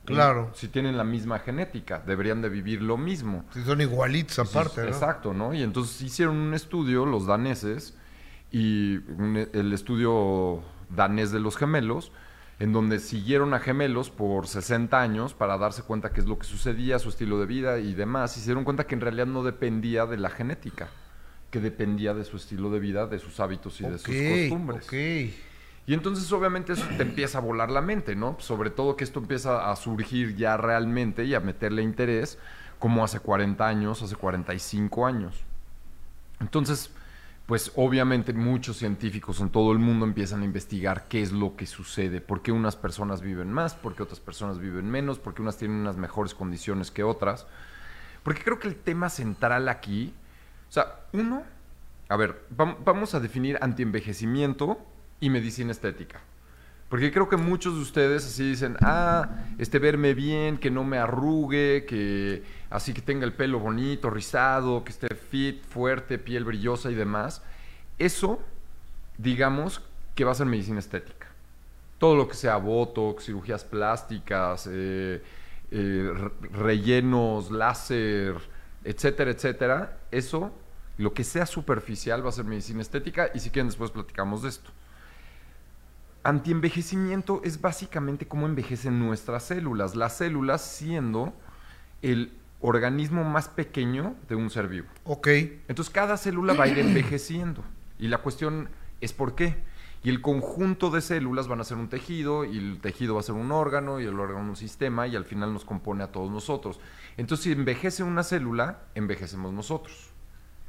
Claro. 0.06 0.50
Si 0.56 0.68
tienen 0.68 0.98
la 0.98 1.04
misma 1.04 1.40
genética, 1.40 2.02
deberían 2.06 2.42
de 2.42 2.50
vivir 2.50 2.82
lo 2.82 2.98
mismo. 2.98 3.46
Si 3.54 3.64
son 3.64 3.82
igualitos 3.82 4.40
aparte, 4.40 4.82
¿no? 4.82 4.88
Exacto, 4.88 5.34
¿no? 5.34 5.54
Y 5.54 5.62
entonces 5.62 6.02
hicieron 6.02 6.38
un 6.38 6.54
estudio, 6.56 7.06
los 7.06 7.28
daneses, 7.28 7.96
y 8.52 8.98
un- 8.98 9.48
el 9.54 9.72
estudio 9.74 10.62
danés 10.90 11.32
de 11.32 11.40
los 11.40 11.56
gemelos, 11.56 12.12
en 12.62 12.74
donde 12.74 13.00
siguieron 13.00 13.56
a 13.56 13.60
gemelos 13.60 14.12
por 14.12 14.46
60 14.46 15.02
años 15.02 15.34
para 15.34 15.58
darse 15.58 15.82
cuenta 15.82 16.14
qué 16.14 16.20
es 16.20 16.28
lo 16.28 16.38
que 16.38 16.46
sucedía, 16.46 17.00
su 17.00 17.10
estilo 17.10 17.40
de 17.40 17.48
vida 17.48 17.80
y 17.80 17.96
demás. 17.96 18.38
Y 18.38 18.40
se 18.40 18.46
dieron 18.46 18.66
cuenta 18.66 18.86
que 18.86 18.94
en 18.94 19.02
realidad 19.02 19.26
no 19.26 19.42
dependía 19.42 20.06
de 20.06 20.18
la 20.18 20.30
genética, 20.30 20.88
que 21.50 21.60
dependía 21.60 22.14
de 22.14 22.24
su 22.24 22.38
estilo 22.38 22.70
de 22.70 22.80
vida, 22.80 23.08
de 23.08 23.18
sus 23.18 23.40
hábitos 23.40 23.82
y 23.82 23.86
de 23.86 23.98
sus 23.98 24.14
costumbres. 24.14 24.86
Y 25.88 25.96
entonces 25.96 26.32
obviamente 26.32 26.74
eso 26.74 26.86
te 26.98 27.02
empieza 27.02 27.40
a 27.40 27.42
volar 27.42 27.72
la 27.72 27.82
mente, 27.82 28.16
¿no? 28.16 28.38
Sobre 28.40 28.70
todo 28.70 28.96
que 28.96 29.06
esto 29.06 29.22
empieza 29.22 29.72
a 29.72 29.76
surgir 29.76 30.36
ya 30.36 30.56
realmente 30.56 31.26
y 31.26 31.34
a 31.34 31.40
meterle 31.40 31.82
interés 31.82 32.38
como 32.78 33.04
hace 33.04 33.20
40 33.20 33.68
años, 33.68 34.04
hace 34.04 34.16
45 34.16 35.08
años. 35.08 35.36
Entonces, 36.40 36.92
pues 37.46 37.72
obviamente 37.76 38.32
muchos 38.34 38.78
científicos 38.78 39.42
en 39.42 39.50
todo 39.50 39.72
el 39.74 39.80
mundo 39.80 40.06
empiezan 40.06 40.42
a 40.42 40.46
investigar 40.46 41.08
qué 41.10 41.22
es 41.22 41.32
lo 41.32 41.56
que 41.56 41.66
sucede, 41.66 42.22
por 42.22 42.42
qué 42.42 42.52
unas 42.52 42.76
personas 42.76 43.22
viven 43.22 43.52
más, 43.52 43.74
por 43.76 43.96
qué 43.96 44.04
otras 44.04 44.20
personas 44.22 44.60
viven 44.60 44.90
menos, 44.90 45.20
por 45.20 45.34
qué 45.34 45.42
unas 45.42 45.58
tienen 45.58 45.78
unas 45.78 45.98
mejores 45.98 46.34
condiciones 46.34 46.92
que 46.92 47.04
otras. 47.04 47.46
Porque 48.24 48.44
creo 48.44 48.60
que 48.60 48.68
el 48.68 48.76
tema 48.76 49.10
central 49.10 49.68
aquí, 49.68 50.14
o 50.70 50.72
sea, 50.72 51.02
uno, 51.12 51.44
a 52.08 52.16
ver, 52.16 52.46
vam- 52.56 52.78
vamos 52.86 53.16
a 53.16 53.20
definir 53.20 53.58
antienvejecimiento 53.62 54.78
y 55.20 55.30
medicina 55.30 55.72
estética. 55.72 56.22
Porque 56.92 57.12
creo 57.12 57.28
que 57.30 57.38
muchos 57.38 57.76
de 57.76 57.82
ustedes 57.82 58.26
así 58.26 58.50
dicen, 58.50 58.78
ah, 58.82 59.46
este 59.58 59.80
verme 59.80 60.14
bien, 60.14 60.58
que 60.60 60.70
no 60.70 60.84
me 60.84 60.98
arrugue, 61.00 61.86
que 61.88 62.44
así 62.70 62.94
que 62.94 63.02
tenga 63.02 63.26
el 63.26 63.34
pelo 63.34 63.60
bonito, 63.60 64.10
rizado, 64.12 64.84
que 64.84 64.92
esté 64.92 65.16
fit, 65.16 65.64
fuerte, 65.64 66.20
piel 66.20 66.44
brillosa 66.46 66.92
y 66.92 66.96
demás. 66.96 67.42
Eso, 67.98 68.42
digamos, 69.18 69.82
que 70.16 70.26
va 70.26 70.32
a 70.34 70.36
ser 70.36 70.46
medicina 70.48 70.80
estética. 70.80 71.28
todo 71.98 72.16
lo 72.16 72.28
que 72.28 72.34
sea 72.36 72.58
botox, 72.58 73.26
cirugías 73.26 73.64
plásticas, 73.64 74.68
eh, 74.72 75.22
eh, 75.72 76.12
re- 76.14 76.50
rellenos, 76.52 77.52
láser, 77.52 78.36
etcétera, 78.84 79.32
etcétera, 79.32 79.98
eso, 80.12 80.52
lo 80.98 81.14
que 81.14 81.24
sea 81.24 81.46
superficial 81.46 82.26
va 82.26 82.30
a 82.30 82.32
ser 82.34 82.46
medicina 82.46 82.82
estética 82.82 83.30
y 83.36 83.40
si 83.40 83.50
quieren 83.52 83.68
después 83.70 83.92
platicamos 83.92 84.42
de 84.44 84.50
esto. 84.50 84.72
Antienvejecimiento 86.24 87.42
es 87.44 87.62
básicamente 87.62 88.28
cómo 88.28 88.46
envejecen 88.46 89.00
nuestras 89.00 89.44
células, 89.44 89.96
las 89.96 90.18
células 90.18 90.62
siendo 90.62 91.34
el 92.02 92.32
organismo 92.60 93.24
más 93.24 93.48
pequeño 93.48 94.16
de 94.30 94.36
un 94.36 94.50
ser 94.50 94.68
vivo. 94.68 94.88
Ok. 95.04 95.28
Entonces 95.68 95.92
cada 95.92 96.18
célula 96.18 96.54
va 96.54 96.66
a 96.66 96.68
ir 96.68 96.80
envejeciendo. 96.80 97.64
Y 97.98 98.08
la 98.08 98.20
cuestión 98.20 98.70
es 99.02 99.14
por 99.14 99.36
qué. 99.36 99.58
Y 100.04 100.10
el 100.10 100.22
conjunto 100.22 100.90
de 100.90 101.02
células 101.02 101.48
van 101.48 101.62
a 101.62 101.64
ser 101.64 101.78
un 101.78 101.88
tejido, 101.88 102.44
y 102.44 102.58
el 102.58 102.80
tejido 102.82 103.14
va 103.14 103.20
a 103.20 103.24
ser 103.24 103.36
un 103.36 103.52
órgano, 103.52 104.00
y 104.00 104.06
el 104.06 104.20
órgano 104.20 104.50
un 104.50 104.56
sistema, 104.56 105.06
y 105.08 105.16
al 105.16 105.26
final 105.26 105.54
nos 105.54 105.64
compone 105.64 106.04
a 106.04 106.12
todos 106.12 106.32
nosotros. 106.32 106.80
Entonces, 107.18 107.44
si 107.44 107.52
envejece 107.52 108.02
una 108.02 108.24
célula, 108.24 108.80
envejecemos 108.96 109.54
nosotros. 109.54 110.12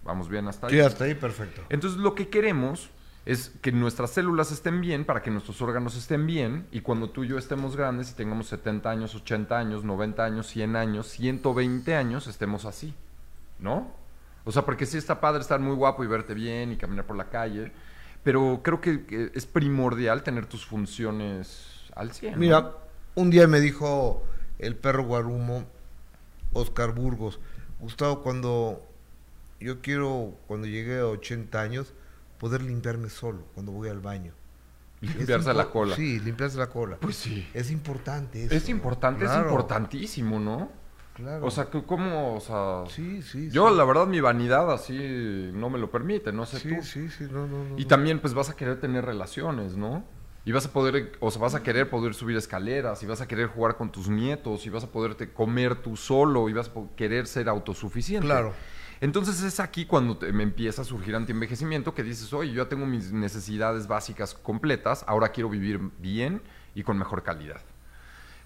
Vamos 0.05 0.29
bien 0.29 0.49
hasta 0.49 0.67
ahí. 0.67 0.75
Sí, 0.75 0.81
hasta 0.81 1.05
ahí, 1.05 1.15
perfecto. 1.15 1.63
Entonces 1.69 1.99
lo 1.99 2.15
que 2.15 2.29
queremos 2.29 2.91
es 3.25 3.53
que 3.63 3.71
nuestras 3.71 4.11
células 4.11 4.51
estén 4.51 4.81
bien 4.81 5.05
para 5.05 5.23
que 5.23 5.31
nuestros 5.31 5.63
órganos 5.63 5.97
estén 5.97 6.27
bien 6.27 6.67
y 6.73 6.81
cuando 6.81 7.11
tú 7.11 7.23
y 7.23 7.29
yo 7.29 7.39
estemos 7.39 7.77
grandes 7.77 8.11
y 8.11 8.15
tengamos 8.15 8.49
70 8.49 8.91
años, 8.91 9.15
80 9.15 9.57
años, 9.57 9.85
90 9.85 10.25
años, 10.25 10.47
100 10.49 10.77
años, 10.77 11.07
120 11.09 11.95
años, 11.95 12.27
estemos 12.27 12.65
así, 12.65 12.95
¿no? 13.61 13.93
O 14.45 14.51
sea, 14.51 14.65
porque 14.65 14.87
sí 14.87 14.99
está 14.99 15.21
padre 15.21 15.41
estar 15.41 15.61
muy 15.61 15.77
guapo 15.77 16.03
y 16.03 16.09
verte 16.09 16.35
bien 16.35 16.73
y 16.73 16.77
caminar 16.77 17.07
por 17.07 17.17
la 17.17 17.29
calle, 17.31 17.71
pero 18.25 18.61
creo 18.65 18.81
que, 18.81 19.31
es 19.35 19.47
primordial 19.47 20.25
tener 20.25 20.47
tus 20.47 20.67
funciones 20.67 21.91
al 21.95 22.13
100. 22.13 22.33
¿no? 22.33 22.39
Mira, 22.39 22.73
un 23.15 23.31
día 23.31 23.47
me 23.47 23.61
dijo 23.61 24.25
el 24.59 24.75
perro 24.75 25.05
guarumo, 25.05 25.65
Oscar 26.53 26.93
Burgos, 26.93 27.39
Gustavo, 27.79 28.23
cuando 28.23 28.85
yo 29.61 29.81
quiero, 29.81 30.35
cuando 30.49 30.67
llegue 30.67 30.99
a 30.99 31.07
80 31.07 31.61
años, 31.61 31.95
poder 32.43 32.61
limpiarme 32.61 33.09
solo 33.09 33.47
cuando 33.55 33.71
voy 33.71 33.89
al 33.89 34.01
baño. 34.01 34.33
Limpiarse 35.01 35.55
la 35.55 35.71
cola. 35.71 35.95
Sí, 35.95 36.19
limpiarse 36.19 36.59
la 36.59 36.67
cola. 36.67 36.97
Pues 37.01 37.15
sí. 37.15 37.49
Es 37.55 37.71
importante 37.71 38.45
eso. 38.45 38.53
Es 38.53 38.69
importante, 38.69 39.25
Claro, 39.25 39.43
es 39.43 39.47
importantísimo, 39.47 40.41
¿no? 40.41 40.69
Claro. 41.15 41.47
O 41.47 41.53
sea, 41.53 41.67
que 41.67 41.85
¿cómo? 41.85 42.35
O 42.35 42.41
sea, 42.41 42.83
sí, 42.89 43.23
sí. 43.23 43.49
Yo, 43.51 43.69
sí. 43.71 43.77
la 43.77 43.85
verdad, 43.85 44.09
mi 44.09 44.21
vanidad 44.21 44.73
así 44.73 45.51
no 45.55 45.71
me 45.71 45.79
lo 45.79 45.89
permite, 45.93 46.33
no 46.33 46.45
sé 46.45 46.59
Sí, 46.59 46.69
tú. 46.75 46.83
sí, 46.83 47.09
sí, 47.11 47.29
no, 47.31 47.47
no, 47.47 47.63
no. 47.63 47.79
Y 47.79 47.85
también, 47.85 48.19
pues, 48.19 48.35
vas 48.35 48.51
a 48.51 48.57
querer 48.57 48.81
tener 48.81 49.05
relaciones, 49.05 49.77
¿no? 49.77 50.05
Y 50.45 50.51
vas 50.51 50.67
a 50.67 50.73
poder, 50.73 51.13
o 51.21 51.31
sea, 51.31 51.41
vas 51.41 51.55
a 51.55 51.63
querer 51.63 51.89
poder 51.91 52.15
subir 52.15 52.37
escaleras, 52.37 53.05
y 53.05 53.07
vas 53.07 53.21
a 53.21 53.29
querer 53.29 53.47
jugar 53.47 53.77
con 53.77 53.93
tus 53.93 54.09
nietos, 54.09 54.67
y 54.67 54.71
vas 54.71 54.83
a 54.83 54.91
poderte 54.91 55.33
comer 55.33 55.77
tú 55.77 55.97
solo, 55.97 56.49
y 56.49 56.53
vas 56.55 56.69
a 56.69 56.97
querer 56.97 57.29
ser 57.29 57.49
autosuficiente. 57.49 58.27
Claro. 58.27 58.53
Entonces 59.03 59.43
es 59.43 59.59
aquí 59.59 59.85
cuando 59.85 60.17
te- 60.17 60.33
me 60.33 60.45
empieza 60.45 60.83
a 60.83 60.85
surgir 60.85 61.17
antienvejecimiento 61.17 61.93
que 61.93 62.05
dices, 62.05 62.33
oye, 62.33 62.53
yo 62.53 62.63
ya 62.63 62.69
tengo 62.69 62.87
mis 62.87 63.11
necesidades 63.13 63.89
básicas 63.89 64.33
completas, 64.33 65.05
ahora 65.09 65.31
quiero 65.33 65.51
vivir 65.51 65.81
bien 65.99 66.41
y 66.77 66.85
con 66.85 66.97
mejor 66.97 67.25
calidad. 67.25 67.61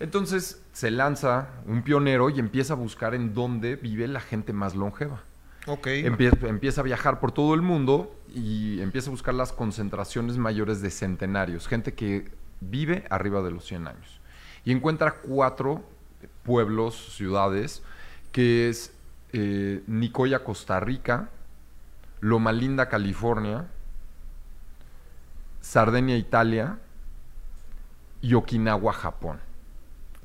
Entonces 0.01 0.63
se 0.73 0.91
lanza 0.91 1.51
un 1.67 1.83
pionero 1.83 2.31
y 2.31 2.39
empieza 2.39 2.73
a 2.73 2.77
buscar 2.77 3.15
en 3.15 3.35
dónde 3.35 3.77
vive 3.77 4.09
la 4.09 4.21
gente 4.21 4.55
más 4.55 4.75
longeva. 4.75 5.23
Ok. 5.67 5.89
Empieza, 5.89 6.49
empieza 6.49 6.81
a 6.81 6.85
viajar 6.85 7.21
por 7.21 7.33
todo 7.33 7.53
el 7.53 7.61
mundo 7.61 8.15
y 8.35 8.81
empieza 8.81 9.09
a 9.09 9.11
buscar 9.11 9.35
las 9.35 9.53
concentraciones 9.53 10.39
mayores 10.39 10.81
de 10.81 10.91
centenarios, 10.91 11.69
gente 11.69 11.93
que 11.93 12.31
vive 12.61 13.05
arriba 13.11 13.43
de 13.43 13.51
los 13.51 13.67
100 13.67 13.89
años. 13.89 14.21
Y 14.65 14.73
encuentra 14.73 15.17
cuatro 15.17 15.85
pueblos, 16.45 17.15
ciudades, 17.15 17.83
que 18.33 18.71
es 18.71 18.93
eh, 19.33 19.83
Nicoya, 19.87 20.45
Costa 20.45 20.81
Rica, 20.81 21.29
Loma 22.21 22.53
Linda, 22.53 22.89
California, 22.89 23.67
Sardenia, 25.61 26.17
Italia 26.17 26.79
y 28.21 28.35
Okinawa, 28.35 28.93
Japón. 28.93 29.41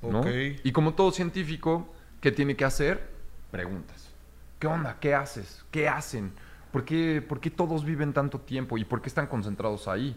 ¿no? 0.01 0.23
Y 0.27 0.71
como 0.71 0.93
todo 0.93 1.11
científico, 1.11 1.93
¿qué 2.19 2.31
tiene 2.31 2.55
que 2.55 2.65
hacer? 2.65 3.09
Preguntas. 3.51 4.09
¿Qué 4.59 4.67
onda? 4.67 4.97
¿Qué 4.99 5.13
haces? 5.13 5.63
¿Qué 5.71 5.87
hacen? 5.87 6.31
¿Por 6.71 6.85
qué, 6.85 7.21
por 7.21 7.39
qué 7.39 7.49
todos 7.49 7.83
viven 7.83 8.13
tanto 8.13 8.39
tiempo? 8.39 8.77
¿Y 8.77 8.85
por 8.85 9.01
qué 9.01 9.09
están 9.09 9.27
concentrados 9.27 9.87
ahí? 9.87 10.15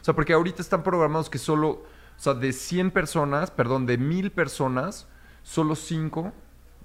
O 0.00 0.04
sea, 0.04 0.14
porque 0.14 0.32
ahorita 0.32 0.60
están 0.60 0.82
programados 0.82 1.30
que 1.30 1.38
solo, 1.38 1.68
o 1.70 1.86
sea, 2.16 2.34
de 2.34 2.52
100 2.52 2.90
personas, 2.90 3.50
perdón, 3.50 3.86
de 3.86 3.96
1000 3.96 4.32
personas, 4.32 5.06
solo 5.42 5.76
5 5.76 6.32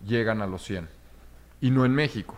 llegan 0.06 0.42
a 0.42 0.48
los 0.48 0.64
100. 0.64 0.88
Y 1.62 1.72
no 1.72 1.86
en 1.86 1.94
México. 1.94 2.38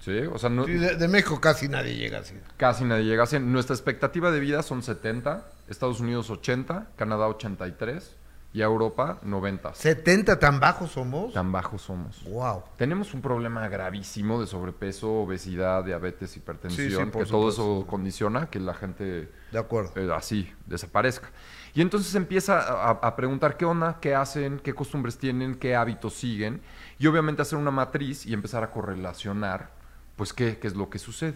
¿Sí? 0.00 0.18
O 0.32 0.38
sea, 0.38 0.50
no, 0.50 0.66
Sí, 0.66 0.72
de, 0.74 0.96
de 0.96 1.08
México 1.08 1.40
casi 1.40 1.66
nadie 1.68 1.96
llega 1.96 2.18
así. 2.18 2.34
casi 2.58 2.84
nadie 2.84 3.04
llega 3.04 3.22
a 3.22 3.26
100. 3.26 3.50
Nuestra 3.50 3.74
expectativa 3.74 4.30
de 4.30 4.40
vida 4.40 4.62
son 4.62 4.82
70, 4.82 5.46
Estados 5.68 6.00
Unidos 6.00 6.28
80, 6.30 6.88
Canadá 6.96 7.26
83 7.28 8.14
y 8.54 8.62
a 8.62 8.66
Europa 8.66 9.18
90. 9.24 9.72
¿70 9.72 10.38
tan 10.38 10.60
bajos 10.60 10.92
somos? 10.92 11.34
Tan 11.34 11.50
bajos 11.50 11.82
somos. 11.82 12.22
Wow. 12.24 12.62
Tenemos 12.76 13.12
un 13.12 13.20
problema 13.20 13.68
gravísimo 13.68 14.40
de 14.40 14.46
sobrepeso, 14.46 15.12
obesidad, 15.12 15.82
diabetes, 15.84 16.36
hipertensión, 16.36 16.88
Sí, 16.88 16.94
sí, 16.96 17.18
que 17.18 17.26
todo 17.26 17.48
eso 17.48 17.84
condiciona 17.86 18.46
que 18.48 18.60
la 18.60 18.72
gente 18.74 19.28
De 19.50 19.58
acuerdo. 19.58 19.90
eh, 19.96 20.08
así 20.14 20.50
desaparezca. 20.66 21.30
Y 21.74 21.82
entonces 21.82 22.14
empieza 22.14 22.60
a, 22.60 22.90
a 22.92 23.16
preguntar 23.16 23.56
qué 23.56 23.64
onda, 23.64 23.98
qué 24.00 24.14
hacen, 24.14 24.60
qué 24.60 24.72
costumbres 24.72 25.18
tienen, 25.18 25.56
qué 25.56 25.74
hábitos 25.74 26.14
siguen, 26.14 26.60
y 27.00 27.08
obviamente 27.08 27.42
hacer 27.42 27.58
una 27.58 27.72
matriz 27.72 28.24
y 28.24 28.32
empezar 28.34 28.62
a 28.62 28.70
correlacionar, 28.70 29.72
pues, 30.14 30.32
qué, 30.32 30.58
qué 30.58 30.68
es 30.68 30.76
lo 30.76 30.88
que 30.88 31.00
sucede. 31.00 31.34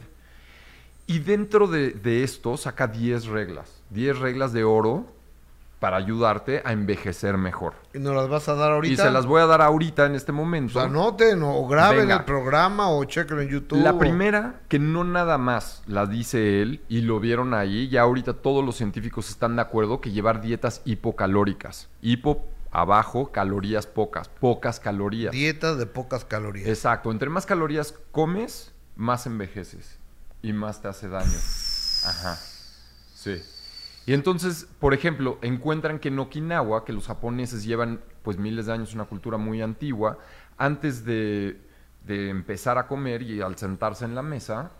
Y 1.08 1.18
dentro 1.18 1.66
de, 1.66 1.90
de 1.90 2.22
esto 2.22 2.56
saca 2.56 2.86
10 2.86 3.26
reglas, 3.26 3.82
10 3.90 4.20
reglas 4.20 4.52
de 4.52 4.62
oro 4.62 5.17
para 5.80 5.96
ayudarte 5.96 6.60
a 6.64 6.72
envejecer 6.72 7.36
mejor. 7.38 7.74
¿Y 7.94 7.98
nos 8.00 8.14
las 8.14 8.28
vas 8.28 8.48
a 8.48 8.54
dar 8.54 8.72
ahorita? 8.72 8.92
Y 8.94 8.96
se 8.96 9.10
las 9.12 9.26
voy 9.26 9.40
a 9.42 9.46
dar 9.46 9.62
ahorita 9.62 10.06
en 10.06 10.16
este 10.16 10.32
O 10.32 10.34
momento. 10.34 10.72
sea, 10.74 10.82
anoten 10.84 11.42
o 11.44 11.66
graben 11.68 11.98
Venga. 12.00 12.16
el 12.16 12.24
programa 12.24 12.90
o 12.90 13.04
chequen 13.04 13.38
en 13.40 13.48
YouTube. 13.48 13.80
La 13.82 13.92
o- 13.92 13.98
primera, 13.98 14.60
que 14.68 14.78
no 14.80 15.04
nada 15.04 15.38
más 15.38 15.82
la 15.86 16.06
dice 16.06 16.62
él 16.62 16.82
y 16.88 17.02
lo 17.02 17.20
vieron 17.20 17.54
ahí, 17.54 17.88
ya 17.88 18.02
ahorita 18.02 18.34
todos 18.34 18.64
los 18.64 18.76
científicos 18.76 19.28
están 19.30 19.54
de 19.56 19.62
acuerdo 19.62 20.00
que 20.00 20.10
llevar 20.10 20.40
dietas 20.40 20.82
hipocalóricas. 20.84 21.88
Hipo 22.02 22.44
abajo, 22.70 23.30
calorías 23.32 23.86
pocas, 23.86 24.28
pocas 24.28 24.80
calorías. 24.80 25.32
Dieta 25.32 25.74
de 25.76 25.86
pocas 25.86 26.24
calorías. 26.24 26.68
Exacto, 26.68 27.10
entre 27.12 27.30
más 27.30 27.46
calorías 27.46 27.94
comes, 28.12 28.72
más 28.96 29.26
envejeces 29.26 29.98
y 30.42 30.52
más 30.52 30.82
te 30.82 30.88
hace 30.88 31.08
daño. 31.08 31.38
Ajá. 32.04 32.36
Sí. 33.14 33.40
Y 34.08 34.14
entonces, 34.14 34.66
por 34.80 34.94
ejemplo, 34.94 35.38
encuentran 35.42 35.98
que 35.98 36.08
en 36.08 36.18
Okinawa, 36.18 36.86
que 36.86 36.94
los 36.94 37.08
japoneses 37.08 37.62
llevan 37.64 38.00
pues 38.22 38.38
miles 38.38 38.64
de 38.64 38.72
años, 38.72 38.94
una 38.94 39.04
cultura 39.04 39.36
muy 39.36 39.60
antigua, 39.60 40.16
antes 40.56 41.04
de, 41.04 41.60
de 42.06 42.30
empezar 42.30 42.78
a 42.78 42.86
comer 42.86 43.20
y 43.20 43.42
al 43.42 43.58
sentarse 43.58 44.06
en 44.06 44.14
la 44.14 44.22
mesa, 44.22 44.70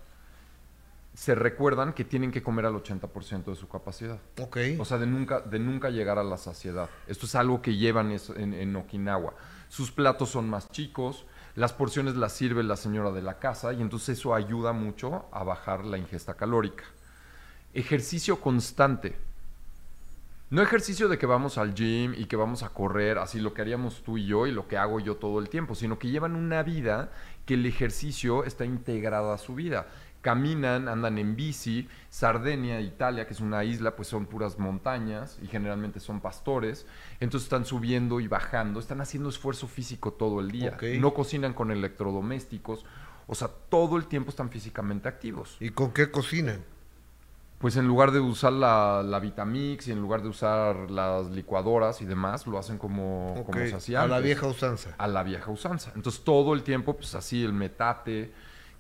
se 1.12 1.34
recuerdan 1.34 1.92
que 1.92 2.06
tienen 2.06 2.32
que 2.32 2.42
comer 2.42 2.64
al 2.64 2.72
80% 2.82 3.44
de 3.44 3.54
su 3.54 3.68
capacidad. 3.68 4.18
Ok. 4.40 4.56
O 4.78 4.86
sea, 4.86 4.96
de 4.96 5.06
nunca, 5.06 5.40
de 5.40 5.58
nunca 5.58 5.90
llegar 5.90 6.18
a 6.18 6.24
la 6.24 6.38
saciedad. 6.38 6.88
Esto 7.06 7.26
es 7.26 7.34
algo 7.34 7.60
que 7.60 7.76
llevan 7.76 8.16
en 8.34 8.76
Okinawa. 8.76 9.34
Sus 9.68 9.90
platos 9.90 10.30
son 10.30 10.48
más 10.48 10.70
chicos, 10.70 11.26
las 11.54 11.74
porciones 11.74 12.16
las 12.16 12.32
sirve 12.32 12.62
la 12.62 12.78
señora 12.78 13.10
de 13.10 13.20
la 13.20 13.38
casa 13.38 13.74
y 13.74 13.82
entonces 13.82 14.18
eso 14.18 14.34
ayuda 14.34 14.72
mucho 14.72 15.26
a 15.32 15.44
bajar 15.44 15.84
la 15.84 15.98
ingesta 15.98 16.32
calórica. 16.32 16.84
Ejercicio 17.74 18.40
constante. 18.40 19.16
No 20.50 20.62
ejercicio 20.62 21.08
de 21.08 21.18
que 21.18 21.26
vamos 21.26 21.58
al 21.58 21.74
gym 21.74 22.14
y 22.16 22.24
que 22.24 22.36
vamos 22.36 22.62
a 22.62 22.70
correr, 22.70 23.18
así 23.18 23.38
lo 23.38 23.52
que 23.52 23.60
haríamos 23.60 24.02
tú 24.02 24.16
y 24.16 24.24
yo 24.24 24.46
y 24.46 24.50
lo 24.50 24.66
que 24.66 24.78
hago 24.78 24.98
yo 24.98 25.16
todo 25.16 25.40
el 25.40 25.50
tiempo, 25.50 25.74
sino 25.74 25.98
que 25.98 26.08
llevan 26.08 26.36
una 26.36 26.62
vida 26.62 27.12
que 27.44 27.54
el 27.54 27.66
ejercicio 27.66 28.44
está 28.44 28.64
integrado 28.64 29.32
a 29.32 29.36
su 29.36 29.54
vida. 29.54 29.88
Caminan, 30.22 30.88
andan 30.88 31.18
en 31.18 31.36
bici. 31.36 31.86
Sardenia, 32.08 32.80
Italia, 32.80 33.26
que 33.26 33.34
es 33.34 33.40
una 33.40 33.62
isla, 33.62 33.94
pues 33.94 34.08
son 34.08 34.24
puras 34.24 34.58
montañas 34.58 35.38
y 35.42 35.48
generalmente 35.48 36.00
son 36.00 36.20
pastores. 36.20 36.86
Entonces 37.20 37.44
están 37.44 37.66
subiendo 37.66 38.18
y 38.18 38.26
bajando, 38.26 38.80
están 38.80 39.02
haciendo 39.02 39.28
esfuerzo 39.28 39.68
físico 39.68 40.14
todo 40.14 40.40
el 40.40 40.50
día. 40.50 40.78
No 40.98 41.12
cocinan 41.12 41.52
con 41.52 41.70
electrodomésticos. 41.70 42.86
O 43.26 43.34
sea, 43.34 43.48
todo 43.48 43.98
el 43.98 44.06
tiempo 44.06 44.30
están 44.30 44.48
físicamente 44.48 45.08
activos. 45.08 45.58
¿Y 45.60 45.68
con 45.70 45.92
qué 45.92 46.10
cocinan? 46.10 46.64
Pues 47.58 47.76
en 47.76 47.88
lugar 47.88 48.12
de 48.12 48.20
usar 48.20 48.52
la, 48.52 49.02
la 49.04 49.18
Vitamix 49.18 49.88
y 49.88 49.92
en 49.92 50.00
lugar 50.00 50.22
de 50.22 50.28
usar 50.28 50.90
las 50.92 51.26
licuadoras 51.26 52.00
y 52.00 52.04
demás, 52.04 52.46
lo 52.46 52.56
hacen 52.56 52.78
como, 52.78 53.32
Ok, 53.40 53.46
como 53.46 53.58
se 53.66 53.74
hacía 53.74 54.02
A 54.02 54.06
la 54.06 54.20
vieja 54.20 54.46
usanza. 54.46 54.90
A 54.96 55.08
la 55.08 55.24
vieja 55.24 55.50
usanza. 55.50 55.90
Entonces 55.96 56.22
todo 56.22 56.54
el 56.54 56.62
tiempo, 56.62 56.94
pues 56.96 57.16
así, 57.16 57.42
el 57.44 57.52
metate, 57.52 58.32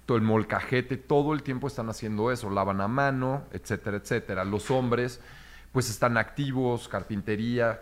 todo 0.06 0.16
el 0.16 0.22
molcajete, 0.22 0.96
todo 0.96 1.34
el 1.34 1.42
tiempo 1.42 1.66
están 1.66 1.88
haciendo 1.90 2.30
eso. 2.30 2.50
Lavan 2.50 2.80
a 2.80 2.86
mano, 2.86 3.42
etcétera, 3.52 3.96
etcétera. 3.96 4.44
Los 4.44 4.70
hombres, 4.70 5.20
pues 5.72 5.90
están 5.90 6.16
activos, 6.16 6.86
carpintería, 6.86 7.80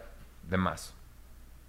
demás. 0.49 0.95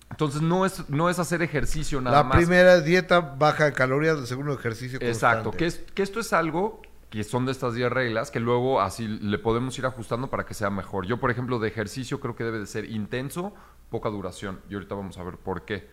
Entonces 0.10 0.42
no 0.42 0.66
es, 0.66 0.88
no 0.90 1.10
es 1.10 1.20
hacer 1.20 1.42
ejercicio 1.42 2.00
nada 2.00 2.16
La 2.20 2.24
más. 2.24 2.38
primera 2.38 2.80
dieta 2.80 3.20
baja 3.20 3.66
de 3.66 3.74
calorías, 3.74 4.18
el 4.18 4.26
segundo 4.26 4.54
ejercicio 4.54 5.00
Exacto, 5.02 5.52
que, 5.52 5.66
es- 5.66 5.80
que 5.94 6.02
esto 6.02 6.22
es 6.22 6.32
algo 6.32 6.82
que 7.10 7.24
son 7.24 7.46
de 7.46 7.52
estas 7.52 7.74
10 7.74 7.92
reglas 7.92 8.32
que 8.32 8.40
luego 8.40 8.82
así 8.82 9.08
le 9.08 9.38
podemos 9.38 9.78
ir 9.80 9.86
ajustando 9.86 10.30
para 10.30 10.46
que 10.46 10.54
sea 10.54 10.70
mejor. 10.70 11.06
Yo, 11.06 11.20
por 11.20 11.32
ejemplo, 11.32 11.60
de 11.60 11.68
ejercicio 11.70 12.20
creo 12.20 12.36
que 12.36 12.44
debe 12.44 12.60
de 12.60 12.66
ser 12.66 12.90
intenso, 12.92 13.54
poca 13.90 14.10
duración. 14.10 14.60
Y 14.70 14.74
ahorita 14.74 14.96
vamos 14.96 15.18
a 15.18 15.24
ver 15.24 15.38
por 15.38 15.64
qué. 15.64 15.88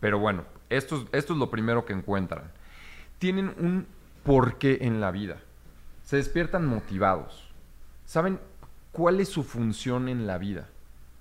Pero 0.00 0.18
bueno, 0.18 0.44
esto 0.68 0.96
es, 0.96 1.02
esto 1.12 1.32
es 1.32 1.38
lo 1.38 1.50
primero 1.50 1.84
que 1.84 1.92
encuentran. 1.92 2.50
Tienen 3.18 3.54
un 3.58 3.86
porqué 4.24 4.78
en 4.82 5.00
la 5.00 5.10
vida. 5.10 5.40
Se 6.04 6.16
despiertan 6.16 6.66
motivados. 6.66 7.48
Saben 8.04 8.40
cuál 8.92 9.20
es 9.20 9.28
su 9.28 9.42
función 9.42 10.08
en 10.08 10.26
la 10.26 10.38
vida. 10.38 10.68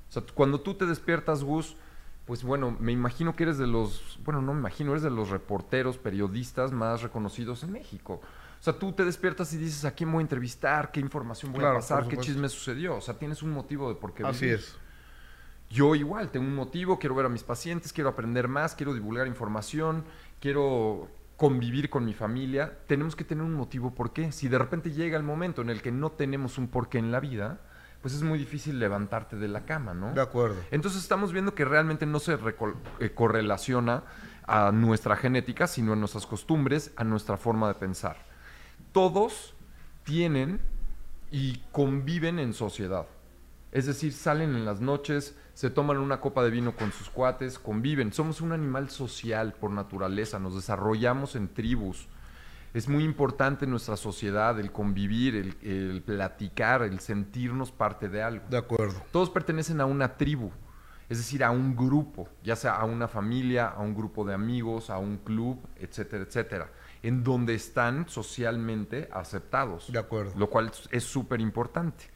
O 0.09 0.11
sea, 0.11 0.23
cuando 0.33 0.61
tú 0.61 0.73
te 0.73 0.85
despiertas, 0.85 1.43
Gus, 1.43 1.77
pues 2.25 2.43
bueno, 2.43 2.75
me 2.79 2.91
imagino 2.91 3.35
que 3.35 3.43
eres 3.43 3.57
de 3.57 3.67
los, 3.67 4.19
bueno, 4.23 4.41
no 4.41 4.53
me 4.53 4.59
imagino, 4.59 4.91
eres 4.91 5.03
de 5.03 5.11
los 5.11 5.29
reporteros, 5.29 5.97
periodistas 5.97 6.71
más 6.71 7.01
reconocidos 7.03 7.63
en 7.63 7.71
México. 7.71 8.21
O 8.59 8.63
sea, 8.65 8.73
tú 8.79 8.93
te 8.93 9.05
despiertas 9.05 9.53
y 9.53 9.57
dices, 9.57 9.85
¿a 9.85 9.91
quién 9.91 10.11
voy 10.11 10.19
a 10.19 10.21
entrevistar? 10.21 10.91
¿Qué 10.91 10.99
información 10.99 11.51
voy 11.51 11.59
Claro, 11.59 11.75
a 11.75 11.79
pasar? 11.79 11.99
por 12.03 12.09
¿Qué 12.09 12.17
chisme 12.17 12.49
sucedió? 12.49 12.95
O 12.95 13.01
sea, 13.01 13.19
tienes 13.19 13.43
un 13.43 13.51
motivo 13.51 13.89
de 13.89 13.95
por 13.95 14.13
qué 14.13 14.23
Así 14.23 14.45
vivir. 14.45 14.59
es. 14.59 14.75
Yo 15.69 15.93
igual, 15.95 16.31
tengo 16.31 16.45
un 16.47 16.55
motivo, 16.55 16.97
quiero 16.99 17.15
ver 17.15 17.25
a 17.25 17.29
mis 17.29 17.43
pacientes, 17.43 17.91
quiero 17.93 18.09
aprender 18.09 18.47
más, 18.47 18.75
quiero 18.75 18.93
divulgar 18.93 19.27
información, 19.27 20.03
quiero 20.39 21.07
convivir 21.37 21.89
con 21.89 22.05
mi 22.05 22.13
familia. 22.13 22.77
Tenemos 22.87 23.15
que 23.15 23.23
tener 23.23 23.43
un 23.43 23.53
motivo 23.53 23.93
por 23.93 24.13
qué. 24.13 24.31
Si 24.31 24.47
de 24.47 24.57
repente 24.57 24.91
llega 24.91 25.17
el 25.17 25.23
momento 25.23 25.61
en 25.61 25.69
el 25.69 25.81
que 25.81 25.91
no 25.91 26.11
tenemos 26.11 26.57
un 26.57 26.67
porqué 26.69 26.97
en 26.97 27.11
la 27.11 27.19
vida, 27.19 27.59
pues 28.05 28.13
es 28.13 28.21
muy 28.21 28.37
difícil 28.37 28.77
levantarte 28.77 29.35
de 29.35 29.47
la 29.47 29.65
cama, 29.65 29.95
¿no? 29.95 30.13
De 30.13 30.21
acuerdo. 30.21 30.57
Entonces 30.69 31.01
estamos 31.01 31.33
viendo 31.33 31.55
que 31.55 31.65
realmente 31.65 32.05
no 32.05 32.19
se 32.19 32.37
eh, 32.99 33.15
correlaciona 33.15 34.03
a 34.45 34.71
nuestra 34.71 35.15
genética, 35.15 35.65
sino 35.65 35.93
a 35.93 35.95
nuestras 35.95 36.27
costumbres, 36.27 36.93
a 36.97 37.03
nuestra 37.03 37.35
forma 37.35 37.67
de 37.67 37.73
pensar. 37.73 38.17
Todos 38.91 39.55
tienen 40.03 40.61
y 41.31 41.63
conviven 41.71 42.37
en 42.37 42.53
sociedad. 42.53 43.07
Es 43.71 43.87
decir, 43.87 44.13
salen 44.13 44.55
en 44.55 44.65
las 44.65 44.81
noches, 44.81 45.35
se 45.55 45.71
toman 45.71 45.97
una 45.97 46.21
copa 46.21 46.43
de 46.43 46.51
vino 46.51 46.75
con 46.75 46.91
sus 46.91 47.09
cuates, 47.09 47.57
conviven. 47.57 48.13
Somos 48.13 48.39
un 48.39 48.51
animal 48.51 48.91
social 48.91 49.53
por 49.53 49.71
naturaleza, 49.71 50.37
nos 50.37 50.53
desarrollamos 50.53 51.35
en 51.35 51.47
tribus. 51.51 52.07
Es 52.75 52.89
muy 52.89 53.05
importante 53.05 53.63
en 53.63 53.71
nuestra 53.71 53.95
sociedad 53.95 54.59
el 54.59 54.69
convivir, 54.73 55.33
el, 55.37 55.57
el 55.61 56.01
platicar, 56.01 56.81
el 56.83 56.99
sentirnos 56.99 57.71
parte 57.71 58.09
de 58.09 58.21
algo. 58.21 58.45
De 58.49 58.57
acuerdo. 58.57 59.01
Todos 59.13 59.29
pertenecen 59.29 59.79
a 59.79 59.85
una 59.85 60.17
tribu, 60.17 60.51
es 61.07 61.19
decir, 61.19 61.41
a 61.45 61.51
un 61.51 61.73
grupo, 61.73 62.27
ya 62.43 62.57
sea 62.57 62.75
a 62.75 62.83
una 62.83 63.07
familia, 63.07 63.67
a 63.69 63.79
un 63.79 63.95
grupo 63.95 64.25
de 64.25 64.33
amigos, 64.33 64.89
a 64.89 64.97
un 64.97 65.19
club, 65.19 65.57
etcétera, 65.77 66.23
etcétera, 66.23 66.69
en 67.01 67.23
donde 67.23 67.53
están 67.55 68.09
socialmente 68.09 69.07
aceptados. 69.13 69.89
De 69.89 69.97
acuerdo. 69.99 70.33
Lo 70.37 70.49
cual 70.49 70.67
es- 70.73 70.89
es 70.91 71.03
súper 71.05 71.39
importante. 71.39 72.09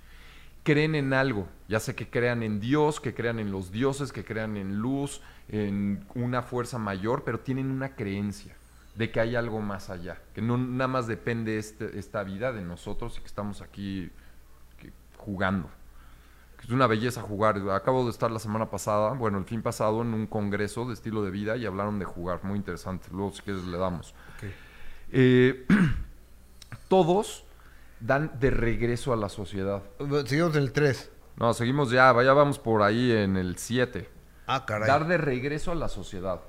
Creen 0.64 0.94
en 0.94 1.14
algo, 1.14 1.48
ya 1.70 1.80
sea 1.80 1.96
que 1.96 2.10
crean 2.10 2.44
en 2.44 2.60
Dios, 2.60 3.00
que 3.00 3.14
crean 3.14 3.40
en 3.40 3.50
los 3.50 3.72
dioses, 3.72 4.12
que 4.12 4.26
crean 4.26 4.58
en 4.58 4.80
luz, 4.80 5.22
en 5.48 6.06
una 6.16 6.42
fuerza 6.42 6.78
mayor, 6.78 7.24
pero 7.24 7.40
tienen 7.40 7.72
una 7.72 7.96
creencia 7.96 8.58
de 9.00 9.12
que 9.12 9.22
hay 9.22 9.38
algo 9.38 9.62
más 9.62 9.90
allá, 9.90 10.18
que 10.36 10.42
no 10.42 10.58
nada 10.58 10.90
más 10.90 11.08
depende 11.08 11.58
este- 11.58 11.98
esta 11.98 12.22
vida 12.26 12.52
de 12.52 12.62
nosotros 12.62 13.16
y 13.18 13.22
que 13.22 13.28
estamos 13.28 13.62
aquí 13.62 14.12
que- 14.78 14.92
jugando. 15.16 15.70
Que 16.58 16.66
Es 16.66 16.70
una 16.72 16.86
belleza 16.86 17.22
jugar. 17.22 17.56
Acabo 17.72 18.04
de 18.04 18.10
estar 18.12 18.30
la 18.30 18.40
semana 18.40 18.70
pasada, 18.70 19.14
bueno, 19.14 19.38
el 19.38 19.46
fin 19.46 19.62
pasado, 19.62 20.02
en 20.02 20.14
un 20.14 20.28
congreso 20.28 20.86
de 20.86 20.94
estilo 20.96 21.24
de 21.24 21.32
vida 21.32 21.56
y 21.56 21.66
hablaron 21.66 21.98
de 21.98 22.04
jugar. 22.04 22.44
Muy 22.44 22.58
interesante. 22.58 23.08
Luego, 23.14 23.32
si 23.32 23.42
quieres, 23.42 23.64
le 23.64 23.78
damos. 23.78 24.14
Eh, 25.14 25.66
todos 26.90 27.46
dan 28.02 28.32
de 28.40 28.52
regreso 28.52 29.14
a 29.14 29.16
la 29.16 29.30
sociedad. 29.30 29.82
Seguimos 30.26 30.56
en 30.58 30.64
el 30.64 30.74
3. 30.74 31.10
No, 31.38 31.54
seguimos 31.54 31.90
ya, 31.92 32.14
ya 32.22 32.34
vamos 32.34 32.60
por 32.60 32.82
ahí 32.82 33.14
en 33.14 33.38
el 33.38 33.56
7. 33.58 34.10
Ah, 34.46 34.66
caray. 34.66 34.90
Dar 34.90 35.08
de 35.08 35.18
regreso 35.18 35.72
a 35.72 35.76
la 35.76 35.88
sociedad. 35.88 36.42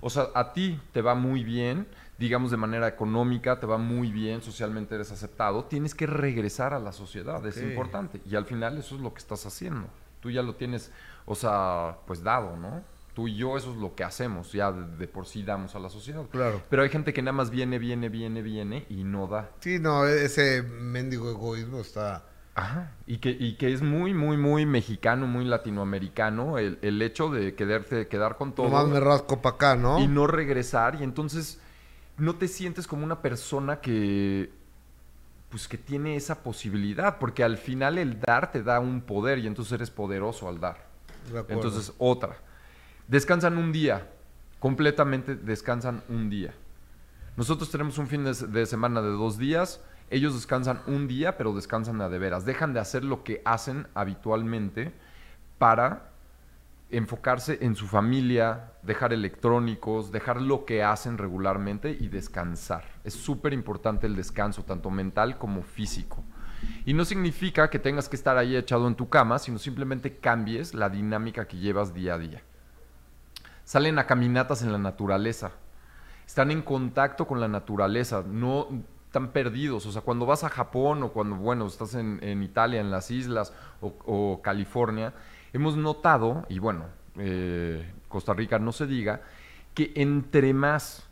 O 0.00 0.10
sea, 0.10 0.28
a 0.34 0.52
ti 0.52 0.80
te 0.92 1.02
va 1.02 1.14
muy 1.14 1.44
bien, 1.44 1.86
digamos 2.18 2.50
de 2.50 2.56
manera 2.56 2.88
económica, 2.88 3.58
te 3.58 3.66
va 3.66 3.78
muy 3.78 4.12
bien, 4.12 4.42
socialmente 4.42 4.94
eres 4.94 5.12
aceptado, 5.12 5.64
tienes 5.64 5.94
que 5.94 6.06
regresar 6.06 6.74
a 6.74 6.78
la 6.78 6.92
sociedad, 6.92 7.44
es 7.46 7.60
importante. 7.62 8.20
Y 8.28 8.36
al 8.36 8.44
final 8.44 8.78
eso 8.78 8.94
es 8.96 9.00
lo 9.00 9.12
que 9.12 9.18
estás 9.18 9.46
haciendo. 9.46 9.88
Tú 10.20 10.30
ya 10.30 10.42
lo 10.42 10.54
tienes, 10.54 10.90
o 11.26 11.34
sea, 11.34 11.98
pues 12.06 12.22
dado, 12.22 12.56
¿no? 12.56 12.82
Tú 13.14 13.28
y 13.28 13.36
yo 13.36 13.56
eso 13.56 13.70
es 13.70 13.76
lo 13.76 13.94
que 13.94 14.02
hacemos, 14.02 14.52
ya 14.52 14.72
de, 14.72 14.96
de 14.96 15.06
por 15.06 15.26
sí 15.26 15.44
damos 15.44 15.74
a 15.76 15.78
la 15.78 15.88
sociedad. 15.88 16.24
Claro. 16.30 16.62
Pero 16.68 16.82
hay 16.82 16.88
gente 16.88 17.12
que 17.12 17.22
nada 17.22 17.32
más 17.32 17.50
viene, 17.50 17.78
viene, 17.78 18.08
viene, 18.08 18.42
viene 18.42 18.86
y 18.88 19.04
no 19.04 19.28
da. 19.28 19.50
Sí, 19.60 19.78
no, 19.78 20.06
ese 20.06 20.62
mendigo 20.62 21.30
egoísmo 21.30 21.80
está... 21.80 22.24
Ajá. 22.54 22.92
Y 23.06 23.18
que, 23.18 23.30
y 23.30 23.54
que 23.54 23.72
es 23.72 23.82
muy, 23.82 24.14
muy, 24.14 24.36
muy 24.36 24.64
mexicano, 24.64 25.26
muy 25.26 25.44
latinoamericano 25.44 26.58
el, 26.58 26.78
el 26.82 27.02
hecho 27.02 27.28
de 27.30 27.54
quedarte, 27.54 28.06
quedar 28.06 28.36
con 28.36 28.54
todo 28.54 28.68
Nomás 28.68 28.86
me 28.86 29.00
rasco 29.00 29.42
para 29.42 29.56
acá, 29.56 29.76
¿no? 29.76 29.98
y 29.98 30.06
no 30.06 30.26
regresar. 30.26 30.96
Y 31.00 31.02
entonces 31.02 31.60
no 32.16 32.36
te 32.36 32.46
sientes 32.48 32.86
como 32.86 33.04
una 33.04 33.20
persona 33.20 33.80
que 33.80 34.52
pues 35.54 35.68
que 35.68 35.78
tiene 35.78 36.16
esa 36.16 36.42
posibilidad, 36.42 37.18
porque 37.20 37.44
al 37.44 37.58
final 37.58 37.98
el 37.98 38.18
dar 38.18 38.50
te 38.50 38.64
da 38.64 38.80
un 38.80 39.02
poder 39.02 39.38
y 39.38 39.46
entonces 39.46 39.72
eres 39.74 39.88
poderoso 39.88 40.48
al 40.48 40.58
dar. 40.58 40.88
De 41.32 41.38
acuerdo. 41.38 41.62
Entonces, 41.62 41.94
otra. 41.98 42.38
Descansan 43.06 43.56
un 43.56 43.70
día, 43.70 44.10
completamente 44.58 45.36
descansan 45.36 46.02
un 46.08 46.28
día. 46.28 46.54
Nosotros 47.36 47.70
tenemos 47.70 47.98
un 47.98 48.08
fin 48.08 48.24
de 48.24 48.66
semana 48.66 49.00
de 49.00 49.10
dos 49.10 49.38
días, 49.38 49.80
ellos 50.10 50.34
descansan 50.34 50.80
un 50.86 51.08
día, 51.08 51.36
pero 51.36 51.54
descansan 51.54 52.00
a 52.00 52.08
de 52.08 52.18
veras. 52.18 52.44
Dejan 52.44 52.72
de 52.72 52.80
hacer 52.80 53.04
lo 53.04 53.24
que 53.24 53.42
hacen 53.44 53.88
habitualmente 53.94 54.92
para 55.58 56.10
enfocarse 56.90 57.58
en 57.62 57.74
su 57.74 57.86
familia, 57.86 58.72
dejar 58.82 59.12
electrónicos, 59.12 60.12
dejar 60.12 60.40
lo 60.40 60.64
que 60.64 60.82
hacen 60.82 61.18
regularmente 61.18 61.96
y 61.98 62.08
descansar. 62.08 62.84
Es 63.02 63.14
súper 63.14 63.52
importante 63.52 64.06
el 64.06 64.14
descanso, 64.14 64.62
tanto 64.62 64.90
mental 64.90 65.38
como 65.38 65.62
físico. 65.62 66.22
Y 66.84 66.94
no 66.94 67.04
significa 67.04 67.68
que 67.68 67.78
tengas 67.78 68.08
que 68.08 68.16
estar 68.16 68.36
ahí 68.38 68.56
echado 68.56 68.86
en 68.86 68.94
tu 68.94 69.08
cama, 69.08 69.38
sino 69.38 69.58
simplemente 69.58 70.16
cambies 70.18 70.74
la 70.74 70.88
dinámica 70.88 71.46
que 71.46 71.58
llevas 71.58 71.94
día 71.94 72.14
a 72.14 72.18
día. 72.18 72.42
Salen 73.64 73.98
a 73.98 74.06
caminatas 74.06 74.62
en 74.62 74.72
la 74.72 74.78
naturaleza. 74.78 75.52
Están 76.26 76.50
en 76.50 76.62
contacto 76.62 77.26
con 77.26 77.40
la 77.40 77.48
naturaleza, 77.48 78.22
no 78.26 78.68
están 79.14 79.28
perdidos. 79.28 79.86
O 79.86 79.92
sea, 79.92 80.02
cuando 80.02 80.26
vas 80.26 80.42
a 80.42 80.48
Japón 80.48 81.04
o 81.04 81.12
cuando, 81.12 81.36
bueno, 81.36 81.68
estás 81.68 81.94
en, 81.94 82.18
en 82.20 82.42
Italia, 82.42 82.80
en 82.80 82.90
las 82.90 83.12
islas 83.12 83.52
o, 83.80 83.94
o 84.06 84.42
California, 84.42 85.14
hemos 85.52 85.76
notado, 85.76 86.44
y 86.48 86.58
bueno, 86.58 86.86
eh, 87.16 87.92
Costa 88.08 88.34
Rica 88.34 88.58
no 88.58 88.72
se 88.72 88.88
diga, 88.88 89.22
que 89.72 89.92
entre 89.94 90.52
más 90.52 91.06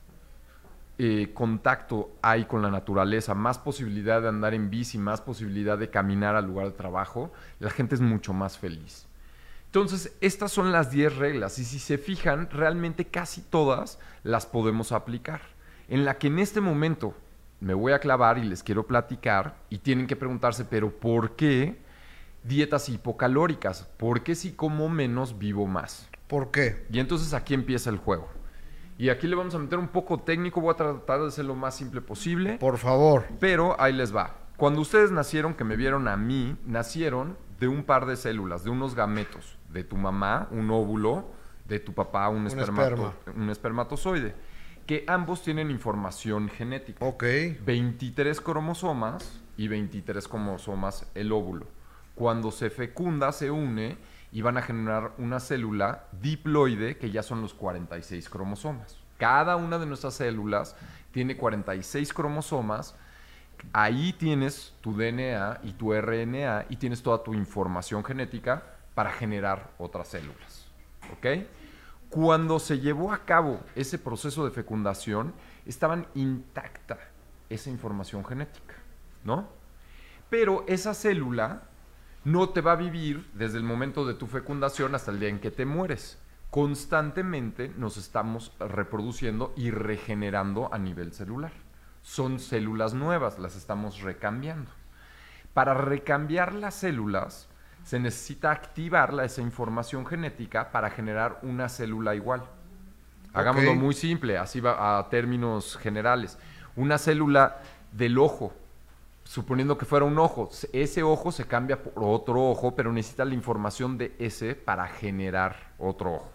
eh, 0.98 1.30
contacto 1.32 2.10
hay 2.22 2.46
con 2.46 2.60
la 2.60 2.72
naturaleza, 2.72 3.34
más 3.34 3.58
posibilidad 3.58 4.20
de 4.20 4.28
andar 4.28 4.52
en 4.52 4.68
bici, 4.68 4.98
más 4.98 5.20
posibilidad 5.20 5.78
de 5.78 5.88
caminar 5.88 6.34
al 6.34 6.46
lugar 6.46 6.66
de 6.66 6.72
trabajo, 6.72 7.32
la 7.60 7.70
gente 7.70 7.94
es 7.94 8.00
mucho 8.00 8.32
más 8.32 8.58
feliz. 8.58 9.06
Entonces, 9.66 10.16
estas 10.20 10.50
son 10.50 10.72
las 10.72 10.90
10 10.90 11.16
reglas 11.18 11.60
y 11.60 11.64
si 11.64 11.78
se 11.78 11.98
fijan, 11.98 12.50
realmente 12.50 13.04
casi 13.04 13.42
todas 13.42 14.00
las 14.24 14.44
podemos 14.44 14.90
aplicar. 14.90 15.40
En 15.88 16.04
la 16.04 16.18
que 16.18 16.26
en 16.26 16.38
este 16.38 16.60
momento 16.60 17.14
me 17.62 17.74
voy 17.74 17.92
a 17.92 18.00
clavar 18.00 18.38
y 18.38 18.44
les 18.44 18.62
quiero 18.62 18.86
platicar 18.86 19.54
y 19.70 19.78
tienen 19.78 20.06
que 20.08 20.16
preguntarse, 20.16 20.64
pero 20.64 20.90
¿por 20.90 21.36
qué 21.36 21.78
dietas 22.42 22.88
hipocalóricas? 22.88 23.84
¿Por 23.96 24.22
qué 24.22 24.34
si 24.34 24.52
como 24.52 24.88
menos 24.88 25.38
vivo 25.38 25.66
más? 25.66 26.08
¿Por 26.26 26.50
qué? 26.50 26.84
Y 26.90 26.98
entonces 26.98 27.32
aquí 27.34 27.54
empieza 27.54 27.88
el 27.90 27.98
juego. 27.98 28.28
Y 28.98 29.08
aquí 29.10 29.26
le 29.26 29.36
vamos 29.36 29.54
a 29.54 29.58
meter 29.58 29.78
un 29.78 29.88
poco 29.88 30.18
técnico, 30.20 30.60
voy 30.60 30.72
a 30.74 30.76
tratar 30.76 31.22
de 31.22 31.30
ser 31.30 31.44
lo 31.44 31.54
más 31.54 31.76
simple 31.76 32.00
posible. 32.00 32.58
Por 32.58 32.78
favor. 32.78 33.24
Pero 33.38 33.80
ahí 33.80 33.92
les 33.92 34.14
va. 34.14 34.36
Cuando 34.56 34.80
ustedes 34.80 35.10
nacieron, 35.10 35.54
que 35.54 35.64
me 35.64 35.76
vieron 35.76 36.08
a 36.08 36.16
mí, 36.16 36.56
nacieron 36.66 37.36
de 37.60 37.68
un 37.68 37.84
par 37.84 38.06
de 38.06 38.16
células, 38.16 38.64
de 38.64 38.70
unos 38.70 38.94
gametos. 38.94 39.56
De 39.70 39.84
tu 39.84 39.96
mamá, 39.96 40.48
un 40.50 40.70
óvulo, 40.70 41.26
de 41.66 41.78
tu 41.80 41.92
papá, 41.94 42.28
un, 42.28 42.46
espermato- 42.46 43.12
un 43.36 43.50
espermatozoide. 43.50 44.34
Que 44.92 45.04
ambos 45.06 45.42
tienen 45.42 45.70
información 45.70 46.50
genética. 46.50 47.02
Ok. 47.02 47.24
23 47.64 48.38
cromosomas 48.42 49.40
y 49.56 49.66
23 49.66 50.28
cromosomas 50.28 51.10
el 51.14 51.32
óvulo. 51.32 51.64
Cuando 52.14 52.50
se 52.50 52.68
fecunda, 52.68 53.32
se 53.32 53.50
une 53.50 53.96
y 54.32 54.42
van 54.42 54.58
a 54.58 54.60
generar 54.60 55.12
una 55.16 55.40
célula 55.40 56.08
diploide 56.20 56.98
que 56.98 57.10
ya 57.10 57.22
son 57.22 57.40
los 57.40 57.54
46 57.54 58.28
cromosomas. 58.28 58.98
Cada 59.16 59.56
una 59.56 59.78
de 59.78 59.86
nuestras 59.86 60.12
células 60.12 60.76
tiene 61.10 61.38
46 61.38 62.12
cromosomas 62.12 62.94
Ahí 63.72 64.12
tienes 64.12 64.74
tu 64.82 64.92
DNA 64.94 65.60
y 65.62 65.72
tu 65.72 65.94
RNA 65.94 66.66
y 66.68 66.76
tienes 66.76 67.02
toda 67.02 67.22
tu 67.22 67.32
información 67.32 68.04
genética 68.04 68.62
para 68.94 69.10
generar 69.10 69.70
otras 69.78 70.08
células. 70.08 70.66
¿Ok? 71.12 71.46
Cuando 72.12 72.58
se 72.58 72.78
llevó 72.78 73.10
a 73.10 73.24
cabo 73.24 73.60
ese 73.74 73.98
proceso 73.98 74.44
de 74.44 74.50
fecundación, 74.50 75.32
estaban 75.64 76.06
intacta 76.14 76.98
esa 77.48 77.70
información 77.70 78.22
genética, 78.22 78.74
¿no? 79.24 79.48
Pero 80.28 80.62
esa 80.68 80.92
célula 80.92 81.62
no 82.24 82.50
te 82.50 82.60
va 82.60 82.72
a 82.72 82.76
vivir 82.76 83.30
desde 83.32 83.56
el 83.56 83.64
momento 83.64 84.04
de 84.04 84.12
tu 84.12 84.26
fecundación 84.26 84.94
hasta 84.94 85.10
el 85.10 85.20
día 85.20 85.30
en 85.30 85.40
que 85.40 85.50
te 85.50 85.64
mueres. 85.64 86.18
Constantemente 86.50 87.72
nos 87.78 87.96
estamos 87.96 88.52
reproduciendo 88.60 89.54
y 89.56 89.70
regenerando 89.70 90.68
a 90.70 90.76
nivel 90.76 91.14
celular. 91.14 91.52
Son 92.02 92.40
células 92.40 92.92
nuevas, 92.92 93.38
las 93.38 93.56
estamos 93.56 94.02
recambiando. 94.02 94.70
Para 95.54 95.72
recambiar 95.72 96.52
las 96.52 96.74
células 96.74 97.48
se 97.84 97.98
necesita 97.98 98.50
activar 98.50 99.12
esa 99.24 99.40
información 99.42 100.06
genética 100.06 100.70
para 100.70 100.90
generar 100.90 101.38
una 101.42 101.68
célula 101.68 102.14
igual. 102.14 102.42
Hagámoslo 103.34 103.74
muy 103.74 103.94
simple, 103.94 104.38
así 104.38 104.60
va 104.60 104.98
a 104.98 105.08
términos 105.08 105.76
generales. 105.78 106.38
Una 106.76 106.98
célula 106.98 107.58
del 107.90 108.18
ojo, 108.18 108.52
suponiendo 109.24 109.78
que 109.78 109.84
fuera 109.86 110.04
un 110.04 110.18
ojo, 110.18 110.48
se- 110.52 110.68
ese 110.72 111.02
ojo 111.02 111.32
se 111.32 111.46
cambia 111.46 111.82
por 111.82 112.04
otro 112.04 112.50
ojo, 112.50 112.74
pero 112.74 112.92
necesita 112.92 113.24
la 113.24 113.34
información 113.34 113.96
de 113.98 114.14
ese 114.18 114.54
para 114.54 114.86
generar 114.86 115.56
otro 115.78 116.14
ojo. 116.14 116.30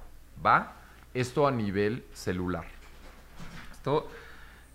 ¿Va? 0.46 0.74
Esto 1.14 1.48
a 1.48 1.52
nivel 1.52 2.06
celular. 2.14 2.66
Esto 3.72 4.08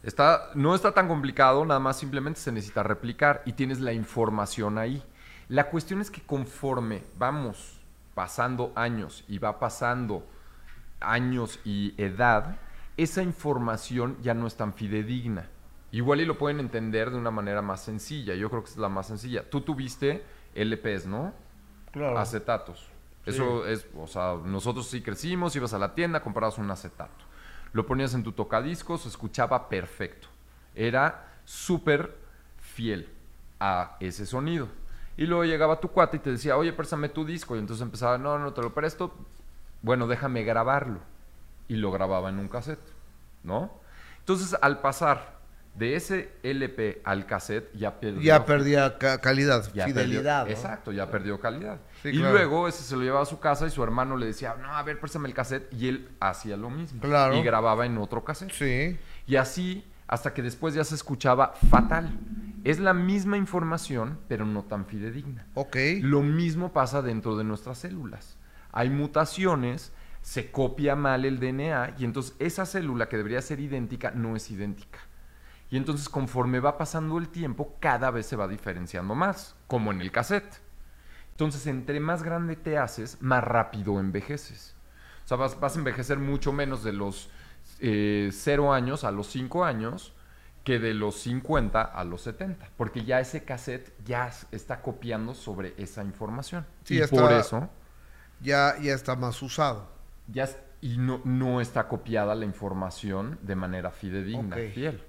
está, 0.03 0.51
no 0.55 0.75
está 0.75 0.93
tan 0.93 1.09
complicado, 1.09 1.65
nada 1.65 1.81
más 1.81 1.99
simplemente 1.99 2.41
se 2.41 2.51
necesita 2.53 2.83
replicar 2.83 3.43
y 3.45 3.53
tienes 3.53 3.81
la 3.81 3.93
información 3.93 4.79
ahí. 4.79 5.03
La 5.53 5.69
cuestión 5.69 6.01
es 6.01 6.11
que 6.11 6.23
conforme 6.23 7.03
vamos 7.19 7.79
pasando 8.15 8.73
años 8.75 9.23
y 9.29 9.37
va 9.37 9.59
pasando 9.59 10.27
años 10.99 11.61
y 11.63 11.93
edad, 12.03 12.57
esa 12.97 13.23
información 13.23 14.17
ya 14.23 14.33
no 14.33 14.47
es 14.47 14.57
tan 14.57 14.73
fidedigna. 14.73 15.51
Igual 15.91 16.23
y 16.23 16.25
lo 16.25 16.39
pueden 16.39 16.59
entender 16.59 17.11
de 17.11 17.19
una 17.19 17.31
manera 17.31 17.61
más 17.61 17.83
sencilla. 17.83 18.35
Yo 18.35 18.49
creo 18.49 18.65
que 18.65 18.71
es 18.71 18.79
la 18.79 18.89
más 18.89 19.09
sencilla. 19.09 19.45
Tú 19.51 19.61
tuviste 19.61 20.25
LPs, 20.55 21.05
¿no? 21.05 21.35
Claro. 21.91 22.17
Acetatos. 22.17 22.89
Eso 23.27 23.67
es, 23.67 23.87
o 23.95 24.07
sea, 24.07 24.39
nosotros 24.43 24.87
sí 24.87 25.03
crecimos, 25.03 25.55
ibas 25.55 25.75
a 25.75 25.79
la 25.79 25.95
tienda, 25.95 26.23
comprabas 26.23 26.57
un 26.57 26.71
acetato. 26.71 27.27
Lo 27.75 27.85
ponías 27.85 28.15
en 28.15 28.23
tu 28.23 28.33
tocadiscos, 28.33 29.03
se 29.03 29.09
escuchaba 29.11 29.69
perfecto. 29.69 30.29
Era 30.75 31.29
súper 31.45 32.17
fiel 32.59 33.07
a 33.61 33.99
ese 34.01 34.25
sonido. 34.25 34.69
Y 35.17 35.27
luego 35.27 35.45
llegaba 35.45 35.79
tu 35.81 35.89
cuate 35.89 36.17
y 36.17 36.21
te 36.21 36.31
decía, 36.31 36.57
oye, 36.57 36.73
préstame 36.73 37.09
tu 37.09 37.25
disco. 37.25 37.55
Y 37.57 37.59
entonces 37.59 37.83
empezaba, 37.83 38.17
no, 38.19 38.39
no 38.39 38.53
te 38.53 38.63
lo 38.63 38.73
presto. 38.73 39.15
Bueno, 39.83 40.07
déjame 40.07 40.43
grabarlo. 40.45 41.01
Y 41.69 41.77
lo 41.77 41.91
grababa 41.93 42.29
en 42.31 42.39
un 42.39 42.49
cassette, 42.49 42.81
¿no? 43.43 43.71
Entonces, 44.21 44.57
al 44.61 44.81
pasar 44.81 45.41
de 45.75 45.97
ese 45.97 46.33
LP 46.43 47.01
al 47.05 47.25
cassette, 47.27 47.73
ya 47.75 47.99
perdió 47.99 48.21
Ya 48.21 48.45
perdía 48.45 48.99
ca- 48.99 49.19
calidad, 49.21 49.73
ya 49.73 49.87
fidelidad. 49.87 50.45
perdió- 50.45 50.45
¿no? 50.45 50.51
exacto, 50.51 50.93
ya 50.93 51.11
perdió 51.11 51.41
calidad. 51.41 51.79
Sí, 52.03 52.11
y 52.11 52.19
claro. 52.19 52.33
luego 52.33 52.69
ese 52.69 52.83
se 52.83 52.95
lo 52.95 53.03
llevaba 53.03 53.23
a 53.23 53.27
su 53.27 53.39
casa 53.41 53.67
y 53.67 53.71
su 53.71 53.83
hermano 53.83 54.17
le 54.17 54.27
decía, 54.27 54.55
no, 54.61 54.69
a 54.77 54.83
ver, 54.83 55.01
préstame 55.01 55.29
el 55.29 55.35
cassette. 55.35 55.73
Y 55.73 55.89
él 55.89 56.09
hacía 56.21 56.57
lo 56.57 56.69
mismo. 56.71 57.01
Claro. 57.01 57.35
Y 57.37 57.43
grababa 57.43 57.87
en 57.87 57.97
otro 57.99 58.23
cassette. 58.23 58.53
Sí. 58.53 58.99
Y 59.27 59.37
así 59.37 59.85
hasta 60.07 60.35
que 60.35 60.43
después 60.43 60.75
ya 60.75 60.85
se 60.85 60.95
escuchaba 60.95 61.55
fatal. 61.71 62.11
Es 62.65 62.79
la 62.79 62.95
misma 62.95 63.37
información, 63.37 64.19
pero 64.29 64.47
no 64.47 64.63
tan 64.63 64.87
fidedigna. 64.87 65.47
Ok. 65.55 65.77
Lo 66.01 66.23
mismo 66.23 66.73
pasa 66.73 67.03
dentro 67.03 67.37
de 67.37 67.45
nuestras 67.45 67.79
células. 67.79 68.37
Hay 68.71 68.89
mutaciones, 68.89 69.93
se 70.23 70.51
copia 70.51 70.95
mal 70.95 71.25
el 71.25 71.41
DNA 71.41 71.97
y 71.99 72.05
entonces 72.05 72.35
esa 72.39 72.65
célula 72.65 73.09
que 73.09 73.17
debería 73.17 73.43
ser 73.43 73.61
idéntica 73.61 74.13
no 74.13 74.37
es 74.37 74.51
idéntica. 74.51 75.01
Y 75.71 75.77
entonces 75.77 76.09
conforme 76.09 76.61
va 76.61 76.79
pasando 76.79 77.19
el 77.19 77.29
tiempo, 77.29 77.77
cada 77.81 78.11
vez 78.11 78.27
se 78.27 78.37
va 78.37 78.47
diferenciando 78.47 79.15
más, 79.15 79.57
como 79.67 79.91
en 79.91 80.01
el 80.01 80.13
cassette. 80.13 80.61
Entonces, 81.31 81.67
entre 81.67 81.99
más 81.99 82.23
grande 82.23 82.57
te 82.57 82.77
haces, 82.77 83.17
más 83.21 83.43
rápido 83.43 83.99
envejeces. 83.99 84.77
O 85.25 85.29
sea, 85.29 85.39
vas, 85.39 85.59
vas 85.59 85.75
a 85.75 85.79
envejecer 85.79 86.19
mucho 86.19 86.53
menos 86.53 86.85
de 86.85 86.93
los 86.93 87.31
0 87.81 88.73
años 88.73 89.05
a 89.05 89.11
los 89.11 89.29
5 89.29 89.65
años 89.65 90.13
que 90.65 90.79
de 90.79 90.95
los 90.95 91.17
50 91.21 91.83
a 91.83 92.05
los 92.05 92.23
70, 92.23 92.69
porque 92.77 93.05
ya 93.05 93.19
ese 93.21 93.45
cassette 93.45 93.93
ya 94.05 94.31
está 94.53 94.81
copiando 94.81 95.35
sobre 95.35 95.75
esa 95.77 96.05
información. 96.05 96.65
Sí, 96.85 97.03
y 97.03 97.07
por 97.07 97.33
eso 97.33 97.69
Ya, 98.41 98.77
ya 98.81 98.95
está 98.95 99.17
más 99.17 99.41
usado. 99.43 99.89
ya 100.29 100.49
y 100.81 100.99
no, 100.99 101.21
no 101.25 101.61
está 101.61 101.87
copiada 101.87 102.35
la 102.35 102.45
información 102.45 103.39
de 103.43 103.55
manera 103.55 103.91
fidedigna, 103.93 104.57
Ok. 104.57 104.73
fiel. 104.75 105.03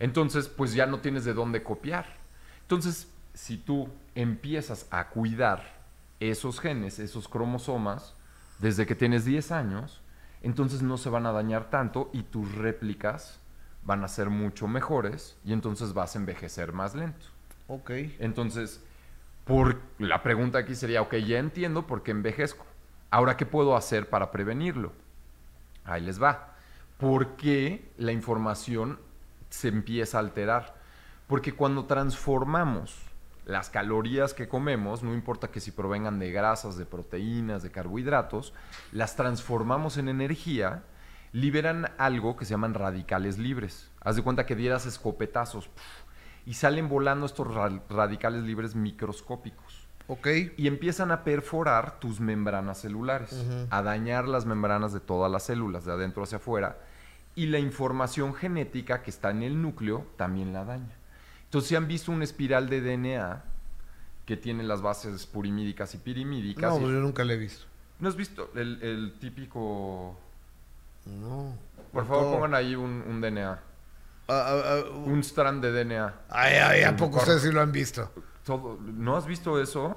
Entonces, 0.00 0.48
pues 0.48 0.74
ya 0.74 0.86
no 0.86 0.98
tienes 1.00 1.24
de 1.24 1.34
dónde 1.34 1.62
copiar. 1.62 2.06
Entonces, 2.62 3.08
si 3.32 3.56
tú 3.56 3.88
empiezas 4.16 4.86
a 4.90 5.08
cuidar 5.10 5.62
esos 6.18 6.58
genes, 6.60 6.98
esos 6.98 7.28
cromosomas, 7.28 8.14
desde 8.58 8.86
que 8.86 8.94
tienes 8.96 9.24
10 9.24 9.52
años, 9.52 10.00
entonces 10.42 10.82
no 10.82 10.96
se 10.98 11.10
van 11.10 11.26
a 11.26 11.32
dañar 11.32 11.70
tanto 11.70 12.10
y 12.12 12.22
tus 12.24 12.52
réplicas 12.56 13.38
van 13.84 14.02
a 14.04 14.08
ser 14.08 14.30
mucho 14.30 14.66
mejores 14.66 15.36
y 15.44 15.52
entonces 15.52 15.92
vas 15.92 16.14
a 16.14 16.18
envejecer 16.18 16.72
más 16.72 16.94
lento. 16.94 17.26
Ok. 17.66 17.90
Entonces, 18.18 18.82
por, 19.44 19.80
la 19.98 20.22
pregunta 20.22 20.58
aquí 20.58 20.74
sería, 20.74 21.02
ok, 21.02 21.14
ya 21.16 21.38
entiendo 21.38 21.86
por 21.86 22.02
qué 22.02 22.10
envejezco. 22.10 22.64
Ahora, 23.10 23.36
¿qué 23.36 23.46
puedo 23.46 23.76
hacer 23.76 24.08
para 24.08 24.30
prevenirlo? 24.30 24.92
Ahí 25.84 26.00
les 26.00 26.22
va. 26.22 26.54
¿Por 26.98 27.36
qué 27.36 27.92
la 27.98 28.12
información 28.12 28.98
se 29.50 29.68
empieza 29.68 30.16
a 30.16 30.20
alterar? 30.20 30.74
Porque 31.26 31.52
cuando 31.52 31.84
transformamos 31.84 32.96
las 33.46 33.68
calorías 33.68 34.32
que 34.32 34.48
comemos, 34.48 35.02
no 35.02 35.12
importa 35.12 35.48
que 35.48 35.60
si 35.60 35.70
provengan 35.70 36.18
de 36.18 36.32
grasas, 36.32 36.76
de 36.76 36.86
proteínas, 36.86 37.62
de 37.62 37.70
carbohidratos, 37.70 38.54
las 38.92 39.16
transformamos 39.16 39.98
en 39.98 40.08
energía, 40.08 40.82
liberan 41.34 41.90
algo 41.98 42.36
que 42.36 42.44
se 42.44 42.52
llaman 42.52 42.74
radicales 42.74 43.38
libres. 43.38 43.90
Haz 44.00 44.14
de 44.16 44.22
cuenta 44.22 44.46
que 44.46 44.54
dieras 44.54 44.86
escopetazos 44.86 45.66
¡puf! 45.66 45.82
y 46.46 46.54
salen 46.54 46.88
volando 46.88 47.26
estos 47.26 47.52
ra- 47.52 47.82
radicales 47.90 48.44
libres 48.44 48.76
microscópicos 48.76 49.88
Ok. 50.06 50.28
y 50.56 50.68
empiezan 50.68 51.10
a 51.10 51.24
perforar 51.24 51.98
tus 51.98 52.20
membranas 52.20 52.78
celulares, 52.80 53.34
a 53.70 53.82
dañar 53.82 54.28
las 54.28 54.46
membranas 54.46 54.92
de 54.92 55.00
todas 55.00 55.30
las 55.32 55.42
células, 55.42 55.84
de 55.84 55.92
adentro 55.92 56.22
hacia 56.22 56.36
afuera, 56.38 56.78
y 57.34 57.46
la 57.46 57.58
información 57.58 58.32
genética 58.34 59.02
que 59.02 59.10
está 59.10 59.30
en 59.30 59.42
el 59.42 59.60
núcleo 59.60 60.06
también 60.16 60.52
la 60.52 60.64
daña. 60.64 60.94
Entonces, 61.46 61.68
si 61.68 61.74
han 61.74 61.88
visto 61.88 62.12
una 62.12 62.22
espiral 62.24 62.68
de 62.68 62.80
DNA 62.80 63.42
que 64.24 64.36
tiene 64.36 64.62
las 64.62 64.82
bases 64.82 65.26
purimídicas 65.26 65.94
y 65.94 65.98
pirimídicas, 65.98 66.70
No, 66.70 66.76
y- 66.76 66.80
pues 66.82 66.92
yo 66.92 67.00
nunca 67.00 67.24
le 67.24 67.34
he 67.34 67.38
visto. 67.38 67.64
¿no 67.98 68.08
has 68.08 68.14
visto 68.16 68.50
el, 68.54 68.80
el 68.82 69.14
típico... 69.18 70.16
No. 71.06 71.56
Por 71.92 72.06
favor, 72.06 72.34
pongan 72.34 72.54
ahí 72.54 72.74
un, 72.74 73.04
un 73.06 73.20
DNA, 73.20 73.60
Ah, 74.26 74.46
ah, 74.48 74.62
ah, 74.86 74.90
un 75.04 75.20
strand 75.20 75.62
de 75.62 75.70
DNA. 75.84 76.14
ay, 76.30 76.54
ay, 76.54 76.82
¿a 76.82 76.96
poco 76.96 77.18
ustedes 77.18 77.42
sí 77.42 77.52
lo 77.52 77.60
han 77.60 77.72
visto? 77.72 78.10
Todo- 78.44 78.78
¿No 78.80 79.16
has 79.16 79.26
visto 79.26 79.60
eso? 79.60 79.96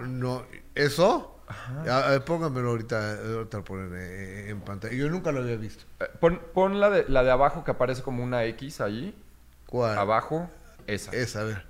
No. 0.00 0.44
¿Eso? 0.74 1.36
Ah, 1.48 2.14
ah, 2.14 2.20
pónganmelo 2.24 2.70
ahorita, 2.70 3.14
eh, 3.14 3.34
ahorita 3.36 3.58
lo 3.58 3.64
ponen 3.64 3.92
eh, 3.96 4.50
en 4.50 4.60
pantalla. 4.60 4.94
Yo 4.94 5.08
nunca 5.08 5.32
lo 5.32 5.40
había 5.40 5.56
visto. 5.56 5.84
Eh, 6.00 6.04
Pon, 6.20 6.40
pon 6.54 6.78
la, 6.80 6.90
de, 6.90 7.04
la 7.08 7.22
de 7.22 7.30
abajo 7.30 7.64
que 7.64 7.70
aparece 7.72 8.02
como 8.02 8.22
una 8.22 8.44
X 8.44 8.80
ahí. 8.80 9.14
¿Cuál? 9.66 9.96
Abajo, 9.98 10.48
esa. 10.86 11.12
Esa, 11.12 11.40
a 11.40 11.44
ver. 11.44 11.64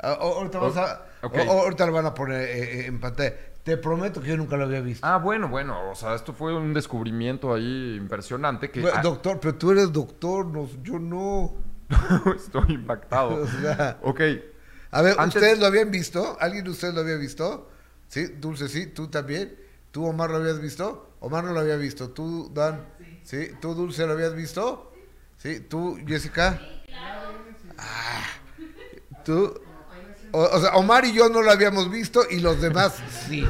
Ah, 0.00 0.18
oh, 0.20 0.38
ahorita, 0.38 0.58
vamos 0.58 0.76
a- 0.76 1.02
ahorita 1.22 1.86
lo 1.86 1.92
van 1.92 2.06
a 2.06 2.14
poner 2.14 2.40
eh, 2.40 2.80
eh, 2.80 2.86
en 2.86 2.98
pantalla. 3.00 3.34
Te 3.64 3.76
prometo 3.76 4.20
que 4.20 4.28
yo 4.30 4.36
nunca 4.36 4.56
lo 4.56 4.64
había 4.64 4.80
visto. 4.80 5.06
Ah, 5.06 5.18
bueno, 5.18 5.48
bueno, 5.48 5.90
o 5.90 5.94
sea, 5.94 6.14
esto 6.16 6.32
fue 6.32 6.54
un 6.56 6.74
descubrimiento 6.74 7.54
ahí 7.54 7.94
impresionante 7.96 8.70
que 8.70 8.80
Bueno, 8.80 9.00
Doctor, 9.02 9.38
pero 9.40 9.54
tú 9.54 9.70
eres 9.70 9.92
doctor, 9.92 10.46
no, 10.46 10.68
yo 10.82 10.98
no. 10.98 11.54
estoy 12.36 12.72
impactado. 12.74 13.34
O 13.42 13.46
sea, 13.46 13.98
ok, 14.02 14.20
a 14.90 15.02
ver, 15.02 15.14
Antes- 15.18 15.36
¿ustedes 15.36 15.58
lo 15.60 15.66
habían 15.66 15.90
visto? 15.92 16.36
¿Alguien 16.40 16.64
de 16.64 16.70
ustedes 16.70 16.92
lo 16.94 17.00
había 17.02 17.16
visto? 17.16 17.70
Sí, 18.08 18.26
Dulce, 18.26 18.68
sí, 18.68 18.86
tú 18.88 19.08
también. 19.08 19.56
¿Tú, 19.92 20.06
Omar, 20.06 20.30
lo 20.30 20.36
habías 20.36 20.60
visto? 20.60 21.14
Omar 21.20 21.44
no 21.44 21.52
lo 21.52 21.60
había 21.60 21.76
visto. 21.76 22.10
¿Tú, 22.10 22.50
Dan? 22.52 22.84
Sí. 23.22 23.50
¿Tú, 23.60 23.74
Dulce, 23.74 24.06
lo 24.06 24.12
habías 24.14 24.34
visto? 24.34 24.92
Sí. 25.38 25.60
¿Tú, 25.60 25.98
Jessica? 26.06 26.60
Ah, 27.78 28.24
¿Tú? 29.24 29.54
O, 30.32 30.42
o 30.42 30.60
sea, 30.60 30.74
Omar 30.76 31.04
y 31.04 31.12
yo 31.12 31.28
no 31.28 31.42
lo 31.42 31.50
habíamos 31.50 31.90
visto 31.90 32.22
y 32.30 32.40
los 32.40 32.60
demás 32.60 33.02
sí. 33.28 33.46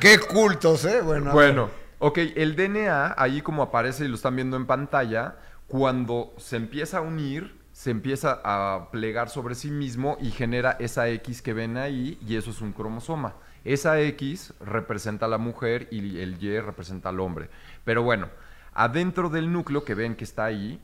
Qué 0.00 0.18
cultos, 0.18 0.84
¿eh? 0.84 1.00
Bueno, 1.00 1.32
bueno, 1.32 1.70
ok, 1.98 2.18
el 2.36 2.54
DNA, 2.54 3.14
ahí 3.16 3.40
como 3.40 3.62
aparece 3.62 4.04
y 4.04 4.08
lo 4.08 4.16
están 4.16 4.36
viendo 4.36 4.56
en 4.56 4.66
pantalla, 4.66 5.36
cuando 5.66 6.34
se 6.36 6.56
empieza 6.56 6.98
a 6.98 7.00
unir, 7.00 7.56
se 7.72 7.90
empieza 7.90 8.40
a 8.44 8.90
plegar 8.90 9.28
sobre 9.28 9.54
sí 9.54 9.70
mismo 9.70 10.16
y 10.20 10.30
genera 10.30 10.76
esa 10.80 11.08
X 11.08 11.42
que 11.42 11.52
ven 11.52 11.76
ahí 11.76 12.18
y 12.26 12.36
eso 12.36 12.50
es 12.50 12.60
un 12.60 12.72
cromosoma. 12.72 13.34
Esa 13.64 14.00
X 14.00 14.54
representa 14.60 15.26
a 15.26 15.28
la 15.28 15.38
mujer 15.38 15.88
y 15.90 16.20
el 16.20 16.42
Y 16.42 16.60
representa 16.60 17.08
al 17.08 17.20
hombre. 17.20 17.50
Pero 17.84 18.02
bueno, 18.02 18.28
adentro 18.72 19.28
del 19.28 19.52
núcleo 19.52 19.84
que 19.84 19.94
ven 19.94 20.14
que 20.14 20.24
está 20.24 20.44
ahí, 20.44 20.80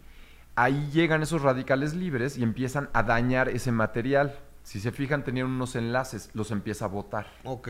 ahí 0.54 0.90
llegan 0.92 1.22
esos 1.22 1.42
radicales 1.42 1.94
libres 1.94 2.36
y 2.38 2.42
empiezan 2.42 2.90
a 2.92 3.02
dañar 3.02 3.48
ese 3.48 3.72
material. 3.72 4.38
Si 4.62 4.80
se 4.80 4.92
fijan, 4.92 5.24
tenían 5.24 5.46
unos 5.46 5.74
enlaces, 5.76 6.30
los 6.34 6.50
empieza 6.50 6.84
a 6.86 6.88
botar. 6.88 7.26
Ok. 7.44 7.68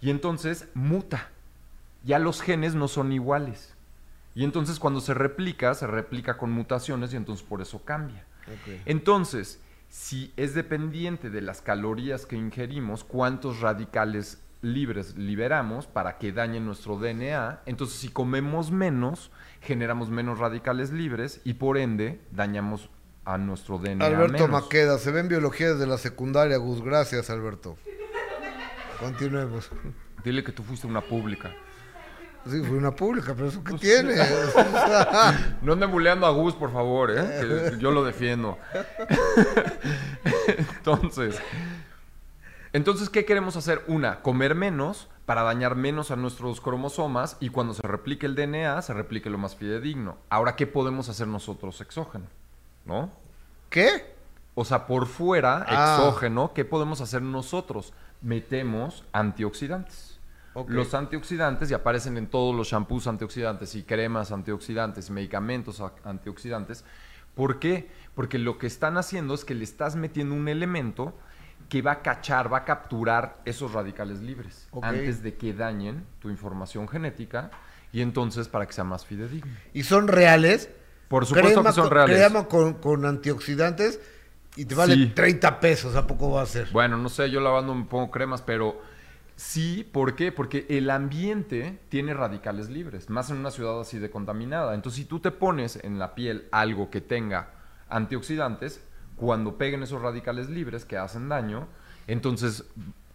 Y 0.00 0.10
entonces 0.10 0.68
muta. 0.74 1.28
Ya 2.04 2.18
los 2.18 2.42
genes 2.42 2.74
no 2.74 2.88
son 2.88 3.12
iguales. 3.12 3.74
Y 4.34 4.44
entonces 4.44 4.78
cuando 4.78 5.00
se 5.00 5.14
replica, 5.14 5.74
se 5.74 5.86
replica 5.86 6.36
con 6.36 6.50
mutaciones 6.50 7.12
y 7.12 7.16
entonces 7.16 7.46
por 7.46 7.60
eso 7.60 7.84
cambia. 7.84 8.24
ok. 8.46 8.80
Entonces, 8.86 9.60
si 9.88 10.32
es 10.36 10.54
dependiente 10.54 11.28
de 11.28 11.42
las 11.42 11.60
calorías 11.60 12.24
que 12.24 12.36
ingerimos, 12.36 13.04
cuántos 13.04 13.60
radicales 13.60 14.42
libres 14.62 15.18
liberamos 15.18 15.86
para 15.86 16.18
que 16.18 16.32
dañen 16.32 16.64
nuestro 16.64 16.96
DNA, 16.96 17.62
entonces 17.66 17.98
si 17.98 18.08
comemos 18.08 18.70
menos, 18.70 19.30
generamos 19.62 20.10
menos 20.10 20.38
radicales 20.38 20.90
libres 20.90 21.40
y 21.44 21.54
por 21.54 21.78
ende 21.78 22.20
dañamos 22.30 22.90
a 23.24 23.38
nuestro 23.38 23.78
DNA. 23.78 24.04
Alberto 24.04 24.32
menos. 24.32 24.50
Maqueda, 24.50 24.98
se 24.98 25.12
ve 25.12 25.20
en 25.20 25.28
biología 25.28 25.72
desde 25.72 25.86
la 25.86 25.98
secundaria, 25.98 26.56
Gus. 26.56 26.82
Gracias, 26.82 27.30
Alberto. 27.30 27.76
Continuemos. 28.98 29.70
Dile 30.24 30.44
que 30.44 30.52
tú 30.52 30.62
fuiste 30.62 30.86
una 30.86 31.00
pública. 31.00 31.52
Sí, 32.44 32.60
fue 32.60 32.76
una 32.76 32.90
pública, 32.90 33.34
pero 33.36 33.48
¿eso 33.48 33.62
qué 33.62 33.74
tiene? 33.74 34.16
No 35.62 35.74
ande 35.74 35.86
buleando 35.86 36.26
a 36.26 36.30
Gus, 36.30 36.54
por 36.54 36.72
favor, 36.72 37.12
¿eh? 37.12 37.70
que 37.70 37.78
yo 37.78 37.92
lo 37.92 38.04
defiendo. 38.04 38.58
entonces, 40.48 41.40
entonces, 42.72 43.08
¿qué 43.10 43.24
queremos 43.24 43.56
hacer? 43.56 43.82
Una, 43.86 44.22
comer 44.22 44.56
menos 44.56 45.08
para 45.26 45.42
dañar 45.42 45.76
menos 45.76 46.10
a 46.10 46.16
nuestros 46.16 46.60
cromosomas 46.60 47.36
y 47.40 47.50
cuando 47.50 47.74
se 47.74 47.82
replique 47.86 48.26
el 48.26 48.34
DNA, 48.34 48.82
se 48.82 48.92
replique 48.92 49.30
lo 49.30 49.38
más 49.38 49.54
fidedigno. 49.56 50.16
Ahora, 50.28 50.56
¿qué 50.56 50.66
podemos 50.66 51.08
hacer 51.08 51.28
nosotros 51.28 51.80
exógeno? 51.80 52.26
¿No? 52.84 53.10
¿Qué? 53.70 54.14
O 54.54 54.64
sea, 54.64 54.86
por 54.86 55.06
fuera, 55.06 55.64
Ah. 55.68 55.96
exógeno, 55.98 56.52
¿qué 56.54 56.64
podemos 56.64 57.00
hacer 57.00 57.22
nosotros? 57.22 57.92
Metemos 58.20 59.04
antioxidantes. 59.12 60.18
Los 60.66 60.92
antioxidantes 60.92 61.70
y 61.70 61.74
aparecen 61.74 62.18
en 62.18 62.26
todos 62.26 62.54
los 62.54 62.68
shampoos 62.68 63.06
antioxidantes 63.06 63.74
y 63.74 63.84
cremas 63.84 64.32
antioxidantes 64.32 65.08
y 65.08 65.12
medicamentos 65.12 65.82
antioxidantes. 66.04 66.84
¿Por 67.34 67.58
qué? 67.58 67.88
Porque 68.14 68.38
lo 68.38 68.58
que 68.58 68.66
están 68.66 68.98
haciendo 68.98 69.32
es 69.32 69.46
que 69.46 69.54
le 69.54 69.64
estás 69.64 69.96
metiendo 69.96 70.34
un 70.34 70.48
elemento 70.48 71.14
que 71.72 71.80
va 71.80 71.92
a 71.92 72.02
cachar, 72.02 72.52
va 72.52 72.58
a 72.58 72.64
capturar 72.66 73.38
esos 73.46 73.72
radicales 73.72 74.20
libres 74.20 74.68
antes 74.82 75.22
de 75.22 75.38
que 75.38 75.54
dañen 75.54 76.04
tu 76.18 76.28
información 76.28 76.86
genética 76.86 77.50
y 77.94 78.02
entonces 78.02 78.46
para 78.46 78.66
que 78.66 78.74
sea 78.74 78.84
más 78.84 79.06
fidedigno. 79.06 79.50
¿Y 79.72 79.84
son 79.84 80.06
reales? 80.06 80.68
Por 81.08 81.24
supuesto 81.24 81.62
que 81.62 81.72
son 81.72 81.88
reales. 81.88 82.14
Crema 82.14 82.46
con, 82.46 82.74
con 82.74 83.06
antioxidantes 83.06 84.00
y 84.54 84.66
te 84.66 84.74
vale 84.74 84.96
Sí. 84.96 85.06
30 85.14 85.60
pesos. 85.60 85.96
¿A 85.96 86.06
poco 86.06 86.32
va 86.32 86.42
a 86.42 86.46
ser? 86.46 86.68
Bueno, 86.72 86.98
no 86.98 87.08
sé, 87.08 87.30
yo 87.30 87.40
lavando 87.40 87.74
me 87.74 87.86
pongo 87.86 88.10
cremas, 88.10 88.42
pero 88.42 88.82
sí, 89.34 89.88
¿por 89.90 90.14
qué? 90.14 90.30
Porque 90.30 90.66
el 90.68 90.90
ambiente 90.90 91.78
tiene 91.88 92.12
radicales 92.12 92.68
libres, 92.68 93.08
más 93.08 93.30
en 93.30 93.38
una 93.38 93.50
ciudad 93.50 93.80
así 93.80 93.98
de 93.98 94.10
contaminada. 94.10 94.74
Entonces, 94.74 94.98
si 94.98 95.04
tú 95.06 95.20
te 95.20 95.30
pones 95.30 95.76
en 95.82 95.98
la 95.98 96.14
piel 96.14 96.48
algo 96.52 96.90
que 96.90 97.00
tenga 97.00 97.48
antioxidantes, 97.88 98.82
cuando 99.22 99.56
peguen 99.56 99.84
esos 99.84 100.02
radicales 100.02 100.50
libres 100.50 100.84
que 100.84 100.96
hacen 100.96 101.28
daño, 101.28 101.68
entonces 102.08 102.64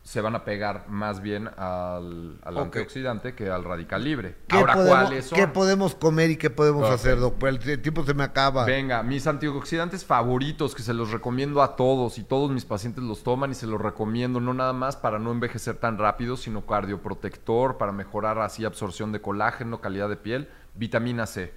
se 0.04 0.22
van 0.22 0.36
a 0.36 0.46
pegar 0.46 0.88
más 0.88 1.20
bien 1.20 1.50
al, 1.58 2.40
antioxidante 2.46 3.36
que 3.36 3.50
al 3.50 3.66
radical 3.66 4.06
libre. 4.06 4.38
¿Qué 4.48 4.56
Ahora, 4.56 4.76
podemos, 4.76 5.00
¿cuáles 5.02 5.26
son? 5.26 5.38
¿Qué 5.38 5.48
podemos 5.48 5.96
comer 5.96 6.30
y 6.30 6.38
qué 6.38 6.50
podemos 6.50 6.90
hacer, 6.90 7.20
doc? 7.20 7.36
Pues 7.38 7.68
el 7.68 7.82
tiempo 7.82 8.06
se 8.06 8.14
me 8.14 8.24
acaba. 8.24 8.64
Venga, 8.64 9.04
mis 9.04 9.28
antioxidantes 9.28 10.06
favoritos 10.06 10.74
que 10.74 10.82
se 10.82 10.94
los 10.94 11.12
recomiendo 11.12 11.62
a 11.62 11.76
todos 11.76 12.18
y 12.20 12.24
todos 12.24 12.52
mis 12.52 12.64
pacientes 12.64 13.04
los 13.04 13.24
toman 13.24 13.52
y 13.52 13.56
se 13.56 13.68
los 13.68 13.82
recomiendo 13.82 14.40
no 14.40 14.54
nada 14.54 14.72
más 14.72 14.96
para 14.96 15.20
no 15.20 15.34
envejecer 15.34 15.76
tan 15.76 15.98
rápido, 15.98 16.38
sino 16.38 16.66
cardioprotector, 16.66 17.78
para 17.78 17.92
mejorar 17.92 18.40
así 18.40 18.64
absorción 18.64 19.12
de 19.12 19.20
colágeno, 19.20 19.82
calidad 19.82 20.08
de 20.08 20.16
piel, 20.16 20.48
vitamina 20.74 21.26
C. 21.26 21.54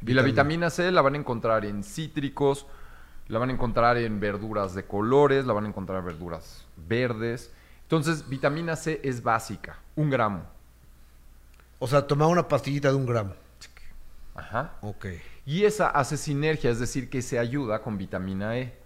Y 0.00 0.14
la 0.14 0.22
vitamina 0.22 0.70
C 0.70 0.90
la 0.90 1.02
van 1.02 1.14
a 1.14 1.18
encontrar 1.18 1.66
en 1.66 1.82
cítricos, 1.82 2.66
la 3.28 3.38
van 3.38 3.50
a 3.50 3.52
encontrar 3.52 3.96
en 3.96 4.20
verduras 4.20 4.74
de 4.74 4.84
colores, 4.84 5.46
la 5.46 5.52
van 5.52 5.64
a 5.64 5.68
encontrar 5.68 5.98
en 6.00 6.06
verduras 6.06 6.64
verdes. 6.76 7.52
Entonces, 7.82 8.28
vitamina 8.28 8.76
C 8.76 9.00
es 9.04 9.22
básica, 9.22 9.78
un 9.94 10.10
gramo. 10.10 10.44
O 11.78 11.86
sea, 11.86 12.06
tomar 12.06 12.28
una 12.28 12.48
pastillita 12.48 12.88
de 12.88 12.94
un 12.94 13.06
gramo. 13.06 13.34
Ajá. 14.34 14.74
Ok. 14.82 15.06
Y 15.44 15.64
esa 15.64 15.88
hace 15.88 16.16
sinergia, 16.16 16.70
es 16.70 16.78
decir, 16.78 17.08
que 17.08 17.22
se 17.22 17.38
ayuda 17.38 17.82
con 17.82 17.96
vitamina 17.96 18.58
E, 18.58 18.76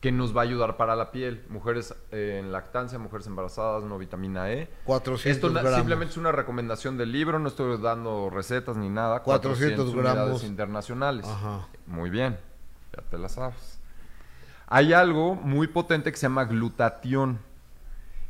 que 0.00 0.12
nos 0.12 0.34
va 0.34 0.40
a 0.40 0.44
ayudar 0.44 0.76
para 0.76 0.96
la 0.96 1.10
piel. 1.10 1.44
Mujeres 1.48 1.94
eh, 2.10 2.40
en 2.42 2.52
lactancia, 2.52 2.98
mujeres 2.98 3.26
embarazadas, 3.26 3.84
no 3.84 3.98
vitamina 3.98 4.50
E. 4.50 4.68
400 4.84 5.26
Esto 5.26 5.52
gramos. 5.52 5.76
simplemente 5.76 6.12
es 6.12 6.16
una 6.16 6.32
recomendación 6.32 6.96
del 6.96 7.12
libro, 7.12 7.38
no 7.38 7.48
estoy 7.48 7.80
dando 7.80 8.30
recetas 8.30 8.76
ni 8.76 8.88
nada. 8.88 9.22
400 9.22 9.88
unidades 9.88 10.14
gramos. 10.14 10.44
internacionales. 10.44 11.26
Ajá. 11.26 11.68
Muy 11.86 12.10
bien, 12.10 12.38
ya 12.96 13.02
te 13.02 13.18
la 13.18 13.28
sabes. 13.28 13.79
Hay 14.70 14.92
algo 14.92 15.34
muy 15.34 15.66
potente 15.66 16.10
que 16.10 16.16
se 16.16 16.22
llama 16.26 16.44
glutatión. 16.44 17.38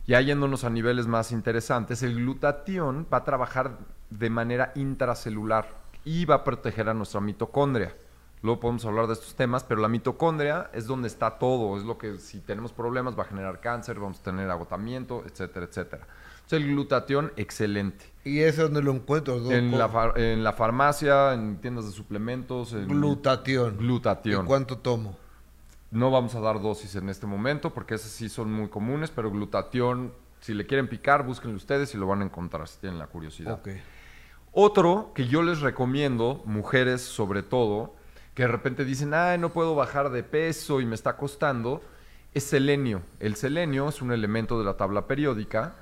Ya 0.06 0.20
yéndonos 0.20 0.64
a 0.64 0.70
niveles 0.70 1.06
más 1.06 1.30
interesantes, 1.30 2.02
el 2.02 2.14
glutatión 2.16 3.06
va 3.12 3.18
a 3.18 3.24
trabajar 3.24 3.78
de 4.08 4.30
manera 4.30 4.72
intracelular 4.74 5.68
y 6.04 6.24
va 6.24 6.36
a 6.36 6.44
proteger 6.44 6.88
a 6.88 6.94
nuestra 6.94 7.20
mitocondria. 7.20 7.94
Luego 8.42 8.58
podemos 8.58 8.84
hablar 8.86 9.06
de 9.06 9.12
estos 9.12 9.34
temas, 9.36 9.62
pero 9.64 9.82
la 9.82 9.88
mitocondria 9.88 10.70
es 10.72 10.86
donde 10.86 11.08
está 11.08 11.38
todo, 11.38 11.76
es 11.76 11.84
lo 11.84 11.98
que 11.98 12.16
si 12.18 12.40
tenemos 12.40 12.72
problemas 12.72 13.16
va 13.16 13.24
a 13.24 13.26
generar 13.26 13.60
cáncer, 13.60 14.00
vamos 14.00 14.18
a 14.20 14.22
tener 14.22 14.50
agotamiento, 14.50 15.22
etcétera, 15.26 15.66
etcétera. 15.66 16.06
Entonces 16.36 16.62
el 16.66 16.72
glutatión, 16.72 17.32
excelente. 17.36 18.06
¿Y 18.24 18.40
ese 18.40 18.62
dónde 18.62 18.82
lo 18.82 18.92
encuentro? 18.92 19.36
En 19.52 19.70
la, 19.78 19.86
¿Con- 19.88 19.92
far- 19.92 20.18
en 20.18 20.42
la 20.42 20.54
farmacia, 20.54 21.34
en 21.34 21.58
tiendas 21.60 21.84
de 21.84 21.92
suplementos. 21.92 22.72
en- 22.72 22.88
Glutatión. 22.88 23.76
Glutatión. 23.76 24.44
¿Y 24.44 24.48
cuánto 24.48 24.78
tomo? 24.78 25.16
No 25.90 26.10
vamos 26.10 26.34
a 26.36 26.40
dar 26.40 26.60
dosis 26.60 26.94
en 26.94 27.08
este 27.08 27.26
momento 27.26 27.74
porque 27.74 27.94
esas 27.94 28.12
sí 28.12 28.28
son 28.28 28.52
muy 28.52 28.68
comunes, 28.68 29.10
pero 29.10 29.30
glutatión, 29.30 30.12
si 30.40 30.54
le 30.54 30.66
quieren 30.66 30.88
picar, 30.88 31.24
búsquenlo 31.24 31.56
ustedes 31.56 31.94
y 31.94 31.98
lo 31.98 32.06
van 32.06 32.22
a 32.22 32.24
encontrar 32.24 32.68
si 32.68 32.78
tienen 32.78 32.98
la 32.98 33.08
curiosidad. 33.08 33.60
Otro 34.52 35.12
que 35.14 35.26
yo 35.26 35.42
les 35.42 35.60
recomiendo, 35.60 36.42
mujeres 36.44 37.02
sobre 37.02 37.42
todo, 37.42 37.94
que 38.34 38.42
de 38.42 38.48
repente 38.48 38.84
dicen, 38.84 39.14
ay, 39.14 39.38
no 39.38 39.52
puedo 39.52 39.74
bajar 39.74 40.10
de 40.10 40.22
peso 40.22 40.80
y 40.80 40.86
me 40.86 40.94
está 40.94 41.16
costando, 41.16 41.82
es 42.34 42.44
selenio. 42.44 43.02
El 43.18 43.34
selenio 43.34 43.88
es 43.88 44.00
un 44.00 44.12
elemento 44.12 44.58
de 44.58 44.64
la 44.64 44.76
tabla 44.76 45.06
periódica 45.06 45.74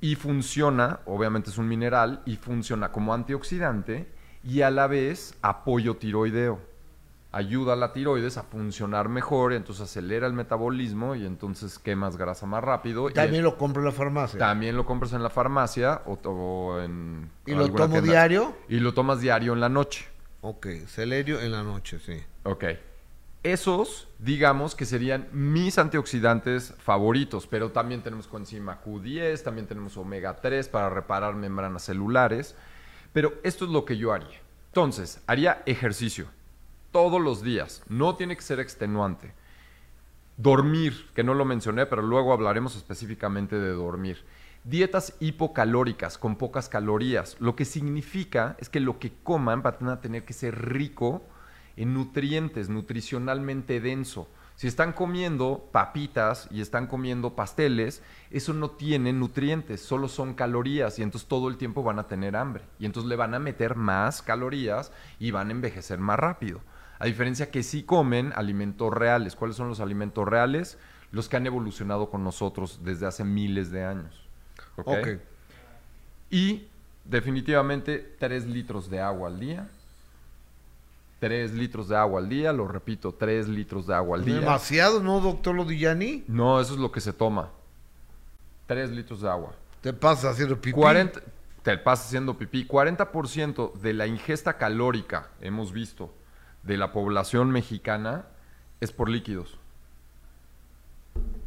y 0.00 0.14
funciona, 0.16 1.00
obviamente 1.06 1.50
es 1.50 1.58
un 1.58 1.68
mineral, 1.68 2.22
y 2.26 2.36
funciona 2.36 2.90
como 2.90 3.14
antioxidante 3.14 4.08
y 4.42 4.62
a 4.62 4.70
la 4.70 4.86
vez 4.86 5.34
apoyo 5.42 5.96
tiroideo. 5.96 6.71
Ayuda 7.34 7.72
a 7.72 7.76
la 7.76 7.94
tiroides 7.94 8.36
a 8.36 8.42
funcionar 8.42 9.08
mejor, 9.08 9.54
entonces 9.54 9.84
acelera 9.84 10.26
el 10.26 10.34
metabolismo 10.34 11.14
y 11.14 11.24
entonces 11.24 11.78
quemas 11.78 12.18
grasa 12.18 12.44
más 12.46 12.62
rápido. 12.62 13.08
y 13.08 13.14
También 13.14 13.42
lo 13.42 13.56
compro 13.56 13.80
en 13.80 13.86
la 13.86 13.92
farmacia. 13.92 14.38
también 14.38 14.76
lo 14.76 14.84
compras 14.84 15.14
en 15.14 15.22
la 15.22 15.30
farmacia 15.30 16.02
o, 16.04 16.12
o 16.28 16.80
en... 16.80 17.30
¿Y 17.46 17.54
lo 17.54 17.66
tomo 17.70 17.88
tienda. 17.94 18.00
diario? 18.12 18.54
Y 18.68 18.80
lo 18.80 18.92
tomas 18.92 19.20
diario 19.20 19.54
en 19.54 19.60
la 19.60 19.70
noche. 19.70 20.04
Ok, 20.42 20.66
celerio 20.86 21.40
en 21.40 21.52
la 21.52 21.62
noche, 21.62 21.98
sí. 21.98 22.22
Ok. 22.42 22.64
Esos, 23.44 24.08
digamos 24.18 24.74
que 24.76 24.84
serían 24.84 25.26
mis 25.32 25.78
antioxidantes 25.78 26.74
favoritos, 26.78 27.46
pero 27.46 27.70
también 27.72 28.02
tenemos 28.02 28.28
coenzima 28.28 28.80
Q10, 28.84 29.42
también 29.42 29.66
tenemos 29.66 29.96
omega 29.96 30.36
3 30.36 30.68
para 30.68 30.90
reparar 30.90 31.34
membranas 31.34 31.82
celulares. 31.82 32.54
Pero 33.12 33.32
esto 33.42 33.64
es 33.64 33.70
lo 33.70 33.84
que 33.84 33.96
yo 33.96 34.12
haría. 34.12 34.38
Entonces, 34.68 35.20
haría 35.26 35.62
ejercicio 35.66 36.26
todos 36.92 37.20
los 37.20 37.42
días. 37.42 37.82
No 37.88 38.14
tiene 38.14 38.36
que 38.36 38.42
ser 38.42 38.60
extenuante. 38.60 39.34
Dormir, 40.36 41.08
que 41.14 41.24
no 41.24 41.34
lo 41.34 41.44
mencioné, 41.44 41.86
pero 41.86 42.02
luego 42.02 42.32
hablaremos 42.32 42.76
específicamente 42.76 43.58
de 43.58 43.70
dormir. 43.70 44.24
Dietas 44.64 45.14
hipocalóricas, 45.18 46.18
con 46.18 46.36
pocas 46.36 46.68
calorías. 46.68 47.36
Lo 47.40 47.56
que 47.56 47.64
significa 47.64 48.56
es 48.60 48.68
que 48.68 48.78
lo 48.78 48.98
que 48.98 49.12
coman 49.24 49.62
va 49.64 49.76
a 49.92 50.00
tener 50.00 50.24
que 50.24 50.32
ser 50.32 50.72
rico 50.72 51.22
en 51.76 51.94
nutrientes, 51.94 52.68
nutricionalmente 52.68 53.80
denso. 53.80 54.28
Si 54.54 54.68
están 54.68 54.92
comiendo 54.92 55.68
papitas 55.72 56.46
y 56.50 56.60
están 56.60 56.86
comiendo 56.86 57.34
pasteles, 57.34 58.02
eso 58.30 58.52
no 58.52 58.70
tiene 58.70 59.12
nutrientes, 59.12 59.80
solo 59.80 60.08
son 60.08 60.34
calorías 60.34 60.98
y 60.98 61.02
entonces 61.02 61.28
todo 61.28 61.48
el 61.48 61.56
tiempo 61.56 61.82
van 61.82 61.98
a 61.98 62.06
tener 62.06 62.36
hambre. 62.36 62.62
Y 62.78 62.86
entonces 62.86 63.08
le 63.08 63.16
van 63.16 63.34
a 63.34 63.38
meter 63.38 63.74
más 63.74 64.22
calorías 64.22 64.92
y 65.18 65.30
van 65.30 65.48
a 65.48 65.52
envejecer 65.52 65.98
más 65.98 66.18
rápido. 66.18 66.60
A 67.02 67.06
diferencia 67.06 67.50
que 67.50 67.64
sí 67.64 67.82
comen 67.82 68.32
alimentos 68.36 68.94
reales. 68.94 69.34
¿Cuáles 69.34 69.56
son 69.56 69.66
los 69.68 69.80
alimentos 69.80 70.24
reales? 70.24 70.78
Los 71.10 71.28
que 71.28 71.36
han 71.36 71.44
evolucionado 71.44 72.10
con 72.10 72.22
nosotros 72.22 72.78
desde 72.84 73.06
hace 73.06 73.24
miles 73.24 73.72
de 73.72 73.84
años. 73.84 74.24
¿Ok? 74.76 75.18
Y 76.30 76.68
definitivamente 77.04 78.14
3 78.20 78.46
litros 78.46 78.88
de 78.88 79.00
agua 79.00 79.30
al 79.30 79.40
día. 79.40 79.68
3 81.18 81.54
litros 81.54 81.88
de 81.88 81.96
agua 81.96 82.20
al 82.20 82.28
día, 82.28 82.52
lo 82.52 82.68
repito, 82.68 83.12
3 83.12 83.48
litros 83.48 83.88
de 83.88 83.96
agua 83.96 84.16
al 84.16 84.24
día. 84.24 84.38
Demasiado, 84.38 85.02
¿no, 85.02 85.18
doctor 85.18 85.56
Lodillani? 85.56 86.22
No, 86.28 86.60
eso 86.60 86.74
es 86.74 86.78
lo 86.78 86.92
que 86.92 87.00
se 87.00 87.12
toma. 87.12 87.50
3 88.68 88.92
litros 88.92 89.22
de 89.22 89.28
agua. 89.28 89.56
Te 89.80 89.92
pasa 89.92 90.30
haciendo 90.30 90.54
pipí. 90.54 90.70
40, 90.70 91.20
te 91.64 91.78
pasas 91.78 92.06
haciendo 92.06 92.38
pipí. 92.38 92.64
40% 92.64 93.72
de 93.72 93.92
la 93.92 94.06
ingesta 94.06 94.56
calórica, 94.56 95.30
hemos 95.40 95.72
visto, 95.72 96.14
de 96.62 96.76
la 96.76 96.92
población 96.92 97.50
mexicana 97.50 98.26
es 98.80 98.92
por 98.92 99.08
líquidos. 99.08 99.58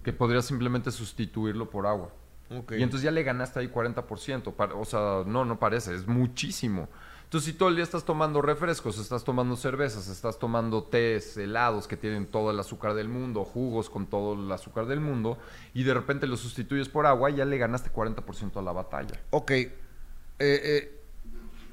Que 0.03 0.13
podrías 0.13 0.45
simplemente 0.45 0.91
sustituirlo 0.91 1.69
por 1.69 1.87
agua. 1.87 2.09
Y 2.77 2.83
entonces 2.83 3.03
ya 3.03 3.11
le 3.11 3.23
ganaste 3.23 3.59
ahí 3.59 3.67
40%. 3.67 4.53
Pa- 4.53 4.73
O 4.75 4.85
sea, 4.85 5.23
no, 5.25 5.45
no 5.45 5.57
parece, 5.59 5.95
es 5.95 6.07
muchísimo. 6.07 6.87
Entonces, 7.23 7.51
si 7.51 7.57
todo 7.57 7.69
el 7.69 7.75
día 7.75 7.83
estás 7.83 8.05
tomando 8.05 8.39
refrescos, 8.43 8.99
estás 8.99 9.23
tomando 9.23 9.55
cervezas, 9.55 10.07
estás 10.09 10.37
tomando 10.37 10.83
tés, 10.83 11.35
helados 11.37 11.87
que 11.87 11.97
tienen 11.97 12.27
todo 12.27 12.51
el 12.51 12.59
azúcar 12.59 12.93
del 12.93 13.09
mundo, 13.09 13.43
jugos 13.43 13.89
con 13.89 14.05
todo 14.05 14.35
el 14.35 14.51
azúcar 14.51 14.85
del 14.85 14.99
mundo, 14.99 15.39
y 15.73 15.83
de 15.83 15.95
repente 15.95 16.27
lo 16.27 16.37
sustituyes 16.37 16.87
por 16.87 17.07
agua, 17.07 17.31
ya 17.31 17.43
le 17.45 17.57
ganaste 17.57 17.89
40% 17.91 18.57
a 18.57 18.61
la 18.61 18.71
batalla. 18.73 19.19
Ok. 19.31 19.49
Eh, 19.51 19.71
eh, 20.39 21.01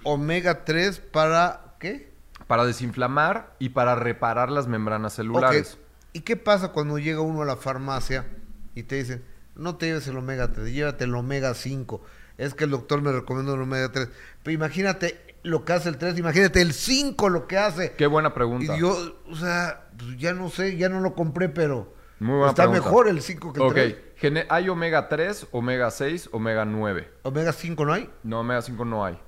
omega 0.05 0.65
3 0.65 0.99
para 1.01 1.75
qué? 1.79 2.12
Para 2.47 2.65
desinflamar 2.65 3.55
y 3.59 3.71
para 3.71 3.95
reparar 3.95 4.51
las 4.51 4.67
membranas 4.69 5.15
celulares. 5.15 5.75
Ok. 5.75 5.81
¿Y 6.15 6.21
qué 6.21 6.37
pasa 6.37 6.69
cuando 6.69 6.99
llega 6.99 7.21
uno 7.21 7.43
a 7.43 7.45
la 7.47 7.57
farmacia 7.57 8.27
y 8.75 8.83
te 8.83 8.97
dicen, 8.97 9.25
no 9.55 9.77
te 9.77 9.87
lleves 9.87 10.07
el 10.09 10.17
omega 10.19 10.53
3, 10.53 10.73
llévate 10.73 11.05
el 11.05 11.15
omega 11.15 11.55
5? 11.55 12.03
Es 12.39 12.55
que 12.55 12.65
el 12.65 12.71
doctor 12.71 13.01
me 13.03 13.13
recomendó 13.13 13.55
el 13.55 13.63
omega 13.63 13.91
3. 13.93 14.09
Pero 14.43 14.55
imagínate 14.55 15.37
lo 15.43 15.65
que 15.65 15.73
hace 15.73 15.89
el 15.89 15.99
3, 15.99 16.19
imagínate 16.19 16.61
el 16.61 16.73
5 16.73 17.29
lo 17.29 17.47
que 17.47 17.59
hace. 17.59 17.93
Qué 17.93 18.07
buena 18.07 18.35
pregunta. 18.35 18.77
Y 18.77 18.81
yo, 18.81 19.21
o 19.31 19.37
sea, 19.37 19.89
pues 19.97 20.17
ya 20.19 20.33
no 20.35 20.51
sé, 20.51 20.77
ya 20.77 20.89
no 20.89 21.01
lo 21.01 21.15
compré, 21.15 21.49
pero 21.49 21.95
Muy 22.21 22.37
buena 22.37 22.51
está 22.51 22.65
pregunta. 22.65 22.85
mejor 22.85 23.09
el 23.09 23.23
5 23.23 23.53
que 23.53 23.61
el 23.61 23.67
Ok, 23.67 23.73
3. 23.75 23.97
gene- 24.17 24.47
hay 24.51 24.69
omega 24.69 25.09
3, 25.09 25.47
omega 25.53 25.91
6, 25.91 26.29
omega 26.33 26.65
9. 26.65 27.11
Omega 27.23 27.53
5 27.53 27.85
no 27.87 27.93
hay. 27.95 28.11
No, 28.23 28.41
omega 28.41 28.63
5 28.63 28.85
no 28.85 29.05
hay. 29.05 29.19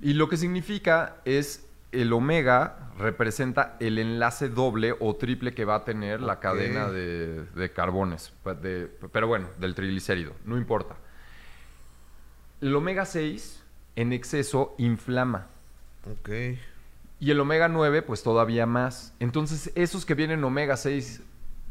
Y 0.00 0.14
lo 0.14 0.28
que 0.28 0.36
significa 0.36 1.16
es 1.24 1.63
el 2.00 2.12
omega 2.12 2.90
representa 2.98 3.76
el 3.80 3.98
enlace 3.98 4.48
doble 4.48 4.94
o 5.00 5.16
triple 5.16 5.54
que 5.54 5.64
va 5.64 5.76
a 5.76 5.84
tener 5.84 6.20
la 6.20 6.38
cadena 6.40 6.88
de, 6.90 7.44
de 7.44 7.72
carbones. 7.72 8.32
de- 8.62 8.88
pero 9.12 9.26
bueno, 9.26 9.48
del 9.58 9.74
triglicérido, 9.74 10.32
no 10.44 10.56
importa. 10.56 10.96
El 12.60 12.74
omega 12.74 13.04
6 13.04 13.62
en 13.96 14.12
exceso 14.12 14.74
inflama. 14.78 15.46
Ok. 16.10 16.30
Y 17.20 17.30
el 17.30 17.40
omega 17.40 17.68
9, 17.68 18.02
pues 18.02 18.22
todavía 18.22 18.66
más. 18.66 19.14
Entonces, 19.20 19.70
esos 19.74 20.04
que 20.04 20.14
vienen 20.14 20.42
omega 20.44 20.76
6, 20.76 21.22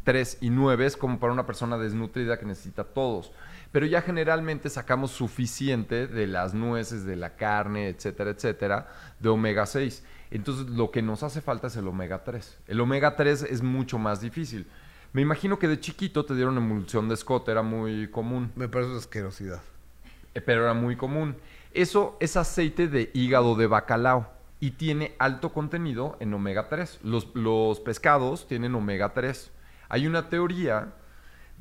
3 0.03 0.37
y 0.41 0.49
9 0.49 0.85
es 0.85 0.97
como 0.97 1.19
para 1.19 1.33
una 1.33 1.45
persona 1.45 1.77
desnutrida 1.77 2.37
que 2.39 2.45
necesita 2.45 2.83
todos. 2.83 3.31
Pero 3.73 3.87
ya 3.87 4.03
generalmente 4.03 4.69
sacamos 4.69 5.09
suficiente 5.09 6.05
de 6.05 6.27
las 6.27 6.53
nueces, 6.53 7.05
de 7.05 7.15
la 7.15 7.35
carne, 7.35 7.87
etcétera, 7.89 8.29
etcétera, 8.29 8.87
de 9.19 9.29
omega 9.29 9.65
6. 9.65 10.03
Entonces, 10.29 10.67
lo 10.67 10.91
que 10.91 11.01
nos 11.01 11.23
hace 11.23 11.41
falta 11.41 11.67
es 11.67 11.75
el 11.75 11.87
omega 11.87 12.23
3. 12.23 12.59
El 12.67 12.79
omega 12.79 13.15
3 13.15 13.41
es 13.49 13.63
mucho 13.63 13.97
más 13.97 14.21
difícil. 14.21 14.67
Me 15.11 15.23
imagino 15.23 15.57
que 15.57 15.67
de 15.67 15.79
chiquito 15.79 16.23
te 16.23 16.35
dieron 16.35 16.55
emulsión 16.55 17.09
de 17.09 17.17
Scott, 17.17 17.49
era 17.49 17.63
muy 17.63 18.11
común. 18.11 18.51
Me 18.55 18.69
parece 18.69 18.91
una 18.91 18.99
asquerosidad. 18.99 19.61
Eh, 20.35 20.41
pero 20.41 20.65
era 20.65 20.75
muy 20.75 20.95
común. 20.95 21.35
Eso 21.73 22.15
es 22.19 22.37
aceite 22.37 22.87
de 22.87 23.09
hígado 23.15 23.55
de 23.55 23.65
bacalao 23.65 24.31
y 24.59 24.71
tiene 24.71 25.15
alto 25.17 25.51
contenido 25.51 26.15
en 26.19 26.31
omega 26.31 26.69
3. 26.69 26.99
Los, 27.01 27.33
los 27.33 27.79
pescados 27.79 28.47
tienen 28.47 28.75
omega 28.75 29.13
3. 29.15 29.51
Hay 29.89 30.05
una 30.05 30.29
teoría 30.29 30.93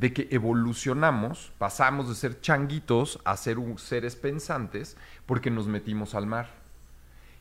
de 0.02 0.12
que 0.12 0.26
evolucionamos, 0.32 1.52
pasamos 1.58 2.08
de 2.08 2.16
ser 2.16 2.40
changuitos 2.40 3.20
a 3.24 3.36
ser 3.36 3.58
seres 3.76 4.16
pensantes 4.16 4.96
porque 5.26 5.48
nos 5.48 5.68
metimos 5.68 6.16
al 6.16 6.26
mar. 6.26 6.48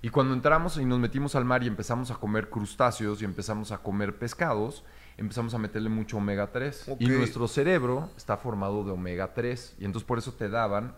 Y 0.03 0.09
cuando 0.09 0.35
entramos 0.35 0.77
y 0.77 0.85
nos 0.85 0.99
metimos 0.99 1.33
al 1.33 1.43
mar 1.43 1.63
y 1.63 1.67
empezamos 1.67 2.11
a 2.11 2.17
comer 2.17 2.51
crustáceos 2.51 3.19
y 3.19 3.25
empezamos 3.25 3.71
a 3.71 3.79
comer 3.79 4.19
pescados, 4.19 4.83
empezamos 5.17 5.55
a 5.55 5.57
meterle 5.57 5.89
mucho 5.89 6.17
omega 6.17 6.51
3. 6.51 6.97
Y 6.99 7.07
nuestro 7.07 7.47
cerebro 7.47 8.11
está 8.15 8.37
formado 8.37 8.83
de 8.83 8.91
omega 8.91 9.33
3. 9.33 9.77
Y 9.79 9.85
entonces 9.85 10.05
por 10.05 10.19
eso 10.19 10.31
te 10.33 10.47
daban 10.47 10.93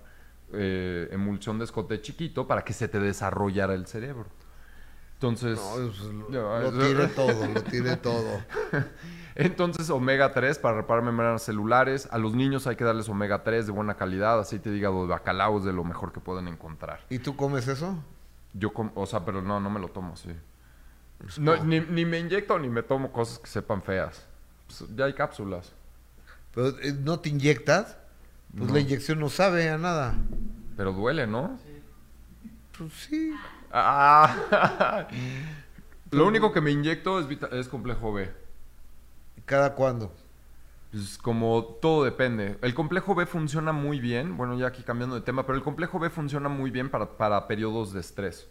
eh, 0.52 1.07
emulsión 1.14 1.60
de 1.60 1.64
escote 1.64 2.02
chiquito 2.02 2.45
para 2.45 2.65
que 2.65 2.73
se 2.73 2.90
te 2.90 2.99
desarrollara 2.99 3.73
el 3.73 3.88
cerebro. 3.88 4.26
Entonces, 5.15 5.57
No, 5.60 5.76
pues, 5.76 5.99
lo, 6.02 6.72
lo 6.72 6.85
tiene 6.85 7.07
todo, 7.15 7.48
lo 7.48 7.64
tiene 7.64 7.98
todo. 7.98 8.41
entonces 9.35 9.90
omega 9.90 10.34
3 10.34 10.60
para 10.60 10.77
reparar 10.77 11.03
membranas 11.03 11.44
celulares. 11.44 12.07
A 12.11 12.18
los 12.18 12.34
niños 12.34 12.68
hay 12.68 12.76
que 12.76 12.84
darles 12.84 13.07
omega 13.10 13.44
3 13.44 13.65
de 13.65 13.72
buena 13.72 13.95
calidad. 13.95 14.40
Aceite 14.40 14.69
de 14.69 14.77
hígado 14.77 15.03
de 15.03 15.07
bacalao 15.10 15.57
es 15.60 15.64
de 15.64 15.73
lo 15.73 15.84
mejor 15.84 16.11
que 16.11 16.19
pueden 16.19 16.48
encontrar. 16.48 17.02
¿Y 17.10 17.19
tú 17.19 17.35
comes 17.35 17.68
eso? 17.68 17.98
Yo, 18.53 18.73
com- 18.73 18.91
o 18.95 19.06
sea, 19.06 19.23
pero 19.26 19.41
no, 19.41 19.60
no 19.60 19.69
me 19.69 19.80
lo 19.80 19.88
tomo 19.88 20.14
así. 20.14 20.30
No, 21.38 21.64
ni, 21.64 21.80
ni 21.80 22.03
me 22.06 22.19
inyecto 22.19 22.60
ni 22.60 22.68
me 22.68 22.84
tomo 22.84 23.11
cosas 23.11 23.40
que 23.40 23.48
sepan 23.48 23.81
feas. 23.81 24.26
Pues, 24.68 24.84
ya 24.95 25.06
hay 25.06 25.14
cápsulas. 25.14 25.72
Pero, 26.53 26.68
eh, 26.81 26.94
¿No 26.99 27.19
te 27.19 27.30
inyectas? 27.30 27.98
Pues 28.56 28.68
No. 28.68 28.73
la 28.76 28.80
inyección 28.81 29.19
no 29.19 29.30
sabe 29.30 29.69
a 29.69 29.77
nada. 29.77 30.15
Pero 30.76 30.91
duele, 30.91 31.26
¿no? 31.26 31.57
Pues 32.77 32.91
sí. 32.94 33.34
Ah. 33.74 35.08
Lo 36.12 36.28
único 36.28 36.52
que 36.52 36.62
me 36.62 36.70
inyecto 36.70 37.20
es, 37.20 37.28
es 37.52 37.68
complejo 37.68 38.14
B. 38.14 38.32
¿Cada 39.45 39.74
cuándo? 39.74 40.14
Pues 40.91 41.18
como 41.18 41.64
todo 41.82 42.04
depende. 42.04 42.60
El 42.62 42.76
complejo 42.76 43.16
B 43.16 43.26
funciona 43.26 43.72
muy 43.72 44.00
bien, 44.00 44.38
bueno, 44.38 44.56
ya 44.60 44.68
aquí 44.68 44.84
cambiando 44.84 45.16
de 45.16 45.22
tema, 45.22 45.44
pero 45.48 45.58
el 45.58 45.64
complejo 45.64 45.98
B 45.98 46.12
funciona 46.12 46.50
muy 46.50 46.70
bien 46.70 46.91
para, 46.91 47.18
para 47.18 47.48
periodos 47.48 47.94
de 47.94 48.00
estrés. 48.00 48.48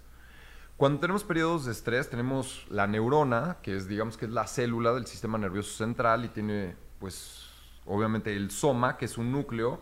Cuando 0.76 0.98
tenemos 0.98 1.22
periodos 1.22 1.66
de 1.66 1.70
estrés, 1.70 2.10
tenemos 2.10 2.66
la 2.68 2.88
neurona, 2.88 3.58
que 3.62 3.76
es, 3.76 3.86
digamos, 3.86 4.16
que 4.16 4.24
es 4.24 4.32
la 4.32 4.48
célula 4.48 4.92
del 4.92 5.06
sistema 5.06 5.38
nervioso 5.38 5.70
central 5.76 6.24
y 6.24 6.30
tiene, 6.30 6.74
pues, 6.98 7.46
obviamente 7.86 8.34
el 8.34 8.50
soma, 8.50 8.96
que 8.96 9.04
es 9.04 9.16
un 9.16 9.30
núcleo, 9.30 9.80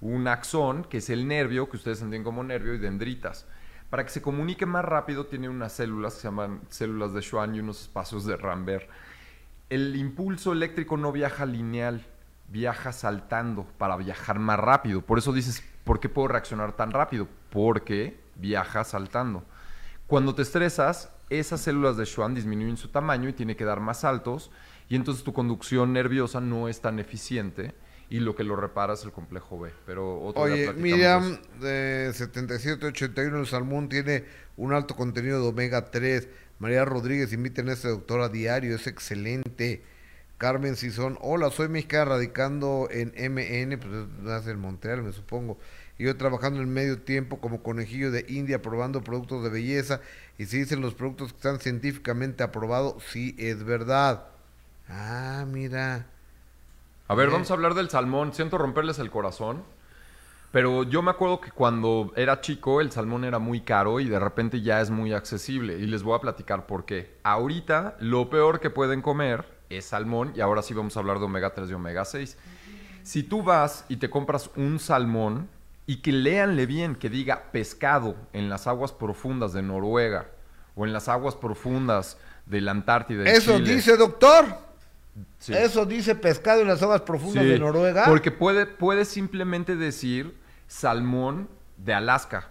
un 0.00 0.26
axón, 0.28 0.84
que 0.84 0.98
es 0.98 1.10
el 1.10 1.28
nervio, 1.28 1.68
que 1.68 1.76
ustedes 1.76 2.00
entienden 2.00 2.24
como 2.24 2.42
nervio, 2.42 2.72
y 2.72 2.78
dendritas. 2.78 3.46
Para 3.90 4.04
que 4.04 4.10
se 4.10 4.20
comunique 4.20 4.66
más 4.66 4.84
rápido, 4.84 5.26
tiene 5.26 5.48
unas 5.48 5.72
células 5.72 6.14
que 6.14 6.20
se 6.20 6.28
llaman 6.28 6.60
células 6.68 7.14
de 7.14 7.22
Schwann 7.22 7.54
y 7.54 7.60
unos 7.60 7.80
espacios 7.82 8.26
de 8.26 8.36
Rambert. 8.36 8.88
El 9.70 9.96
impulso 9.96 10.52
eléctrico 10.52 10.98
no 10.98 11.10
viaja 11.10 11.46
lineal, 11.46 12.04
viaja 12.48 12.92
saltando 12.92 13.66
para 13.78 13.96
viajar 13.96 14.38
más 14.38 14.58
rápido. 14.58 15.00
Por 15.00 15.18
eso 15.18 15.32
dices, 15.32 15.62
¿por 15.84 16.00
qué 16.00 16.10
puedo 16.10 16.28
reaccionar 16.28 16.72
tan 16.72 16.90
rápido? 16.90 17.28
Porque 17.50 18.20
viaja 18.36 18.84
saltando. 18.84 19.44
Cuando 20.06 20.34
te 20.34 20.42
estresas, 20.42 21.10
esas 21.30 21.60
células 21.62 21.96
de 21.96 22.04
Schwann 22.04 22.34
disminuyen 22.34 22.76
su 22.76 22.88
tamaño 22.88 23.28
y 23.28 23.34
tiene 23.34 23.56
que 23.56 23.64
dar 23.64 23.80
más 23.80 24.00
saltos, 24.00 24.50
y 24.90 24.96
entonces 24.96 25.24
tu 25.24 25.32
conducción 25.32 25.92
nerviosa 25.94 26.40
no 26.40 26.68
es 26.68 26.80
tan 26.80 26.98
eficiente 26.98 27.74
y 28.10 28.20
lo 28.20 28.34
que 28.34 28.44
lo 28.44 28.56
repara 28.56 28.94
es 28.94 29.04
el 29.04 29.12
complejo 29.12 29.60
B. 29.60 29.70
Pero 29.86 30.20
otro 30.22 30.42
Oye, 30.42 30.72
Miriam, 30.72 31.38
de 31.60 32.08
eso. 32.08 32.24
de 32.26 32.32
7781, 32.34 33.40
el 33.40 33.46
salmón 33.46 33.88
tiene 33.88 34.24
un 34.56 34.72
alto 34.72 34.96
contenido 34.96 35.42
de 35.42 35.48
omega 35.48 35.90
3. 35.90 36.28
María 36.58 36.84
Rodríguez, 36.84 37.32
inviten 37.32 37.68
a 37.68 37.72
este 37.72 37.88
doctor 37.88 38.20
a 38.20 38.28
diario, 38.28 38.74
es 38.74 38.86
excelente. 38.86 39.82
Carmen 40.38 40.76
Sison, 40.76 41.18
hola, 41.20 41.50
soy 41.50 41.68
mexicana 41.68 42.06
radicando 42.06 42.88
en 42.90 43.08
MN, 43.08 43.78
pues 43.78 43.90
nace 44.22 44.52
en 44.52 44.60
Montreal, 44.60 45.02
me 45.02 45.12
supongo. 45.12 45.58
Y 45.98 46.04
yo 46.04 46.16
trabajando 46.16 46.62
en 46.62 46.72
medio 46.72 47.02
tiempo 47.02 47.40
como 47.40 47.62
conejillo 47.62 48.12
de 48.12 48.24
India, 48.28 48.62
probando 48.62 49.02
productos 49.02 49.42
de 49.42 49.50
belleza. 49.50 50.00
Y 50.38 50.46
si 50.46 50.58
dicen 50.58 50.80
los 50.80 50.94
productos 50.94 51.32
que 51.32 51.38
están 51.38 51.58
científicamente 51.58 52.44
aprobados, 52.44 53.02
sí 53.10 53.34
es 53.36 53.64
verdad. 53.64 54.28
Ah, 54.88 55.44
mira. 55.48 56.06
A 57.08 57.14
ver, 57.14 57.28
Eh. 57.28 57.32
vamos 57.32 57.50
a 57.50 57.54
hablar 57.54 57.74
del 57.74 57.90
salmón. 57.90 58.32
Siento 58.32 58.58
romperles 58.58 58.98
el 58.98 59.10
corazón. 59.10 59.64
Pero 60.50 60.82
yo 60.82 61.02
me 61.02 61.10
acuerdo 61.10 61.40
que 61.42 61.50
cuando 61.50 62.10
era 62.16 62.40
chico 62.40 62.80
el 62.80 62.90
salmón 62.90 63.24
era 63.24 63.38
muy 63.38 63.60
caro 63.60 64.00
y 64.00 64.08
de 64.08 64.18
repente 64.18 64.62
ya 64.62 64.80
es 64.80 64.88
muy 64.88 65.12
accesible. 65.12 65.78
Y 65.78 65.86
les 65.86 66.02
voy 66.02 66.16
a 66.16 66.20
platicar 66.20 66.66
por 66.66 66.86
qué. 66.86 67.18
Ahorita 67.22 67.96
lo 68.00 68.30
peor 68.30 68.58
que 68.58 68.70
pueden 68.70 69.02
comer 69.02 69.44
es 69.68 69.84
salmón 69.84 70.32
y 70.34 70.40
ahora 70.40 70.62
sí 70.62 70.72
vamos 70.72 70.96
a 70.96 71.00
hablar 71.00 71.18
de 71.18 71.26
omega 71.26 71.52
3 71.52 71.68
y 71.70 71.74
omega 71.74 72.06
6. 72.06 72.38
Si 73.02 73.22
tú 73.22 73.42
vas 73.42 73.84
y 73.90 73.96
te 73.98 74.08
compras 74.08 74.50
un 74.56 74.78
salmón 74.78 75.50
y 75.86 75.96
que 75.96 76.12
léanle 76.12 76.64
bien 76.64 76.94
que 76.94 77.10
diga 77.10 77.50
pescado 77.52 78.16
en 78.32 78.48
las 78.48 78.66
aguas 78.66 78.92
profundas 78.92 79.52
de 79.52 79.60
Noruega 79.60 80.28
o 80.76 80.86
en 80.86 80.94
las 80.94 81.08
aguas 81.08 81.34
profundas 81.34 82.16
de 82.46 82.62
la 82.62 82.70
Antártida. 82.70 83.24
Eso 83.24 83.58
Chile. 83.58 83.74
dice, 83.74 83.96
doctor. 83.98 84.46
Sí. 85.38 85.54
Eso 85.54 85.86
dice 85.86 86.14
pescado 86.14 86.62
en 86.62 86.68
las 86.68 86.82
aguas 86.82 87.02
profundas 87.02 87.44
Sí, 87.44 87.50
de 87.50 87.58
Noruega. 87.58 88.04
Porque 88.06 88.30
puede, 88.30 88.66
puede 88.66 89.04
simplemente 89.04 89.76
decir 89.76 90.36
salmón 90.66 91.48
de 91.76 91.94
Alaska. 91.94 92.50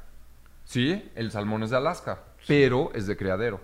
¿Sí? 0.66 1.10
El 1.16 1.32
salmón 1.32 1.64
es 1.64 1.70
de 1.70 1.78
Alaska, 1.78 2.24
pero 2.48 2.92
es 2.94 3.08
de 3.08 3.16
criadero. 3.16 3.62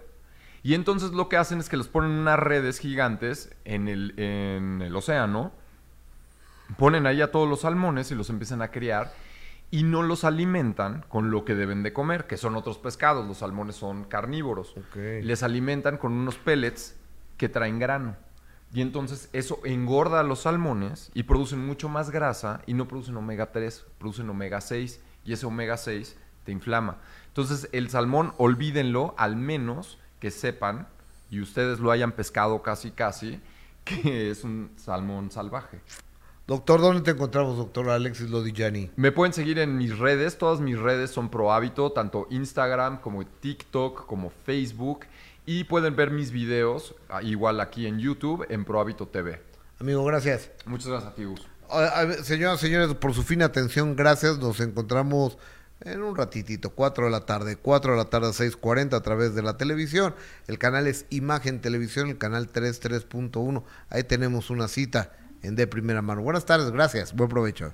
Y 0.62 0.76
entonces 0.76 1.12
lo 1.12 1.28
que 1.28 1.36
hacen 1.36 1.60
es 1.60 1.68
que 1.68 1.76
los 1.76 1.90
ponen 1.90 2.12
en 2.12 2.20
unas 2.20 2.40
redes 2.40 2.80
gigantes 2.80 3.54
en 3.66 3.90
el, 3.90 4.18
en 4.18 4.82
el 4.82 4.96
océano, 4.96 5.52
ponen 6.78 7.06
ahí 7.06 7.22
a 7.22 7.32
todos 7.32 7.50
los 7.50 7.62
salmones 7.62 8.10
y 8.12 8.16
los 8.16 8.30
empiezan 8.30 8.62
a 8.62 8.72
criar 8.72 9.12
y 9.72 9.84
no 9.84 10.04
los 10.04 10.24
alimentan 10.24 11.04
con 11.10 11.32
lo 11.32 11.44
que 11.44 11.56
deben 11.56 11.84
de 11.84 11.92
comer, 11.92 12.28
que 12.28 12.38
son 12.38 12.56
otros 12.56 12.78
pescados. 12.78 13.28
Los 13.28 13.40
salmones 13.40 13.76
son 13.76 14.06
carnívoros. 14.06 14.76
Les 14.96 15.44
alimentan 15.44 15.98
con 15.98 16.14
unos 16.14 16.36
pellets 16.38 16.96
que 17.38 17.50
traen 17.50 17.80
grano. 17.80 18.16
Y 18.74 18.82
entonces 18.82 19.30
eso 19.34 19.60
engorda 19.66 20.20
a 20.20 20.24
los 20.24 20.42
salmones 20.42 21.12
y 21.14 21.24
producen 21.24 21.64
mucho 21.64 21.90
más 21.90 22.10
grasa 22.10 22.62
y 22.66 22.74
no 22.74 22.88
producen 22.88 23.16
omega 23.16 23.52
3, 23.52 23.86
producen 24.00 24.30
omega 24.30 24.62
6 24.62 25.00
y 25.26 25.34
ese 25.34 25.46
omega 25.46 25.78
6 25.78 26.18
te 26.44 26.52
inflama. 26.52 26.98
Entonces 27.28 27.70
el 27.72 27.92
salmón, 27.92 28.34
olvídenlo, 28.38 29.14
al 29.18 29.36
menos 29.36 30.00
que 30.20 30.32
sepan 30.32 30.88
y 31.30 31.40
ustedes 31.40 31.80
lo 31.80 31.92
hayan 31.92 32.14
pescado 32.14 32.64
casi 32.64 32.90
casi, 32.90 33.40
que 33.84 34.32
es 34.32 34.44
un 34.44 34.72
salmón 34.76 35.30
salvaje. 35.30 35.80
Doctor, 36.46 36.82
¿dónde 36.82 37.02
te 37.02 37.12
encontramos, 37.12 37.56
doctor 37.56 37.90
Alexis 37.90 38.30
Lodillani? 38.30 38.92
Me 38.98 39.14
pueden 39.14 39.32
seguir 39.32 39.60
en 39.60 39.78
mis 39.78 39.98
redes, 39.98 40.38
todas 40.38 40.60
mis 40.60 40.78
redes 40.78 41.12
son 41.12 41.30
pro 41.30 41.54
hábito, 41.54 41.92
tanto 41.94 42.28
Instagram 42.32 43.00
como 43.00 43.26
TikTok 43.26 44.06
como 44.06 44.30
Facebook 44.30 45.06
y 45.46 45.66
pueden 45.66 45.96
ver 45.96 46.12
mis 46.12 46.32
videos 46.32 46.96
ah, 47.10 47.22
igual 47.22 47.60
aquí 47.60 47.88
en 47.88 48.00
YouTube 48.00 48.46
en 48.50 48.66
Pro 48.66 48.80
Hábito 48.80 49.08
TV. 49.08 49.42
Amigo, 49.80 50.04
gracias. 50.06 50.50
Muchas 50.66 50.88
gracias 50.88 51.12
a 51.12 51.16
ti, 51.16 51.26
Gus. 51.26 51.48
Señoras 52.24 52.62
y 52.62 52.68
señores, 52.68 52.94
por 52.96 53.14
su 53.14 53.24
fina 53.24 53.46
atención, 53.46 53.96
gracias. 53.96 54.38
Nos 54.38 54.60
encontramos 54.60 55.38
en 55.82 56.02
un 56.02 56.16
ratitito, 56.16 56.70
4 56.70 57.06
de 57.06 57.12
la 57.12 57.26
tarde, 57.26 57.58
4 57.58 57.92
de 57.92 57.98
la 57.98 58.06
tarde, 58.06 58.28
6.40 58.28 58.94
a 58.94 59.02
través 59.02 59.36
de 59.36 59.42
la 59.42 59.58
televisión. 59.58 60.16
El 60.48 60.58
canal 60.58 60.88
es 60.88 61.06
Imagen 61.10 61.62
Televisión, 61.62 62.10
el 62.10 62.18
canal 62.18 62.52
33.1. 62.52 63.64
Ahí 63.90 64.04
tenemos 64.04 64.50
una 64.50 64.68
cita 64.68 65.12
en 65.42 65.56
de 65.56 65.68
primera 65.68 66.02
mano. 66.02 66.22
Buenas 66.22 66.46
tardes, 66.46 66.72
gracias. 66.72 67.14
Buen 67.14 67.30
provecho. 67.30 67.74